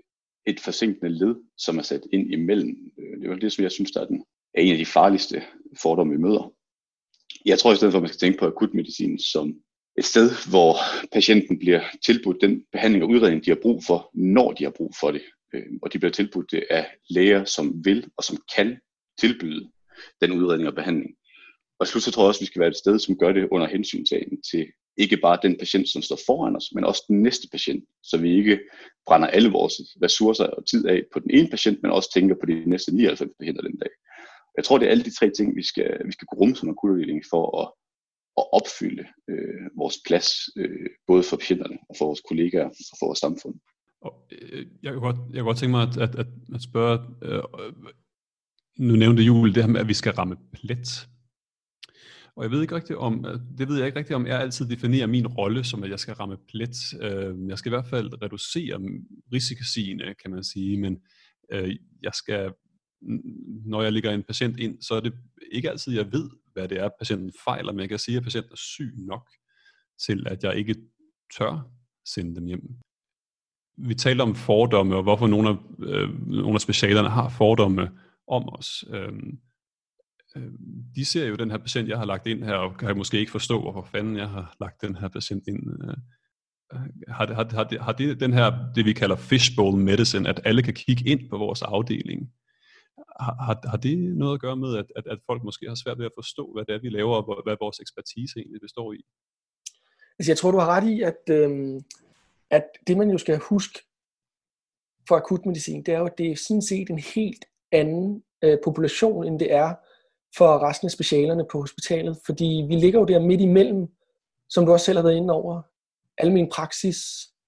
et 0.46 0.60
forsinkende 0.60 1.12
led, 1.12 1.34
som 1.58 1.78
er 1.78 1.82
sat 1.82 2.02
ind 2.12 2.32
imellem. 2.32 2.92
Øh, 2.98 3.20
det 3.20 3.30
er 3.30 3.36
det, 3.36 3.52
som 3.52 3.62
jeg 3.62 3.72
synes, 3.72 3.90
der 3.90 4.00
er, 4.00 4.06
den, 4.06 4.24
er 4.54 4.62
en 4.62 4.72
af 4.72 4.78
de 4.78 4.86
farligste 4.86 5.42
fordomme, 5.82 6.12
vi 6.12 6.18
møder. 6.18 6.52
Jeg 7.44 7.58
tror 7.58 7.72
i 7.72 7.76
stedet 7.76 7.92
for, 7.92 7.98
at 7.98 8.02
man 8.02 8.08
skal 8.08 8.18
tænke 8.18 8.38
på 8.38 8.46
akutmedicin 8.46 9.18
som 9.18 9.54
et 9.98 10.04
sted, 10.04 10.30
hvor 10.50 10.74
patienten 11.12 11.58
bliver 11.58 11.82
tilbudt 12.06 12.40
den 12.40 12.64
behandling 12.72 13.04
og 13.04 13.10
udredning, 13.10 13.44
de 13.44 13.50
har 13.50 13.58
brug 13.62 13.84
for, 13.84 14.10
når 14.14 14.52
de 14.52 14.64
har 14.64 14.70
brug 14.70 14.92
for 15.00 15.10
det. 15.10 15.22
Øhm, 15.54 15.78
og 15.82 15.92
de 15.92 15.98
bliver 15.98 16.12
tilbudt 16.12 16.50
det 16.50 16.64
af 16.70 16.86
læger, 17.10 17.44
som 17.44 17.84
vil 17.84 18.10
og 18.16 18.24
som 18.24 18.36
kan 18.56 18.78
tilbyde 19.20 19.70
den 20.20 20.32
udredning 20.32 20.68
og 20.68 20.74
behandling. 20.74 21.10
Og 21.78 21.86
slut 21.86 22.02
så 22.02 22.10
tror 22.10 22.22
jeg 22.22 22.28
også, 22.28 22.38
at 22.38 22.40
vi 22.42 22.46
skal 22.46 22.60
være 22.60 22.70
et 22.70 22.76
sted, 22.76 22.98
som 22.98 23.18
gør 23.18 23.32
det 23.32 23.48
under 23.50 23.66
hensyntagen 23.66 24.42
til 24.42 24.66
ikke 24.96 25.16
bare 25.16 25.38
den 25.42 25.58
patient, 25.58 25.88
som 25.88 26.02
står 26.02 26.18
foran 26.26 26.56
os, 26.56 26.70
men 26.74 26.84
også 26.84 27.04
den 27.08 27.22
næste 27.22 27.48
patient, 27.52 27.84
så 28.02 28.18
vi 28.18 28.36
ikke 28.38 28.60
brænder 29.06 29.28
alle 29.28 29.50
vores 29.50 29.74
ressourcer 30.02 30.44
og 30.44 30.66
tid 30.66 30.86
af 30.86 31.02
på 31.12 31.18
den 31.18 31.30
ene 31.30 31.50
patient, 31.50 31.82
men 31.82 31.90
også 31.90 32.10
tænker 32.14 32.34
på 32.40 32.46
de 32.46 32.70
næste 32.70 32.94
99 32.94 33.32
patienter 33.40 33.62
den 33.62 33.78
dag. 33.78 33.90
Jeg 34.56 34.64
tror, 34.64 34.78
det 34.78 34.86
er 34.86 34.90
alle 34.90 35.04
de 35.04 35.14
tre 35.18 35.30
ting, 35.30 35.56
vi 35.56 35.62
skal, 35.62 36.06
vi 36.06 36.12
skal 36.12 36.26
rumme 36.26 36.56
som 36.56 36.68
akutafdeling 36.68 37.22
for 37.30 37.60
at, 37.60 37.66
at 38.38 38.44
opfylde 38.52 39.04
øh, 39.30 39.64
vores 39.76 39.96
plads, 40.06 40.28
øh, 40.56 40.88
både 41.06 41.22
for 41.22 41.36
patienterne 41.36 41.78
og 41.88 41.94
for 41.98 42.04
vores 42.06 42.22
kollegaer 42.28 42.64
og 42.64 42.96
for 42.98 43.06
vores 43.06 43.18
samfund. 43.18 43.54
Øh, 44.42 44.66
jeg, 44.82 44.92
kan 44.92 45.00
godt, 45.00 45.16
jeg 45.16 45.34
kan 45.34 45.44
godt 45.44 45.58
tænke 45.58 45.70
mig 45.70 45.82
at, 45.82 45.96
at, 45.96 46.14
at, 46.14 46.26
at 46.54 46.62
spørge, 46.62 46.98
øh, 47.22 47.42
nu 48.78 48.96
nævnte 48.96 49.22
Jule 49.22 49.54
det 49.54 49.62
her 49.62 49.70
med, 49.70 49.80
at 49.80 49.88
vi 49.88 49.94
skal 49.94 50.12
ramme 50.12 50.36
plet. 50.52 51.08
Og 52.36 52.42
jeg 52.42 52.50
ved 52.50 52.62
ikke 52.62 52.74
rigtigt 52.74 52.98
om, 52.98 53.24
øh, 53.26 53.40
det 53.58 53.68
ved 53.68 53.76
jeg 53.76 53.86
ikke 53.86 53.98
rigtigt 53.98 54.16
om, 54.16 54.26
jeg 54.26 54.40
altid 54.40 54.68
definerer 54.68 55.06
min 55.06 55.26
rolle 55.26 55.64
som, 55.64 55.82
at 55.82 55.90
jeg 55.90 55.98
skal 55.98 56.14
ramme 56.14 56.36
plet. 56.48 56.76
Øh, 57.02 57.48
jeg 57.48 57.58
skal 57.58 57.68
i 57.68 57.74
hvert 57.76 57.86
fald 57.86 58.22
reducere 58.22 58.80
risikosigene, 59.32 60.14
kan 60.22 60.30
man 60.30 60.44
sige, 60.44 60.80
men 60.80 61.02
øh, 61.52 61.76
jeg 62.02 62.14
skal, 62.14 62.52
når 63.66 63.82
jeg 63.82 63.92
ligger 63.92 64.10
en 64.10 64.22
patient 64.22 64.58
ind, 64.58 64.82
så 64.82 64.94
er 64.94 65.00
det 65.00 65.14
ikke 65.52 65.70
altid, 65.70 65.92
jeg 65.94 66.12
ved, 66.12 66.30
hvad 66.52 66.68
det 66.68 66.80
er, 66.80 66.88
patienten 66.98 67.32
fejler, 67.44 67.72
men 67.72 67.80
jeg 67.80 67.88
kan 67.88 67.98
sige, 67.98 68.16
at 68.16 68.22
patienten 68.22 68.52
er 68.52 68.56
syg 68.56 68.94
nok 68.96 69.28
til, 70.06 70.26
at 70.26 70.44
jeg 70.44 70.56
ikke 70.56 70.76
tør 71.38 71.70
sende 72.04 72.36
dem 72.36 72.46
hjem 72.46 72.62
vi 73.76 73.94
talte 73.94 74.22
om 74.22 74.34
fordomme, 74.34 74.96
og 74.96 75.02
hvorfor 75.02 75.26
nogle 75.26 75.48
af, 75.48 75.56
øh, 75.78 76.28
nogle 76.28 76.54
af 76.54 76.60
specialerne 76.60 77.08
har 77.08 77.28
fordomme 77.28 77.90
om 78.28 78.54
os. 78.54 78.84
Øh, 78.90 79.12
øh, 80.36 80.52
de 80.96 81.04
ser 81.04 81.26
jo 81.26 81.34
den 81.34 81.50
her 81.50 81.58
patient, 81.58 81.88
jeg 81.88 81.98
har 81.98 82.04
lagt 82.04 82.26
ind 82.26 82.44
her, 82.44 82.54
og 82.54 82.76
kan 82.76 82.96
måske 82.96 83.18
ikke 83.18 83.32
forstå, 83.32 83.60
hvorfor 83.60 83.88
fanden 83.92 84.16
jeg 84.16 84.28
har 84.28 84.56
lagt 84.60 84.82
den 84.82 84.96
her 84.96 85.08
patient 85.08 85.42
ind. 85.48 85.88
Øh, 85.88 85.94
har, 87.08 87.26
det, 87.26 87.36
har, 87.36 87.48
har, 87.54 87.64
det, 87.64 87.80
har 87.80 87.92
det 87.92 88.20
den 88.20 88.32
her, 88.32 88.72
det 88.74 88.84
vi 88.84 88.92
kalder 88.92 89.16
fishbowl 89.16 89.76
medicine, 89.76 90.28
at 90.28 90.40
alle 90.44 90.62
kan 90.62 90.74
kigge 90.74 91.04
ind 91.04 91.30
på 91.30 91.38
vores 91.38 91.62
afdeling, 91.62 92.30
har, 93.20 93.36
har, 93.46 93.68
har 93.70 93.76
det 93.76 93.98
noget 93.98 94.34
at 94.34 94.40
gøre 94.40 94.56
med, 94.56 94.76
at, 94.76 94.86
at, 94.96 95.06
at 95.06 95.18
folk 95.26 95.44
måske 95.44 95.68
har 95.68 95.74
svært 95.74 95.98
ved 95.98 96.06
at 96.06 96.16
forstå, 96.16 96.52
hvad 96.54 96.64
det 96.64 96.74
er, 96.74 96.80
vi 96.80 96.88
laver, 96.88 97.16
og 97.16 97.42
hvad 97.44 97.56
vores 97.60 97.78
ekspertise 97.80 98.38
egentlig 98.38 98.60
består 98.60 98.92
i? 98.92 99.00
Altså, 100.18 100.30
jeg 100.32 100.38
tror, 100.38 100.50
du 100.50 100.58
har 100.58 100.70
ret 100.76 100.88
i, 100.94 101.02
at, 101.02 101.22
øh, 101.30 101.80
at 102.54 102.64
det 102.86 102.96
man 102.96 103.10
jo 103.10 103.18
skal 103.18 103.38
huske 103.38 103.78
for 105.08 105.16
akutmedicin, 105.16 105.82
det 105.82 105.94
er 105.94 105.98
jo, 105.98 106.06
at 106.06 106.18
det 106.18 106.30
er 106.30 106.36
sådan 106.36 106.62
set 106.62 106.90
en 106.90 106.98
helt 106.98 107.44
anden 107.72 108.22
øh, 108.44 108.58
population, 108.64 109.26
end 109.26 109.38
det 109.38 109.52
er 109.52 109.74
for 110.36 110.68
resten 110.68 110.86
af 110.86 110.90
specialerne 110.90 111.44
på 111.52 111.60
hospitalet. 111.60 112.18
Fordi 112.26 112.64
vi 112.68 112.74
ligger 112.74 113.00
jo 113.00 113.06
der 113.06 113.18
midt 113.18 113.40
imellem, 113.40 113.86
som 114.48 114.66
du 114.66 114.72
også 114.72 114.86
selv 114.86 114.98
har 114.98 115.02
været 115.02 115.16
inde 115.16 115.34
over, 115.34 115.62
almen 116.18 116.50
praksis 116.50 116.98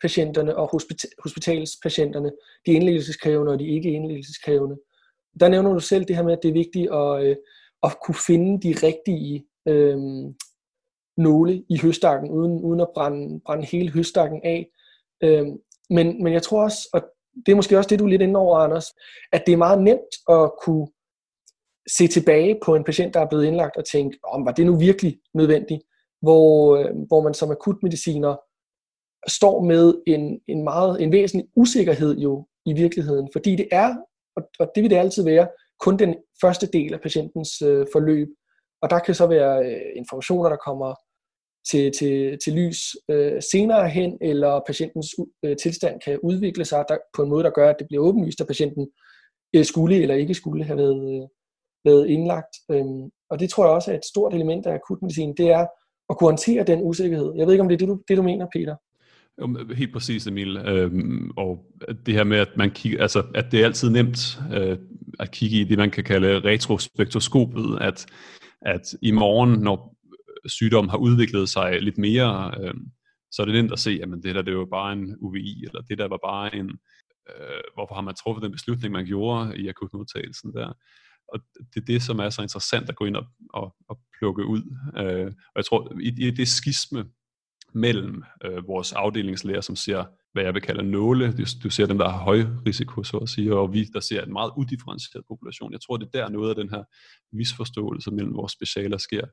patienterne 0.00 0.56
og 0.56 0.68
hospital, 0.72 1.10
hospitalspatienterne, 1.22 2.30
de 2.66 2.72
indlæggelseskrævende 2.72 3.52
og 3.52 3.58
de 3.58 3.66
ikke 3.66 3.90
indlæggelseskrævende. 3.90 4.76
Der 5.40 5.48
nævner 5.48 5.72
du 5.72 5.80
selv 5.80 6.04
det 6.04 6.16
her 6.16 6.22
med, 6.22 6.32
at 6.32 6.42
det 6.42 6.48
er 6.48 6.52
vigtigt 6.52 6.92
at, 6.92 7.24
øh, 7.24 7.36
at 7.82 7.96
kunne 8.04 8.20
finde 8.26 8.68
de 8.68 8.86
rigtige 8.86 9.46
øh, 9.68 9.98
nåle 11.16 11.64
i 11.68 11.78
høstakken, 11.82 12.30
uden, 12.30 12.60
uden 12.60 12.80
at 12.80 12.88
brænde, 12.94 13.40
brænde 13.40 13.66
hele 13.66 13.90
høstakken 13.90 14.40
af. 14.44 14.70
Øh, 15.22 15.46
men, 15.90 16.22
men 16.22 16.32
jeg 16.32 16.42
tror 16.42 16.62
også, 16.62 16.88
og 16.92 17.00
det 17.46 17.52
er 17.52 17.56
måske 17.56 17.78
også 17.78 17.88
det, 17.88 17.98
du 17.98 18.04
er 18.04 18.08
lidt 18.08 18.22
inde 18.22 18.40
over, 18.40 18.58
Anders, 18.58 18.86
at 19.32 19.42
det 19.46 19.52
er 19.52 19.56
meget 19.56 19.82
nemt 19.82 20.12
at 20.28 20.50
kunne 20.62 20.86
se 21.96 22.08
tilbage 22.08 22.60
på 22.64 22.74
en 22.74 22.84
patient, 22.84 23.14
der 23.14 23.20
er 23.20 23.28
blevet 23.28 23.44
indlagt 23.44 23.76
og 23.76 23.84
tænke, 23.84 24.18
om 24.24 24.46
var 24.46 24.52
det 24.52 24.66
nu 24.66 24.78
virkelig 24.78 25.18
nødvendigt? 25.34 25.82
Hvor, 26.22 26.76
øh, 26.76 26.90
hvor 27.06 27.22
man 27.22 27.34
som 27.34 27.50
akutmediciner 27.50 28.36
står 29.28 29.62
med 29.62 29.94
en, 30.06 30.40
en 30.48 30.64
meget 30.64 31.02
en 31.02 31.12
væsentlig 31.12 31.48
usikkerhed 31.56 32.16
jo 32.18 32.46
i 32.66 32.72
virkeligheden, 32.72 33.28
fordi 33.32 33.56
det 33.56 33.68
er, 33.72 33.96
og, 34.36 34.42
og 34.58 34.70
det 34.74 34.82
vil 34.82 34.90
det 34.90 34.96
altid 34.96 35.24
være, 35.24 35.48
kun 35.80 35.96
den 35.98 36.14
første 36.40 36.66
del 36.66 36.94
af 36.94 37.00
patientens 37.00 37.62
øh, 37.62 37.86
forløb. 37.92 38.28
Og 38.82 38.90
der 38.90 38.98
kan 38.98 39.14
så 39.14 39.26
være 39.26 39.64
øh, 39.66 39.92
informationer, 39.96 40.48
der 40.48 40.56
kommer 40.56 40.94
til, 41.70 41.92
til, 41.98 42.38
til 42.44 42.52
lys 42.52 42.96
øh, 43.10 43.42
senere 43.52 43.88
hen, 43.88 44.18
eller 44.20 44.60
patientens 44.66 45.14
øh, 45.44 45.56
tilstand 45.56 46.00
kan 46.04 46.18
udvikle 46.22 46.64
sig 46.64 46.84
der, 46.88 46.96
på 47.16 47.22
en 47.22 47.28
måde, 47.28 47.44
der 47.44 47.50
gør, 47.50 47.70
at 47.70 47.76
det 47.78 47.86
bliver 47.88 48.02
åbenlyst, 48.02 48.40
at 48.40 48.46
patienten 48.46 48.88
øh, 49.56 49.64
skulle 49.64 50.02
eller 50.02 50.14
ikke 50.14 50.34
skulle 50.34 50.64
have 50.64 50.78
været, 50.78 51.22
øh, 51.22 51.28
været 51.84 52.06
indlagt. 52.06 52.56
Øhm, 52.70 53.10
og 53.30 53.40
det 53.40 53.50
tror 53.50 53.64
jeg 53.64 53.74
også 53.74 53.92
er 53.92 53.96
et 53.96 54.04
stort 54.04 54.34
element 54.34 54.66
af 54.66 54.74
akutmedicin, 54.74 55.34
det 55.36 55.48
er 55.50 55.66
at 56.10 56.18
kunne 56.18 56.28
håndtere 56.28 56.64
den 56.64 56.82
usikkerhed. 56.82 57.32
Jeg 57.36 57.46
ved 57.46 57.54
ikke, 57.54 57.62
om 57.62 57.68
det 57.68 57.74
er 57.74 57.78
det, 57.78 57.88
du, 57.88 58.00
det, 58.08 58.16
du 58.16 58.22
mener, 58.22 58.46
Peter? 58.52 58.76
Helt 59.74 59.92
præcis, 59.92 60.26
Emil. 60.26 60.56
Øhm, 60.56 61.30
og 61.36 61.58
det 62.06 62.14
her 62.14 62.24
med, 62.24 62.38
at 62.38 62.48
man 62.56 62.70
kigger, 62.70 63.02
altså, 63.02 63.22
at 63.34 63.46
det 63.52 63.60
er 63.60 63.64
altid 63.64 63.90
nemt 63.90 64.38
øh, 64.54 64.78
at 65.20 65.30
kigge 65.30 65.56
i 65.60 65.64
det, 65.64 65.78
man 65.78 65.90
kan 65.90 66.04
kalde 66.04 66.40
retrospektoskopet, 66.40 67.78
at, 67.80 68.06
at 68.62 68.94
i 69.02 69.10
morgen, 69.10 69.50
når 69.60 69.95
sygdommen 70.48 70.90
har 70.90 70.98
udviklet 70.98 71.48
sig 71.48 71.82
lidt 71.82 71.98
mere, 71.98 72.54
øh, 72.60 72.74
så 73.30 73.42
er 73.42 73.46
det 73.46 73.54
nemt 73.54 73.72
at 73.72 73.78
se, 73.78 74.00
at 74.02 74.08
det 74.22 74.34
der 74.34 74.42
det 74.42 74.56
var 74.56 74.66
bare 74.70 74.92
en 74.92 75.16
UVI, 75.20 75.64
eller 75.66 75.80
det 75.80 75.98
der 75.98 76.08
var 76.08 76.18
bare 76.24 76.56
en, 76.56 76.70
øh, 77.30 77.62
hvorfor 77.74 77.94
har 77.94 78.02
man 78.02 78.14
truffet 78.14 78.42
den 78.42 78.52
beslutning, 78.52 78.92
man 78.92 79.06
gjorde 79.06 79.58
i 79.58 79.68
akutmodtagelsen 79.68 80.52
der. 80.52 80.72
Og 81.32 81.40
det 81.74 81.80
er 81.80 81.84
det, 81.86 82.02
som 82.02 82.18
er 82.18 82.30
så 82.30 82.42
interessant 82.42 82.88
at 82.88 82.96
gå 82.96 83.04
ind 83.04 83.16
og, 83.16 83.26
og, 83.54 83.74
og 83.88 84.00
plukke 84.18 84.44
ud. 84.44 84.62
Øh, 84.96 85.26
og 85.26 85.56
jeg 85.56 85.64
tror, 85.64 85.92
i, 86.00 86.26
i 86.26 86.30
det 86.30 86.48
skisme 86.48 87.04
mellem 87.74 88.22
øh, 88.44 88.68
vores 88.68 88.92
afdelingslæger, 88.92 89.60
som 89.60 89.76
ser, 89.76 90.04
hvad 90.32 90.44
jeg 90.44 90.54
vil 90.54 90.62
kalde 90.62 90.90
nåle, 90.90 91.32
du, 91.32 91.44
du 91.64 91.70
ser 91.70 91.86
dem, 91.86 91.98
der 91.98 92.08
har 92.08 92.18
høj 92.18 92.44
risiko, 92.66 93.02
så 93.02 93.16
at 93.16 93.28
sige, 93.28 93.54
og 93.54 93.72
vi, 93.72 93.84
der 93.84 94.00
ser 94.00 94.24
en 94.24 94.32
meget 94.32 94.52
udifferentieret 94.56 95.24
population. 95.28 95.72
Jeg 95.72 95.80
tror, 95.80 95.96
det 95.96 96.06
er 96.06 96.18
der 96.18 96.28
noget 96.28 96.48
af 96.50 96.54
den 96.54 96.70
her 96.70 96.82
misforståelse 97.32 98.10
mellem 98.10 98.34
vores 98.34 98.52
specialer 98.52 98.98
sker 98.98 99.26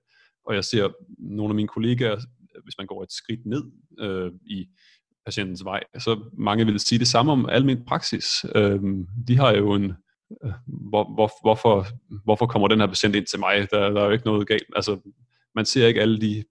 og 0.45 0.55
jeg 0.55 0.63
ser 0.63 0.89
nogle 1.19 1.51
af 1.51 1.55
mine 1.55 1.67
kollegaer, 1.67 2.15
hvis 2.63 2.77
man 2.77 2.87
går 2.87 3.03
et 3.03 3.11
skridt 3.11 3.45
ned 3.45 3.63
øh, 3.99 4.31
i 4.45 4.67
patientens 5.25 5.63
vej, 5.63 5.83
så 5.99 6.29
mange 6.37 6.65
vil 6.65 6.79
sige 6.79 6.99
det 6.99 7.07
samme 7.07 7.31
om 7.31 7.49
almen 7.49 7.85
praksis. 7.85 8.45
Øh, 8.55 8.79
de 9.27 9.37
har 9.37 9.51
jo 9.51 9.73
en 9.73 9.93
øh, 10.43 10.51
hvor, 10.67 11.13
hvor, 11.13 11.31
hvorfor, 11.41 11.85
hvorfor 12.23 12.45
kommer 12.45 12.67
den 12.67 12.79
her 12.79 12.87
patient 12.87 13.15
ind 13.15 13.25
til 13.25 13.39
mig? 13.39 13.67
Der, 13.71 13.89
der 13.89 14.01
er 14.01 14.05
jo 14.05 14.11
ikke 14.11 14.25
noget 14.25 14.47
galt. 14.47 14.69
Altså, 14.75 14.99
man 15.55 15.65
ser 15.65 15.87
ikke 15.87 16.01
alle 16.01 16.21
de 16.21 16.43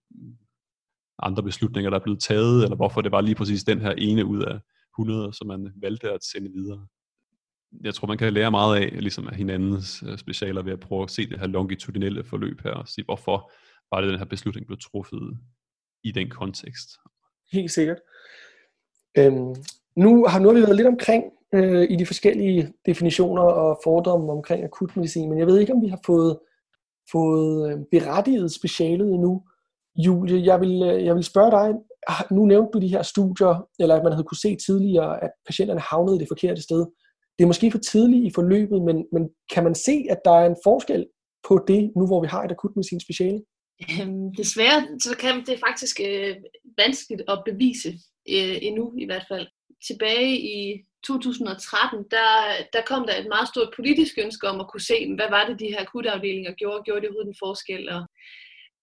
andre 1.18 1.42
beslutninger, 1.42 1.90
der 1.90 1.98
er 1.98 2.02
blevet 2.02 2.20
taget, 2.20 2.64
eller 2.64 2.76
hvorfor 2.76 3.00
det 3.00 3.12
var 3.12 3.20
lige 3.20 3.34
præcis 3.34 3.64
den 3.64 3.80
her 3.80 3.90
ene 3.90 4.24
ud 4.24 4.42
af 4.42 4.60
100, 4.98 5.32
som 5.32 5.46
man 5.46 5.72
valgte 5.82 6.10
at 6.10 6.24
sende 6.24 6.50
videre. 6.50 6.86
Jeg 7.84 7.94
tror, 7.94 8.08
man 8.08 8.18
kan 8.18 8.32
lære 8.32 8.50
meget 8.50 8.80
af, 8.80 9.02
ligesom 9.02 9.28
af 9.28 9.36
hinandens 9.36 10.04
øh, 10.06 10.18
specialer 10.18 10.62
ved 10.62 10.72
at 10.72 10.80
prøve 10.80 11.02
at 11.02 11.10
se 11.10 11.28
det 11.28 11.38
her 11.40 11.46
longitudinelle 11.46 12.24
forløb 12.24 12.60
her, 12.62 12.70
og 12.70 12.88
se, 12.88 13.02
hvorfor 13.02 13.52
var 13.92 14.00
det, 14.00 14.10
den 14.10 14.18
her 14.18 14.24
beslutning 14.24 14.66
blev 14.66 14.78
truffet 14.78 15.38
i 16.04 16.12
den 16.12 16.30
kontekst. 16.30 16.88
Helt 17.52 17.70
sikkert. 17.70 18.00
Øhm, 19.18 19.54
nu, 19.96 20.26
har, 20.26 20.38
nu 20.38 20.48
har 20.48 20.54
vi 20.54 20.62
været 20.62 20.76
lidt 20.76 20.88
omkring 20.88 21.24
øh, 21.54 21.86
i 21.90 21.96
de 21.96 22.06
forskellige 22.06 22.72
definitioner 22.86 23.42
og 23.42 23.80
fordomme 23.84 24.32
omkring 24.32 24.64
akutmedicin, 24.64 25.28
men 25.28 25.38
jeg 25.38 25.46
ved 25.46 25.58
ikke, 25.58 25.72
om 25.72 25.82
vi 25.82 25.88
har 25.88 26.00
fået, 26.06 26.38
fået 27.12 27.72
øh, 27.72 27.78
berettiget 27.90 28.52
specialet 28.52 29.14
endnu. 29.14 29.42
Julie, 29.96 30.44
jeg 30.44 30.60
vil, 30.60 30.82
øh, 30.82 31.04
jeg 31.04 31.14
vil 31.14 31.24
spørge 31.24 31.50
dig, 31.50 31.74
ah, 32.08 32.24
nu 32.30 32.46
nævnte 32.46 32.70
du 32.72 32.78
de 32.78 32.88
her 32.88 33.02
studier, 33.02 33.68
eller 33.78 33.96
at 33.96 34.02
man 34.04 34.12
havde 34.12 34.24
kunne 34.24 34.44
se 34.46 34.56
tidligere, 34.66 35.24
at 35.24 35.30
patienterne 35.46 35.80
havnede 35.80 36.18
det 36.18 36.28
forkerte 36.28 36.62
sted. 36.62 36.86
Det 37.38 37.44
er 37.44 37.46
måske 37.46 37.70
for 37.70 37.78
tidligt 37.78 38.24
i 38.24 38.30
forløbet, 38.34 38.82
men, 38.82 39.06
men 39.12 39.30
kan 39.52 39.64
man 39.64 39.74
se, 39.74 40.06
at 40.10 40.20
der 40.24 40.30
er 40.30 40.46
en 40.46 40.56
forskel 40.64 41.06
på 41.48 41.64
det, 41.68 41.92
nu 41.96 42.06
hvor 42.06 42.20
vi 42.20 42.26
har 42.26 42.42
et 42.44 42.50
akutmedicinsk 42.50 43.04
speciale? 43.06 43.40
Øhm, 43.90 44.34
desværre 44.34 44.80
så 45.00 45.16
kan 45.16 45.46
det 45.46 45.62
faktisk 45.66 46.00
øh, 46.08 46.36
vanskeligt 46.78 47.22
at 47.28 47.42
bevise 47.46 47.88
øh, 48.28 48.56
endnu 48.68 48.94
i 48.98 49.04
hvert 49.04 49.24
fald. 49.28 49.46
Tilbage 49.88 50.38
i 50.38 50.82
2013, 51.06 51.98
der, 52.10 52.30
der 52.72 52.82
kom 52.86 53.06
der 53.06 53.16
et 53.16 53.28
meget 53.28 53.48
stort 53.48 53.72
politisk 53.76 54.14
ønske 54.18 54.48
om 54.48 54.60
at 54.60 54.68
kunne 54.70 54.80
se, 54.80 55.14
hvad 55.14 55.30
var 55.30 55.46
det, 55.46 55.60
de 55.60 55.72
her 55.72 55.80
akutafdelinger 55.80 56.52
gjorde, 56.52 56.82
gjorde 56.84 57.00
det 57.00 57.08
overhovedet 57.08 57.28
en 57.28 57.42
forskel, 57.46 57.88
og 57.88 58.02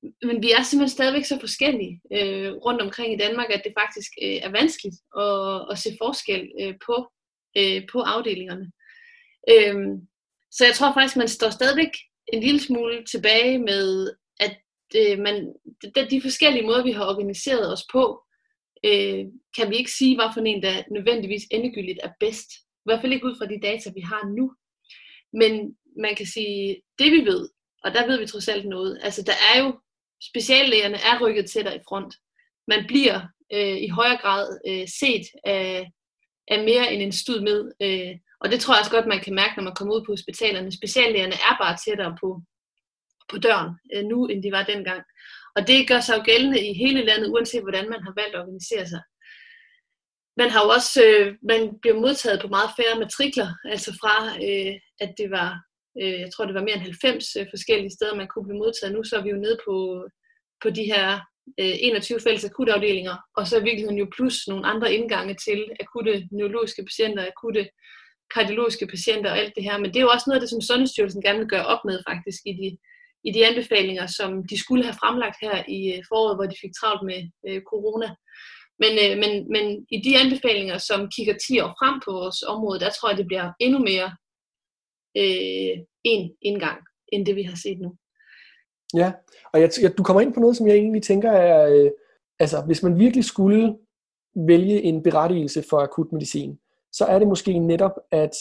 men 0.01 0.43
vi 0.43 0.51
er 0.51 0.63
simpelthen 0.63 0.97
stadigvæk 0.97 1.25
så 1.25 1.37
forskellige 1.39 2.01
øh, 2.13 2.51
rundt 2.65 2.81
omkring 2.81 3.13
i 3.13 3.17
Danmark, 3.17 3.49
at 3.49 3.61
det 3.63 3.73
faktisk 3.81 4.11
øh, 4.23 4.37
er 4.45 4.51
vanskeligt 4.59 4.97
at, 5.25 5.71
at 5.71 5.77
se 5.83 5.89
forskel 6.03 6.51
øh, 6.61 6.73
på, 6.85 6.95
øh, 7.57 7.81
på 7.91 7.99
afdelingerne. 7.99 8.71
Øh, 9.53 9.77
så 10.51 10.65
jeg 10.65 10.75
tror 10.75 10.93
faktisk, 10.93 11.17
man 11.17 11.27
står 11.27 11.49
stadigvæk 11.49 11.93
en 12.33 12.43
lille 12.43 12.59
smule 12.59 13.05
tilbage 13.11 13.59
med, 13.59 14.13
øh, 14.95 15.19
man, 15.19 15.53
de, 15.95 16.07
de 16.09 16.21
forskellige 16.21 16.65
måder, 16.65 16.83
vi 16.83 16.91
har 16.91 17.05
organiseret 17.05 17.73
os 17.73 17.83
på, 17.91 18.23
øh, 18.85 19.25
kan 19.57 19.69
vi 19.69 19.75
ikke 19.75 19.91
sige, 19.91 20.15
hvad 20.15 20.29
for 20.33 20.41
en, 20.41 20.63
der 20.63 20.83
nødvendigvis 20.91 21.43
endegyldigt 21.51 21.99
er 22.03 22.11
bedst. 22.19 22.49
I 22.53 22.85
hvert 22.85 23.01
fald 23.01 23.13
ikke 23.13 23.25
ud 23.25 23.35
fra 23.37 23.45
de 23.45 23.59
data, 23.61 23.91
vi 23.95 24.01
har 24.01 24.23
nu. 24.37 24.53
Men 25.33 25.77
man 25.97 26.15
kan 26.15 26.25
sige, 26.25 26.81
det 26.99 27.11
vi 27.11 27.25
ved, 27.25 27.49
og 27.83 27.93
der 27.93 28.07
ved 28.07 28.19
vi 28.19 28.25
trods 28.25 28.47
alt 28.47 28.65
noget, 28.65 28.99
altså 29.03 29.21
der 29.23 29.37
er 29.53 29.63
jo 29.63 29.79
speciallægerne 30.23 30.95
er 30.95 31.21
rykket 31.21 31.49
tættere 31.49 31.75
i 31.75 31.85
front. 31.87 32.15
Man 32.67 32.85
bliver 32.87 33.19
øh, 33.53 33.77
i 33.77 33.87
højere 33.87 34.17
grad 34.17 34.59
øh, 34.67 34.87
set 34.99 35.25
af, 35.43 35.91
af 36.47 36.63
mere 36.63 36.93
end 36.93 37.01
en 37.01 37.11
stud 37.11 37.41
med. 37.41 37.71
Øh, 37.81 38.15
og 38.41 38.51
det 38.51 38.59
tror 38.59 38.73
jeg 38.73 38.79
også 38.79 38.91
godt, 38.91 39.07
man 39.07 39.19
kan 39.19 39.35
mærke, 39.35 39.53
når 39.55 39.63
man 39.63 39.75
kommer 39.75 39.95
ud 39.95 40.05
på 40.05 40.11
hospitalerne. 40.11 40.71
Speciallægerne 40.71 41.33
er 41.33 41.55
bare 41.61 41.77
tættere 41.85 42.17
på, 42.21 42.41
på 43.29 43.37
døren 43.37 43.71
øh, 43.93 44.03
nu, 44.03 44.27
end 44.27 44.43
de 44.43 44.51
var 44.51 44.63
dengang. 44.63 45.01
Og 45.55 45.67
det 45.67 45.87
gør 45.87 45.99
sig 45.99 46.17
jo 46.17 46.23
gældende 46.25 46.59
i 46.69 46.73
hele 46.73 47.05
landet, 47.05 47.27
uanset 47.29 47.61
hvordan 47.61 47.89
man 47.89 48.03
har 48.03 48.13
valgt 48.21 48.35
at 48.35 48.41
organisere 48.41 48.87
sig. 48.87 49.01
Man 50.37 50.49
har 50.49 50.61
jo 50.63 50.69
også, 50.69 51.03
øh, 51.07 51.35
man 51.51 51.61
bliver 51.81 51.99
modtaget 51.99 52.41
på 52.41 52.47
meget 52.47 52.69
færre 52.77 52.99
matrikler, 52.99 53.49
altså 53.73 53.91
fra 54.01 54.15
øh, 54.45 54.73
at 55.03 55.11
det 55.17 55.31
var 55.31 55.49
øh, 56.01 56.19
jeg 56.23 56.29
tror 56.31 56.45
det 56.45 56.55
var 56.55 56.67
mere 56.67 56.77
end 56.77 56.81
90 56.81 57.35
øh, 57.35 57.45
forskellige 57.53 57.95
steder, 57.97 58.15
man 58.15 58.27
kunne 58.27 58.47
blive 58.47 58.63
modtaget. 58.63 58.93
Nu 58.93 59.03
så 59.03 59.17
er 59.17 59.23
vi 59.23 59.29
jo 59.29 59.43
nede 59.45 59.57
på, 59.67 59.75
på 60.63 60.69
de 60.69 60.83
her 60.93 61.05
øh, 61.61 61.75
21 61.79 62.19
fælles 62.19 62.45
akutafdelinger, 62.45 63.15
og 63.37 63.47
så 63.47 63.53
i 63.57 63.63
virkeligheden 63.63 63.97
jo 64.03 64.07
plus 64.15 64.47
nogle 64.47 64.67
andre 64.71 64.93
indgange 64.93 65.33
til 65.45 65.59
akutte 65.83 66.27
neurologiske 66.31 66.83
patienter, 66.89 67.27
akutte 67.33 67.63
kardiologiske 68.33 68.87
patienter 68.87 69.31
og 69.31 69.37
alt 69.37 69.53
det 69.55 69.63
her. 69.63 69.77
Men 69.77 69.89
det 69.91 69.97
er 69.97 70.07
jo 70.07 70.13
også 70.15 70.25
noget 70.27 70.39
af 70.39 70.43
det, 70.43 70.49
som 70.49 70.61
Sundhedsstyrelsen 70.61 71.21
gerne 71.21 71.39
vil 71.39 71.53
gøre 71.53 71.65
op 71.73 71.83
med 71.85 71.97
faktisk 72.09 72.41
i 72.51 72.53
de, 72.61 72.67
i 73.27 73.31
de 73.31 73.45
anbefalinger, 73.47 74.05
som 74.07 74.47
de 74.49 74.59
skulle 74.59 74.83
have 74.83 74.99
fremlagt 75.01 75.37
her 75.41 75.63
i 75.67 75.79
øh, 75.93 76.03
foråret, 76.09 76.37
hvor 76.37 76.45
de 76.51 76.61
fik 76.61 76.73
travlt 76.79 77.03
med 77.09 77.19
øh, 77.47 77.61
corona. 77.71 78.09
Men, 78.81 78.93
øh, 79.03 79.13
men, 79.23 79.31
men 79.55 79.65
i 79.95 79.97
de 80.05 80.17
anbefalinger, 80.23 80.77
som 80.77 81.09
kigger 81.15 81.35
10 81.47 81.59
år 81.59 81.71
frem 81.79 81.95
på 82.05 82.11
vores 82.11 82.43
område, 82.43 82.79
der 82.79 82.89
tror 82.89 83.09
jeg, 83.09 83.17
det 83.17 83.27
bliver 83.27 83.51
endnu 83.59 83.79
mere 83.79 84.09
øh, 85.21 85.75
en 86.03 86.31
indgang, 86.41 86.79
end 87.13 87.25
det 87.25 87.35
vi 87.35 87.43
har 87.43 87.57
set 87.63 87.79
nu. 87.81 87.89
Ja, 88.93 89.11
og 89.53 89.61
jeg, 89.61 89.69
jeg, 89.81 89.97
du 89.97 90.03
kommer 90.03 90.21
ind 90.21 90.33
på 90.33 90.39
noget, 90.39 90.57
som 90.57 90.67
jeg 90.67 90.75
egentlig 90.75 91.03
tænker 91.03 91.31
er, 91.31 91.73
øh, 91.73 91.91
altså 92.39 92.63
hvis 92.65 92.83
man 92.83 92.99
virkelig 92.99 93.25
skulle 93.25 93.77
vælge 94.35 94.81
en 94.81 95.03
berettigelse 95.03 95.63
for 95.69 95.77
akutmedicin, 95.79 96.59
så 96.91 97.05
er 97.05 97.19
det 97.19 97.27
måske 97.27 97.59
netop, 97.59 97.91
at 98.11 98.31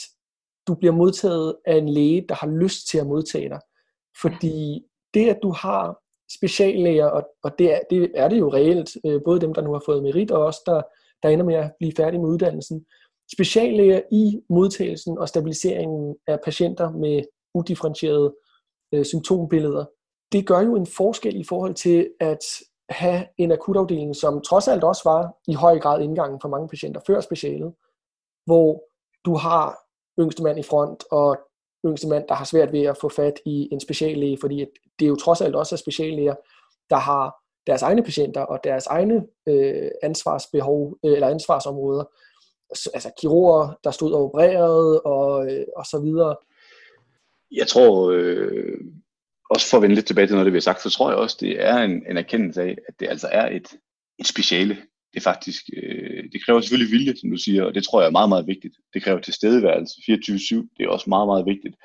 du 0.66 0.74
bliver 0.74 0.92
modtaget 0.92 1.56
af 1.64 1.76
en 1.76 1.88
læge, 1.88 2.26
der 2.28 2.34
har 2.34 2.60
lyst 2.62 2.88
til 2.88 2.98
at 2.98 3.06
modtage 3.06 3.48
dig. 3.48 3.60
Fordi 4.22 4.84
det, 5.14 5.28
at 5.28 5.38
du 5.42 5.50
har 5.52 5.98
speciallæger, 6.38 7.06
og, 7.06 7.28
og 7.42 7.58
det, 7.58 7.74
er, 7.74 7.80
det 7.90 8.10
er 8.14 8.28
det 8.28 8.38
jo 8.38 8.52
reelt, 8.52 8.90
øh, 9.06 9.20
både 9.24 9.40
dem, 9.40 9.54
der 9.54 9.62
nu 9.62 9.72
har 9.72 9.82
fået 9.86 10.02
merit, 10.02 10.30
og 10.30 10.44
også 10.44 10.60
der, 10.66 10.82
der 11.22 11.28
ender 11.28 11.44
med 11.44 11.54
at 11.54 11.72
blive 11.78 11.92
færdige 11.96 12.20
med 12.20 12.28
uddannelsen, 12.28 12.86
speciallæger 13.32 14.00
i 14.12 14.40
modtagelsen 14.50 15.18
og 15.18 15.28
stabiliseringen 15.28 16.16
af 16.26 16.38
patienter 16.44 16.90
med 16.90 17.22
udifferentierede 17.54 18.34
øh, 18.92 19.04
symptombilleder. 19.04 19.84
Det 20.32 20.46
gør 20.46 20.60
jo 20.60 20.76
en 20.76 20.86
forskel 20.86 21.40
i 21.40 21.44
forhold 21.44 21.74
til 21.74 22.10
at 22.20 22.44
have 22.88 23.26
en 23.38 23.52
akutafdeling, 23.52 24.16
som 24.16 24.40
trods 24.40 24.68
alt 24.68 24.84
også 24.84 25.02
var 25.04 25.32
i 25.48 25.54
høj 25.54 25.78
grad 25.78 26.02
indgangen 26.02 26.40
for 26.40 26.48
mange 26.48 26.68
patienter 26.68 27.00
før 27.06 27.20
specialet, 27.20 27.74
hvor 28.46 28.84
du 29.24 29.34
har 29.34 29.78
yngste 30.20 30.42
mand 30.42 30.58
i 30.58 30.62
front 30.62 31.04
og 31.10 31.38
yngste 31.86 32.08
mand, 32.08 32.24
der 32.28 32.34
har 32.34 32.44
svært 32.44 32.72
ved 32.72 32.82
at 32.82 32.96
få 33.00 33.08
fat 33.08 33.34
i 33.44 33.68
en 33.72 33.80
speciallæge, 33.80 34.38
fordi 34.40 34.64
det 34.98 35.04
er 35.04 35.08
jo 35.08 35.16
trods 35.16 35.40
alt 35.40 35.54
også 35.54 35.76
speciallæger, 35.76 36.34
der 36.90 36.96
har 36.96 37.34
deres 37.66 37.82
egne 37.82 38.02
patienter 38.02 38.40
og 38.40 38.60
deres 38.64 38.86
egne 38.86 39.26
øh, 39.48 39.90
ansvarsbehov 40.02 40.98
øh, 41.04 41.12
eller 41.12 41.28
ansvarsområder, 41.28 42.04
altså 42.70 43.10
kirurger, 43.20 43.78
der 43.84 43.90
stod 43.90 44.12
og 44.12 44.24
opererede 44.24 45.00
og, 45.00 45.52
øh, 45.52 45.66
og 45.76 45.86
så 45.86 46.00
videre. 46.00 46.36
Jeg 47.50 47.66
tror, 47.66 48.10
øh, 48.10 48.78
også 49.50 49.70
for 49.70 49.76
at 49.76 49.82
vende 49.82 49.94
lidt 49.94 50.06
tilbage 50.06 50.26
til 50.26 50.34
noget, 50.34 50.44
det 50.44 50.52
vi 50.52 50.56
har 50.56 50.60
sagt, 50.60 50.82
så 50.82 50.90
tror 50.90 51.10
jeg 51.10 51.18
også, 51.18 51.36
det 51.40 51.64
er 51.64 51.76
en, 51.76 52.04
en 52.10 52.16
erkendelse 52.16 52.62
af, 52.62 52.76
at 52.88 52.94
det 53.00 53.08
altså 53.08 53.28
er 53.32 53.46
et, 53.56 53.68
et 54.18 54.26
speciale. 54.26 54.76
Det 55.18 55.24
faktisk, 55.32 55.62
øh, 55.76 56.24
det 56.32 56.44
kræver 56.44 56.60
selvfølgelig 56.60 56.92
vilje, 56.92 57.16
som 57.16 57.30
du 57.30 57.36
siger, 57.36 57.62
og 57.64 57.74
det 57.74 57.84
tror 57.84 58.00
jeg 58.00 58.08
er 58.08 58.18
meget, 58.18 58.28
meget 58.28 58.46
vigtigt. 58.46 58.74
Det 58.94 59.02
kræver 59.02 59.20
tilstedeværelse 59.20 59.94
24-7, 60.10 60.74
det 60.76 60.82
er 60.84 60.88
også 60.88 61.10
meget, 61.10 61.28
meget 61.28 61.46
vigtigt. 61.46 61.76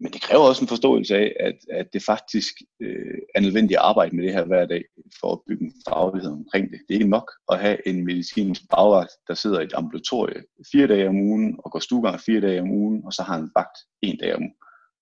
Men 0.00 0.12
det 0.12 0.20
kræver 0.22 0.44
også 0.44 0.62
en 0.62 0.68
forståelse 0.74 1.16
af, 1.16 1.32
at, 1.40 1.58
at 1.70 1.86
det 1.92 2.02
faktisk 2.02 2.54
øh, 2.82 3.18
er 3.34 3.40
nødvendigt 3.40 3.78
at 3.78 3.84
arbejde 3.90 4.16
med 4.16 4.24
det 4.24 4.32
her 4.32 4.44
hver 4.44 4.66
dag 4.66 4.84
for 5.20 5.32
at 5.32 5.40
bygge 5.48 5.64
en 5.64 5.74
faglighed 5.88 6.32
omkring 6.32 6.64
det. 6.70 6.80
Det 6.86 6.94
er 6.94 6.98
ikke 7.00 7.16
nok 7.18 7.28
at 7.52 7.60
have 7.60 7.88
en 7.88 8.04
medicinsk 8.04 8.62
bagvagt, 8.70 9.12
der 9.28 9.34
sidder 9.34 9.60
i 9.60 9.64
et 9.64 9.74
ambulatorie 9.80 10.40
fire 10.72 10.86
dage 10.86 11.08
om 11.08 11.20
ugen 11.28 11.56
og 11.64 11.72
går 11.72 11.78
stuegang 11.78 12.20
fire 12.20 12.40
dage 12.40 12.60
om 12.60 12.70
ugen, 12.70 13.02
og 13.06 13.12
så 13.12 13.22
har 13.22 13.36
en 13.36 13.50
vagt 13.56 13.78
en 14.02 14.18
dag 14.18 14.34
om 14.36 14.44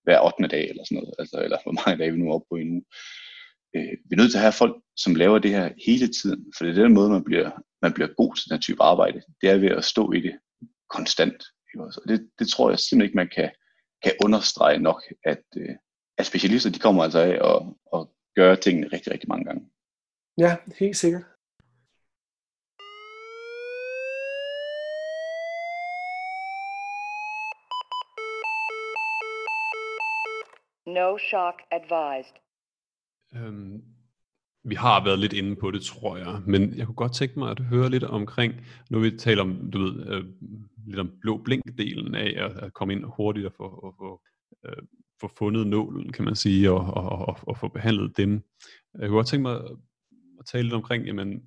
hver 0.03 0.19
8. 0.25 0.47
dag 0.47 0.69
eller 0.69 0.83
sådan 0.83 0.95
noget, 0.95 1.13
altså, 1.19 1.37
eller 1.45 1.57
hvor 1.63 1.75
mange 1.79 1.97
dage 1.99 2.11
vi 2.11 2.17
nu 2.17 2.29
er 2.29 2.35
oppe 2.35 2.47
på 2.51 2.55
en 2.55 2.71
uge. 2.75 2.83
Øh, 2.83 3.24
vi 3.81 4.11
er 4.11 4.15
nødt 4.15 4.31
til 4.31 4.37
at 4.37 4.41
have 4.41 4.51
folk, 4.51 4.75
som 4.95 5.15
laver 5.15 5.39
det 5.39 5.51
her 5.51 5.69
hele 5.85 6.07
tiden, 6.07 6.53
for 6.57 6.65
det 6.65 6.77
er 6.77 6.83
den 6.83 6.93
måde, 6.93 7.09
man 7.09 7.23
bliver, 7.23 7.51
man 7.81 7.93
bliver 7.93 8.09
god 8.17 8.35
til 8.35 8.49
den 8.49 8.61
type 8.61 8.83
arbejde. 8.83 9.21
Det 9.41 9.49
er 9.49 9.57
ved 9.57 9.69
at 9.69 9.85
stå 9.85 10.11
i 10.11 10.19
det 10.21 10.39
konstant. 10.89 11.43
Og 11.77 12.03
det, 12.07 12.29
det 12.39 12.47
tror 12.49 12.69
jeg 12.69 12.79
simpelthen 12.79 13.05
ikke, 13.07 13.15
man 13.15 13.29
kan, 13.35 13.49
kan 14.03 14.13
understrege 14.25 14.79
nok, 14.79 15.03
at, 15.25 15.43
øh, 15.57 15.75
at 16.17 16.25
specialister 16.25 16.69
de 16.69 16.79
kommer 16.79 17.03
altså 17.03 17.19
af 17.19 17.39
og, 17.41 17.77
og 17.85 18.13
gør 18.35 18.55
tingene 18.55 18.87
rigtig, 18.93 19.11
rigtig 19.11 19.29
mange 19.29 19.45
gange. 19.45 19.69
Ja, 20.37 20.55
helt 20.79 20.97
sikkert. 20.97 21.23
No 30.87 31.17
shock 31.17 31.61
advised. 31.71 32.44
Øhm, 33.35 33.83
vi 34.63 34.75
har 34.75 35.03
været 35.03 35.19
lidt 35.19 35.33
inde 35.33 35.55
på 35.55 35.71
det, 35.71 35.81
tror 35.81 36.17
jeg, 36.17 36.41
men 36.47 36.77
jeg 36.77 36.85
kunne 36.85 36.95
godt 36.95 37.13
tænke 37.13 37.39
mig 37.39 37.51
at 37.51 37.59
høre 37.59 37.89
lidt 37.89 38.03
omkring, 38.03 38.53
når 38.89 38.99
vi 38.99 39.11
taler 39.11 39.41
om, 39.41 39.71
du 39.71 39.79
ved, 39.79 40.07
øh, 40.07 40.25
lidt 40.87 40.99
om 40.99 41.11
blå 41.21 41.43
blink-delen 41.43 42.15
af 42.15 42.45
at, 42.45 42.57
at 42.57 42.73
komme 42.73 42.93
ind 42.93 43.03
hurtigt 43.03 43.45
og 43.45 43.53
få, 43.57 43.63
og, 43.63 43.95
få, 43.97 44.21
øh, 44.65 44.83
få 45.21 45.27
fundet 45.37 45.67
nålen, 45.67 46.11
kan 46.11 46.25
man 46.25 46.35
sige, 46.35 46.71
og, 46.71 46.79
og, 46.79 47.27
og, 47.27 47.37
og 47.41 47.57
få 47.57 47.67
behandlet 47.67 48.17
dem. 48.17 48.31
Jeg 48.93 49.07
kunne 49.07 49.17
godt 49.17 49.27
tænke 49.27 49.41
mig 49.41 49.55
at 50.39 50.45
tale 50.45 50.63
lidt 50.63 50.73
omkring, 50.73 51.05
jamen, 51.05 51.41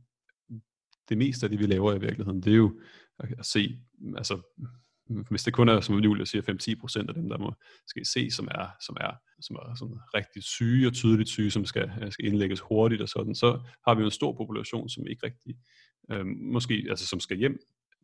det 1.09 1.19
meste 1.19 1.47
af 1.47 1.51
det, 1.51 1.59
vi 1.59 1.67
laver 1.67 1.95
i 1.95 2.01
virkeligheden, 2.01 2.41
det 2.43 2.53
er 2.53 2.57
jo 2.57 2.81
at 3.19 3.47
se, 3.47 3.79
altså, 4.17 4.35
hvis 5.09 5.43
det 5.43 5.53
kun 5.53 5.69
er, 5.69 5.81
som 5.81 5.99
Julia 5.99 6.25
siger, 6.25 6.43
5-10% 6.43 7.09
af 7.09 7.15
dem, 7.15 7.29
der 7.29 7.39
må 7.39 7.55
skal 7.87 8.07
se, 8.07 8.31
som 8.31 8.49
er, 8.51 8.67
som 8.81 8.97
er, 9.01 9.11
som 9.41 9.57
er 9.57 9.75
sådan 9.75 9.99
rigtig 10.15 10.43
syge 10.43 10.87
og 10.87 10.93
tydeligt 10.93 11.29
syge, 11.29 11.51
som 11.51 11.65
skal, 11.65 11.91
øh, 12.03 12.13
skal 12.13 12.25
indlægges 12.25 12.61
hurtigt 12.61 13.03
og 13.03 13.09
sådan, 13.09 13.35
så 13.35 13.61
har 13.87 13.95
vi 13.95 14.01
jo 14.01 14.05
en 14.05 14.11
stor 14.11 14.33
population, 14.33 14.89
som 14.89 15.07
ikke 15.07 15.27
rigtig, 15.27 15.57
øh, 16.11 16.27
måske, 16.27 16.87
altså 16.91 17.07
som 17.07 17.21
skal 17.21 17.37
hjem. 17.37 17.59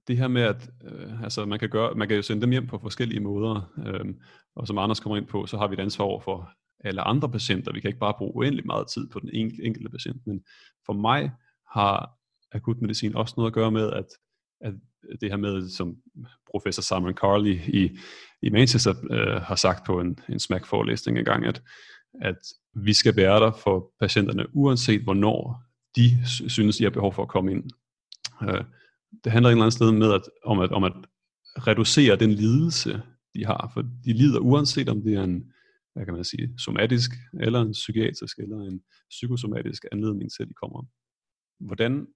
Det 0.09 0.17
her 0.17 0.29
med, 0.29 0.43
at 0.43 0.71
øh, 0.85 1.23
altså, 1.23 1.45
man, 1.45 1.59
kan 1.59 1.69
gøre, 1.71 1.95
man 1.95 2.09
kan 2.09 2.17
jo 2.17 2.23
sende 2.23 2.43
dem 2.43 2.51
hjem 2.51 2.67
på 2.67 2.79
forskellige 2.79 3.21
måder, 3.21 3.73
øh, 3.87 4.15
og 4.57 4.67
som 4.67 4.79
Anders 4.79 5.01
kommer 5.01 5.17
ind 5.17 5.27
på, 5.27 5.47
så 5.47 5.57
har 5.57 5.69
vi 5.69 5.75
et 5.75 5.81
ansvar 5.81 6.05
over 6.05 6.21
for 6.21 6.51
alle 6.85 7.01
andre 7.01 7.29
patienter. 7.29 7.73
Vi 7.73 7.81
kan 7.81 7.89
ikke 7.89 8.01
bare 8.01 8.15
bruge 8.19 8.37
uendelig 8.37 8.67
meget 8.67 8.89
tid 8.89 9.09
på 9.09 9.21
den 9.21 9.31
enkelte 9.63 9.89
patient, 9.89 10.27
men 10.27 10.45
for 10.87 10.93
mig 10.93 11.33
har 11.73 12.19
akutmedicin 12.53 13.17
også 13.17 13.35
noget 13.37 13.51
at 13.51 13.55
gøre 13.55 13.71
med, 13.71 13.93
at, 13.93 14.07
at 14.61 14.75
øh, 15.09 15.17
det 15.21 15.31
her 15.31 15.37
med, 15.37 15.69
som 15.69 15.97
professor 16.51 16.83
Simon 16.83 17.15
Carley 17.15 17.61
i, 17.69 17.99
i 18.43 18.51
Manchester 18.51 18.95
øh, 19.11 19.43
har 19.43 19.57
sagt 19.57 19.87
på 19.87 20.01
en, 20.01 20.19
en 20.29 20.41
smack-forelæsning 20.41 21.19
engang, 21.19 21.47
at, 21.47 21.63
at 22.23 22.37
vi 22.75 22.93
skal 22.93 23.17
være 23.17 23.41
der 23.41 23.53
for 23.53 23.93
patienterne, 24.01 24.47
uanset 24.57 25.03
hvornår 25.03 25.63
de 25.97 26.09
synes, 26.49 26.77
de 26.77 26.85
har 26.85 26.91
behov 26.91 27.13
for 27.13 27.23
at 27.23 27.29
komme 27.29 27.53
ind. 27.53 27.71
Øh, 28.43 28.65
det 29.25 29.33
handler 29.33 29.51
en 29.51 29.53
eller 29.53 29.65
anden 29.65 29.71
sted 29.71 29.93
med 29.93 30.13
at, 30.13 30.23
om, 30.45 30.61
at, 30.61 30.73
om 30.73 30.85
at 30.85 30.93
reducere 31.67 32.17
den 32.17 32.31
lidelse, 32.31 33.03
de 33.35 33.45
har, 33.47 33.71
for 33.75 33.83
de 33.83 34.13
lider 34.13 34.39
uanset 34.39 34.89
om 34.89 35.03
det 35.03 35.15
er 35.15 35.23
en, 35.23 35.53
hvad 35.95 36.05
kan 36.05 36.15
man 36.15 36.25
sige, 36.25 36.55
somatisk, 36.59 37.11
eller 37.41 37.61
en 37.61 37.73
psykiatrisk, 37.73 38.39
eller 38.39 38.57
en 38.57 38.81
psykosomatisk 39.11 39.85
anledning 39.93 40.33
til, 40.33 40.43
at 40.43 40.49
de 40.49 40.55
kommer. 40.55 40.83
Hvordan 41.61 42.07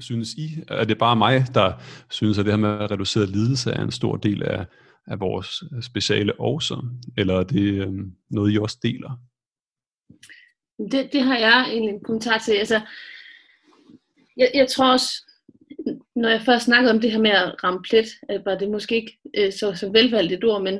synes 0.00 0.34
I, 0.34 0.48
er 0.68 0.84
det 0.84 0.98
bare 0.98 1.16
mig, 1.16 1.44
der 1.54 1.72
synes, 2.10 2.38
at 2.38 2.44
det 2.44 2.52
her 2.52 2.58
med 2.58 2.84
at 2.84 2.90
reducere 2.90 3.26
lidelse 3.26 3.70
er 3.70 3.82
en 3.82 3.90
stor 3.90 4.16
del 4.16 4.42
af, 4.42 4.66
af 5.06 5.20
vores 5.20 5.62
øh, 5.72 5.82
speciale 5.82 6.40
også, 6.40 6.86
eller 7.18 7.40
er 7.40 7.44
det 7.44 7.86
øh, 7.86 7.92
noget, 8.30 8.52
I 8.52 8.58
også 8.58 8.78
deler? 8.82 9.20
Det, 10.92 11.12
det 11.12 11.22
har 11.22 11.38
jeg 11.38 11.66
egentlig 11.68 11.94
en 11.94 12.04
kommentar 12.04 12.38
til. 12.38 12.52
Altså, 12.52 12.80
jeg, 14.36 14.50
jeg 14.54 14.68
tror 14.68 14.92
også, 14.92 15.08
når 16.16 16.28
jeg 16.28 16.42
først 16.42 16.64
snakkede 16.64 16.92
om 16.92 17.00
det 17.00 17.10
her 17.10 17.20
med 17.20 17.30
at 17.30 17.64
ramme 17.64 17.82
plet, 17.82 18.06
øh, 18.30 18.46
var 18.46 18.58
det 18.58 18.70
måske 18.70 18.94
ikke 18.96 19.18
øh, 19.36 19.52
så, 19.52 19.74
så 19.74 19.90
velvalgt 19.90 20.32
et 20.32 20.44
ord, 20.44 20.62
men 20.62 20.78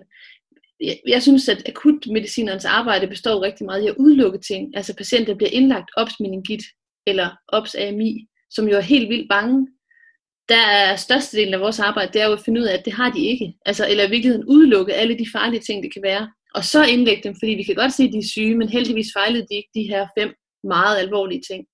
jeg, 0.81 1.01
jeg 1.09 1.23
synes, 1.23 1.49
at 1.49 1.69
akutmedicinernes 1.69 2.65
arbejde 2.65 3.07
består 3.07 3.43
rigtig 3.43 3.67
meget 3.67 3.85
i 3.85 3.87
at 3.87 3.97
udelukke 3.99 4.39
ting. 4.39 4.77
Altså 4.77 4.97
patienter 4.97 5.35
bliver 5.35 5.51
indlagt 5.51 5.91
ops 5.97 6.21
meningit 6.21 6.63
eller 7.07 7.31
ops 7.49 7.75
AMI, 7.75 8.29
som 8.55 8.69
jo 8.69 8.77
er 8.77 8.81
helt 8.81 9.09
vildt 9.09 9.29
bange. 9.29 9.69
Der 10.49 10.67
er 10.67 10.97
størstedelen 10.97 11.55
af 11.55 11.61
vores 11.61 11.81
arbejde, 11.81 12.13
det 12.13 12.23
er 12.23 12.27
jo 12.27 12.33
at 12.33 12.45
finde 12.45 12.61
ud 12.61 12.67
af, 12.67 12.75
at 12.75 12.85
det 12.85 12.93
har 12.93 13.11
de 13.11 13.27
ikke. 13.27 13.55
Altså, 13.67 13.89
eller 13.89 14.07
i 14.07 14.11
virkeligheden 14.11 14.45
udelukke 14.45 14.95
alle 14.95 15.19
de 15.19 15.27
farlige 15.33 15.61
ting, 15.61 15.83
det 15.83 15.93
kan 15.93 16.03
være. 16.03 16.33
Og 16.55 16.65
så 16.65 16.85
indlægge 16.85 17.23
dem, 17.23 17.35
fordi 17.41 17.53
vi 17.53 17.63
kan 17.63 17.75
godt 17.75 17.93
se, 17.93 18.03
at 18.03 18.13
de 18.13 18.19
er 18.19 18.31
syge, 18.33 18.57
men 18.57 18.69
heldigvis 18.69 19.13
fejlede 19.17 19.47
de 19.51 19.55
ikke 19.55 19.71
de 19.75 19.83
her 19.83 20.07
fem 20.19 20.35
meget 20.65 20.99
alvorlige 20.99 21.43
ting. 21.51 21.67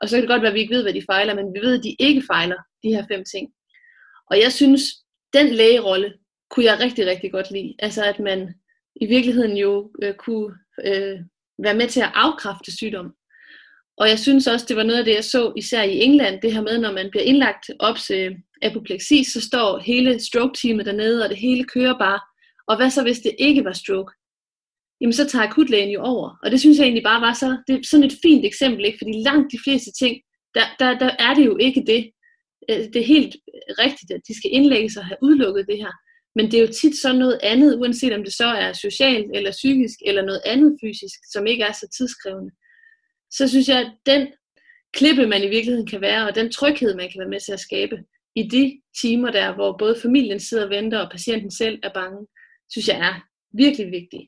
Og 0.00 0.08
så 0.08 0.16
kan 0.16 0.22
det 0.22 0.28
godt 0.28 0.42
være, 0.42 0.50
at 0.50 0.54
vi 0.54 0.60
ikke 0.60 0.74
ved, 0.74 0.82
hvad 0.82 0.94
de 0.94 1.08
fejler, 1.10 1.34
men 1.34 1.54
vi 1.54 1.60
ved, 1.60 1.78
at 1.78 1.84
de 1.84 1.96
ikke 1.98 2.22
fejler 2.32 2.56
de 2.82 2.88
her 2.88 3.04
fem 3.12 3.24
ting. 3.32 3.48
Og 4.30 4.40
jeg 4.40 4.52
synes, 4.52 4.82
den 5.32 5.48
lægerolle 5.48 6.14
kunne 6.50 6.64
jeg 6.64 6.80
rigtig, 6.80 7.06
rigtig 7.06 7.32
godt 7.32 7.50
lide. 7.50 7.74
Altså 7.78 8.04
at 8.04 8.18
man 8.20 8.54
i 9.00 9.06
virkeligheden 9.06 9.56
jo 9.56 9.90
øh, 10.02 10.14
kunne 10.14 10.54
øh, 10.84 11.18
være 11.64 11.74
med 11.74 11.88
til 11.88 12.00
at 12.00 12.12
afkræfte 12.14 12.76
sygdom. 12.76 13.14
Og 13.98 14.08
jeg 14.08 14.18
synes 14.18 14.46
også, 14.46 14.66
det 14.68 14.76
var 14.76 14.82
noget 14.82 14.98
af 14.98 15.04
det, 15.04 15.14
jeg 15.14 15.24
så 15.24 15.52
især 15.56 15.82
i 15.82 16.00
England, 16.00 16.42
det 16.42 16.52
her 16.52 16.62
med, 16.62 16.78
når 16.78 16.92
man 16.92 17.10
bliver 17.10 17.24
indlagt 17.24 17.70
op 17.80 17.96
til 17.96 18.36
apopleksi, 18.62 19.24
så 19.24 19.40
står 19.40 19.78
hele 19.78 20.20
stroke-teamet 20.20 20.86
dernede, 20.86 21.24
og 21.24 21.28
det 21.28 21.38
hele 21.38 21.64
kører 21.64 21.98
bare. 21.98 22.20
Og 22.68 22.76
hvad 22.76 22.90
så, 22.90 23.02
hvis 23.02 23.18
det 23.18 23.34
ikke 23.38 23.64
var 23.64 23.72
stroke? 23.72 24.12
Jamen, 25.00 25.12
så 25.12 25.26
tager 25.26 25.48
akutlægen 25.48 25.90
jo 25.90 26.00
over. 26.02 26.38
Og 26.42 26.50
det 26.50 26.60
synes 26.60 26.78
jeg 26.78 26.84
egentlig 26.84 27.02
bare 27.02 27.20
var 27.20 27.32
så, 27.32 27.56
det 27.66 27.74
er 27.74 27.82
sådan 27.90 28.06
et 28.06 28.18
fint 28.22 28.44
eksempel, 28.44 28.84
ikke? 28.84 28.98
fordi 28.98 29.12
langt 29.22 29.52
de 29.52 29.58
fleste 29.64 29.90
ting, 30.00 30.14
der, 30.54 30.66
der, 30.78 30.98
der 30.98 31.10
er 31.18 31.34
det 31.34 31.46
jo 31.46 31.56
ikke 31.56 31.84
det. 31.86 32.10
Øh, 32.70 32.84
det 32.92 32.96
er 32.96 33.12
helt 33.16 33.36
rigtigt, 33.84 34.10
at 34.10 34.20
de 34.28 34.36
skal 34.38 34.50
indlægges 34.52 34.96
og 34.96 35.04
have 35.04 35.18
udelukket 35.22 35.66
det 35.68 35.78
her. 35.78 35.92
Men 36.36 36.44
det 36.46 36.54
er 36.54 36.64
jo 36.66 36.72
tit 36.80 36.96
sådan 36.96 37.18
noget 37.18 37.38
andet, 37.42 37.78
uanset 37.80 38.12
om 38.12 38.24
det 38.24 38.32
så 38.32 38.46
er 38.46 38.72
socialt 38.72 39.30
eller 39.34 39.50
psykisk 39.50 39.98
eller 40.06 40.22
noget 40.22 40.42
andet 40.46 40.78
fysisk, 40.82 41.18
som 41.32 41.46
ikke 41.46 41.64
er 41.64 41.72
så 41.72 41.86
tidskrævende 41.96 42.52
så 43.30 43.48
synes 43.48 43.68
jeg, 43.68 43.78
at 43.78 43.92
den 44.06 44.28
klippe, 44.94 45.26
man 45.26 45.42
i 45.42 45.48
virkeligheden 45.48 45.86
kan 45.86 46.00
være, 46.00 46.28
og 46.28 46.34
den 46.34 46.52
tryghed, 46.52 46.94
man 46.94 47.08
kan 47.10 47.18
være 47.18 47.28
med 47.28 47.40
til 47.40 47.52
at 47.52 47.60
skabe 47.60 47.96
i 48.36 48.42
de 48.42 48.80
timer 49.00 49.30
der, 49.30 49.54
hvor 49.54 49.76
både 49.78 49.96
familien 50.02 50.40
sidder 50.40 50.64
og 50.64 50.70
venter, 50.70 50.98
og 50.98 51.10
patienten 51.10 51.50
selv 51.50 51.78
er 51.82 51.92
bange, 51.94 52.26
synes 52.68 52.88
jeg 52.88 52.98
er 53.08 53.14
virkelig 53.56 53.86
vigtigt. 53.90 54.22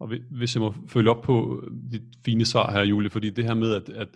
Og 0.00 0.12
hvis 0.30 0.54
jeg 0.54 0.60
må 0.60 0.74
følge 0.88 1.10
op 1.10 1.22
på 1.22 1.62
øh, 1.62 1.70
dit 1.92 2.02
fine 2.24 2.44
svar 2.44 2.72
her, 2.72 2.80
Julie, 2.80 3.10
fordi 3.10 3.30
det 3.30 3.44
her 3.44 3.54
med 3.54 3.74
at, 3.74 3.88
at, 3.88 4.08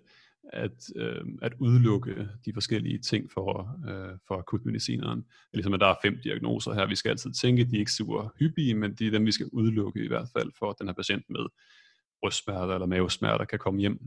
at, 0.53 0.91
øh, 0.97 1.25
at 1.43 1.53
udelukke 1.59 2.29
de 2.45 2.53
forskellige 2.53 2.99
ting 2.99 3.31
for, 3.33 3.69
øh, 3.89 4.19
for 4.29 4.35
akutmedicineren, 4.35 5.25
ligesom 5.53 5.75
at 5.75 5.81
der 5.81 5.87
er 5.87 5.95
fem 6.03 6.19
diagnoser 6.25 6.73
her, 6.75 6.87
vi 6.87 6.97
skal 6.97 7.11
altid 7.11 7.33
tænke, 7.33 7.65
de 7.65 7.77
er 7.77 7.79
ikke 7.79 7.93
super 7.93 8.33
hyppige, 8.39 8.75
men 8.75 8.95
de 8.95 9.07
er 9.07 9.11
dem, 9.11 9.27
vi 9.27 9.33
skal 9.33 9.49
udelukke 9.53 10.05
i 10.05 10.09
hvert 10.09 10.29
fald 10.37 10.51
for 10.59 10.73
den 10.73 10.89
her 10.89 10.95
patient 10.95 11.25
med 11.29 11.47
brystsmerter 12.23 12.75
eller 12.75 12.87
mavesmerter 12.87 13.45
kan 13.45 13.59
komme 13.59 13.81
hjem. 13.81 13.99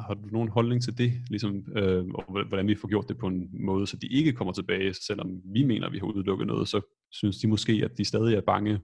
Har 0.00 0.14
du 0.14 0.28
nogen 0.32 0.48
holdning 0.48 0.82
til 0.82 0.98
det, 0.98 1.12
ligesom, 1.30 1.64
øh, 1.76 2.04
og 2.14 2.44
hvordan 2.48 2.68
vi 2.68 2.74
får 2.74 2.88
gjort 2.88 3.08
det 3.08 3.18
på 3.18 3.26
en 3.26 3.48
måde, 3.64 3.86
så 3.86 3.96
de 3.96 4.06
ikke 4.06 4.32
kommer 4.32 4.52
tilbage, 4.52 4.94
selvom 4.94 5.40
vi 5.54 5.62
mener, 5.62 5.86
at 5.86 5.92
vi 5.92 5.98
har 5.98 6.06
udelukket 6.06 6.46
noget, 6.46 6.68
så 6.68 6.80
synes 7.12 7.38
de 7.38 7.48
måske, 7.48 7.72
at 7.84 7.98
de 7.98 8.04
stadig 8.04 8.34
er 8.34 8.40
bange? 8.40 8.80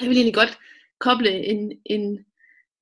Jeg 0.00 0.08
vil 0.08 0.16
egentlig 0.16 0.34
godt 0.34 0.58
koble 1.00 1.44
en, 1.44 1.72
en, 1.86 2.24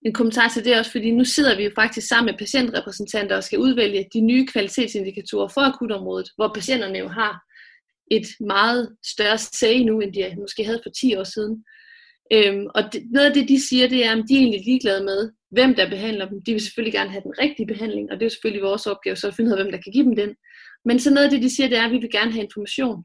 en 0.03 0.13
kommentar 0.13 0.49
til 0.49 0.65
det 0.65 0.79
også, 0.79 0.91
fordi 0.91 1.11
nu 1.11 1.25
sidder 1.25 1.57
vi 1.57 1.65
jo 1.65 1.71
faktisk 1.75 2.09
sammen 2.09 2.33
med 2.33 2.39
patientrepræsentanter 2.39 3.37
og 3.37 3.45
skal 3.45 3.59
udvælge 3.59 4.09
de 4.13 4.21
nye 4.21 4.47
kvalitetsindikatorer 4.47 5.49
for 5.49 5.61
akutområdet, 5.61 6.29
hvor 6.37 6.51
patienterne 6.55 6.99
jo 6.99 7.09
har 7.09 7.43
et 8.11 8.27
meget 8.41 8.97
større 9.05 9.39
sag 9.39 9.85
nu, 9.85 10.01
end 10.01 10.13
de 10.13 10.41
måske 10.41 10.65
havde 10.65 10.81
for 10.83 10.91
10 10.91 11.17
år 11.17 11.25
siden. 11.25 11.65
Øhm, 12.33 12.67
og 12.75 12.83
det, 12.93 13.03
noget 13.11 13.27
af 13.27 13.35
det, 13.35 13.49
de 13.49 13.69
siger, 13.69 13.89
det 13.89 14.07
er, 14.07 14.13
at 14.13 14.25
de 14.29 14.35
er 14.35 14.39
egentlig 14.39 14.65
ligeglade 14.65 15.05
med, 15.05 15.33
hvem 15.51 15.75
der 15.75 15.91
behandler 15.91 16.29
dem. 16.29 16.43
De 16.47 16.53
vil 16.53 16.61
selvfølgelig 16.61 16.93
gerne 16.93 17.11
have 17.11 17.23
den 17.23 17.39
rigtige 17.39 17.67
behandling, 17.67 18.11
og 18.11 18.15
det 18.15 18.23
er 18.23 18.27
jo 18.27 18.31
selvfølgelig 18.31 18.63
vores 18.63 18.87
opgave, 18.87 19.17
så 19.17 19.29
at 19.29 19.35
finde 19.35 19.49
ud 19.49 19.57
af, 19.57 19.63
hvem 19.63 19.73
der 19.73 19.81
kan 19.83 19.93
give 19.93 20.05
dem 20.05 20.17
den. 20.17 20.35
Men 20.85 21.01
så 21.01 21.11
noget 21.11 21.25
af 21.25 21.31
det, 21.31 21.43
de 21.43 21.57
siger, 21.57 21.69
det 21.69 21.79
er, 21.79 21.85
at 21.85 21.93
vi 21.93 21.99
vil 21.99 22.11
gerne 22.11 22.33
have 22.33 22.45
information. 22.45 23.05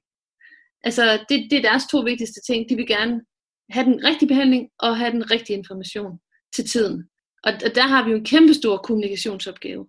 Altså, 0.83 1.03
det, 1.29 1.47
det 1.51 1.57
er 1.57 1.69
deres 1.69 1.83
to 1.91 1.99
vigtigste 1.99 2.41
ting. 2.47 2.69
De 2.69 2.75
vil 2.75 2.87
gerne 2.87 3.21
have 3.69 3.85
den 3.85 4.03
rigtige 4.03 4.29
behandling 4.29 4.69
og 4.79 4.97
have 4.97 5.11
den 5.11 5.31
rigtige 5.31 5.57
information 5.57 6.19
til 6.55 6.65
tiden. 6.65 7.03
Og 7.43 7.53
og 7.65 7.75
der 7.75 7.87
har 7.87 8.05
vi 8.05 8.11
jo 8.11 8.17
en 8.17 8.25
kæmpe 8.25 8.53
stor 8.53 8.77
kommunikationsopgave. 8.77 9.87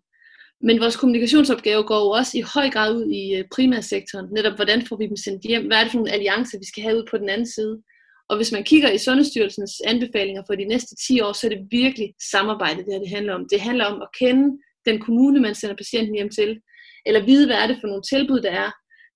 Men 0.63 0.81
vores 0.81 0.97
kommunikationsopgave 0.97 1.83
går 1.83 2.01
jo 2.05 2.11
også 2.11 2.39
i 2.39 2.45
høj 2.55 2.71
grad 2.71 2.95
ud 2.97 3.07
i 3.21 3.35
øh, 3.37 3.45
primærsektoren. 3.55 4.27
Netop, 4.33 4.57
hvordan 4.57 4.87
får 4.87 4.97
vi 4.97 5.07
dem 5.07 5.17
sendt 5.17 5.43
hjem? 5.43 5.67
Hvad 5.67 5.77
er 5.77 5.83
det 5.83 5.91
for 5.93 5.99
nogle 5.99 6.13
alliancer, 6.13 6.59
vi 6.59 6.67
skal 6.67 6.83
have 6.83 6.97
ud 6.97 7.07
på 7.11 7.19
den 7.19 7.29
anden 7.29 7.47
side? 7.47 7.83
Og 8.31 8.37
hvis 8.37 8.53
man 8.53 8.65
kigger 8.65 8.91
i 8.91 8.99
Sundhedsstyrelsens 8.99 9.75
anbefalinger 9.87 10.43
for 10.47 10.55
de 10.55 10.65
næste 10.65 10.97
10 11.07 11.21
år, 11.21 11.33
så 11.33 11.47
er 11.47 11.51
det 11.55 11.69
virkelig 11.71 12.15
samarbejde, 12.31 12.85
det 12.85 12.93
her 12.93 12.99
det 12.99 13.17
handler 13.17 13.35
om. 13.35 13.47
Det 13.53 13.61
handler 13.61 13.85
om 13.85 14.03
at 14.03 14.09
kende 14.21 14.59
den 14.87 15.01
kommune, 15.01 15.41
man 15.41 15.55
sender 15.55 15.77
patienten 15.77 16.15
hjem 16.15 16.31
til, 16.31 16.61
eller 17.07 17.27
vide, 17.27 17.47
hvad 17.47 17.57
er 17.57 17.67
det 17.67 17.79
for 17.81 17.87
nogle 17.87 18.03
tilbud, 18.13 18.41
der 18.41 18.51
er. 18.51 18.71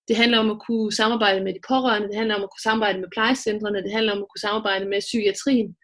Det 0.09 0.17
handler 0.17 0.39
om 0.39 0.51
at 0.51 0.63
kunne 0.67 0.93
samarbejde 0.93 1.45
med 1.45 1.55
de 1.55 1.67
pårørende, 1.69 2.09
det 2.09 2.17
handler 2.17 2.35
om 2.35 2.43
at 2.43 2.51
kunne 2.51 2.67
samarbejde 2.69 3.01
med 3.01 3.09
plejecentrene, 3.15 3.83
det 3.83 3.93
handler 3.93 4.13
om 4.13 4.23
at 4.23 4.29
kunne 4.31 4.47
samarbejde 4.47 4.85
med 4.85 5.01
psykiatrien. 5.01 5.77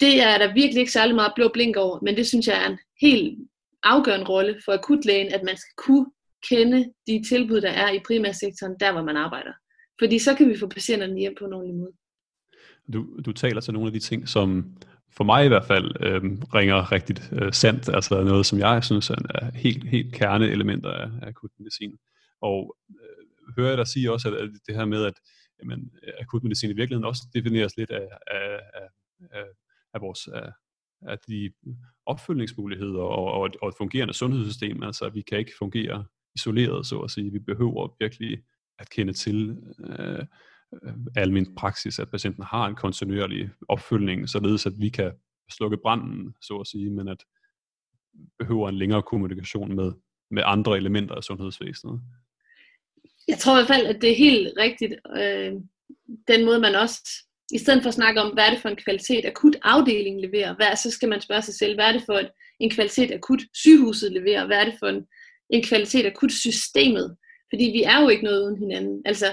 Det 0.00 0.22
er 0.22 0.38
der 0.38 0.54
virkelig 0.54 0.80
ikke 0.80 0.92
særlig 0.98 1.14
meget 1.14 1.32
blå 1.36 1.48
blink 1.48 1.76
over, 1.76 1.98
men 2.02 2.16
det 2.16 2.26
synes 2.26 2.46
jeg 2.46 2.64
er 2.64 2.68
en 2.68 2.78
helt 3.00 3.38
afgørende 3.82 4.26
rolle 4.26 4.60
for 4.64 4.72
akutlægen, 4.72 5.32
at 5.32 5.42
man 5.42 5.56
skal 5.56 5.74
kunne 5.76 6.06
kende 6.50 6.92
de 7.06 7.22
tilbud, 7.28 7.60
der 7.60 7.70
er 7.70 7.90
i 7.92 8.04
primærsektoren, 8.06 8.76
der 8.80 8.92
hvor 8.92 9.02
man 9.02 9.16
arbejder. 9.16 9.52
Fordi 10.00 10.18
så 10.18 10.34
kan 10.34 10.48
vi 10.48 10.58
få 10.58 10.66
patienterne 10.66 11.20
hjem 11.20 11.34
på 11.38 11.44
en 11.44 11.52
ordentlig 11.52 11.76
måde. 11.76 11.92
Du, 12.92 13.20
du 13.26 13.32
taler 13.32 13.60
til 13.60 13.72
nogle 13.72 13.86
af 13.86 13.92
de 13.92 13.98
ting, 13.98 14.28
som 14.28 14.76
for 15.10 15.24
mig 15.24 15.44
i 15.44 15.48
hvert 15.48 15.64
fald 15.64 15.96
øh, 16.00 16.22
ringer 16.54 16.92
rigtig 16.92 17.16
øh, 17.32 17.52
sandt, 17.52 17.88
altså 17.88 18.24
noget, 18.24 18.46
som 18.46 18.58
jeg 18.58 18.84
synes 18.84 19.10
er 19.10 19.50
helt, 19.54 19.88
helt 19.88 20.14
kerneelementer 20.14 20.90
af, 20.90 21.10
af 21.22 21.28
akutmedicin. 21.28 21.98
Og 22.40 22.76
øh, 22.90 23.54
hører 23.56 23.68
jeg 23.68 23.78
dig 23.78 23.86
sige 23.86 24.12
også, 24.12 24.28
at, 24.28 24.34
at 24.34 24.50
det 24.66 24.74
her 24.74 24.84
med, 24.84 25.04
at 25.04 25.14
jamen, 25.62 25.90
akutmedicin 26.20 26.70
i 26.70 26.74
virkeligheden 26.74 27.04
også 27.04 27.22
defineres 27.34 27.76
lidt 27.76 27.90
af, 27.90 28.08
af, 28.26 28.60
af, 29.32 29.44
af, 29.94 30.00
vores 30.00 30.28
af, 30.28 30.52
af 31.02 31.18
de 31.28 31.52
opfølgningsmuligheder 32.06 33.02
og, 33.02 33.32
og, 33.32 33.46
et, 33.46 33.56
og 33.62 33.68
et 33.68 33.74
fungerende 33.78 34.14
sundhedssystem. 34.14 34.82
Altså, 34.82 35.08
vi 35.08 35.22
kan 35.22 35.38
ikke 35.38 35.52
fungere 35.58 36.04
isoleret, 36.34 36.86
så 36.86 36.98
at 36.98 37.10
sige. 37.10 37.32
Vi 37.32 37.38
behøver 37.38 37.96
virkelig 38.00 38.42
at 38.78 38.90
kende 38.90 39.12
til 39.12 39.56
Øh, 39.98 40.24
Øh, 40.82 40.92
almindelig 41.16 41.56
praksis, 41.56 41.98
at 41.98 42.10
patienten 42.10 42.44
har 42.44 42.66
en 42.66 42.74
kontinuerlig 42.74 43.50
opfølgning, 43.68 44.28
således 44.28 44.66
at 44.66 44.72
vi 44.78 44.88
kan 44.88 45.12
slukke 45.50 45.76
branden, 45.76 46.34
så 46.42 46.56
at 46.56 46.66
sige, 46.66 46.90
men 46.90 47.08
at 47.08 47.24
behøver 48.38 48.68
en 48.68 48.78
længere 48.78 49.02
kommunikation 49.02 49.76
med, 49.76 49.92
med 50.30 50.42
andre 50.46 50.76
elementer 50.76 51.14
af 51.14 51.24
sundhedsvæsenet. 51.24 52.00
Jeg 53.28 53.38
tror 53.38 53.52
i 53.52 53.58
hvert 53.58 53.76
fald, 53.76 53.86
at 53.86 54.02
det 54.02 54.10
er 54.10 54.16
helt 54.16 54.52
rigtigt. 54.58 54.94
Øh, 55.16 55.52
den 56.28 56.44
måde, 56.44 56.60
man 56.60 56.74
også, 56.74 57.00
i 57.52 57.58
stedet 57.58 57.82
for 57.82 57.88
at 57.88 57.94
snakke 57.94 58.20
om, 58.20 58.32
hvad 58.32 58.44
er 58.44 58.50
det 58.50 58.62
for 58.62 58.68
en 58.68 58.76
kvalitet 58.76 59.24
akut 59.26 59.56
afdelingen 59.62 60.20
leverer, 60.20 60.54
hvad, 60.54 60.76
så 60.76 60.90
skal 60.90 61.08
man 61.08 61.20
spørge 61.20 61.42
sig 61.42 61.54
selv, 61.54 61.74
hvad 61.74 61.84
er 61.84 61.92
det 61.92 62.02
for 62.06 62.18
en, 62.18 62.26
en 62.60 62.70
kvalitet 62.70 63.12
akut 63.12 63.42
sygehuset 63.54 64.12
leverer, 64.12 64.46
hvad 64.46 64.56
er 64.60 64.64
det 64.64 64.76
for 64.78 64.86
en, 64.86 65.06
en 65.50 65.62
kvalitet 65.62 66.06
akut 66.06 66.32
systemet, 66.32 67.16
fordi 67.50 67.64
vi 67.64 67.82
er 67.82 68.02
jo 68.02 68.08
ikke 68.08 68.24
noget 68.24 68.42
uden 68.44 68.58
hinanden. 68.58 69.02
Altså, 69.04 69.26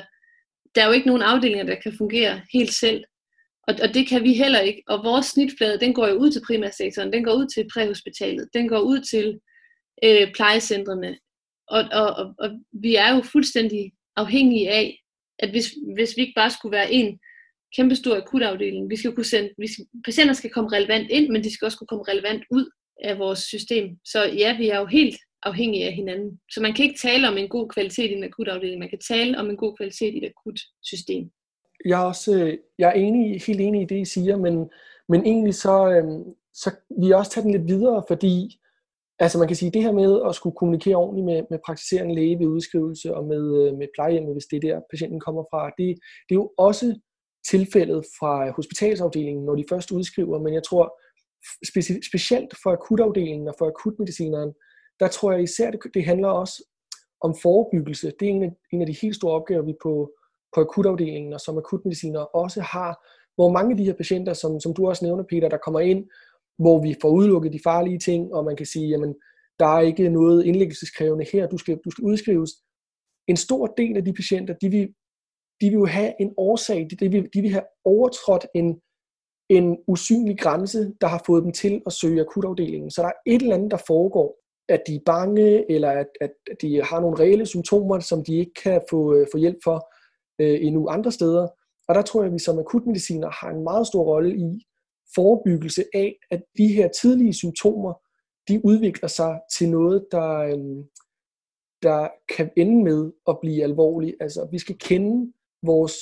der 0.76 0.82
er 0.82 0.88
jo 0.88 0.91
ikke 0.91 1.07
nogen 1.07 1.22
afdelinger, 1.22 1.65
der 1.65 1.76
kan 1.76 1.93
fungere 1.97 2.41
helt 2.53 2.74
selv. 2.74 3.03
Og, 3.67 3.76
og 3.84 3.93
det 3.93 4.07
kan 4.07 4.24
vi 4.24 4.34
heller 4.34 4.59
ikke. 4.59 4.84
Og 4.88 5.03
vores 5.03 5.26
snitflade, 5.26 5.80
den 5.80 5.93
går 5.93 6.07
jo 6.07 6.15
ud 6.15 6.32
til 6.32 6.41
primærsektoren, 6.47 7.13
den 7.13 7.24
går 7.24 7.34
ud 7.34 7.47
til 7.55 7.67
præhospitalet, 7.74 8.49
den 8.53 8.67
går 8.67 8.80
ud 8.80 8.99
til 9.11 9.39
øh, 10.03 10.34
plejecentrene. 10.34 11.17
Og, 11.67 11.84
og, 11.91 12.07
og, 12.15 12.36
og 12.39 12.49
vi 12.74 12.95
er 12.95 13.15
jo 13.15 13.22
fuldstændig 13.22 13.91
afhængige 14.15 14.69
af, 14.69 14.97
at 15.39 15.49
hvis, 15.49 15.76
hvis 15.95 16.13
vi 16.17 16.22
ikke 16.22 16.39
bare 16.41 16.51
skulle 16.51 16.78
være 16.78 16.91
en 16.91 17.19
kæmpestor 17.76 18.15
akutafdeling, 18.15 18.89
vi 18.89 18.97
skal 18.97 19.15
kunne 19.15 19.26
sende, 19.26 19.49
vi 19.57 19.74
skal, 19.74 19.86
patienter 20.05 20.34
skal 20.34 20.49
komme 20.49 20.69
relevant 20.72 21.09
ind, 21.09 21.30
men 21.30 21.43
de 21.43 21.53
skal 21.53 21.65
også 21.65 21.78
kunne 21.78 21.88
komme 21.88 22.05
relevant 22.07 22.43
ud 22.51 22.69
af 23.03 23.19
vores 23.19 23.39
system. 23.39 23.86
Så 24.05 24.24
ja, 24.24 24.57
vi 24.57 24.69
er 24.69 24.80
jo 24.80 24.86
helt 24.86 25.17
afhængige 25.43 25.85
af 25.85 25.93
hinanden. 25.93 26.39
Så 26.51 26.61
man 26.61 26.73
kan 26.73 26.85
ikke 26.85 26.99
tale 26.99 27.27
om 27.27 27.37
en 27.37 27.49
god 27.49 27.69
kvalitet 27.69 28.11
i 28.11 28.13
en 28.13 28.23
akutafdeling, 28.23 28.79
man 28.79 28.89
kan 28.89 28.99
tale 28.99 29.37
om 29.37 29.49
en 29.49 29.57
god 29.57 29.77
kvalitet 29.77 30.13
i 30.13 30.17
et 30.17 30.31
akut 30.31 30.59
system. 30.83 31.31
Jeg 31.85 32.01
er 32.01 32.05
også 32.05 32.39
øh, 32.39 32.57
jeg 32.77 32.89
er 32.89 32.93
enig, 32.93 33.41
helt 33.47 33.61
enig 33.61 33.81
i 33.81 33.85
det, 33.85 33.99
I 34.01 34.05
siger, 34.05 34.37
men, 34.37 34.69
men 35.09 35.25
egentlig 35.25 35.55
så, 35.55 35.89
øh, 35.89 36.03
så 36.53 36.69
vil 36.99 37.07
jeg 37.07 37.17
også 37.17 37.31
tage 37.31 37.43
den 37.43 37.51
lidt 37.51 37.67
videre, 37.67 38.03
fordi 38.07 38.59
altså 39.19 39.37
man 39.37 39.47
kan 39.47 39.57
sige, 39.57 39.71
det 39.71 39.83
her 39.83 39.91
med 39.91 40.21
at 40.29 40.35
skulle 40.35 40.55
kommunikere 40.55 40.95
ordentligt 40.95 41.25
med, 41.25 41.43
med 41.49 41.59
praktiserende 41.65 42.15
læge 42.15 42.39
ved 42.39 42.47
udskrivelse 42.47 43.15
og 43.15 43.23
med, 43.25 43.43
øh, 43.61 43.77
med 43.77 43.87
plejehjemmet, 43.95 44.33
hvis 44.33 44.45
det 44.45 44.57
er 44.57 44.67
der, 44.67 44.81
patienten 44.91 45.19
kommer 45.19 45.43
fra, 45.51 45.61
det, 45.77 45.87
det 46.29 46.33
er 46.35 46.41
jo 46.43 46.51
også 46.57 46.99
tilfældet 47.49 48.05
fra 48.19 48.51
hospitalsafdelingen, 48.51 49.45
når 49.45 49.55
de 49.55 49.63
først 49.69 49.91
udskriver, 49.91 50.39
men 50.39 50.53
jeg 50.53 50.63
tror 50.63 50.85
specielt 52.11 52.53
for 52.63 52.71
akutafdelingen 52.71 53.47
og 53.47 53.55
for 53.57 53.67
akutmedicineren, 53.67 54.53
der 55.02 55.08
tror 55.08 55.32
jeg 55.32 55.43
især, 55.43 55.72
det, 55.72 55.80
det 55.93 56.06
handler 56.06 56.28
også 56.28 56.64
om 57.22 57.36
forebyggelse. 57.41 58.12
Det 58.20 58.26
er 58.26 58.32
en 58.32 58.43
af, 58.43 58.52
en 58.74 58.82
af 58.82 58.88
de 58.88 58.95
helt 59.02 59.16
store 59.16 59.34
opgaver, 59.34 59.62
vi 59.66 59.74
på, 59.84 60.12
på 60.56 60.62
akutafdelingen 60.62 61.34
og 61.34 61.39
som 61.39 61.58
akutmediciner 61.58 62.20
også 62.20 62.62
har, 62.62 63.06
hvor 63.36 63.52
mange 63.52 63.72
af 63.72 63.78
de 63.78 63.84
her 63.84 63.93
patienter, 63.93 64.34
som, 64.34 64.60
som 64.60 64.74
du 64.74 64.88
også 64.88 65.06
nævner, 65.06 65.24
Peter, 65.24 65.49
der 65.49 65.58
kommer 65.58 65.80
ind, 65.80 66.10
hvor 66.58 66.82
vi 66.82 66.95
får 67.02 67.10
udelukket 67.10 67.54
de 67.54 67.60
farlige 67.64 67.99
ting, 67.99 68.34
og 68.34 68.45
man 68.45 68.56
kan 68.56 68.66
sige, 68.66 68.88
jamen, 68.88 69.16
der 69.60 69.66
er 69.66 69.80
ikke 69.80 70.10
noget 70.10 70.45
indlæggelseskrævende 70.45 71.26
her, 71.34 71.47
du 71.47 71.58
skal, 71.58 71.80
du 71.86 71.91
skal 71.91 72.04
udskrives. 72.04 72.52
En 73.28 73.38
stor 73.38 73.68
del 73.68 73.97
af 73.97 74.06
de 74.06 74.14
patienter, 74.14 74.54
de 74.54 74.70
vil, 74.70 74.88
de 75.62 75.70
vil 75.70 75.74
jo 75.74 75.86
have 75.86 76.14
en 76.20 76.34
årsag, 76.38 76.88
de, 76.89 76.95
de, 76.95 77.12
vil, 77.12 77.30
de 77.34 77.41
vil 77.41 77.52
have 77.52 77.64
overtrådt 77.86 78.45
en, 78.56 78.82
en 79.49 79.78
usynlig 79.88 80.39
grænse, 80.39 80.93
der 81.02 81.08
har 81.08 81.24
fået 81.26 81.43
dem 81.43 81.52
til 81.52 81.82
at 81.86 81.93
søge 81.93 82.22
akutafdelingen. 82.22 82.91
Så 82.91 83.02
der 83.02 83.08
er 83.08 83.20
et 83.26 83.41
eller 83.41 83.56
andet, 83.56 83.72
der 83.72 83.78
foregår, 83.88 84.40
at 84.72 84.84
de 84.88 84.95
er 84.95 84.99
bange, 85.05 85.72
eller 85.72 85.89
at, 85.89 86.07
at 86.22 86.32
de 86.61 86.84
har 86.84 86.99
nogle 86.99 87.19
reelle 87.19 87.45
symptomer, 87.45 87.99
som 87.99 88.24
de 88.24 88.36
ikke 88.38 88.53
kan 88.63 88.82
få, 88.89 89.15
øh, 89.15 89.28
få 89.32 89.38
hjælp 89.38 89.57
for 89.63 89.91
øh, 90.41 90.65
endnu 90.65 90.88
andre 90.88 91.11
steder. 91.11 91.47
Og 91.88 91.95
der 91.95 92.01
tror 92.01 92.22
jeg, 92.22 92.28
at 92.28 92.34
vi 92.34 92.39
som 92.39 92.59
akutmediciner 92.59 93.30
har 93.30 93.49
en 93.49 93.63
meget 93.63 93.88
stor 93.88 94.03
rolle 94.03 94.36
i 94.38 94.65
forebyggelse 95.15 95.84
af, 95.93 96.15
at 96.32 96.41
de 96.57 96.67
her 96.67 96.88
tidlige 96.88 97.34
symptomer, 97.34 97.93
de 98.47 98.65
udvikler 98.65 99.09
sig 99.09 99.39
til 99.57 99.69
noget, 99.69 100.05
der, 100.11 100.38
øh, 100.38 100.86
der 101.84 102.07
kan 102.36 102.51
ende 102.57 102.84
med 102.84 103.11
at 103.28 103.38
blive 103.41 103.63
alvorligt. 103.63 104.15
Altså, 104.19 104.47
vi 104.51 104.59
skal 104.59 104.78
kende 104.78 105.34
vores 105.63 105.95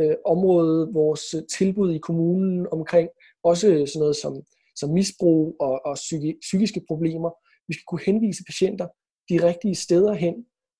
øh, 0.00 0.16
område, 0.24 0.92
vores 0.92 1.34
øh, 1.34 1.42
tilbud 1.58 1.92
i 1.92 1.98
kommunen 1.98 2.66
omkring 2.72 3.08
også 3.42 3.66
sådan 3.66 4.00
noget 4.00 4.16
som, 4.16 4.42
som 4.76 4.90
misbrug 4.90 5.56
og, 5.60 5.86
og 5.86 5.94
psyki, 5.94 6.34
psykiske 6.40 6.82
problemer, 6.88 7.30
vi 7.68 7.74
skal 7.74 7.84
kunne 7.86 8.06
henvise 8.06 8.44
patienter 8.46 8.88
de 9.30 9.48
rigtige 9.48 9.74
steder 9.74 10.14
hen, 10.14 10.34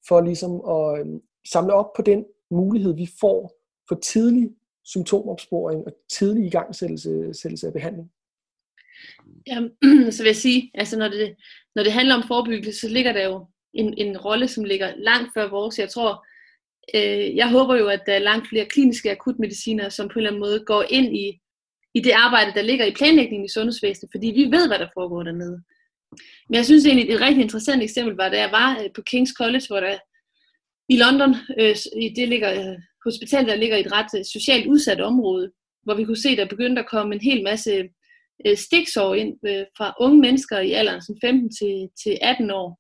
for 0.09 0.21
ligesom 0.21 0.53
at 0.77 1.01
øh, 1.01 1.21
samle 1.53 1.73
op 1.73 1.93
på 1.97 2.03
den 2.03 2.25
mulighed, 2.51 2.95
vi 2.95 3.09
får 3.21 3.53
for 3.89 3.95
tidlig 3.95 4.51
symptomopsporing 4.85 5.85
og 5.87 5.93
tidlig 6.19 6.47
igangsættelse 6.47 7.67
af 7.67 7.73
behandling. 7.73 8.11
Ja, 9.47 9.59
så 10.15 10.23
vil 10.23 10.29
jeg 10.29 10.37
sige, 10.37 10.71
altså 10.75 10.99
når 10.99 11.09
det, 11.09 11.37
når 11.75 11.83
det 11.83 11.93
handler 11.93 12.15
om 12.15 12.29
forebyggelse, 12.29 12.81
så 12.81 12.89
ligger 12.89 13.13
der 13.13 13.25
jo 13.25 13.47
en, 13.75 13.95
en 13.99 14.19
rolle, 14.19 14.49
som 14.49 14.65
ligger 14.65 14.95
langt 14.97 15.31
før 15.37 15.51
vores. 15.51 15.79
Jeg 15.79 15.89
tror, 15.89 16.27
øh, 16.95 17.37
jeg 17.37 17.51
håber 17.51 17.77
jo, 17.77 17.89
at 17.89 18.03
der 18.07 18.13
er 18.15 18.19
langt 18.19 18.49
flere 18.49 18.67
kliniske 18.67 19.11
akutmediciner, 19.11 19.89
som 19.89 20.09
på 20.09 20.13
en 20.13 20.19
eller 20.19 20.31
anden 20.31 20.41
måde 20.41 20.65
går 20.65 20.85
ind 20.91 21.17
i, 21.17 21.41
i 21.95 22.01
det 22.01 22.13
arbejde, 22.13 22.55
der 22.55 22.63
ligger 22.63 22.85
i 22.85 22.95
planlægningen 22.95 23.45
i 23.45 23.55
sundhedsvæsenet, 23.57 24.11
fordi 24.15 24.27
vi 24.27 24.45
ved, 24.57 24.69
hvad 24.69 24.79
der 24.79 24.89
foregår 24.95 25.23
dernede. 25.23 25.63
Men 26.49 26.55
jeg 26.59 26.65
synes 26.65 26.87
egentlig, 26.87 27.15
et 27.15 27.21
rigtig 27.21 27.43
interessant 27.43 27.83
eksempel 27.83 28.15
var, 28.17 28.29
da 28.29 28.39
jeg 28.39 28.53
var 28.53 28.89
på 28.95 29.03
King's 29.11 29.35
College, 29.39 29.67
hvor 29.69 29.81
der 29.81 29.99
i 30.89 30.97
London, 30.97 31.35
øh, 31.61 31.75
det 32.17 32.29
ligger, 32.29 32.51
øh, 32.53 32.79
hospitalet 33.05 33.49
der 33.49 33.57
ligger 33.57 33.77
i 33.77 33.81
et 33.81 33.93
ret 33.93 34.19
øh, 34.19 34.25
socialt 34.25 34.67
udsat 34.67 35.01
område, 35.01 35.53
hvor 35.83 35.95
vi 35.95 36.05
kunne 36.05 36.23
se, 36.23 36.37
der 36.37 36.55
begyndte 36.55 36.83
at 36.83 36.89
komme 36.89 37.15
en 37.15 37.21
hel 37.21 37.43
masse 37.43 37.89
øh, 38.47 38.57
stiksår 38.57 39.15
ind 39.15 39.33
øh, 39.47 39.65
fra 39.77 39.95
unge 40.01 40.21
mennesker 40.21 40.59
i 40.59 40.73
alderen 40.73 41.03
som 41.03 41.17
15 41.21 41.51
til, 41.59 41.89
til 42.03 42.19
18 42.23 42.51
år, 42.51 42.79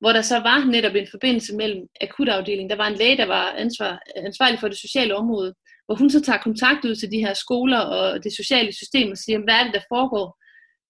hvor 0.00 0.12
der 0.12 0.22
så 0.22 0.38
var 0.38 0.64
netop 0.64 0.94
en 0.94 1.08
forbindelse 1.10 1.56
mellem 1.56 1.82
akutafdelingen. 2.00 2.70
Der 2.70 2.76
var 2.76 2.88
en 2.88 2.98
læge, 2.98 3.16
der 3.16 3.26
var 3.26 3.46
ansvar, 3.50 4.02
ansvarlig 4.16 4.60
for 4.60 4.68
det 4.68 4.78
sociale 4.78 5.16
område, 5.16 5.54
hvor 5.86 5.94
hun 5.94 6.10
så 6.10 6.20
tager 6.20 6.38
kontakt 6.38 6.84
ud 6.84 6.94
til 6.96 7.10
de 7.10 7.24
her 7.26 7.34
skoler 7.34 7.78
og 7.78 8.24
det 8.24 8.36
sociale 8.36 8.72
system 8.72 9.10
og 9.10 9.18
siger, 9.18 9.38
hvad 9.38 9.54
er 9.54 9.64
det, 9.64 9.74
der 9.74 9.90
foregår? 9.94 10.43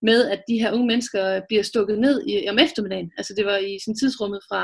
Med, 0.05 0.31
at 0.31 0.41
de 0.49 0.59
her 0.59 0.73
unge 0.73 0.87
mennesker 0.87 1.41
bliver 1.49 1.63
stukket 1.63 1.99
ned 1.99 2.17
i, 2.29 2.49
om 2.49 2.59
eftermiddagen. 2.59 3.11
Altså 3.19 3.35
det 3.37 3.47
var 3.47 3.57
i 3.57 3.79
sådan 3.85 3.99
tidsrummet 3.99 4.41
fra 4.49 4.63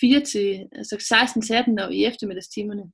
4 0.00 0.20
til 0.20 0.48
altså 0.72 0.96
16 1.08 1.42
til 1.42 1.54
18 1.54 1.78
og 1.78 1.94
i 1.94 2.04
eftermiddagstimerne. 2.04 2.84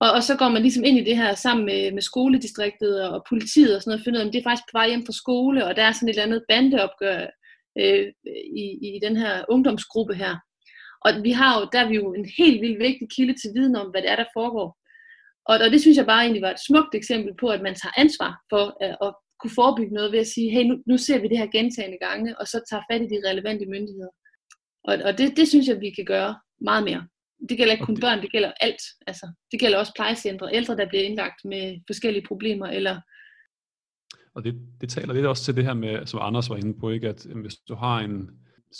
Og, 0.00 0.10
og 0.16 0.22
så 0.22 0.36
går 0.36 0.48
man 0.48 0.62
ligesom 0.62 0.84
ind 0.84 0.98
i 0.98 1.04
det 1.04 1.16
her 1.16 1.34
sammen 1.34 1.64
med, 1.66 1.92
med 1.92 2.02
skoledistriktet 2.02 3.08
og 3.08 3.24
politiet 3.28 3.76
og 3.76 3.82
sådan 3.82 3.90
noget, 3.90 4.00
og 4.00 4.04
finder 4.04 4.20
ud 4.20 4.24
af, 4.24 4.28
at 4.28 4.32
det 4.32 4.38
er 4.40 4.48
faktisk 4.50 4.68
på 4.68 4.78
vej 4.78 4.88
hjem 4.88 5.06
fra 5.06 5.20
skole, 5.22 5.66
og 5.66 5.76
der 5.76 5.82
er 5.84 5.92
sådan 5.92 6.08
et 6.08 6.12
eller 6.12 6.28
andet 6.28 6.44
bandeopgør 6.48 7.20
øh, 7.80 8.06
i, 8.62 8.64
i 8.88 9.00
den 9.02 9.16
her 9.16 9.44
ungdomsgruppe 9.48 10.14
her. 10.14 10.34
Og 11.04 11.10
vi 11.26 11.32
har 11.40 11.50
jo, 11.60 11.68
der 11.72 11.80
er 11.80 11.88
vi 11.88 11.94
jo 11.94 12.14
en 12.14 12.26
helt 12.38 12.60
vildt 12.62 12.78
vigtig 12.78 13.06
kilde 13.16 13.34
til 13.40 13.50
viden 13.56 13.76
om, 13.76 13.90
hvad 13.90 14.02
det 14.02 14.10
er, 14.10 14.16
der 14.16 14.34
foregår. 14.38 14.68
Og, 15.50 15.54
og 15.64 15.68
det 15.72 15.80
synes 15.80 15.96
jeg 15.98 16.06
bare 16.06 16.22
egentlig 16.22 16.42
var 16.42 16.50
et 16.50 16.66
smukt 16.68 16.94
eksempel 16.94 17.32
på, 17.40 17.46
at 17.48 17.62
man 17.62 17.74
tager 17.74 18.00
ansvar 18.02 18.32
for 18.50 18.64
øh, 18.84 18.96
at 19.06 19.12
kunne 19.42 19.60
forebygge 19.60 19.94
noget 19.94 20.12
ved 20.12 20.18
at 20.18 20.32
sige, 20.34 20.50
hey, 20.50 20.64
nu, 20.64 20.74
nu 20.86 20.98
ser 20.98 21.18
vi 21.20 21.28
det 21.28 21.38
her 21.38 21.50
gentagende 21.58 21.98
gange, 22.06 22.38
og 22.40 22.46
så 22.46 22.58
tager 22.70 22.82
fat 22.90 23.02
i 23.02 23.08
de 23.12 23.28
relevante 23.28 23.66
myndigheder. 23.66 24.12
Og, 24.88 24.94
og 25.04 25.18
det, 25.18 25.36
det 25.36 25.48
synes 25.48 25.68
jeg, 25.68 25.80
vi 25.80 25.90
kan 25.90 26.04
gøre 26.04 26.32
meget 26.60 26.84
mere. 26.84 27.06
Det 27.48 27.56
gælder 27.56 27.72
ikke 27.72 27.84
kun 27.84 28.00
børn, 28.00 28.22
det 28.22 28.32
gælder 28.32 28.52
alt. 28.60 28.82
Altså, 29.06 29.26
det 29.52 29.60
gælder 29.60 29.78
også 29.78 29.92
plejecentre, 29.94 30.54
ældre, 30.54 30.76
der 30.76 30.88
bliver 30.88 31.04
indlagt 31.04 31.44
med 31.44 31.64
forskellige 31.90 32.26
problemer, 32.28 32.66
eller 32.66 33.00
og 34.34 34.44
det, 34.44 34.54
det 34.80 34.88
taler 34.88 35.14
lidt 35.14 35.26
også 35.26 35.44
til 35.44 35.56
det 35.56 35.64
her 35.64 35.74
med, 35.74 36.06
som 36.06 36.20
Anders 36.22 36.50
var 36.50 36.56
inde 36.56 36.78
på, 36.80 36.90
ikke? 36.90 37.08
at 37.08 37.26
hvis 37.34 37.56
du 37.56 37.74
har 37.74 37.98
en 37.98 38.30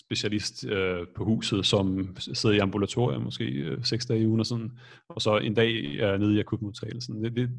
specialist 0.08 0.66
øh, 0.66 1.06
på 1.16 1.24
huset, 1.24 1.66
som 1.66 2.16
sidder 2.18 2.56
i 2.56 2.58
ambulatoriet 2.58 3.22
måske 3.22 3.44
øh, 3.44 3.84
seks 3.84 4.06
dage 4.06 4.20
i 4.20 4.26
ugen 4.26 4.40
og 4.40 4.46
sådan, 4.46 4.70
og 5.08 5.22
så 5.22 5.38
en 5.38 5.54
dag 5.54 5.96
er 5.96 6.16
nede 6.16 6.34
i 6.34 6.40
akutmodtagelsen. 6.40 7.24
Det, 7.24 7.36
det, 7.36 7.50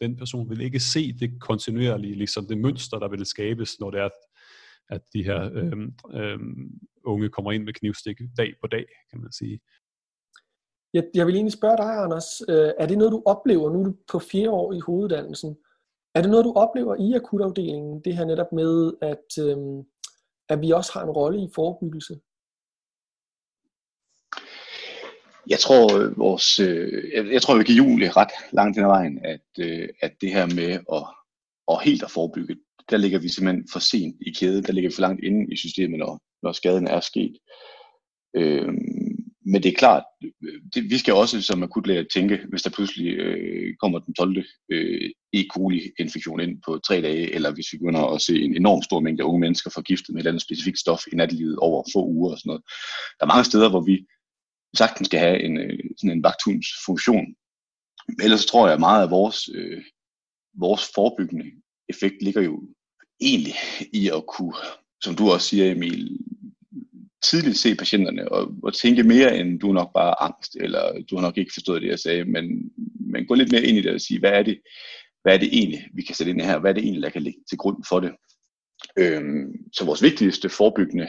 den 0.00 0.16
person 0.16 0.50
vil 0.50 0.60
ikke 0.60 0.80
se 0.80 1.12
det 1.12 1.40
kontinuerlige, 1.40 2.14
ligesom 2.14 2.46
det 2.46 2.58
mønster, 2.58 2.98
der 2.98 3.08
vil 3.08 3.26
skabes, 3.26 3.80
når 3.80 3.90
det 3.90 4.00
er, 4.00 4.08
at 4.88 5.02
de 5.12 5.24
her 5.24 5.50
øhm, 5.52 5.94
øhm, 6.12 6.80
unge 7.04 7.28
kommer 7.28 7.52
ind 7.52 7.64
med 7.64 7.72
knivstik 7.72 8.18
dag 8.36 8.54
på 8.60 8.66
dag, 8.66 8.86
kan 9.10 9.20
man 9.20 9.32
sige. 9.32 9.60
Jeg, 10.94 11.04
jeg 11.14 11.26
vil 11.26 11.34
egentlig 11.34 11.52
spørge 11.52 11.76
dig, 11.76 12.02
Anders, 12.04 12.40
øh, 12.48 12.72
er 12.78 12.86
det 12.86 12.98
noget, 12.98 13.12
du 13.12 13.22
oplever, 13.26 13.72
nu 13.72 13.84
du 13.84 13.94
på 14.12 14.18
fire 14.18 14.50
år 14.50 14.72
i 14.72 14.80
hoveduddannelsen, 14.80 15.56
er 16.14 16.22
det 16.22 16.30
noget, 16.30 16.44
du 16.44 16.52
oplever 16.52 16.94
i 16.94 17.12
akutafdelingen, 17.12 18.00
det 18.04 18.16
her 18.16 18.24
netop 18.24 18.52
med, 18.52 18.92
at, 19.02 19.44
øhm, 19.44 19.82
at 20.48 20.60
vi 20.60 20.70
også 20.70 20.92
har 20.92 21.02
en 21.02 21.10
rolle 21.10 21.42
i 21.42 21.48
forebyggelse? 21.54 22.20
Jeg 25.48 25.58
tror, 25.58 25.98
øh, 25.98 26.18
vores, 26.18 26.58
øh, 26.58 27.02
jeg, 27.14 27.32
jeg 27.32 27.42
tror, 27.42 27.58
vi 27.58 27.64
kan 27.64 27.74
Julie 27.74 28.10
ret 28.10 28.32
langt 28.52 28.76
hen 28.76 28.84
ad 28.84 28.88
vejen, 28.88 29.20
at, 29.24 29.48
øh, 29.58 29.88
at 30.02 30.12
det 30.20 30.32
her 30.32 30.46
med 30.46 30.70
at, 30.92 31.04
at 31.70 31.84
helt 31.84 32.02
at 32.02 32.10
forebygge, 32.10 32.56
der 32.90 32.96
ligger 32.96 33.18
vi 33.18 33.28
simpelthen 33.28 33.68
for 33.72 33.78
sent 33.78 34.16
i 34.26 34.30
kæden, 34.32 34.64
der 34.64 34.72
ligger 34.72 34.90
vi 34.90 34.94
for 34.94 35.00
langt 35.00 35.24
inde 35.24 35.52
i 35.52 35.56
systemet, 35.56 35.98
når, 35.98 36.20
når 36.42 36.52
skaden 36.52 36.86
er 36.86 37.00
sket. 37.00 37.36
Øh, 38.36 38.72
men 39.52 39.62
det 39.62 39.68
er 39.68 39.78
klart, 39.78 40.04
det, 40.74 40.90
vi 40.90 40.98
skal 40.98 41.14
også 41.14 41.42
som 41.42 41.62
akutlæger 41.62 42.04
tænke, 42.14 42.38
hvis 42.48 42.62
der 42.62 42.70
pludselig 42.70 43.06
øh, 43.14 43.74
kommer 43.82 43.98
den 43.98 44.14
12. 44.14 44.44
Øh, 44.72 45.10
E. 45.32 45.44
coli-infektion 45.54 46.40
ind 46.40 46.62
på 46.66 46.78
tre 46.86 47.00
dage, 47.00 47.34
eller 47.34 47.50
hvis 47.54 47.72
vi 47.72 47.78
begynder 47.78 48.04
at 48.14 48.22
se 48.22 48.34
en 48.40 48.56
enorm 48.56 48.82
stor 48.82 49.00
mængde 49.00 49.24
unge 49.24 49.40
mennesker 49.40 49.70
forgiftet 49.70 50.08
med 50.08 50.16
et 50.16 50.20
eller 50.20 50.30
andet 50.30 50.42
specifikt 50.42 50.78
stof 50.78 51.02
i 51.12 51.16
nattelivet 51.16 51.56
over 51.56 51.84
få 51.92 52.06
uger 52.06 52.32
og 52.32 52.38
sådan 52.38 52.50
noget. 52.50 52.62
Der 53.18 53.24
er 53.26 53.34
mange 53.34 53.44
steder, 53.44 53.70
hvor 53.70 53.80
vi 53.80 54.06
sagtens 54.76 55.06
skal 55.06 55.20
have 55.20 55.42
en, 55.42 55.58
øh, 55.58 55.78
sådan 55.98 56.16
en 56.16 56.22
vagthundsfunktion. 56.22 57.26
Ellers 58.22 58.40
så 58.40 58.48
tror 58.48 58.66
jeg 58.66 58.74
at 58.74 58.80
meget 58.80 59.02
af 59.02 59.10
vores, 59.10 59.48
øh, 59.54 59.82
vores 60.58 60.82
forebyggende 60.94 61.44
effekt 61.88 62.22
ligger 62.22 62.42
jo 62.42 62.62
egentlig 63.20 63.54
i 63.92 64.08
at 64.08 64.26
kunne, 64.26 64.54
som 65.04 65.16
du 65.16 65.30
også 65.30 65.48
siger 65.48 65.72
Emil, 65.72 66.18
tidligt 67.22 67.58
se 67.58 67.74
patienterne 67.74 68.32
og, 68.32 68.54
og 68.62 68.74
tænke 68.74 69.02
mere 69.02 69.38
end 69.38 69.60
du 69.60 69.68
er 69.68 69.74
nok 69.74 69.92
bare 69.94 70.22
angst, 70.22 70.56
eller 70.60 71.02
du 71.10 71.16
har 71.16 71.22
nok 71.22 71.38
ikke 71.38 71.54
forstået 71.54 71.82
det, 71.82 71.88
jeg 71.88 71.98
sagde, 71.98 72.24
men, 72.24 72.44
men 73.12 73.26
gå 73.26 73.34
lidt 73.34 73.52
mere 73.52 73.62
ind 73.62 73.78
i 73.78 73.82
det 73.82 73.94
og 73.94 74.00
sige, 74.00 74.20
hvad 74.20 74.32
er 74.32 74.42
det, 74.42 74.60
hvad 75.22 75.34
er 75.34 75.38
det 75.38 75.48
egentlig, 75.52 75.88
vi 75.94 76.02
kan 76.02 76.14
sætte 76.14 76.30
ind 76.30 76.40
her, 76.40 76.58
hvad 76.58 76.70
er 76.70 76.74
det 76.74 76.82
egentlig, 76.82 77.02
der 77.02 77.10
kan 77.10 77.22
ligge 77.22 77.40
til 77.48 77.58
grund 77.58 77.84
for 77.88 78.00
det. 78.00 78.12
Øhm, 78.98 79.52
så 79.72 79.84
vores 79.84 80.02
vigtigste 80.02 80.48
forebyggende 80.48 81.08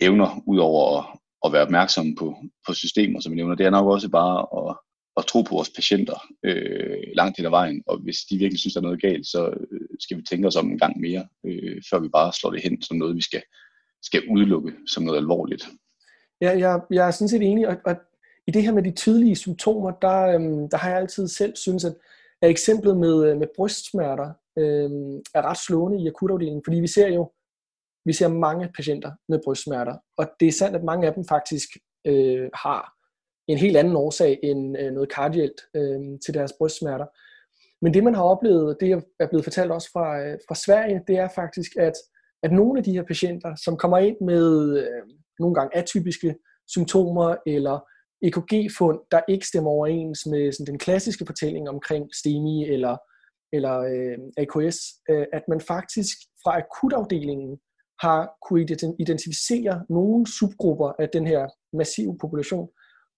evner, 0.00 0.42
udover 0.46 0.98
at, 0.98 1.18
at 1.44 1.52
være 1.52 1.62
opmærksomme 1.62 2.14
på, 2.16 2.36
på 2.66 2.74
systemer, 2.74 3.20
som 3.20 3.32
vi 3.32 3.36
nævner, 3.36 3.54
det 3.54 3.66
er 3.66 3.70
nok 3.70 3.86
også 3.86 4.08
bare 4.08 4.46
at, 4.60 4.76
at 5.16 5.26
tro 5.26 5.42
på 5.42 5.54
vores 5.54 5.70
patienter 5.70 6.18
øh, 6.44 7.02
langt 7.14 7.36
hen 7.36 7.46
ad 7.46 7.50
vejen, 7.50 7.82
og 7.86 7.98
hvis 7.98 8.18
de 8.30 8.38
virkelig 8.38 8.60
synes, 8.60 8.74
der 8.74 8.80
er 8.80 8.88
noget 8.88 9.02
galt, 9.02 9.26
så 9.26 9.46
øh, 9.70 9.88
skal 10.00 10.16
vi 10.16 10.22
tænke 10.22 10.48
os 10.48 10.56
om 10.56 10.70
en 10.70 10.78
gang 10.78 11.00
mere, 11.00 11.26
øh, 11.46 11.82
før 11.90 11.98
vi 11.98 12.08
bare 12.08 12.32
slår 12.32 12.50
det 12.50 12.62
hen 12.62 12.82
som 12.82 12.96
noget, 12.96 13.16
vi 13.16 13.22
skal, 13.22 13.42
skal 14.02 14.22
udelukke 14.30 14.72
som 14.86 15.02
noget 15.02 15.18
alvorligt. 15.18 15.68
Ja, 16.40 16.58
jeg, 16.58 16.80
jeg 16.90 17.06
er 17.06 17.10
sådan 17.10 17.28
set 17.28 17.42
enig, 17.42 17.68
og, 17.68 17.76
og 17.84 17.96
i 18.46 18.50
det 18.50 18.62
her 18.62 18.72
med 18.72 18.82
de 18.82 18.90
tydelige 18.90 19.36
symptomer, 19.36 19.90
der, 19.90 20.18
øhm, 20.34 20.68
der 20.68 20.76
har 20.76 20.88
jeg 20.90 20.98
altid 20.98 21.28
selv 21.28 21.56
synes, 21.56 21.84
at, 21.84 21.94
at 22.42 22.50
eksemplet 22.50 22.96
med, 22.96 23.30
øh, 23.30 23.38
med 23.38 23.46
brystsmerter 23.56 24.32
øhm, 24.58 25.16
er 25.34 25.42
ret 25.42 25.58
slående 25.66 26.02
i 26.02 26.08
akutafdelingen, 26.08 26.62
fordi 26.64 26.80
vi 26.80 26.86
ser 26.86 27.08
jo 27.08 27.32
vi 28.04 28.12
ser 28.12 28.28
mange 28.28 28.68
patienter 28.76 29.12
med 29.28 29.40
brystsmerter, 29.44 29.96
og 30.18 30.26
det 30.40 30.48
er 30.48 30.52
sandt, 30.52 30.76
at 30.76 30.84
mange 30.84 31.06
af 31.06 31.14
dem 31.14 31.24
faktisk 31.28 31.68
øh, 32.06 32.50
har 32.54 32.92
en 33.48 33.58
helt 33.58 33.76
anden 33.76 33.96
årsag 33.96 34.38
end 34.42 34.78
øh, 34.78 34.92
noget 34.92 35.12
kardielt 35.12 35.60
øh, 35.76 36.00
til 36.24 36.34
deres 36.34 36.52
brystsmerter. 36.58 37.06
Men 37.82 37.94
det 37.94 38.04
man 38.04 38.14
har 38.14 38.22
oplevet, 38.22 38.76
det 38.80 39.04
er 39.20 39.28
blevet 39.28 39.44
fortalt 39.44 39.70
også 39.70 39.88
fra, 39.92 40.20
øh, 40.20 40.38
fra 40.48 40.54
Sverige, 40.54 41.00
det 41.06 41.16
er 41.16 41.28
faktisk, 41.34 41.76
at, 41.76 41.94
at 42.42 42.52
nogle 42.52 42.78
af 42.78 42.84
de 42.84 42.92
her 42.92 43.02
patienter, 43.02 43.54
som 43.64 43.76
kommer 43.76 43.98
ind 43.98 44.16
med 44.20 44.78
øh, 44.78 45.02
nogle 45.38 45.54
gange 45.54 45.76
atypiske 45.76 46.34
symptomer 46.68 47.36
eller 47.46 47.80
EKG-fund, 48.22 48.98
der 49.10 49.20
ikke 49.28 49.46
stemmer 49.46 49.70
overens 49.70 50.26
med 50.26 50.52
sådan, 50.52 50.66
den 50.66 50.78
klassiske 50.78 51.26
fortælling 51.26 51.68
omkring 51.68 52.14
STEMI 52.14 52.68
eller, 52.68 52.96
eller 53.52 53.78
øh, 53.78 54.18
AKS, 54.36 54.78
øh, 55.10 55.26
at 55.32 55.42
man 55.48 55.60
faktisk 55.60 56.16
fra 56.44 56.58
akutafdelingen 56.58 57.58
har 58.02 58.36
kunne 58.48 58.66
identificere 58.98 59.84
nogle 59.88 60.26
subgrupper 60.26 60.92
af 60.98 61.08
den 61.08 61.26
her 61.26 61.48
massive 61.76 62.18
population, 62.18 62.68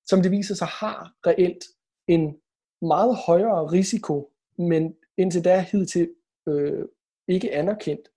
som 0.07 0.22
det 0.22 0.30
viser 0.30 0.55
sig 0.55 0.66
har 0.66 1.12
reelt 1.26 1.64
en 2.09 2.37
meget 2.82 3.16
højere 3.26 3.72
risiko, 3.72 4.30
men 4.59 4.95
indtil 5.18 5.45
da 5.45 5.66
hidtil 5.72 6.09
øh, 6.49 6.85
ikke 7.28 7.55
anerkendt 7.55 8.09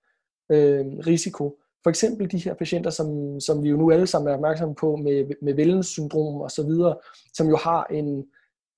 øh, 0.51 0.85
risiko. 0.85 1.59
For 1.83 1.89
eksempel 1.89 2.31
de 2.31 2.37
her 2.37 2.53
patienter, 2.53 2.89
som, 2.89 3.39
som 3.39 3.63
vi 3.63 3.69
jo 3.69 3.77
nu 3.77 3.91
alle 3.91 4.07
sammen 4.07 4.31
er 4.31 4.35
opmærksomme 4.35 4.75
på 4.75 4.95
med, 4.95 5.25
med 5.41 5.53
Vellens 5.53 5.87
syndrom 5.87 6.41
og 6.41 6.51
så 6.51 6.63
videre, 6.63 6.97
som 7.33 7.47
jo 7.47 7.57
har 7.57 7.83
en 7.83 8.25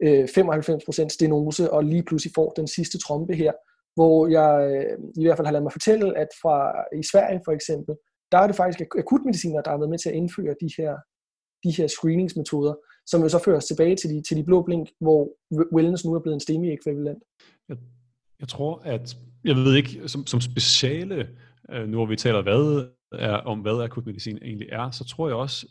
øh, 0.04 0.24
95% 0.24 1.10
stenose 1.10 1.72
og 1.72 1.84
lige 1.84 2.04
pludselig 2.04 2.34
får 2.36 2.50
den 2.50 2.68
sidste 2.68 2.98
trompe 3.00 3.36
her, 3.36 3.52
hvor 3.96 4.28
jeg 4.38 4.52
øh, 4.72 4.98
i 5.22 5.24
hvert 5.26 5.38
fald 5.38 5.48
har 5.48 5.52
ladet 5.52 5.68
mig 5.68 5.72
fortælle, 5.72 6.18
at 6.18 6.28
fra 6.42 6.56
i 7.02 7.04
Sverige 7.12 7.42
for 7.46 7.52
eksempel, 7.52 7.96
der 8.32 8.38
er 8.38 8.48
det 8.48 8.56
faktisk 8.56 8.80
akutmediciner, 9.02 9.62
der 9.62 9.72
har 9.72 9.78
været 9.78 9.90
med 9.90 10.00
til 10.00 10.10
at 10.10 10.16
indføre 10.16 10.56
de 10.64 10.70
her, 10.78 10.94
de 11.64 11.72
her 11.78 11.88
screeningsmetoder, 11.88 12.74
som 13.06 13.22
jo 13.22 13.30
så 13.30 13.40
føres 13.46 13.66
tilbage 13.66 13.96
til 13.96 14.10
de, 14.10 14.22
til 14.28 14.38
de 14.38 14.44
blå 14.44 14.62
blink, 14.62 14.90
hvor 15.00 15.22
wellness 15.76 16.06
nu 16.06 16.14
er 16.14 16.20
blevet 16.20 16.36
en 16.36 16.40
STEMI-ekvivalent. 16.40 17.24
Jeg, 17.70 17.78
jeg 18.40 18.48
tror, 18.48 18.82
at, 18.86 19.18
jeg 19.44 19.56
ved 19.56 19.76
ikke, 19.76 20.08
som, 20.08 20.26
som 20.26 20.42
speciale, 20.42 21.30
øh, 21.72 21.88
nu 21.88 21.98
hvor 21.98 22.06
vi 22.06 22.16
taler 22.16 22.42
hvad 22.42 22.90
er, 23.12 23.36
om, 23.36 23.60
hvad 23.60 23.84
akutmedicin 23.84 24.38
egentlig 24.42 24.70
er, 24.72 24.92
så 24.92 25.06
tror 25.06 25.28
jeg 25.28 25.36
også, 25.36 25.68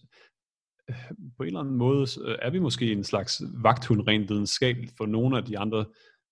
øh, 0.90 0.96
på 1.36 1.42
en 1.42 1.46
eller 1.46 1.60
anden 1.60 1.76
måde 1.76 2.06
øh, 2.24 2.38
er 2.42 2.50
vi 2.50 2.58
måske 2.58 2.92
en 2.92 3.04
slags 3.04 3.42
vagthund 3.62 4.08
rent 4.08 4.30
videnskabeligt 4.30 4.94
for 4.96 5.06
nogle 5.06 5.36
af 5.36 5.44
de 5.44 5.58
andre 5.58 5.84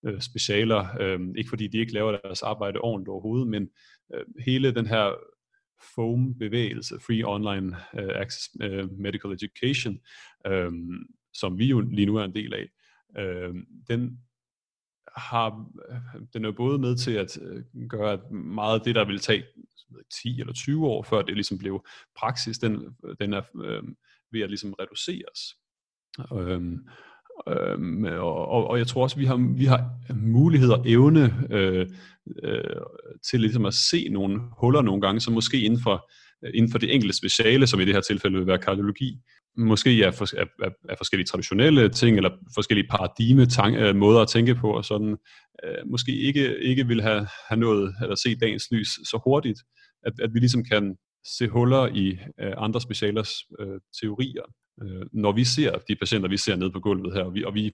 øh, 0.05 0.21
specialer. 0.21 0.87
Øh, 1.01 1.21
ikke 1.39 1.49
fordi 1.49 1.67
de 1.67 1.79
ikke 1.79 1.93
laver 1.93 2.19
deres 2.25 2.43
arbejde 2.43 2.81
ordentligt 2.81 3.09
overhovedet, 3.09 3.49
men 3.49 3.69
øh, 4.15 4.25
hele 4.45 4.75
den 4.75 4.87
her 4.87 5.15
FOAM-bevægelse, 5.95 6.95
Free 7.01 7.23
Online 7.25 7.77
øh, 7.99 8.21
Access 8.21 8.51
øh, 8.63 8.91
Medical 8.93 9.33
Education, 9.33 9.99
um, 10.51 11.07
som 11.35 11.59
vi 11.59 11.67
jo 11.67 11.81
lige 11.81 12.07
nu 12.07 12.17
er 12.17 12.25
en 12.25 12.35
del 12.35 12.55
af, 12.55 12.69
uh, 13.19 13.55
den 13.89 14.21
har, 15.17 15.71
den 16.33 16.45
er 16.45 16.51
både 16.51 16.79
med 16.79 16.97
til 16.97 17.13
at 17.13 17.39
gøre, 17.89 18.13
at 18.13 18.31
meget 18.31 18.79
af 18.79 18.85
det, 18.85 18.95
der 18.95 19.05
ville 19.05 19.21
tage 19.21 19.45
10 20.23 20.41
eller 20.41 20.53
20 20.53 20.87
år, 20.87 21.03
før 21.03 21.23
det 21.23 21.35
ligesom 21.35 21.59
blev 21.59 21.87
praksis, 22.17 22.59
den, 22.59 22.97
den 23.21 23.33
er 23.33 23.43
øh, 23.65 23.83
ved 24.33 24.41
at 24.41 24.51
ligesom 24.51 24.73
reduceres. 24.73 25.57
Øhm, 26.33 26.89
øhm, 27.49 28.05
og, 28.05 28.49
og, 28.49 28.71
og 28.71 28.79
jeg 28.79 28.87
tror 28.87 29.03
også, 29.03 29.17
vi 29.17 29.25
har, 29.25 29.55
vi 29.57 29.65
har 29.65 29.91
mulighed 30.15 30.71
og 30.71 30.83
evne 30.87 31.35
øh, 31.51 31.87
øh, 32.43 32.61
til 33.31 33.41
ligesom 33.41 33.67
at 33.67 33.75
se 33.75 34.09
nogle 34.09 34.41
huller 34.61 34.83
nogle 34.83 35.01
gange, 35.01 35.21
som 35.21 35.35
måske 35.35 35.61
inden 35.61 35.81
for, 35.83 36.11
øh, 36.45 36.51
inden 36.55 36.71
for 36.71 36.79
det 36.79 36.95
enkelte 36.95 37.17
speciale, 37.17 37.67
som 37.67 37.81
i 37.81 37.85
det 37.85 37.95
her 37.95 38.01
tilfælde 38.01 38.39
vil 38.39 38.47
være 38.47 38.59
kardiologi, 38.59 39.19
måske 39.57 40.03
er, 40.03 40.11
for, 40.11 40.37
er, 40.37 40.45
er, 40.63 40.71
er 40.89 40.95
forskellige 40.99 41.27
traditionelle 41.27 41.89
ting, 41.89 42.17
eller 42.17 42.31
forskellige 42.55 42.89
paradigme, 42.91 43.47
tank, 43.47 43.77
øh, 43.77 43.97
måder 43.97 44.21
at 44.21 44.29
tænke 44.29 44.55
på, 44.55 44.71
og 44.71 44.85
sådan, 44.85 45.17
øh, 45.65 45.91
måske 45.91 46.17
ikke, 46.17 46.59
ikke 46.59 46.87
vil 46.87 47.03
have, 47.03 47.27
have 47.49 47.61
nået, 47.61 47.95
eller 48.03 48.15
se 48.15 48.37
dagens 48.37 48.65
lys 48.71 48.89
så 48.89 49.21
hurtigt, 49.25 49.61
at, 50.07 50.13
at 50.23 50.35
vi 50.35 50.39
ligesom 50.39 50.65
kan 50.65 50.97
se 51.39 51.49
huller 51.49 51.87
i 51.87 52.19
øh, 52.41 52.53
andre 52.57 52.81
specialers 52.81 53.31
øh, 53.61 53.81
teorier, 54.01 54.43
øh, 54.83 55.07
når 55.13 55.33
vi 55.33 55.45
ser 55.45 55.79
de 55.89 55.97
patienter, 55.97 56.29
vi 56.29 56.37
ser 56.37 56.57
nede 56.57 56.73
på 56.73 56.81
gulvet 56.81 57.15
her, 57.15 57.23
og 57.23 57.35
vi, 57.35 57.45
og 57.45 57.55
vi 57.55 57.73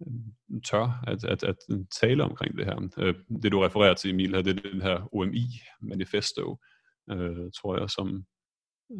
mm, 0.00 0.60
tør 0.60 1.04
at, 1.06 1.24
at, 1.24 1.42
at 1.42 1.56
tale 2.00 2.24
omkring 2.24 2.58
det 2.58 2.64
her. 2.64 2.88
Øh, 2.98 3.14
det 3.42 3.52
du 3.52 3.60
refererer 3.60 3.94
til, 3.94 4.10
Emil, 4.10 4.34
her, 4.34 4.42
det 4.42 4.56
er 4.56 4.70
den 4.70 4.82
her 4.82 5.08
OMI-manifesto, 5.14 6.56
øh, 7.10 7.50
tror 7.60 7.78
jeg, 7.78 7.90
som, 7.90 8.24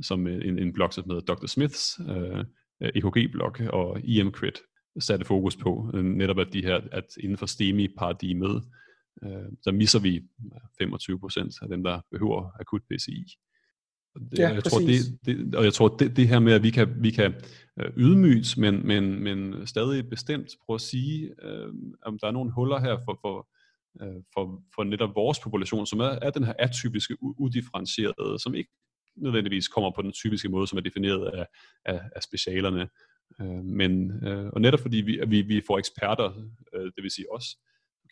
som 0.03 0.27
øh, 0.27 0.49
en, 0.49 0.59
en 0.59 0.73
blog, 0.73 0.93
som 0.93 1.11
hedder 1.11 1.35
Dr. 1.35 1.47
Smiths 1.47 2.01
øh, 2.09 2.45
EKG-blog 2.81 3.55
og 3.73 4.01
EMCRIT 4.05 4.59
satte 5.01 5.25
fokus 5.25 5.57
på, 5.57 5.91
øh, 5.95 6.05
netop 6.05 6.39
at 6.39 6.53
de 6.53 6.63
her, 6.63 6.81
at 6.93 7.07
inden 7.21 7.39
for 7.39 7.47
STEMI-paradigmet, 7.47 8.63
øh, 9.25 9.49
så 9.63 9.73
misser 9.73 10.01
vi 10.01 10.23
25% 10.83 11.59
af 11.63 11.69
dem, 11.69 11.83
der 11.83 12.01
behøver 12.11 12.51
akut 12.61 12.83
PCI. 12.83 13.25
Ja, 14.39 14.49
jeg 14.49 14.65
tror, 14.65 14.79
det, 14.79 15.19
det, 15.27 15.55
og 15.55 15.65
jeg 15.65 15.73
tror, 15.73 15.89
det, 15.89 16.17
det 16.17 16.29
her 16.29 16.39
med, 16.39 16.53
at 16.53 16.63
vi 16.63 16.71
kan, 16.71 17.03
vi 17.03 17.11
kan 17.11 17.35
øh, 17.81 17.93
ydmygt, 17.97 18.59
men, 18.59 18.87
men, 18.87 19.23
men 19.23 19.67
stadig 19.67 20.09
bestemt 20.09 20.49
prøve 20.67 20.75
at 20.75 20.81
sige, 20.81 21.35
øh, 21.43 21.69
om 22.03 22.19
der 22.19 22.27
er 22.27 22.33
nogle 22.33 22.53
huller 22.53 22.81
her 22.81 22.97
for, 23.05 23.19
for, 23.21 23.49
øh, 24.03 24.23
for, 24.35 24.63
for 24.75 24.85
netop 24.85 25.15
vores 25.15 25.41
population, 25.41 25.87
som 25.87 26.01
er, 26.01 26.19
er 26.23 26.31
den 26.31 26.45
her 26.45 26.53
atypiske, 26.59 27.17
udifferentierede, 27.21 28.39
som 28.39 28.55
ikke 28.55 28.71
nødvendigvis 29.17 29.69
kommer 29.69 29.91
på 29.97 30.03
den 30.03 30.13
typiske 30.13 30.49
måde, 30.49 30.67
som 30.67 30.79
er 30.79 30.83
defineret 30.83 31.27
af, 31.27 31.47
af, 31.85 32.01
af 32.17 32.23
specialerne. 32.23 32.89
Øh, 33.41 33.65
men, 33.65 34.25
øh, 34.27 34.47
og 34.53 34.61
netop 34.61 34.81
fordi 34.81 34.97
vi, 34.97 35.21
vi, 35.29 35.43
vi 35.43 35.63
får 35.67 35.79
eksperter, 35.79 36.33
øh, 36.75 36.85
det 36.85 37.03
vil 37.03 37.11
sige 37.11 37.33
os, 37.33 37.45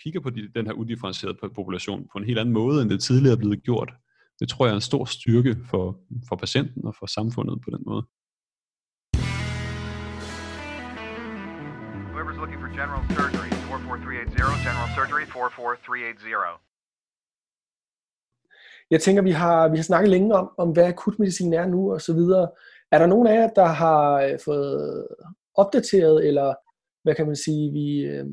kigger 0.02 0.20
på 0.20 0.30
de, 0.30 0.48
den 0.54 0.66
her 0.66 0.72
udifferentierede 0.72 1.38
population 1.54 2.08
på 2.12 2.18
en 2.18 2.24
helt 2.24 2.38
anden 2.38 2.54
måde, 2.54 2.82
end 2.82 2.90
det 2.90 3.02
tidligere 3.02 3.34
er 3.34 3.38
blevet 3.38 3.62
gjort, 3.62 3.92
det 4.40 4.48
tror 4.48 4.64
jeg 4.66 4.72
er 4.72 4.80
en 4.82 4.90
stor 4.90 5.04
styrke 5.04 5.56
for, 5.70 5.84
for 6.28 6.36
patienten 6.36 6.86
og 6.88 6.94
for 6.98 7.06
samfundet 7.06 7.56
på 7.64 7.70
den 7.74 7.82
måde. 7.90 8.02
Whoever's 12.14 12.38
looking 12.42 12.60
for 12.64 12.70
general 12.80 13.02
surgery, 13.16 13.50
44380, 13.68 14.66
general 14.66 14.90
surgery 14.96 15.24
44380. 15.34 16.60
Jeg 18.90 19.00
tænker, 19.02 19.22
vi 19.22 19.30
har, 19.30 19.68
vi 19.68 19.76
har 19.76 19.82
snakket 19.82 20.10
længe 20.10 20.34
om, 20.34 20.50
om 20.58 20.68
hvad 20.72 20.84
akutmedicin 20.84 21.52
er 21.52 21.66
nu 21.66 21.92
og 21.92 22.00
så 22.00 22.14
videre. 22.14 22.50
Er 22.92 22.98
der 22.98 23.06
nogen 23.06 23.26
af 23.26 23.34
jer, 23.34 23.48
der 23.48 23.66
har 23.66 24.22
øh, 24.22 24.38
fået 24.44 25.06
opdateret, 25.54 26.26
eller 26.28 26.54
hvad 27.02 27.14
kan 27.14 27.26
man 27.26 27.36
sige, 27.36 27.72
vi, 27.72 28.00
øh, 28.12 28.26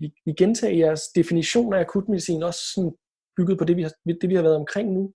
vi, 0.00 0.12
vi 0.24 0.32
gentager 0.38 0.76
jeres 0.76 1.02
definition 1.14 1.74
af 1.74 1.80
akutmedicin, 1.80 2.42
også 2.42 2.60
sådan 2.74 2.92
bygget 3.36 3.58
på 3.58 3.64
det, 3.64 3.76
vi 3.76 3.82
har, 3.82 3.92
det, 4.20 4.28
vi 4.28 4.34
har 4.34 4.42
været 4.42 4.56
omkring 4.56 4.92
nu? 4.92 5.12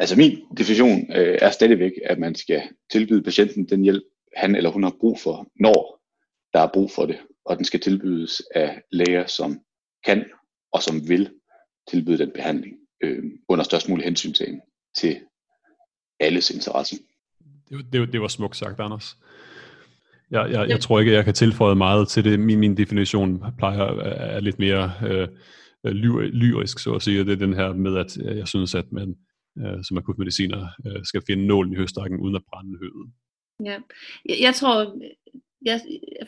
Altså 0.00 0.16
min 0.16 0.38
definition 0.56 1.12
øh, 1.16 1.38
er 1.42 1.50
stadigvæk, 1.50 1.92
at 2.04 2.18
man 2.18 2.34
skal 2.34 2.62
tilbyde 2.92 3.22
patienten 3.22 3.68
den 3.68 3.82
hjælp, 3.82 4.02
han 4.36 4.56
eller 4.56 4.70
hun 4.70 4.82
har 4.82 4.94
brug 5.00 5.18
for, 5.20 5.46
når 5.60 6.00
der 6.52 6.60
er 6.60 6.70
brug 6.72 6.90
for 6.90 7.06
det. 7.06 7.18
Og 7.44 7.56
den 7.56 7.64
skal 7.64 7.80
tilbydes 7.80 8.42
af 8.54 8.82
læger, 8.92 9.26
som 9.26 9.60
kan 10.04 10.24
og 10.72 10.82
som 10.82 11.08
vil 11.08 11.30
tilbyde 11.90 12.18
den 12.18 12.30
behandling 12.34 12.76
øh, 13.02 13.24
under 13.48 13.64
størst 13.64 13.88
mulig 13.88 14.04
hensyntagen 14.04 14.60
til 14.96 15.20
alles 16.20 16.50
interesse. 16.50 16.96
Det, 17.68 17.86
det, 17.92 18.12
det 18.12 18.20
var 18.20 18.28
smukt 18.28 18.56
sagt, 18.56 18.80
Anders. 18.80 19.16
Jeg, 20.30 20.50
jeg, 20.50 20.68
jeg 20.68 20.80
tror 20.80 21.00
ikke, 21.00 21.12
jeg 21.12 21.24
kan 21.24 21.34
tilføje 21.34 21.74
meget 21.74 22.08
til 22.08 22.24
det. 22.24 22.40
Min, 22.40 22.58
min 22.58 22.76
definition 22.76 23.44
plejer 23.58 23.84
er 24.04 24.40
lidt 24.40 24.58
mere 24.58 24.92
øh, 25.06 25.28
øh 25.86 25.92
lyrisk, 25.92 26.78
så 26.78 26.92
at 26.94 27.02
sige. 27.02 27.24
Det 27.24 27.32
er 27.32 27.46
den 27.46 27.54
her 27.54 27.72
med, 27.72 27.96
at 27.96 28.16
jeg 28.16 28.48
synes, 28.48 28.74
at 28.74 28.92
man 28.92 29.08
øh, 29.08 29.29
som 29.82 29.98
akutmediciner 29.98 30.68
øh, 30.86 31.04
skal 31.04 31.22
finde 31.26 31.46
nålen 31.46 31.72
i 31.72 31.76
høstakken 31.76 32.20
uden 32.20 32.36
at 32.36 32.42
brænde 32.48 32.78
høvet. 32.78 33.12
Ja, 33.64 33.78
jeg, 34.24 34.36
jeg 34.40 34.54
tror, 34.54 34.98
jeg, 35.62 35.80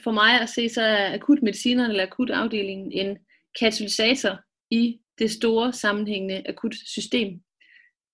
for 0.05 0.11
mig 0.12 0.41
at 0.41 0.49
se, 0.49 0.68
så 0.68 0.83
er 0.83 1.14
akutmedicineren 1.14 1.91
eller 1.91 2.07
akutafdelingen 2.07 2.93
en 2.93 3.18
katalysator 3.61 4.41
i 4.70 5.01
det 5.18 5.31
store 5.31 5.73
sammenhængende 5.73 6.43
akutsystem. 6.49 7.41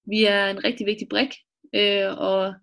Vi 0.06 0.24
er 0.24 0.46
en 0.46 0.64
rigtig 0.64 0.86
vigtig 0.86 1.08
brik, 1.08 1.34
øh, 1.74 2.18
og 2.18 2.54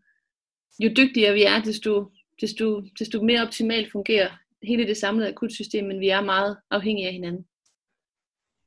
jo 0.79 0.89
dygtigere 0.97 1.33
vi 1.33 1.43
er, 1.43 1.61
desto, 1.61 2.11
desto, 2.41 2.81
desto 2.99 3.23
mere 3.23 3.41
optimalt 3.41 3.91
fungerer 3.91 4.29
hele 4.63 4.87
det 4.87 4.97
samlede 4.97 5.29
akutsystem, 5.29 5.85
men 5.85 5.99
vi 5.99 6.09
er 6.09 6.21
meget 6.21 6.57
afhængige 6.71 7.07
af 7.07 7.13
hinanden. 7.13 7.45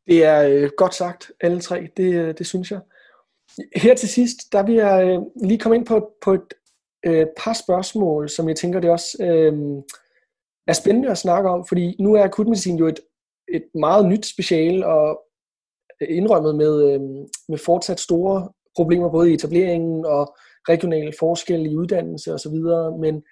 Det 0.07 0.25
er 0.25 0.49
øh, 0.49 0.71
godt 0.77 0.95
sagt, 0.95 1.33
alle 1.41 1.61
tre, 1.61 1.89
det, 1.97 2.15
øh, 2.15 2.35
det 2.39 2.47
synes 2.47 2.71
jeg. 2.71 2.81
Her 3.77 3.95
til 3.95 4.09
sidst, 4.09 4.53
der 4.53 4.63
vil 4.63 4.75
jeg 4.75 5.07
øh, 5.07 5.49
lige 5.49 5.59
komme 5.59 5.77
ind 5.77 5.87
på, 5.87 6.11
på 6.25 6.33
et 6.33 6.55
øh, 7.07 7.27
par 7.37 7.53
spørgsmål, 7.53 8.29
som 8.29 8.49
jeg 8.49 8.57
tænker, 8.57 8.81
det 8.81 8.91
også 8.91 9.17
øh, 9.21 9.53
er 10.67 10.73
spændende 10.73 11.11
at 11.11 11.19
snakke 11.19 11.49
om, 11.51 11.67
fordi 11.69 11.97
nu 12.01 12.15
er 12.15 12.25
akutmedicin 12.25 12.77
jo 12.77 12.87
et, 12.87 13.01
et 13.55 13.65
meget 13.75 14.07
nyt 14.07 14.27
speciale, 14.27 14.87
og 14.87 15.21
indrømmet 16.01 16.55
med, 16.55 16.93
øh, 16.93 17.01
med 17.49 17.59
fortsat 17.59 18.01
store 18.01 18.49
problemer 18.77 19.11
både 19.11 19.31
i 19.31 19.35
etableringen 19.35 20.07
og 20.07 20.37
regionale 20.69 21.13
forskelle 21.19 21.71
i 21.71 21.77
uddannelse 21.77 22.35
osv. 22.35 22.55
Men 23.01 23.23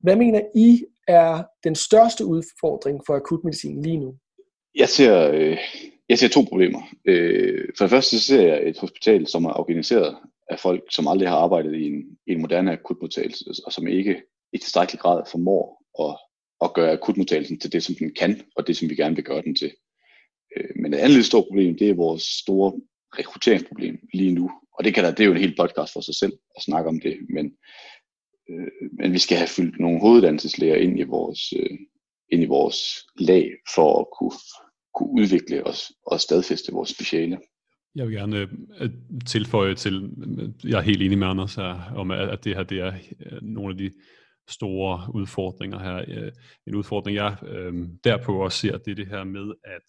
hvad 0.00 0.16
mener 0.16 0.40
I 0.54 0.84
er 1.08 1.42
den 1.64 1.74
største 1.74 2.24
udfordring 2.26 3.00
for 3.06 3.14
akutmedicin 3.14 3.82
lige 3.82 3.98
nu? 3.98 4.14
Jeg 4.74 4.88
ser, 4.88 5.30
øh, 5.30 5.58
jeg 6.10 6.18
ser 6.18 6.28
to 6.28 6.42
problemer. 6.42 6.82
Øh, 7.04 7.68
for 7.78 7.84
det 7.84 7.90
første 7.90 8.18
så 8.18 8.24
ser 8.24 8.42
jeg 8.42 8.68
et 8.68 8.78
hospital, 8.78 9.26
som 9.26 9.44
er 9.44 9.58
organiseret 9.60 10.16
af 10.50 10.58
folk, 10.60 10.82
som 10.90 11.08
aldrig 11.08 11.28
har 11.28 11.36
arbejdet 11.36 11.74
i 11.74 11.86
en, 11.86 12.18
i 12.26 12.32
en 12.32 12.40
moderne 12.40 12.72
akutmodtagelse, 12.72 13.44
og 13.66 13.72
som 13.72 13.88
ikke 13.88 14.22
i 14.52 14.58
tilstrækkelig 14.58 15.00
grad 15.00 15.22
formår 15.30 15.64
at, 16.04 16.16
at 16.64 16.74
gøre 16.74 16.92
akutmodtagelsen 16.92 17.60
til 17.60 17.72
det, 17.72 17.82
som 17.82 17.94
den 17.94 18.14
kan, 18.14 18.42
og 18.56 18.66
det, 18.66 18.76
som 18.76 18.88
vi 18.90 18.94
gerne 18.94 19.14
vil 19.14 19.24
gøre 19.24 19.42
den 19.42 19.54
til. 19.54 19.72
Øh, 20.56 20.70
men 20.76 20.94
et 20.94 20.98
andet 20.98 21.24
stort 21.24 21.44
problem, 21.44 21.78
det 21.78 21.90
er 21.90 21.94
vores 21.94 22.22
store 22.22 22.72
rekrutteringsproblem 23.18 23.98
lige 24.14 24.32
nu. 24.32 24.50
Og 24.78 24.84
det, 24.84 24.94
kan 24.94 25.04
der, 25.04 25.10
det 25.10 25.20
er 25.20 25.24
jo 25.24 25.32
en 25.32 25.40
helt 25.40 25.56
podcast 25.56 25.92
for 25.92 26.00
sig 26.00 26.14
selv 26.14 26.32
at 26.56 26.62
snakke 26.62 26.88
om 26.88 27.00
det, 27.00 27.16
men, 27.28 27.52
øh, 28.50 28.90
men 28.92 29.12
vi 29.12 29.18
skal 29.18 29.36
have 29.36 29.48
fyldt 29.48 29.80
nogle 29.80 30.00
hoveduddannelseslæger 30.00 30.76
ind 30.76 30.98
i 30.98 31.02
vores, 31.02 31.52
øh, 31.52 31.78
ind 32.32 32.42
i 32.42 32.46
vores 32.46 32.78
lag 33.18 33.50
for 33.74 34.00
at 34.00 34.06
kunne, 34.18 34.38
kunne 35.00 35.22
udvikle 35.22 35.66
os 35.66 35.92
og 36.06 36.20
stadfæste 36.20 36.72
vores 36.72 36.90
speciale. 36.90 37.38
Jeg 37.94 38.06
vil 38.06 38.14
gerne 38.14 38.48
øh, 38.80 38.90
tilføje 39.26 39.74
til, 39.74 40.10
jeg 40.64 40.78
er 40.78 40.82
helt 40.90 41.02
enig 41.02 41.18
med 41.18 41.26
Anders 41.26 41.54
her, 41.54 41.92
om 41.96 42.10
at 42.10 42.44
det 42.44 42.56
her 42.56 42.62
det 42.62 42.78
er 42.78 42.92
øh, 43.26 43.42
nogle 43.42 43.70
af 43.70 43.78
de 43.78 43.90
store 44.48 45.14
udfordringer 45.14 45.78
her. 45.78 45.96
Øh, 46.08 46.32
en 46.66 46.74
udfordring, 46.74 47.16
jeg 47.16 47.36
derpå 48.04 48.44
også 48.44 48.58
ser, 48.58 48.78
det 48.78 48.90
er 48.90 48.94
det 48.94 49.06
her 49.06 49.24
med, 49.24 49.52
at 49.64 49.88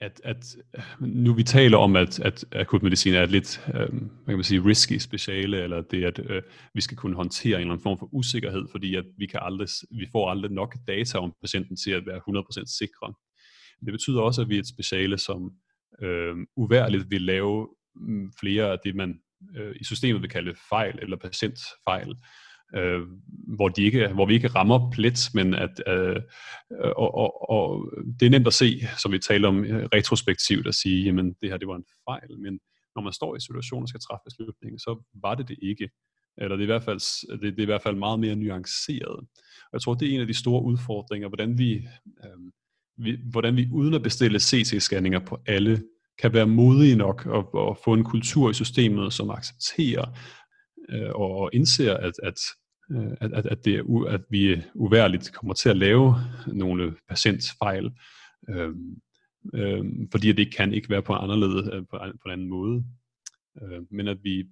at, 0.00 0.20
at 0.24 0.56
nu 1.00 1.34
vi 1.34 1.42
taler 1.42 1.78
om, 1.78 1.96
at, 1.96 2.20
at 2.20 2.44
akutmedicin 2.52 3.14
er 3.14 3.22
et 3.22 3.30
lidt 3.30 3.66
øh, 3.68 3.74
hvad 3.74 4.26
kan 4.26 4.36
man 4.36 4.44
sige, 4.44 4.64
risky 4.64 4.98
speciale, 4.98 5.62
eller 5.62 5.82
det 5.82 6.04
at 6.04 6.18
øh, 6.30 6.42
vi 6.74 6.80
skal 6.80 6.96
kunne 6.96 7.16
håndtere 7.16 7.54
en 7.54 7.60
eller 7.60 7.72
anden 7.72 7.82
form 7.82 7.98
for 7.98 8.08
usikkerhed, 8.14 8.68
fordi 8.70 8.94
at 8.94 9.04
vi, 9.18 9.26
kan 9.26 9.40
aldrig, 9.42 9.68
vi 9.90 10.06
får 10.12 10.30
aldrig 10.30 10.52
nok 10.52 10.76
data 10.86 11.18
om 11.18 11.32
patienten 11.40 11.76
til 11.76 11.90
at 11.90 12.06
være 12.06 12.20
100% 12.28 12.78
sikre. 12.78 13.14
Det 13.84 13.92
betyder 13.92 14.20
også, 14.20 14.42
at 14.42 14.48
vi 14.48 14.56
er 14.56 14.60
et 14.60 14.68
speciale, 14.68 15.18
som 15.18 15.52
øh, 16.02 16.36
uværligt 16.56 17.10
vil 17.10 17.22
lave 17.22 17.68
mm, 17.94 18.32
flere 18.40 18.72
af 18.72 18.78
det, 18.84 18.94
man 18.94 19.20
øh, 19.56 19.76
i 19.80 19.84
systemet 19.84 20.22
vil 20.22 20.30
kalde 20.30 20.54
fejl 20.68 20.98
eller 21.02 21.16
patientfejl, 21.16 22.14
øh, 22.76 23.00
hvor, 23.56 23.68
de 23.68 23.82
ikke, 23.82 24.08
hvor 24.08 24.26
vi 24.26 24.34
ikke 24.34 24.48
rammer 24.48 24.90
plet, 24.90 25.30
men 25.34 25.54
at 25.54 25.82
øh, 25.86 26.16
og, 26.96 27.14
og, 27.14 27.50
og 27.50 27.92
det 28.20 28.26
er 28.26 28.30
nemt 28.30 28.46
at 28.46 28.54
se, 28.54 28.80
som 29.02 29.12
vi 29.12 29.18
taler 29.18 29.48
om 29.48 29.64
øh, 29.64 29.88
retrospektivt, 29.94 30.66
at 30.66 30.74
sige, 30.74 31.04
jamen 31.04 31.34
det 31.40 31.50
her 31.50 31.56
det 31.56 31.68
var 31.68 31.76
en 31.76 31.84
fejl, 32.08 32.38
men 32.38 32.60
når 32.94 33.02
man 33.02 33.12
står 33.12 33.36
i 33.36 33.40
situationen 33.40 33.82
og 33.82 33.88
skal 33.88 34.00
træffe 34.00 34.22
beslutningen, 34.24 34.78
så 34.78 35.02
var 35.22 35.34
det 35.34 35.48
det 35.48 35.58
ikke. 35.62 35.90
Eller 36.38 36.56
det 36.56 36.62
er, 36.62 36.68
i 36.70 36.72
hvert 36.74 36.82
fald, 36.82 37.00
det, 37.40 37.52
det 37.52 37.58
er 37.58 37.62
i 37.62 37.72
hvert 37.72 37.82
fald 37.82 37.96
meget 37.96 38.20
mere 38.20 38.36
nuanceret. 38.36 39.20
Og 39.68 39.72
jeg 39.72 39.80
tror, 39.80 39.94
det 39.94 40.08
er 40.08 40.14
en 40.14 40.20
af 40.20 40.26
de 40.26 40.34
store 40.34 40.62
udfordringer, 40.62 41.28
hvordan 41.28 41.58
vi, 41.58 41.74
øh, 42.24 42.40
vi, 43.02 43.18
hvordan 43.30 43.56
vi 43.56 43.68
uden 43.72 43.94
at 43.94 44.02
bestille 44.02 44.38
CT-scanninger 44.38 45.18
på 45.18 45.38
alle, 45.46 45.82
kan 46.20 46.32
være 46.32 46.46
modige 46.46 46.96
nok 46.96 47.26
og, 47.26 47.54
og 47.54 47.78
få 47.84 47.94
en 47.94 48.04
kultur 48.04 48.50
i 48.50 48.54
systemet, 48.54 49.12
som 49.12 49.30
accepterer 49.30 50.18
øh, 50.90 51.10
og 51.14 51.50
indser, 51.52 51.96
at, 51.96 52.12
at, 52.22 52.38
øh, 52.92 53.12
at, 53.20 53.32
at, 53.32 53.46
at, 53.46 53.64
det 53.64 53.74
er 53.74 53.82
u, 53.82 54.04
at 54.04 54.20
vi 54.30 54.62
uværligt 54.74 55.32
kommer 55.32 55.54
til 55.54 55.68
at 55.68 55.76
lave 55.76 56.14
nogle 56.46 56.96
patientfejl, 57.08 57.90
øh, 58.48 58.70
øh, 59.54 59.84
fordi 60.12 60.32
det 60.32 60.54
kan 60.54 60.74
ikke 60.74 60.90
være 60.90 61.02
på 61.02 61.12
en, 61.12 61.18
anderledes, 61.22 61.68
øh, 61.72 61.82
på, 61.90 61.98
på 61.98 62.26
en 62.26 62.32
anden 62.32 62.48
måde. 62.48 62.84
Øh, 63.62 63.82
men 63.90 64.08
at 64.08 64.18
vi 64.22 64.44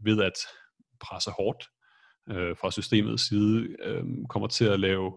ved 0.00 0.22
at 0.22 0.38
presse 1.00 1.30
hårdt 1.30 1.64
øh, 2.30 2.56
fra 2.56 2.70
systemets 2.70 3.28
side, 3.28 3.68
øh, 3.84 4.04
kommer 4.28 4.48
til 4.48 4.64
at 4.64 4.80
lave 4.80 5.12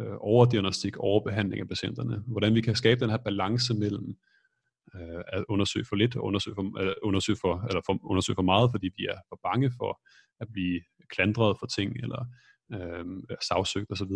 øh, 0.00 0.16
overdiagnostik, 0.20 0.96
overbehandling 0.96 1.60
af 1.60 1.68
patienterne. 1.68 2.22
Hvordan 2.26 2.54
vi 2.54 2.60
kan 2.60 2.74
skabe 2.74 3.00
den 3.00 3.10
her 3.10 3.16
balance 3.16 3.74
mellem 3.74 4.16
øh, 4.94 5.22
at 5.28 5.44
undersøge 5.48 5.84
for 5.88 5.96
lidt 5.96 6.16
og 6.16 6.24
undersøge 6.24 6.54
for, 6.54 6.82
øh, 6.82 6.94
undersøge, 7.02 7.38
for, 7.40 7.66
eller 7.68 7.82
for, 7.86 7.98
undersøge 8.02 8.34
for 8.34 8.42
meget, 8.42 8.70
fordi 8.70 8.90
vi 8.96 9.04
er 9.04 9.18
for 9.28 9.40
bange 9.42 9.70
for 9.78 10.00
at 10.40 10.48
blive 10.52 10.80
klandret 11.08 11.56
for 11.58 11.66
ting, 11.66 11.96
eller 12.02 12.24
øh, 12.74 13.04
sagsøgt 13.48 13.92
osv., 13.92 14.12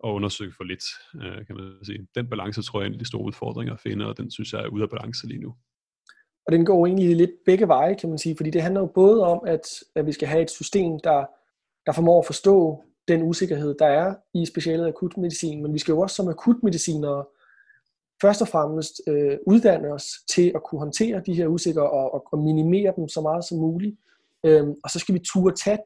og 0.00 0.14
undersøge 0.14 0.52
for 0.56 0.64
lidt, 0.64 0.84
øh, 1.22 1.46
kan 1.46 1.56
man 1.56 1.84
sige. 1.84 2.06
Den 2.14 2.28
balance 2.28 2.62
tror 2.62 2.80
jeg 2.80 2.84
er 2.84 2.88
en 2.88 2.92
af 2.92 2.98
de 2.98 3.08
store 3.08 3.24
udfordringer 3.24 3.74
at 3.74 3.80
finde, 3.80 4.06
og 4.06 4.16
den 4.18 4.30
synes 4.30 4.52
jeg 4.52 4.62
er 4.62 4.68
ude 4.68 4.82
af 4.82 4.90
balance 4.90 5.26
lige 5.26 5.40
nu. 5.40 5.54
Og 6.46 6.52
den 6.52 6.64
går 6.64 6.86
egentlig 6.86 7.16
lidt 7.16 7.30
begge 7.46 7.68
veje, 7.68 7.94
kan 7.94 8.08
man 8.08 8.18
sige, 8.18 8.36
fordi 8.36 8.50
det 8.50 8.62
handler 8.62 8.80
jo 8.80 8.90
både 8.94 9.26
om, 9.26 9.40
at, 9.46 9.66
at 9.96 10.06
vi 10.06 10.12
skal 10.12 10.28
have 10.28 10.42
et 10.42 10.50
system, 10.50 10.92
der, 11.04 11.26
der 11.86 11.92
formår 11.92 12.18
at 12.18 12.26
forstå 12.26 12.84
den 13.08 13.22
usikkerhed, 13.22 13.74
der 13.78 13.86
er 13.86 14.14
i 14.34 14.46
specialet 14.46 14.86
akutmedicin, 14.86 15.62
men 15.62 15.74
vi 15.74 15.78
skal 15.78 15.92
jo 15.92 16.00
også 16.00 16.16
som 16.16 16.28
akutmedicinere 16.28 17.24
først 18.22 18.42
og 18.42 18.48
fremmest 18.48 19.00
øh, 19.08 19.38
uddanne 19.46 19.92
os 19.92 20.04
til 20.34 20.52
at 20.54 20.62
kunne 20.64 20.78
håndtere 20.78 21.22
de 21.26 21.34
her 21.34 21.46
usikre 21.46 21.90
og, 21.90 22.14
og, 22.14 22.24
og 22.32 22.38
minimere 22.38 22.92
dem 22.96 23.08
så 23.08 23.20
meget 23.20 23.44
som 23.44 23.58
muligt. 23.58 23.96
Øhm, 24.46 24.74
og 24.84 24.90
så 24.90 24.98
skal 24.98 25.14
vi 25.14 25.18
turde 25.18 25.56
tage 25.56 25.78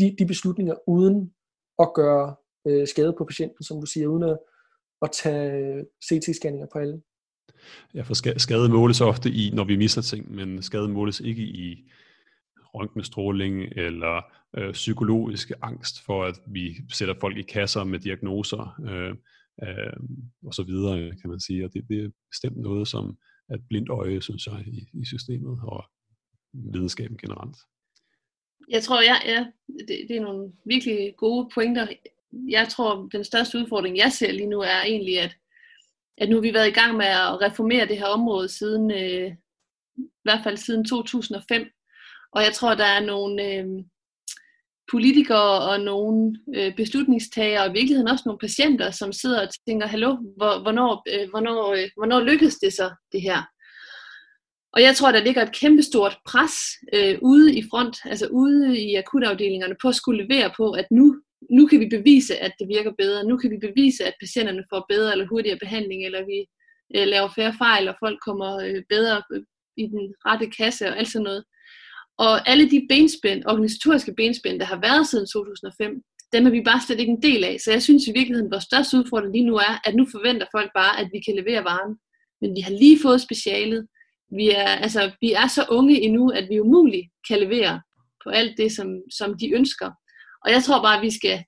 de, 0.00 0.16
de 0.18 0.26
beslutninger 0.26 0.74
uden 0.88 1.32
at 1.78 1.94
gøre 1.94 2.34
øh, 2.66 2.88
skade 2.88 3.14
på 3.18 3.24
patienten, 3.24 3.64
som 3.64 3.80
du 3.80 3.86
siger, 3.86 4.06
uden 4.06 4.22
at, 4.22 4.38
at 5.02 5.10
tage 5.12 5.52
øh, 5.52 5.84
CT-scanninger 6.04 6.66
på 6.72 6.78
alle. 6.78 7.02
Ja, 7.94 8.02
for 8.02 8.38
skade 8.38 8.68
måles 8.68 9.00
ofte 9.00 9.30
i, 9.30 9.50
når 9.54 9.64
vi 9.64 9.76
misser 9.76 10.02
ting, 10.02 10.34
men 10.34 10.62
skade 10.62 10.88
måles 10.88 11.20
ikke 11.20 11.42
i 11.42 11.90
røntgenstråling 12.74 13.62
eller 13.62 14.22
øh, 14.56 14.72
psykologisk 14.72 15.52
angst 15.62 16.04
for, 16.04 16.24
at 16.24 16.34
vi 16.46 16.76
sætter 16.92 17.14
folk 17.20 17.36
i 17.36 17.42
kasser 17.42 17.84
med 17.84 17.98
diagnoser. 17.98 18.80
Øh, 18.88 19.14
øh, 19.68 19.96
og 20.46 20.54
så 20.54 20.62
videre, 20.62 21.16
kan 21.20 21.30
man 21.30 21.40
sige. 21.40 21.64
Og 21.64 21.72
det, 21.74 21.88
det 21.88 22.04
er 22.04 22.08
bestemt 22.30 22.56
noget, 22.56 22.88
som 22.88 23.18
at 23.48 23.54
et 23.54 23.68
blindt 23.68 23.88
øje, 23.88 24.22
synes 24.22 24.46
jeg, 24.46 24.64
i, 24.66 24.88
i 24.92 25.04
systemet 25.04 25.58
og 25.62 25.84
videnskaben 26.52 27.16
generelt. 27.16 27.56
Jeg 28.68 28.82
tror, 28.82 29.02
ja, 29.02 29.16
ja 29.26 29.46
det, 29.88 30.06
det 30.08 30.16
er 30.16 30.20
nogle 30.20 30.52
virkelig 30.64 31.14
gode 31.16 31.50
pointer. 31.54 31.86
Jeg 32.48 32.68
tror, 32.68 33.08
den 33.12 33.24
største 33.24 33.58
udfordring, 33.58 33.96
jeg 33.96 34.12
ser 34.12 34.32
lige 34.32 34.48
nu, 34.48 34.60
er 34.60 34.82
egentlig, 34.86 35.20
at, 35.20 35.36
at 36.16 36.28
nu 36.28 36.36
har 36.36 36.42
vi 36.42 36.54
været 36.54 36.68
i 36.68 36.78
gang 36.80 36.96
med 36.96 37.06
at 37.06 37.40
reformere 37.40 37.88
det 37.88 37.98
her 37.98 38.06
område 38.06 38.48
siden, 38.48 38.90
øh, 38.90 39.32
i 39.98 40.24
hvert 40.24 40.40
fald 40.44 40.56
siden 40.56 40.84
2005. 40.84 41.70
Og 42.32 42.42
jeg 42.42 42.52
tror, 42.52 42.74
der 42.74 42.84
er 42.84 43.00
nogle, 43.00 43.44
øh, 43.44 43.66
politikere 44.90 45.70
og 45.70 45.80
nogle 45.80 46.34
øh, 46.56 46.76
beslutningstagere, 46.76 47.62
og 47.62 47.68
i 47.68 47.72
virkeligheden 47.72 48.08
også 48.08 48.22
nogle 48.26 48.38
patienter, 48.38 48.90
som 48.90 49.12
sidder 49.12 49.46
og 49.46 49.48
tænker, 49.68 49.86
hallo, 49.86 50.16
hvor, 50.36 50.62
hvornår, 50.62 51.02
øh, 51.12 51.30
hvornår, 51.30 51.72
øh, 51.72 51.88
hvornår 51.96 52.20
lykkes 52.20 52.54
det 52.54 52.72
så, 52.72 52.90
det 53.12 53.22
her? 53.22 53.42
Og 54.72 54.82
jeg 54.82 54.96
tror, 54.96 55.12
der 55.12 55.24
ligger 55.24 55.42
et 55.42 55.58
kæmpestort 55.60 56.16
pres 56.26 56.54
øh, 56.94 57.18
ude 57.22 57.58
i 57.58 57.62
front, 57.70 57.96
altså 58.04 58.26
ude 58.26 58.78
i 58.78 58.94
akutafdelingerne, 58.94 59.76
på 59.82 59.88
at 59.88 59.94
skulle 59.94 60.22
levere 60.24 60.50
på, 60.56 60.70
at 60.70 60.86
nu, 60.90 61.06
nu 61.50 61.66
kan 61.66 61.80
vi 61.80 61.88
bevise, 61.96 62.36
at 62.36 62.52
det 62.58 62.68
virker 62.68 62.92
bedre. 62.98 63.24
Nu 63.24 63.36
kan 63.36 63.50
vi 63.50 63.58
bevise, 63.68 64.04
at 64.04 64.14
patienterne 64.20 64.64
får 64.72 64.86
bedre 64.88 65.12
eller 65.12 65.26
hurtigere 65.26 65.58
behandling, 65.58 66.04
eller 66.06 66.22
vi 66.32 66.38
øh, 66.96 67.06
laver 67.06 67.28
færre 67.36 67.54
fejl, 67.58 67.88
og 67.88 67.96
folk 68.04 68.18
kommer 68.26 68.50
øh, 68.66 68.82
bedre 68.88 69.22
øh, 69.32 69.42
i 69.76 69.84
den 69.86 70.14
rette 70.26 70.46
kasse 70.58 70.88
og 70.88 70.98
alt 70.98 71.12
sådan 71.12 71.24
noget. 71.24 71.44
Og 72.18 72.48
alle 72.48 72.70
de 72.70 72.86
benspænd, 72.88 73.42
organisatoriske 73.46 74.14
benspænd, 74.14 74.60
der 74.60 74.66
har 74.66 74.80
været 74.80 75.08
siden 75.08 75.26
2005, 75.26 76.02
dem 76.32 76.46
er 76.46 76.50
vi 76.50 76.62
bare 76.62 76.80
slet 76.86 77.00
ikke 77.00 77.12
en 77.12 77.22
del 77.22 77.44
af. 77.44 77.56
Så 77.64 77.70
jeg 77.72 77.82
synes 77.82 78.06
i 78.06 78.12
virkeligheden, 78.12 78.46
at 78.46 78.54
vores 78.54 78.64
største 78.64 78.96
udfordring 78.98 79.32
lige 79.32 79.50
nu 79.50 79.56
er, 79.56 79.74
at 79.86 79.94
nu 79.94 80.06
forventer 80.10 80.46
folk 80.56 80.70
bare, 80.74 81.00
at 81.00 81.08
vi 81.12 81.20
kan 81.26 81.34
levere 81.40 81.64
varen. 81.64 81.94
Men 82.40 82.50
vi 82.56 82.60
har 82.60 82.70
lige 82.70 83.02
fået 83.02 83.20
specialet. 83.20 83.86
Vi 84.38 84.50
er, 84.50 84.72
altså, 84.84 85.10
vi 85.20 85.32
er 85.32 85.46
så 85.46 85.66
unge 85.70 86.00
endnu, 86.00 86.30
at 86.30 86.46
vi 86.50 86.60
umuligt 86.60 87.06
kan 87.28 87.38
levere 87.38 87.82
på 88.24 88.28
alt 88.30 88.58
det, 88.58 88.72
som, 88.72 88.88
som 89.18 89.38
de 89.40 89.54
ønsker. 89.58 89.90
Og 90.44 90.52
jeg 90.54 90.62
tror 90.62 90.82
bare, 90.82 90.96
at 90.96 91.02
vi 91.02 91.10
skal 91.10 91.44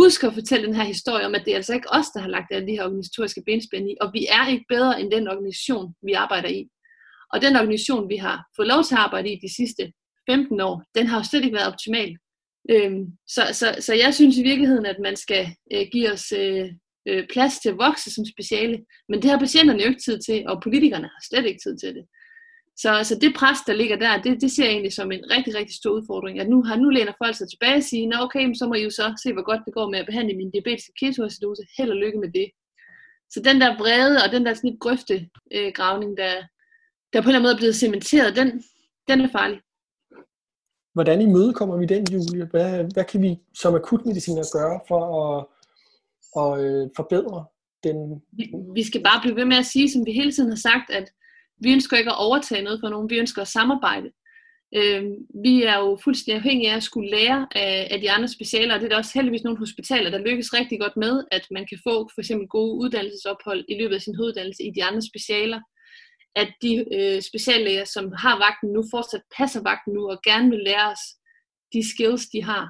huske 0.00 0.26
at 0.26 0.34
fortælle 0.34 0.66
den 0.66 0.74
her 0.74 0.84
historie 0.84 1.26
om, 1.26 1.34
at 1.34 1.42
det 1.44 1.50
er 1.52 1.56
altså 1.56 1.74
ikke 1.74 1.92
os, 1.92 2.08
der 2.14 2.20
har 2.20 2.28
lagt 2.28 2.52
alle 2.52 2.66
de 2.68 2.72
her 2.72 2.84
organisatoriske 2.84 3.42
benspænd 3.46 3.90
i, 3.90 3.94
og 4.00 4.10
vi 4.12 4.26
er 4.36 4.48
ikke 4.48 4.64
bedre 4.68 5.00
end 5.00 5.10
den 5.10 5.28
organisation, 5.28 5.94
vi 6.06 6.12
arbejder 6.12 6.48
i. 6.48 6.68
Og 7.32 7.42
den 7.42 7.56
organisation, 7.56 8.08
vi 8.08 8.16
har 8.16 8.44
fået 8.56 8.68
lov 8.68 8.82
til 8.84 8.94
at 8.94 9.00
arbejde 9.00 9.32
i 9.32 9.38
de 9.44 9.54
sidste 9.56 9.92
15 10.30 10.60
år, 10.60 10.84
den 10.94 11.06
har 11.06 11.18
jo 11.18 11.24
slet 11.24 11.44
ikke 11.44 11.56
været 11.56 11.72
optimal. 11.72 12.16
Øhm, 12.70 13.06
så, 13.28 13.42
så, 13.52 13.76
så 13.80 13.94
jeg 13.94 14.14
synes 14.14 14.36
i 14.38 14.42
virkeligheden, 14.42 14.86
at 14.86 14.96
man 15.02 15.16
skal 15.16 15.46
øh, 15.72 15.86
give 15.92 16.12
os 16.12 16.32
øh, 16.32 16.68
øh, 17.08 17.26
plads 17.32 17.58
til 17.58 17.68
at 17.68 17.78
vokse 17.78 18.14
som 18.14 18.24
speciale, 18.34 18.78
men 19.08 19.22
det 19.22 19.30
har 19.30 19.38
patienterne 19.38 19.82
jo 19.82 19.88
ikke 19.88 20.02
tid 20.02 20.18
til, 20.26 20.48
og 20.48 20.62
politikerne 20.62 21.08
har 21.14 21.22
slet 21.28 21.46
ikke 21.46 21.60
tid 21.64 21.78
til 21.78 21.94
det. 21.94 22.04
Så 22.76 22.90
altså 22.90 23.18
det 23.22 23.34
pres, 23.34 23.60
der 23.66 23.72
ligger 23.72 23.96
der, 23.96 24.22
det, 24.22 24.40
det 24.40 24.50
ser 24.52 24.64
jeg 24.64 24.72
egentlig 24.72 24.92
som 24.92 25.12
en 25.12 25.24
rigtig, 25.30 25.54
rigtig 25.54 25.76
stor 25.76 25.90
udfordring. 25.90 26.40
At 26.40 26.48
nu, 26.48 26.62
har, 26.62 26.76
nu 26.76 26.88
læner 26.88 27.12
folk 27.22 27.36
sig 27.36 27.48
tilbage 27.48 27.76
og 27.76 27.82
siger, 27.82 28.08
Nå 28.08 28.16
okay, 28.24 28.54
så 28.54 28.66
må 28.66 28.74
I 28.74 28.84
jo 28.84 28.90
så 28.90 29.06
se, 29.22 29.32
hvor 29.32 29.44
godt 29.50 29.62
det 29.66 29.74
går 29.74 29.90
med 29.90 29.98
at 29.98 30.06
behandle 30.06 30.36
min 30.36 30.50
diabetiske 30.50 30.92
ketoacidose. 31.00 31.62
Held 31.78 31.90
og 31.90 31.96
lykke 31.96 32.18
med 32.18 32.32
det. 32.38 32.48
Så 33.32 33.38
den 33.48 33.60
der 33.60 33.78
brede 33.78 34.16
og 34.24 34.32
den 34.32 34.46
der 34.46 34.54
sådan 34.54 34.70
lidt 34.70 34.80
grøftegravning, 34.80 35.66
øh, 35.66 35.72
gravning, 35.78 36.16
der, 36.16 36.34
der 37.12 37.20
på 37.20 37.28
en 37.28 37.34
eller 37.34 37.38
anden 37.38 37.42
måde 37.42 37.54
er 37.54 37.62
blevet 37.62 37.82
cementeret, 37.84 38.36
den, 38.36 38.48
den 39.08 39.20
er 39.20 39.30
farlig. 39.38 39.60
Hvordan 40.94 41.20
imødekommer 41.20 41.76
vi 41.76 41.86
den, 41.86 42.06
Julie? 42.12 42.44
Hvad, 42.50 42.92
hvad 42.94 43.04
kan 43.04 43.22
vi 43.22 43.38
som 43.54 43.74
akutmediciner 43.74 44.58
gøre 44.58 44.80
for 44.88 45.02
at, 45.22 45.46
at 46.42 46.64
øh, 46.64 46.88
forbedre 46.96 47.44
den? 47.84 48.22
Vi, 48.32 48.44
vi 48.74 48.82
skal 48.82 49.02
bare 49.02 49.20
blive 49.22 49.36
ved 49.36 49.44
med 49.44 49.56
at 49.56 49.66
sige, 49.66 49.90
som 49.90 50.06
vi 50.06 50.12
hele 50.12 50.32
tiden 50.32 50.50
har 50.50 50.56
sagt, 50.56 50.90
at 50.90 51.10
vi 51.58 51.72
ønsker 51.72 51.96
ikke 51.96 52.10
at 52.10 52.22
overtage 52.26 52.62
noget 52.62 52.80
for 52.80 52.88
nogen, 52.88 53.10
vi 53.10 53.18
ønsker 53.18 53.42
at 53.42 53.48
samarbejde. 53.48 54.08
Øh, 54.78 55.04
vi 55.46 55.54
er 55.62 55.78
jo 55.84 55.98
fuldstændig 56.04 56.38
afhængige 56.40 56.70
af 56.72 56.76
at 56.76 56.82
skulle 56.82 57.10
lære 57.10 57.46
af, 57.54 57.88
af 57.90 58.00
de 58.00 58.10
andre 58.10 58.28
specialer, 58.28 58.74
og 58.74 58.80
det 58.80 58.86
er 58.86 58.90
der 58.90 59.02
også 59.02 59.14
heldigvis 59.14 59.44
nogle 59.44 59.58
hospitaler, 59.58 60.10
der 60.10 60.26
lykkes 60.28 60.54
rigtig 60.54 60.80
godt 60.80 60.96
med, 60.96 61.24
at 61.30 61.44
man 61.50 61.66
kan 61.70 61.78
få 61.88 61.94
for 62.14 62.20
eksempel 62.20 62.48
gode 62.48 62.74
uddannelsesophold 62.82 63.64
i 63.68 63.74
løbet 63.80 63.94
af 63.94 64.02
sin 64.02 64.16
hoveduddannelse 64.16 64.62
i 64.62 64.70
de 64.76 64.84
andre 64.84 65.02
specialer. 65.02 65.60
At 66.36 66.48
de 66.62 66.72
øh, 66.96 67.22
speciallæger, 67.22 67.84
som 67.84 68.12
har 68.12 68.34
vagten 68.44 68.68
nu, 68.72 68.84
fortsat 68.90 69.22
passer 69.38 69.62
vagten 69.62 69.92
nu 69.94 70.10
og 70.10 70.18
gerne 70.24 70.50
vil 70.50 70.58
lære 70.58 70.90
os 70.92 71.04
de 71.72 71.90
skills, 71.92 72.26
de 72.26 72.42
har. 72.42 72.64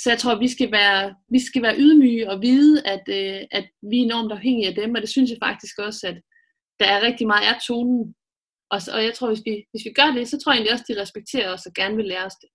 Så 0.00 0.10
jeg 0.10 0.18
tror, 0.18 0.32
at 0.32 0.40
vi 0.40 0.48
skal 0.48 0.72
være, 0.72 1.14
vi 1.28 1.40
skal 1.48 1.62
være 1.62 1.78
ydmyge 1.78 2.30
og 2.30 2.42
vide, 2.42 2.86
at, 2.86 3.04
øh, 3.08 3.40
at 3.50 3.66
vi 3.90 3.96
er 3.98 4.04
enormt 4.04 4.32
afhængige 4.32 4.68
af 4.68 4.74
dem, 4.74 4.94
og 4.94 5.00
det 5.00 5.10
synes 5.10 5.30
jeg 5.30 5.38
faktisk 5.42 5.78
også, 5.78 6.06
at 6.06 6.16
der 6.80 6.86
er 6.86 7.02
rigtig 7.02 7.26
meget 7.26 7.46
af 7.54 7.60
tonen 7.66 8.14
og, 8.70 8.80
og 8.94 9.04
jeg 9.04 9.14
tror, 9.14 9.28
hvis 9.28 9.42
vi, 9.44 9.66
hvis 9.70 9.84
vi 9.84 9.92
gør 9.92 10.08
det, 10.16 10.28
så 10.28 10.38
tror 10.38 10.52
jeg 10.52 10.56
egentlig 10.56 10.72
også, 10.72 10.84
de 10.88 11.00
respekterer 11.00 11.52
os 11.52 11.66
og 11.66 11.72
gerne 11.72 11.96
vil 11.96 12.04
lære 12.04 12.24
os 12.24 12.34
det. 12.42 12.48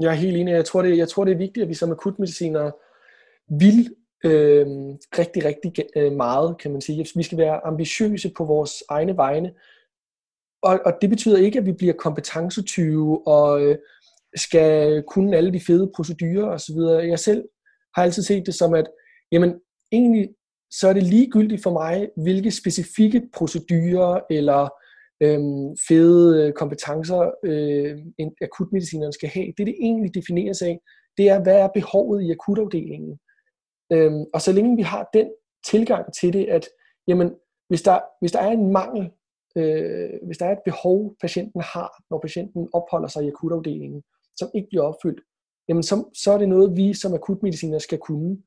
Jeg 0.00 0.10
er 0.10 0.20
helt 0.24 0.36
enig. 0.36 0.52
Jeg 0.52 0.64
tror, 0.64 0.82
det, 0.82 0.96
jeg 0.96 1.08
tror, 1.08 1.24
det 1.24 1.32
er 1.32 1.38
vigtigt, 1.46 1.62
at 1.64 1.68
vi 1.68 1.74
som 1.74 1.90
akutmedicinere 1.90 2.72
vil 3.60 3.94
øh, 4.24 4.66
rigtig, 5.20 5.44
rigtig 5.44 5.72
øh, 5.96 6.12
meget, 6.12 6.58
kan 6.60 6.70
man 6.72 6.80
sige. 6.80 7.06
Vi 7.14 7.22
skal 7.22 7.38
være 7.38 7.66
ambitiøse 7.66 8.30
på 8.36 8.44
vores 8.44 8.72
egne 8.88 9.16
vegne. 9.16 9.54
Og, 10.62 10.80
og 10.86 10.92
det 11.02 11.10
betyder 11.10 11.38
ikke, 11.38 11.58
at 11.58 11.66
vi 11.66 11.72
bliver 11.72 11.92
kompetencetyve 11.92 13.26
og 13.26 13.62
øh, 13.62 13.76
skal 14.36 15.02
kunne 15.02 15.36
alle 15.36 15.52
de 15.52 15.60
fede 15.66 15.90
procedurer 15.96 16.46
osv. 16.46 16.76
Jeg 17.08 17.18
selv 17.18 17.44
har 17.94 18.02
altid 18.02 18.22
set 18.22 18.46
det 18.46 18.54
som, 18.54 18.74
at 18.74 18.86
jamen, 19.32 19.54
egentlig 19.92 20.28
så 20.70 20.88
er 20.88 20.92
det 20.92 21.02
ligegyldigt 21.02 21.62
for 21.62 21.72
mig, 21.72 22.08
hvilke 22.16 22.50
specifikke 22.50 23.22
procedurer 23.34 24.20
eller 24.30 24.68
øhm, 25.22 25.76
fede 25.88 26.46
øh, 26.46 26.52
kompetencer, 26.52 27.30
øh, 27.44 27.98
en 28.18 28.32
akutmedicineren 28.42 29.12
skal 29.12 29.28
have. 29.28 29.46
Det, 29.58 29.66
det 29.66 29.76
egentlig 29.80 30.14
defineres 30.14 30.62
af, 30.62 30.78
det 31.16 31.28
er, 31.28 31.42
hvad 31.42 31.56
er 31.56 31.68
behovet 31.74 32.22
i 32.22 32.30
akutafdelingen. 32.30 33.18
Øhm, 33.92 34.24
og 34.34 34.40
så 34.40 34.52
længe 34.52 34.76
vi 34.76 34.82
har 34.82 35.08
den 35.14 35.28
tilgang 35.66 36.04
til 36.20 36.32
det, 36.32 36.46
at 36.46 36.68
jamen, 37.08 37.30
hvis, 37.68 37.82
der, 37.82 37.98
hvis 38.20 38.32
der 38.32 38.40
er 38.40 38.50
en 38.50 38.72
mangel, 38.72 39.10
øh, 39.56 40.10
hvis 40.26 40.38
der 40.38 40.46
er 40.46 40.52
et 40.52 40.64
behov, 40.64 41.14
patienten 41.20 41.60
har, 41.60 42.02
når 42.10 42.18
patienten 42.18 42.68
opholder 42.72 43.08
sig 43.08 43.24
i 43.24 43.28
akutafdelingen, 43.28 44.02
som 44.36 44.48
ikke 44.54 44.68
bliver 44.68 44.84
opfyldt, 44.84 45.20
jamen 45.68 45.82
så, 45.82 46.04
så 46.14 46.32
er 46.32 46.38
det 46.38 46.48
noget, 46.48 46.76
vi 46.76 46.94
som 46.94 47.14
akutmediciner 47.14 47.78
skal 47.78 47.98
kunne. 47.98 48.38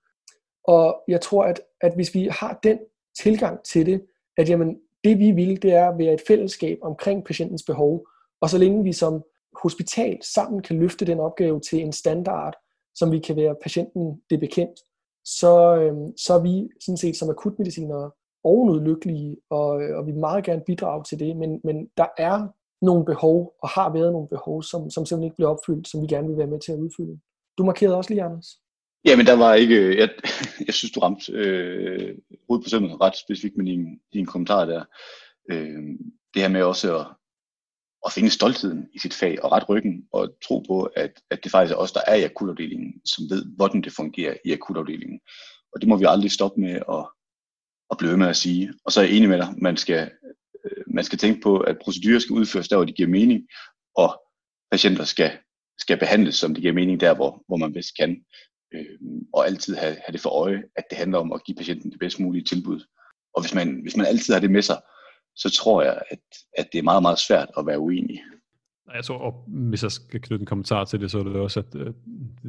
Og 0.63 1.03
jeg 1.07 1.21
tror, 1.21 1.43
at, 1.43 1.61
at 1.81 1.95
hvis 1.95 2.13
vi 2.15 2.29
har 2.31 2.59
den 2.63 2.79
tilgang 3.19 3.63
til 3.63 3.85
det, 3.85 4.05
at 4.37 4.49
jamen, 4.49 4.77
det 5.03 5.19
vi 5.19 5.31
vil, 5.31 5.61
det 5.61 5.73
er 5.73 5.89
at 5.89 5.97
være 5.97 6.13
et 6.13 6.21
fællesskab 6.27 6.77
omkring 6.81 7.25
patientens 7.25 7.63
behov, 7.63 8.07
og 8.41 8.49
så 8.49 8.57
længe 8.57 8.83
vi 8.83 8.93
som 8.93 9.23
hospital 9.63 10.17
sammen 10.33 10.61
kan 10.61 10.79
løfte 10.79 11.05
den 11.05 11.19
opgave 11.19 11.59
til 11.59 11.79
en 11.79 11.91
standard, 11.91 12.55
som 12.95 13.11
vi 13.11 13.19
kan 13.19 13.35
være 13.35 13.55
patienten 13.63 14.21
det 14.29 14.39
bekendt, 14.39 14.79
så, 15.25 15.75
øh, 15.75 15.93
så 16.17 16.33
er 16.33 16.41
vi 16.41 16.69
sådan 16.85 16.97
set 16.97 17.15
som 17.15 17.29
akutmedicinere 17.29 18.11
ovenud 18.43 18.81
lykkelige, 18.81 19.37
og, 19.49 19.83
øh, 19.83 19.97
og 19.97 20.07
vi 20.07 20.11
meget 20.11 20.43
gerne 20.43 20.63
bidrage 20.65 21.03
til 21.03 21.19
det, 21.19 21.37
men, 21.37 21.61
men 21.63 21.87
der 21.97 22.07
er 22.17 22.47
nogle 22.81 23.05
behov, 23.05 23.53
og 23.63 23.69
har 23.69 23.93
været 23.93 24.11
nogle 24.11 24.27
behov, 24.27 24.63
som, 24.63 24.89
som 24.89 25.05
simpelthen 25.05 25.23
ikke 25.23 25.35
bliver 25.35 25.49
opfyldt, 25.49 25.87
som 25.87 26.01
vi 26.01 26.07
gerne 26.07 26.27
vil 26.27 26.37
være 26.37 26.53
med 26.53 26.59
til 26.59 26.71
at 26.71 26.79
udfylde. 26.79 27.19
Du 27.57 27.63
markerede 27.63 27.97
også 27.97 28.09
lige, 28.09 28.23
Anders. 28.23 28.47
Ja, 29.05 29.15
men 29.15 29.25
der 29.25 29.37
var 29.37 29.53
ikke, 29.53 29.75
øh, 29.75 29.97
jeg, 29.97 30.09
jeg 30.67 30.73
synes, 30.73 30.91
du 30.91 30.99
ramte 30.99 31.31
øh, 31.31 32.17
hovedet 32.47 32.65
på 32.65 32.69
sømmet 32.69 33.01
ret 33.01 33.17
specifikt 33.17 33.57
med 33.57 33.65
din, 33.65 33.99
din 34.13 34.25
kommentar 34.25 34.65
der. 34.65 34.83
Øh, 35.51 35.83
det 36.33 36.41
her 36.41 36.49
med 36.49 36.63
også 36.63 36.99
at, 36.99 37.05
at 38.05 38.11
finde 38.11 38.29
stoltheden 38.29 38.87
i 38.93 38.99
sit 38.99 39.13
fag 39.13 39.43
og 39.43 39.51
ret 39.51 39.69
ryggen 39.69 40.05
og 40.13 40.29
tro 40.45 40.59
på, 40.59 40.83
at, 40.83 41.13
at 41.31 41.43
det 41.43 41.51
faktisk 41.51 41.73
er 41.73 41.77
os, 41.77 41.91
der 41.91 42.01
er 42.07 42.15
i 42.15 42.23
akutafdelingen, 42.23 42.93
som 43.05 43.23
ved, 43.29 43.45
hvordan 43.55 43.81
det 43.81 43.93
fungerer 43.93 44.35
i 44.45 44.53
akutafdelingen. 44.53 45.19
Og 45.73 45.81
det 45.81 45.89
må 45.89 45.97
vi 45.97 46.05
aldrig 46.07 46.31
stoppe 46.31 46.61
med 46.61 46.75
at, 46.89 47.05
at 47.91 47.97
blive 47.97 48.17
med 48.17 48.27
at 48.27 48.35
sige. 48.35 48.73
Og 48.85 48.91
så 48.91 49.01
er 49.01 49.05
jeg 49.05 49.13
enig 49.13 49.29
med 49.29 49.37
dig, 49.37 49.53
man 49.57 49.77
skal, 49.77 50.11
øh, 50.65 50.83
man 50.87 51.03
skal 51.03 51.19
tænke 51.19 51.41
på, 51.41 51.59
at 51.59 51.77
procedurer 51.83 52.19
skal 52.19 52.33
udføres 52.33 52.67
der, 52.67 52.75
hvor 52.75 52.85
de 52.85 52.91
giver 52.91 53.09
mening, 53.09 53.47
og 53.95 54.21
patienter 54.71 55.03
skal, 55.03 55.31
skal 55.79 55.97
behandles, 55.97 56.35
som 56.35 56.53
det 56.53 56.61
giver 56.61 56.73
mening 56.73 56.99
der, 56.99 57.15
hvor, 57.15 57.43
hvor 57.47 57.57
man 57.57 57.73
bedst 57.73 57.97
kan 57.99 58.23
øh, 58.73 58.85
og 59.33 59.47
altid 59.47 59.75
have, 59.75 59.95
have 60.05 60.13
det 60.13 60.21
for 60.21 60.29
øje, 60.29 60.63
at 60.75 60.83
det 60.89 60.97
handler 60.97 61.17
om 61.17 61.33
at 61.33 61.43
give 61.43 61.55
patienten 61.55 61.91
det 61.91 61.99
bedst 61.99 62.19
mulige 62.19 62.43
tilbud. 62.43 62.79
Og 63.35 63.41
hvis 63.41 63.53
man, 63.53 63.81
hvis 63.81 63.97
man 63.97 64.05
altid 64.05 64.33
har 64.33 64.41
det 64.41 64.51
med 64.51 64.61
sig, 64.61 64.81
så 65.35 65.49
tror 65.49 65.83
jeg, 65.83 66.01
at, 66.11 66.19
at 66.57 66.67
det 66.71 66.79
er 66.79 66.83
meget, 66.83 67.01
meget 67.01 67.19
svært 67.19 67.49
at 67.57 67.65
være 67.65 67.79
uenig. 67.79 68.21
Jeg 68.93 69.05
tror, 69.05 69.17
og 69.17 69.43
hvis 69.47 69.83
jeg 69.83 69.91
skal 69.91 70.21
knytte 70.21 70.41
en 70.41 70.45
kommentar 70.45 70.85
til 70.85 70.99
det, 70.99 71.11
så 71.11 71.19
er 71.19 71.23
det 71.23 71.35
også, 71.35 71.59
at 71.59 71.75
øh, 71.75 71.93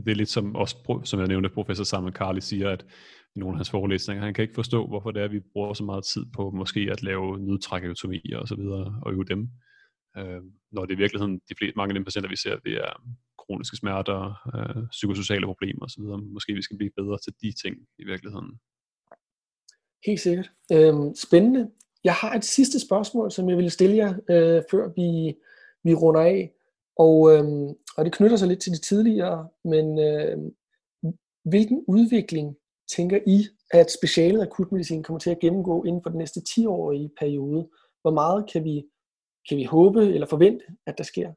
det 0.04 0.10
er 0.10 0.14
lidt 0.14 0.28
som, 0.28 0.56
også, 0.56 1.00
som 1.04 1.20
jeg 1.20 1.28
nævnte, 1.28 1.48
professor 1.48 1.84
Samuel 1.84 2.14
Carly 2.14 2.38
siger, 2.38 2.70
at 2.70 2.84
i 3.36 3.38
nogle 3.38 3.54
af 3.54 3.58
hans 3.58 3.70
forelæsninger, 3.70 4.24
han 4.24 4.34
kan 4.34 4.42
ikke 4.42 4.54
forstå, 4.54 4.86
hvorfor 4.86 5.10
det 5.10 5.20
er, 5.20 5.24
at 5.24 5.32
vi 5.32 5.40
bruger 5.52 5.74
så 5.74 5.84
meget 5.84 6.04
tid 6.04 6.24
på 6.34 6.50
måske 6.50 6.80
at 6.90 7.02
lave 7.02 7.38
nødtrækkeotomier 7.38 8.38
og 8.38 8.48
så 8.48 8.54
videre, 8.54 9.00
og 9.02 9.12
øve 9.12 9.24
dem. 9.24 9.48
Øh, 10.18 10.42
når 10.72 10.84
det 10.84 10.94
i 10.94 10.96
virkeligheden, 10.96 11.34
de 11.48 11.54
fleste, 11.58 11.76
mange 11.76 11.90
af 11.94 11.98
de 12.00 12.04
patienter, 12.04 12.30
vi 12.30 12.36
ser, 12.36 12.56
det 12.56 12.72
er 12.72 13.02
kroniske 13.38 13.76
smerter, 13.76 14.20
øh, 14.54 14.82
psykosociale 14.90 15.46
problemer 15.46 15.84
osv. 15.84 16.02
Måske 16.32 16.54
vi 16.54 16.62
skal 16.62 16.76
blive 16.76 16.90
bedre 16.96 17.18
til 17.24 17.32
de 17.42 17.52
ting 17.62 17.76
i 17.98 18.04
virkeligheden. 18.04 18.50
Helt 20.06 20.20
sikkert. 20.20 20.50
Øhm, 20.72 21.14
spændende. 21.14 21.70
Jeg 22.04 22.14
har 22.14 22.34
et 22.34 22.44
sidste 22.44 22.80
spørgsmål, 22.80 23.30
som 23.30 23.48
jeg 23.48 23.56
ville 23.56 23.70
stille 23.70 23.96
jer, 23.96 24.12
øh, 24.30 24.62
før 24.70 24.84
vi, 24.96 25.34
vi 25.84 25.94
runder 25.94 26.20
af. 26.20 26.52
Og, 26.96 27.32
øhm, 27.32 27.68
og 27.96 28.04
det 28.04 28.12
knytter 28.12 28.36
sig 28.36 28.48
lidt 28.48 28.62
til 28.62 28.72
de 28.72 28.80
tidligere, 28.80 29.48
men 29.64 29.98
øh, 29.98 30.38
hvilken 31.44 31.84
udvikling 31.88 32.56
tænker 32.96 33.18
I, 33.26 33.46
at 33.70 33.90
specialet 33.90 34.42
akutmedicin 34.42 35.02
kommer 35.02 35.20
til 35.20 35.30
at 35.30 35.38
gennemgå 35.38 35.84
inden 35.84 36.02
for 36.02 36.10
den 36.10 36.18
næste 36.18 36.40
10-årige 36.48 37.10
periode? 37.18 37.68
Hvor 38.02 38.10
meget 38.10 38.50
kan 38.52 38.64
vi, 38.64 38.84
kan 39.48 39.56
vi 39.56 39.64
håbe 39.64 40.14
eller 40.14 40.26
forvente, 40.26 40.64
at 40.86 40.98
der 40.98 41.04
sker? 41.04 41.32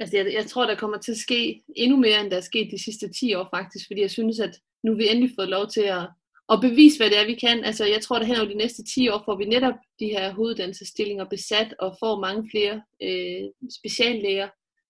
altså 0.00 0.16
jeg, 0.16 0.32
jeg 0.32 0.46
tror, 0.46 0.66
der 0.66 0.74
kommer 0.74 0.98
til 0.98 1.12
at 1.12 1.18
ske 1.18 1.62
endnu 1.76 1.96
mere, 1.96 2.20
end 2.20 2.30
der 2.30 2.36
er 2.36 2.40
sket 2.40 2.68
de 2.70 2.84
sidste 2.84 3.12
10 3.12 3.34
år 3.34 3.48
faktisk, 3.54 3.86
fordi 3.86 4.00
jeg 4.00 4.10
synes, 4.10 4.40
at 4.40 4.60
nu 4.82 4.90
har 4.92 4.96
vi 4.96 5.08
endelig 5.08 5.30
fået 5.38 5.48
lov 5.48 5.66
til 5.68 5.80
at, 5.80 6.08
at 6.52 6.60
bevise, 6.60 6.98
hvad 6.98 7.10
det 7.10 7.18
er, 7.18 7.26
vi 7.26 7.34
kan. 7.34 7.64
Altså 7.64 7.84
jeg 7.84 8.00
tror, 8.02 8.16
at 8.16 8.26
hen 8.26 8.36
over 8.36 8.48
de 8.48 8.54
næste 8.54 8.84
10 8.84 9.08
år 9.08 9.22
får 9.24 9.36
vi 9.36 9.44
netop 9.44 9.74
de 10.00 10.06
her 10.06 10.32
hoveduddannelsesstillinger 10.34 11.24
besat 11.24 11.74
og 11.78 11.96
får 12.00 12.20
mange 12.20 12.50
flere 12.50 12.82
øh, 13.02 13.50
speciallæger, 13.80 14.48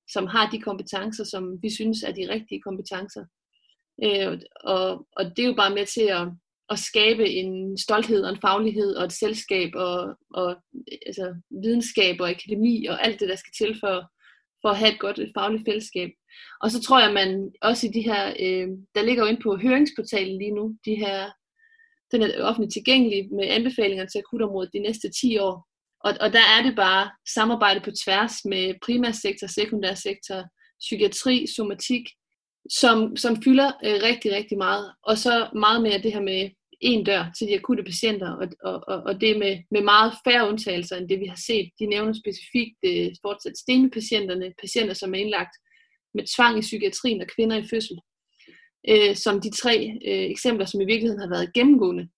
som 0.09 0.27
har 0.27 0.51
de 0.51 0.61
kompetencer, 0.61 1.25
som 1.25 1.63
vi 1.63 1.71
synes 1.71 2.03
er 2.03 2.13
de 2.13 2.29
rigtige 2.29 2.61
kompetencer. 2.61 3.25
Øh, 4.03 4.41
og, 4.61 5.07
og 5.17 5.25
det 5.25 5.43
er 5.43 5.47
jo 5.47 5.55
bare 5.55 5.75
med 5.75 5.87
til 5.87 6.07
at, 6.19 6.29
at 6.71 6.79
skabe 6.79 7.31
en 7.31 7.79
stolthed 7.79 8.25
og 8.25 8.31
en 8.31 8.41
faglighed 8.41 8.95
og 8.95 9.05
et 9.05 9.13
selskab 9.13 9.71
og, 9.75 10.17
og 10.35 10.57
altså, 11.07 11.35
videnskab 11.63 12.21
og 12.21 12.31
akademi 12.31 12.87
og 12.87 13.07
alt 13.07 13.21
det, 13.21 13.29
der 13.29 13.37
skal 13.37 13.53
til 13.59 13.81
for, 13.81 13.97
for 14.63 14.69
at 14.69 14.79
have 14.79 14.93
et 14.93 15.01
godt 15.01 15.21
fagligt 15.39 15.65
fællesskab. 15.69 16.11
Og 16.63 16.71
så 16.71 16.83
tror 16.83 16.99
jeg, 16.99 17.09
at 17.09 17.15
man 17.15 17.53
også 17.63 17.87
i 17.87 17.91
de 17.91 18.03
her, 18.03 18.29
øh, 18.29 18.69
der 18.95 19.03
ligger 19.03 19.23
jo 19.23 19.31
ind 19.31 19.43
på 19.43 19.57
høringsportalen 19.57 20.39
lige 20.39 20.55
nu, 20.55 20.77
de 20.85 20.95
her, 20.95 21.31
den 22.13 22.23
er 22.23 22.43
offentligt 22.43 22.73
tilgængelig 22.73 23.35
med 23.35 23.47
anbefalinger 23.49 24.07
til 24.07 24.19
akutområdet 24.19 24.71
de 24.73 24.79
næste 24.79 25.11
10 25.21 25.39
år. 25.39 25.67
Og, 26.05 26.13
og 26.21 26.33
der 26.33 26.45
er 26.59 26.63
det 26.63 26.77
bare 26.77 27.11
samarbejde 27.35 27.81
på 27.81 27.91
tværs 28.05 28.45
med 28.45 28.75
primærsektor, 28.87 29.47
sekundærsektor, 29.47 30.41
psykiatri, 30.81 31.47
somatik, 31.57 32.05
som, 32.71 33.17
som 33.17 33.43
fylder 33.43 33.73
øh, 33.85 34.03
rigtig, 34.03 34.33
rigtig 34.33 34.59
meget. 34.59 34.93
Og 35.03 35.19
så 35.19 35.49
meget 35.55 35.83
mere 35.83 36.03
det 36.03 36.13
her 36.13 36.23
med 36.23 36.51
en 36.81 37.05
dør 37.05 37.25
til 37.39 37.49
de 37.49 37.55
akutte 37.55 37.83
patienter, 37.83 38.31
og, 38.31 38.49
og, 38.63 38.85
og 38.89 39.03
og 39.03 39.21
det 39.21 39.39
med, 39.39 39.59
med 39.71 39.83
meget 39.83 40.13
færre 40.25 40.49
undtagelser 40.49 40.97
end 40.97 41.09
det, 41.09 41.21
vi 41.21 41.27
har 41.27 41.41
set. 41.47 41.71
De 41.79 41.87
nævner 41.87 42.13
specifikt 42.13 42.79
øh, 42.85 43.11
fortsat 43.23 43.59
stenepatienterne, 43.59 44.53
patienter, 44.61 44.95
som 44.95 45.15
er 45.15 45.19
indlagt 45.19 45.55
med 46.15 46.25
tvang 46.37 46.59
i 46.59 46.61
psykiatrien 46.61 47.21
og 47.21 47.27
kvinder 47.37 47.57
i 47.57 47.69
fødsel, 47.71 47.99
øh, 48.89 49.17
som 49.17 49.41
de 49.41 49.51
tre 49.51 49.99
øh, 50.09 50.31
eksempler, 50.35 50.67
som 50.67 50.81
i 50.81 50.85
virkeligheden 50.85 51.21
har 51.21 51.29
været 51.29 51.55
gennemgående. 51.55 52.09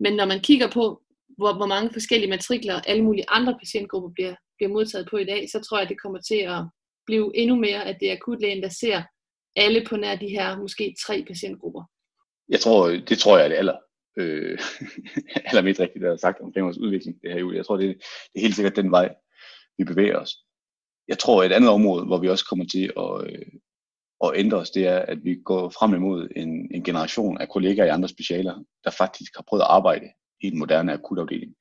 Men 0.00 0.12
når 0.16 0.26
man 0.26 0.40
kigger 0.40 0.70
på, 0.70 1.02
hvor, 1.38 1.52
hvor 1.56 1.66
mange 1.66 1.92
forskellige 1.92 2.30
matrikler 2.30 2.80
alle 2.80 3.04
mulige 3.04 3.30
andre 3.30 3.58
patientgrupper 3.58 4.10
bliver, 4.14 4.34
bliver 4.56 4.72
modtaget 4.72 5.08
på 5.10 5.16
i 5.16 5.24
dag, 5.24 5.48
så 5.50 5.60
tror 5.60 5.76
jeg, 5.78 5.82
at 5.82 5.88
det 5.88 6.02
kommer 6.02 6.20
til 6.20 6.40
at 6.54 6.60
blive 7.06 7.36
endnu 7.36 7.56
mere, 7.56 7.84
at 7.84 7.96
det 8.00 8.08
er 8.08 8.16
akutlægen, 8.16 8.62
der 8.62 8.68
ser 8.68 9.02
alle 9.56 9.86
på 9.88 9.96
nær 9.96 10.16
de 10.16 10.28
her 10.28 10.58
måske 10.58 10.96
tre 11.06 11.24
patientgrupper. 11.28 11.82
Jeg 12.48 12.60
tror, 12.60 12.88
det 12.88 13.18
tror 13.18 13.36
jeg 13.36 13.44
er 13.44 13.48
det 13.48 13.56
aller, 13.56 13.76
øh, 14.18 14.58
allermest 15.48 15.80
rigtigt, 15.80 16.02
der 16.02 16.12
er 16.12 16.16
sagt 16.16 16.40
omkring 16.40 16.64
vores 16.64 16.78
udvikling 16.78 17.22
det 17.22 17.32
her 17.32 17.52
Jeg 17.52 17.66
tror, 17.66 17.76
det, 17.76 17.88
det 18.32 18.36
er 18.36 18.40
helt 18.40 18.54
sikkert 18.54 18.76
den 18.76 18.90
vej, 18.90 19.14
vi 19.78 19.84
bevæger 19.84 20.18
os. 20.18 20.36
Jeg 21.08 21.18
tror, 21.18 21.44
et 21.44 21.52
andet 21.52 21.70
område, 21.70 22.06
hvor 22.06 22.18
vi 22.18 22.28
også 22.28 22.46
kommer 22.46 22.64
til 22.64 22.92
at, 22.96 23.32
øh, 23.32 23.46
at 24.24 24.32
ændre 24.34 24.58
os, 24.58 24.70
det 24.70 24.86
er, 24.86 24.98
at 24.98 25.24
vi 25.24 25.34
går 25.44 25.68
frem 25.68 25.94
imod 25.94 26.28
en, 26.36 26.70
en 26.74 26.84
generation 26.84 27.38
af 27.38 27.48
kollegaer 27.48 27.86
i 27.86 27.88
andre 27.96 28.08
specialer, 28.08 28.64
der 28.84 28.90
faktisk 28.90 29.36
har 29.36 29.44
prøvet 29.48 29.62
at 29.62 29.70
arbejde 29.70 30.06
i 30.42 30.46
en 30.46 30.58
moderne 30.58 30.92
akutafdeling. 30.92 31.54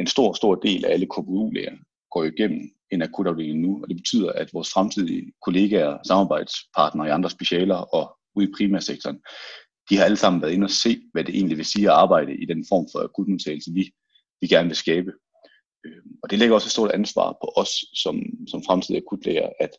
En 0.00 0.06
stor, 0.06 0.32
stor 0.32 0.54
del 0.54 0.84
af 0.84 0.92
alle 0.92 1.06
KBU-læger 1.06 1.76
går 2.14 2.24
igennem 2.24 2.70
en 2.92 3.02
akutafdeling 3.02 3.60
nu, 3.60 3.82
og 3.82 3.88
det 3.88 3.96
betyder, 3.96 4.32
at 4.32 4.52
vores 4.52 4.70
fremtidige 4.72 5.32
kollegaer, 5.44 5.98
samarbejdspartnere 6.06 7.06
i 7.06 7.10
andre 7.10 7.30
specialer 7.30 7.76
og 7.76 8.18
ude 8.36 8.48
i 8.48 8.52
primærsektoren, 8.56 9.18
de 9.90 9.96
har 9.96 10.04
alle 10.04 10.16
sammen 10.16 10.42
været 10.42 10.52
inde 10.52 10.64
og 10.64 10.70
se, 10.70 11.00
hvad 11.12 11.24
det 11.24 11.34
egentlig 11.34 11.56
vil 11.56 11.64
sige 11.64 11.90
at 11.90 11.96
arbejde 11.96 12.36
i 12.36 12.46
den 12.46 12.64
form 12.68 12.86
for 12.92 12.98
akutmodtagelse, 12.98 13.70
vi, 13.74 13.92
vi 14.40 14.46
gerne 14.46 14.68
vil 14.68 14.76
skabe. 14.76 15.12
Øhm, 15.86 16.12
og 16.22 16.30
det 16.30 16.38
lægger 16.38 16.54
også 16.54 16.66
et 16.66 16.72
stort 16.72 16.90
ansvar 16.90 17.32
på 17.42 17.52
os 17.56 17.72
som, 17.94 18.16
som 18.48 18.62
fremtidige 18.66 19.02
akutlæger, 19.06 19.48
at, 19.60 19.70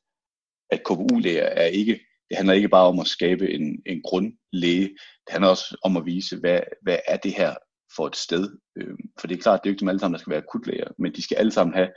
at 0.69 0.83
KBU-læger 0.83 1.43
er 1.43 1.65
ikke, 1.65 1.99
det 2.29 2.37
handler 2.37 2.53
ikke 2.53 2.69
bare 2.69 2.87
om 2.87 2.99
at 2.99 3.07
skabe 3.07 3.51
en, 3.51 3.81
en 3.85 4.01
grundlæge, 4.01 4.87
det 5.25 5.29
handler 5.29 5.49
også 5.49 5.77
om 5.83 5.97
at 5.97 6.05
vise, 6.05 6.39
hvad, 6.39 6.59
hvad 6.81 6.97
er 7.07 7.17
det 7.17 7.33
her 7.33 7.53
for 7.95 8.07
et 8.07 8.15
sted. 8.15 8.57
Øhm, 8.77 9.09
for 9.19 9.27
det 9.27 9.37
er 9.37 9.41
klart, 9.41 9.59
det 9.63 9.69
er 9.69 9.71
jo 9.71 9.73
ikke 9.73 9.79
dem 9.79 9.89
alle 9.89 9.99
sammen, 9.99 10.13
der 10.13 10.19
skal 10.19 10.31
være 10.31 10.43
akutlæger, 10.47 10.87
men 10.99 11.13
de 11.13 11.23
skal 11.23 11.37
alle 11.37 11.51
sammen 11.51 11.73
have 11.73 11.89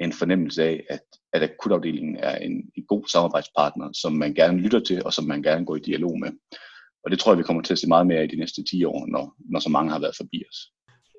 en 0.00 0.12
fornemmelse 0.12 0.64
af, 0.64 0.84
at, 0.90 1.00
at 1.32 1.42
akutafdelingen 1.42 2.16
er 2.16 2.36
en, 2.36 2.70
en 2.76 2.84
god 2.88 3.04
samarbejdspartner, 3.08 3.90
som 3.92 4.12
man 4.12 4.34
gerne 4.34 4.58
lytter 4.58 4.80
til, 4.80 5.04
og 5.04 5.12
som 5.12 5.24
man 5.24 5.42
gerne 5.42 5.66
går 5.66 5.76
i 5.76 5.80
dialog 5.80 6.20
med. 6.20 6.30
Og 7.04 7.10
det 7.10 7.18
tror 7.18 7.32
jeg, 7.32 7.38
vi 7.38 7.42
kommer 7.42 7.62
til 7.62 7.74
at 7.74 7.78
se 7.78 7.88
meget 7.88 8.06
mere 8.06 8.24
i 8.24 8.26
de 8.26 8.36
næste 8.36 8.64
10 8.64 8.84
år, 8.84 9.06
når, 9.06 9.34
når 9.50 9.60
så 9.60 9.68
mange 9.68 9.92
har 9.92 9.98
været 9.98 10.16
forbi 10.16 10.44
os. 10.50 10.72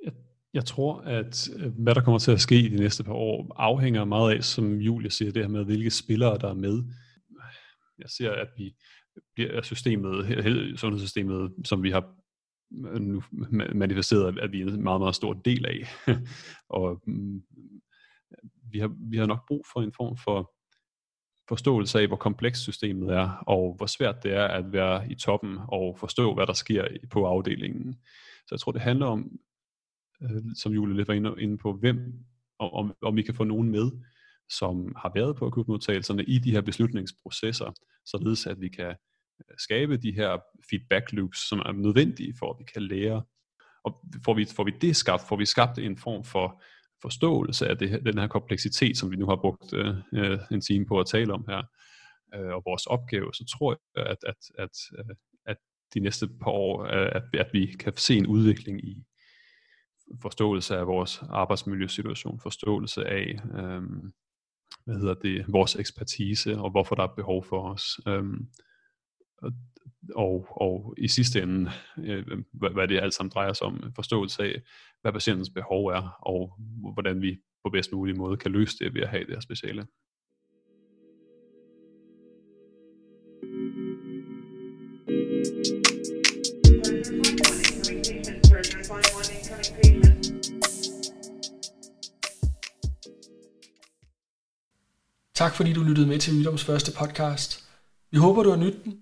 Jeg, 0.03 0.13
jeg 0.53 0.65
tror, 0.65 0.99
at 0.99 1.49
øh, 1.55 1.71
hvad 1.77 1.95
der 1.95 2.01
kommer 2.01 2.19
til 2.19 2.31
at 2.31 2.41
ske 2.41 2.59
i 2.59 2.69
de 2.69 2.75
næste 2.75 3.03
par 3.03 3.13
år, 3.13 3.55
afhænger 3.55 4.05
meget 4.05 4.35
af, 4.35 4.43
som 4.43 4.75
Julia 4.75 5.09
siger, 5.09 5.31
det 5.31 5.43
her 5.43 5.49
med, 5.49 5.65
hvilke 5.65 5.91
spillere 5.91 6.37
der 6.37 6.49
er 6.49 6.53
med. 6.53 6.83
Jeg 7.99 8.09
ser, 8.09 8.31
at 8.31 8.47
vi 8.57 8.75
bliver 9.35 9.61
systemet, 9.61 10.25
sundhedssystemet, 10.79 11.51
som 11.65 11.83
vi 11.83 11.91
har 11.91 12.17
øh, 12.93 13.01
nu 13.01 13.23
manifesteret, 13.75 14.39
at 14.39 14.51
vi 14.51 14.61
er 14.61 14.65
en 14.65 14.83
meget, 14.83 15.01
meget 15.01 15.15
stor 15.15 15.33
del 15.33 15.65
af. 15.65 15.87
og 16.79 17.01
mm, 17.07 17.41
vi 18.71 18.79
har, 18.79 18.91
vi 18.99 19.17
har 19.17 19.25
nok 19.25 19.47
brug 19.47 19.65
for 19.73 19.81
en 19.81 19.93
form 19.93 20.17
for 20.17 20.53
forståelse 21.49 21.99
af, 21.99 22.07
hvor 22.07 22.17
komplekst 22.17 22.61
systemet 22.61 23.09
er, 23.09 23.29
og 23.47 23.73
hvor 23.77 23.85
svært 23.85 24.23
det 24.23 24.33
er 24.33 24.47
at 24.47 24.73
være 24.73 25.11
i 25.11 25.15
toppen 25.15 25.57
og 25.67 25.97
forstå, 25.99 26.33
hvad 26.33 26.47
der 26.47 26.53
sker 26.53 26.87
på 27.11 27.25
afdelingen. 27.25 27.93
Så 28.47 28.47
jeg 28.51 28.59
tror, 28.59 28.71
det 28.71 28.81
handler 28.81 29.05
om, 29.05 29.31
øh, 30.21 30.41
som 30.55 30.71
Julie 30.71 30.95
lidt 30.95 31.07
var 31.07 31.37
inde 31.39 31.57
på, 31.57 31.73
hvem, 31.73 32.25
om, 32.59 32.93
om 33.01 33.15
vi 33.15 33.21
kan 33.21 33.35
få 33.35 33.43
nogen 33.43 33.69
med, 33.69 33.91
som 34.49 34.95
har 34.95 35.11
været 35.15 35.35
på 35.35 35.45
akutmodtagelserne 35.45 36.23
i 36.23 36.39
de 36.39 36.51
her 36.51 36.61
beslutningsprocesser, 36.61 37.71
således 38.05 38.47
at 38.47 38.61
vi 38.61 38.69
kan 38.69 38.89
øh, 39.49 39.57
skabe 39.57 39.97
de 39.97 40.11
her 40.11 40.37
feedback 40.69 41.11
loops, 41.11 41.49
som 41.49 41.59
er 41.59 41.71
nødvendige 41.71 42.33
for, 42.39 42.53
at 42.53 42.59
vi 42.59 42.63
kan 42.73 42.81
lære. 42.81 43.23
Og 43.83 44.05
får 44.25 44.33
vi, 44.33 44.45
får 44.45 44.63
vi 44.63 44.71
det 44.81 44.95
skabt, 44.95 45.23
får 45.27 45.35
vi 45.35 45.45
skabt 45.45 45.79
en 45.79 45.97
form 45.97 46.23
for 46.23 46.61
forståelse 47.01 47.67
af 47.67 47.77
det, 47.77 48.05
den 48.05 48.17
her 48.17 48.27
kompleksitet, 48.27 48.97
som 48.97 49.11
vi 49.11 49.15
nu 49.15 49.25
har 49.25 49.35
brugt 49.35 49.73
øh, 49.73 49.95
øh, 50.13 50.39
en 50.51 50.61
time 50.61 50.85
på 50.85 50.99
at 50.99 51.07
tale 51.07 51.33
om 51.33 51.45
her, 51.49 51.63
øh, 52.35 52.53
og 52.55 52.61
vores 52.65 52.85
opgave, 52.85 53.33
så 53.33 53.45
tror 53.57 53.79
jeg, 53.95 54.05
at, 54.05 54.17
at, 54.27 54.37
at, 54.57 54.69
øh, 54.99 55.15
at 55.45 55.57
de 55.93 55.99
næste 55.99 56.27
par 56.27 56.51
år, 56.51 56.83
øh, 56.83 57.11
at, 57.15 57.23
at 57.33 57.49
vi 57.53 57.65
kan 57.65 57.97
se 57.97 58.17
en 58.17 58.27
udvikling 58.27 58.83
i 58.85 59.03
forståelse 60.21 60.77
af 60.77 60.87
vores 60.87 61.23
arbejdsmiljøsituation, 61.29 62.39
forståelse 62.39 63.05
af, 63.05 63.39
øh, 63.53 63.81
hvad 64.85 64.95
hedder 64.95 65.13
det, 65.13 65.45
vores 65.47 65.75
ekspertise, 65.75 66.57
og 66.57 66.71
hvorfor 66.71 66.95
der 66.95 67.03
er 67.03 67.15
behov 67.15 67.45
for 67.45 67.73
os. 67.73 67.99
Øh, 68.07 68.23
og, 70.15 70.47
og 70.61 70.95
i 70.97 71.07
sidste 71.07 71.41
ende, 71.41 71.71
øh, 71.97 72.25
hvad, 72.53 72.69
hvad 72.69 72.87
det 72.87 72.99
alt 72.99 73.13
sammen 73.13 73.31
drejer 73.31 73.53
sig 73.53 73.67
om, 73.67 73.91
forståelse 73.95 74.43
af, 74.43 74.61
hvad 75.07 75.13
patientens 75.13 75.49
behov 75.49 75.87
er, 75.87 76.17
og 76.21 76.53
hvordan 76.93 77.21
vi 77.21 77.37
på 77.63 77.69
bedst 77.69 77.91
mulig 77.91 78.17
måde 78.17 78.37
kan 78.37 78.51
løse 78.51 78.77
det 78.79 78.93
ved 78.93 79.01
at 79.01 79.09
have 79.09 79.25
det 79.25 79.33
her 79.33 79.39
speciale. 79.39 79.87
Tak 95.35 95.55
fordi 95.55 95.73
du 95.73 95.83
lyttede 95.83 96.07
med 96.07 96.19
til 96.19 96.33
Ydoms 96.33 96.63
første 96.63 96.91
podcast. 96.99 97.69
Vi 98.11 98.17
håber, 98.17 98.43
du 98.43 98.49
har 98.49 98.57
nydt 98.57 98.83
den. 98.83 98.99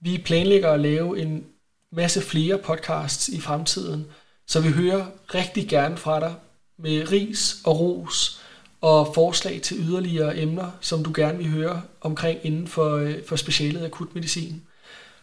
Vi 0.00 0.22
planlægger 0.24 0.70
at 0.70 0.80
lave 0.80 1.22
en 1.22 1.46
masse 1.92 2.20
flere 2.20 2.58
podcasts 2.58 3.28
i 3.28 3.40
fremtiden, 3.40 4.06
så 4.46 4.60
vi 4.60 4.68
hører 4.68 5.06
rigtig 5.34 5.68
gerne 5.68 5.96
fra 5.96 6.20
dig 6.20 6.34
med 6.78 7.12
ris 7.12 7.56
og 7.64 7.80
ros 7.80 8.42
og 8.80 9.14
forslag 9.14 9.62
til 9.62 9.76
yderligere 9.80 10.38
emner, 10.38 10.70
som 10.80 11.04
du 11.04 11.12
gerne 11.14 11.38
vil 11.38 11.50
høre 11.50 11.82
omkring 12.00 12.38
inden 12.42 12.68
for, 12.68 12.96
øh, 12.96 13.24
for 13.26 13.36
specialet 13.36 13.84
akutmedicin. 13.84 14.62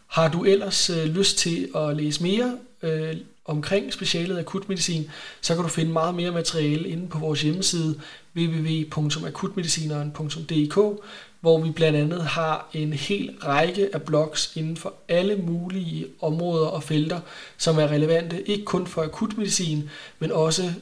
Har 0.10 0.28
du 0.28 0.44
ellers 0.44 0.90
øh, 0.90 1.06
lyst 1.06 1.38
til 1.38 1.70
at 1.76 1.98
læse 1.98 2.24
mere 2.24 2.58
øh, 2.84 3.18
omkring 3.46 3.94
specialet 3.94 4.40
akutmedicin, 4.40 5.10
så 5.42 5.56
kan 5.56 5.64
du 5.64 5.70
finde 5.70 5.92
meget 5.92 6.16
mere 6.16 6.32
materiale 6.32 6.90
inde 6.90 7.08
på 7.08 7.20
vores 7.20 7.42
hjemmeside 7.42 8.02
www.akutmedicineren.dk, 8.36 11.02
hvor 11.42 11.62
vi 11.62 11.72
blandt 11.72 11.98
andet 11.98 12.24
har 12.24 12.70
en 12.74 12.94
hel 12.94 13.36
række 13.44 13.90
af 13.94 14.02
blogs 14.02 14.56
inden 14.56 14.78
for 14.78 14.94
alle 15.08 15.36
mulige 15.36 16.08
områder 16.22 16.68
og 16.68 16.84
felter, 16.84 17.20
som 17.58 17.80
er 17.80 17.88
relevante 17.88 18.50
ikke 18.50 18.66
kun 18.66 18.88
for 18.88 19.04
akutmedicin, 19.04 19.90
men 20.20 20.32
også 20.32 20.74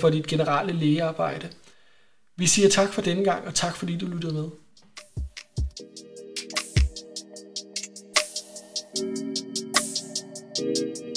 for 0.00 0.10
dit 0.10 0.26
generelle 0.26 0.72
lægearbejde. 0.72 1.48
Vi 2.36 2.46
siger 2.46 2.68
tak 2.68 2.92
for 2.92 3.02
denne 3.02 3.24
gang, 3.24 3.46
og 3.46 3.54
tak 3.54 3.76
fordi 3.76 3.96
du 3.96 4.06
lyttede 4.06 4.34
med. 4.34 4.48
Thank 8.94 9.38
you 10.58 11.11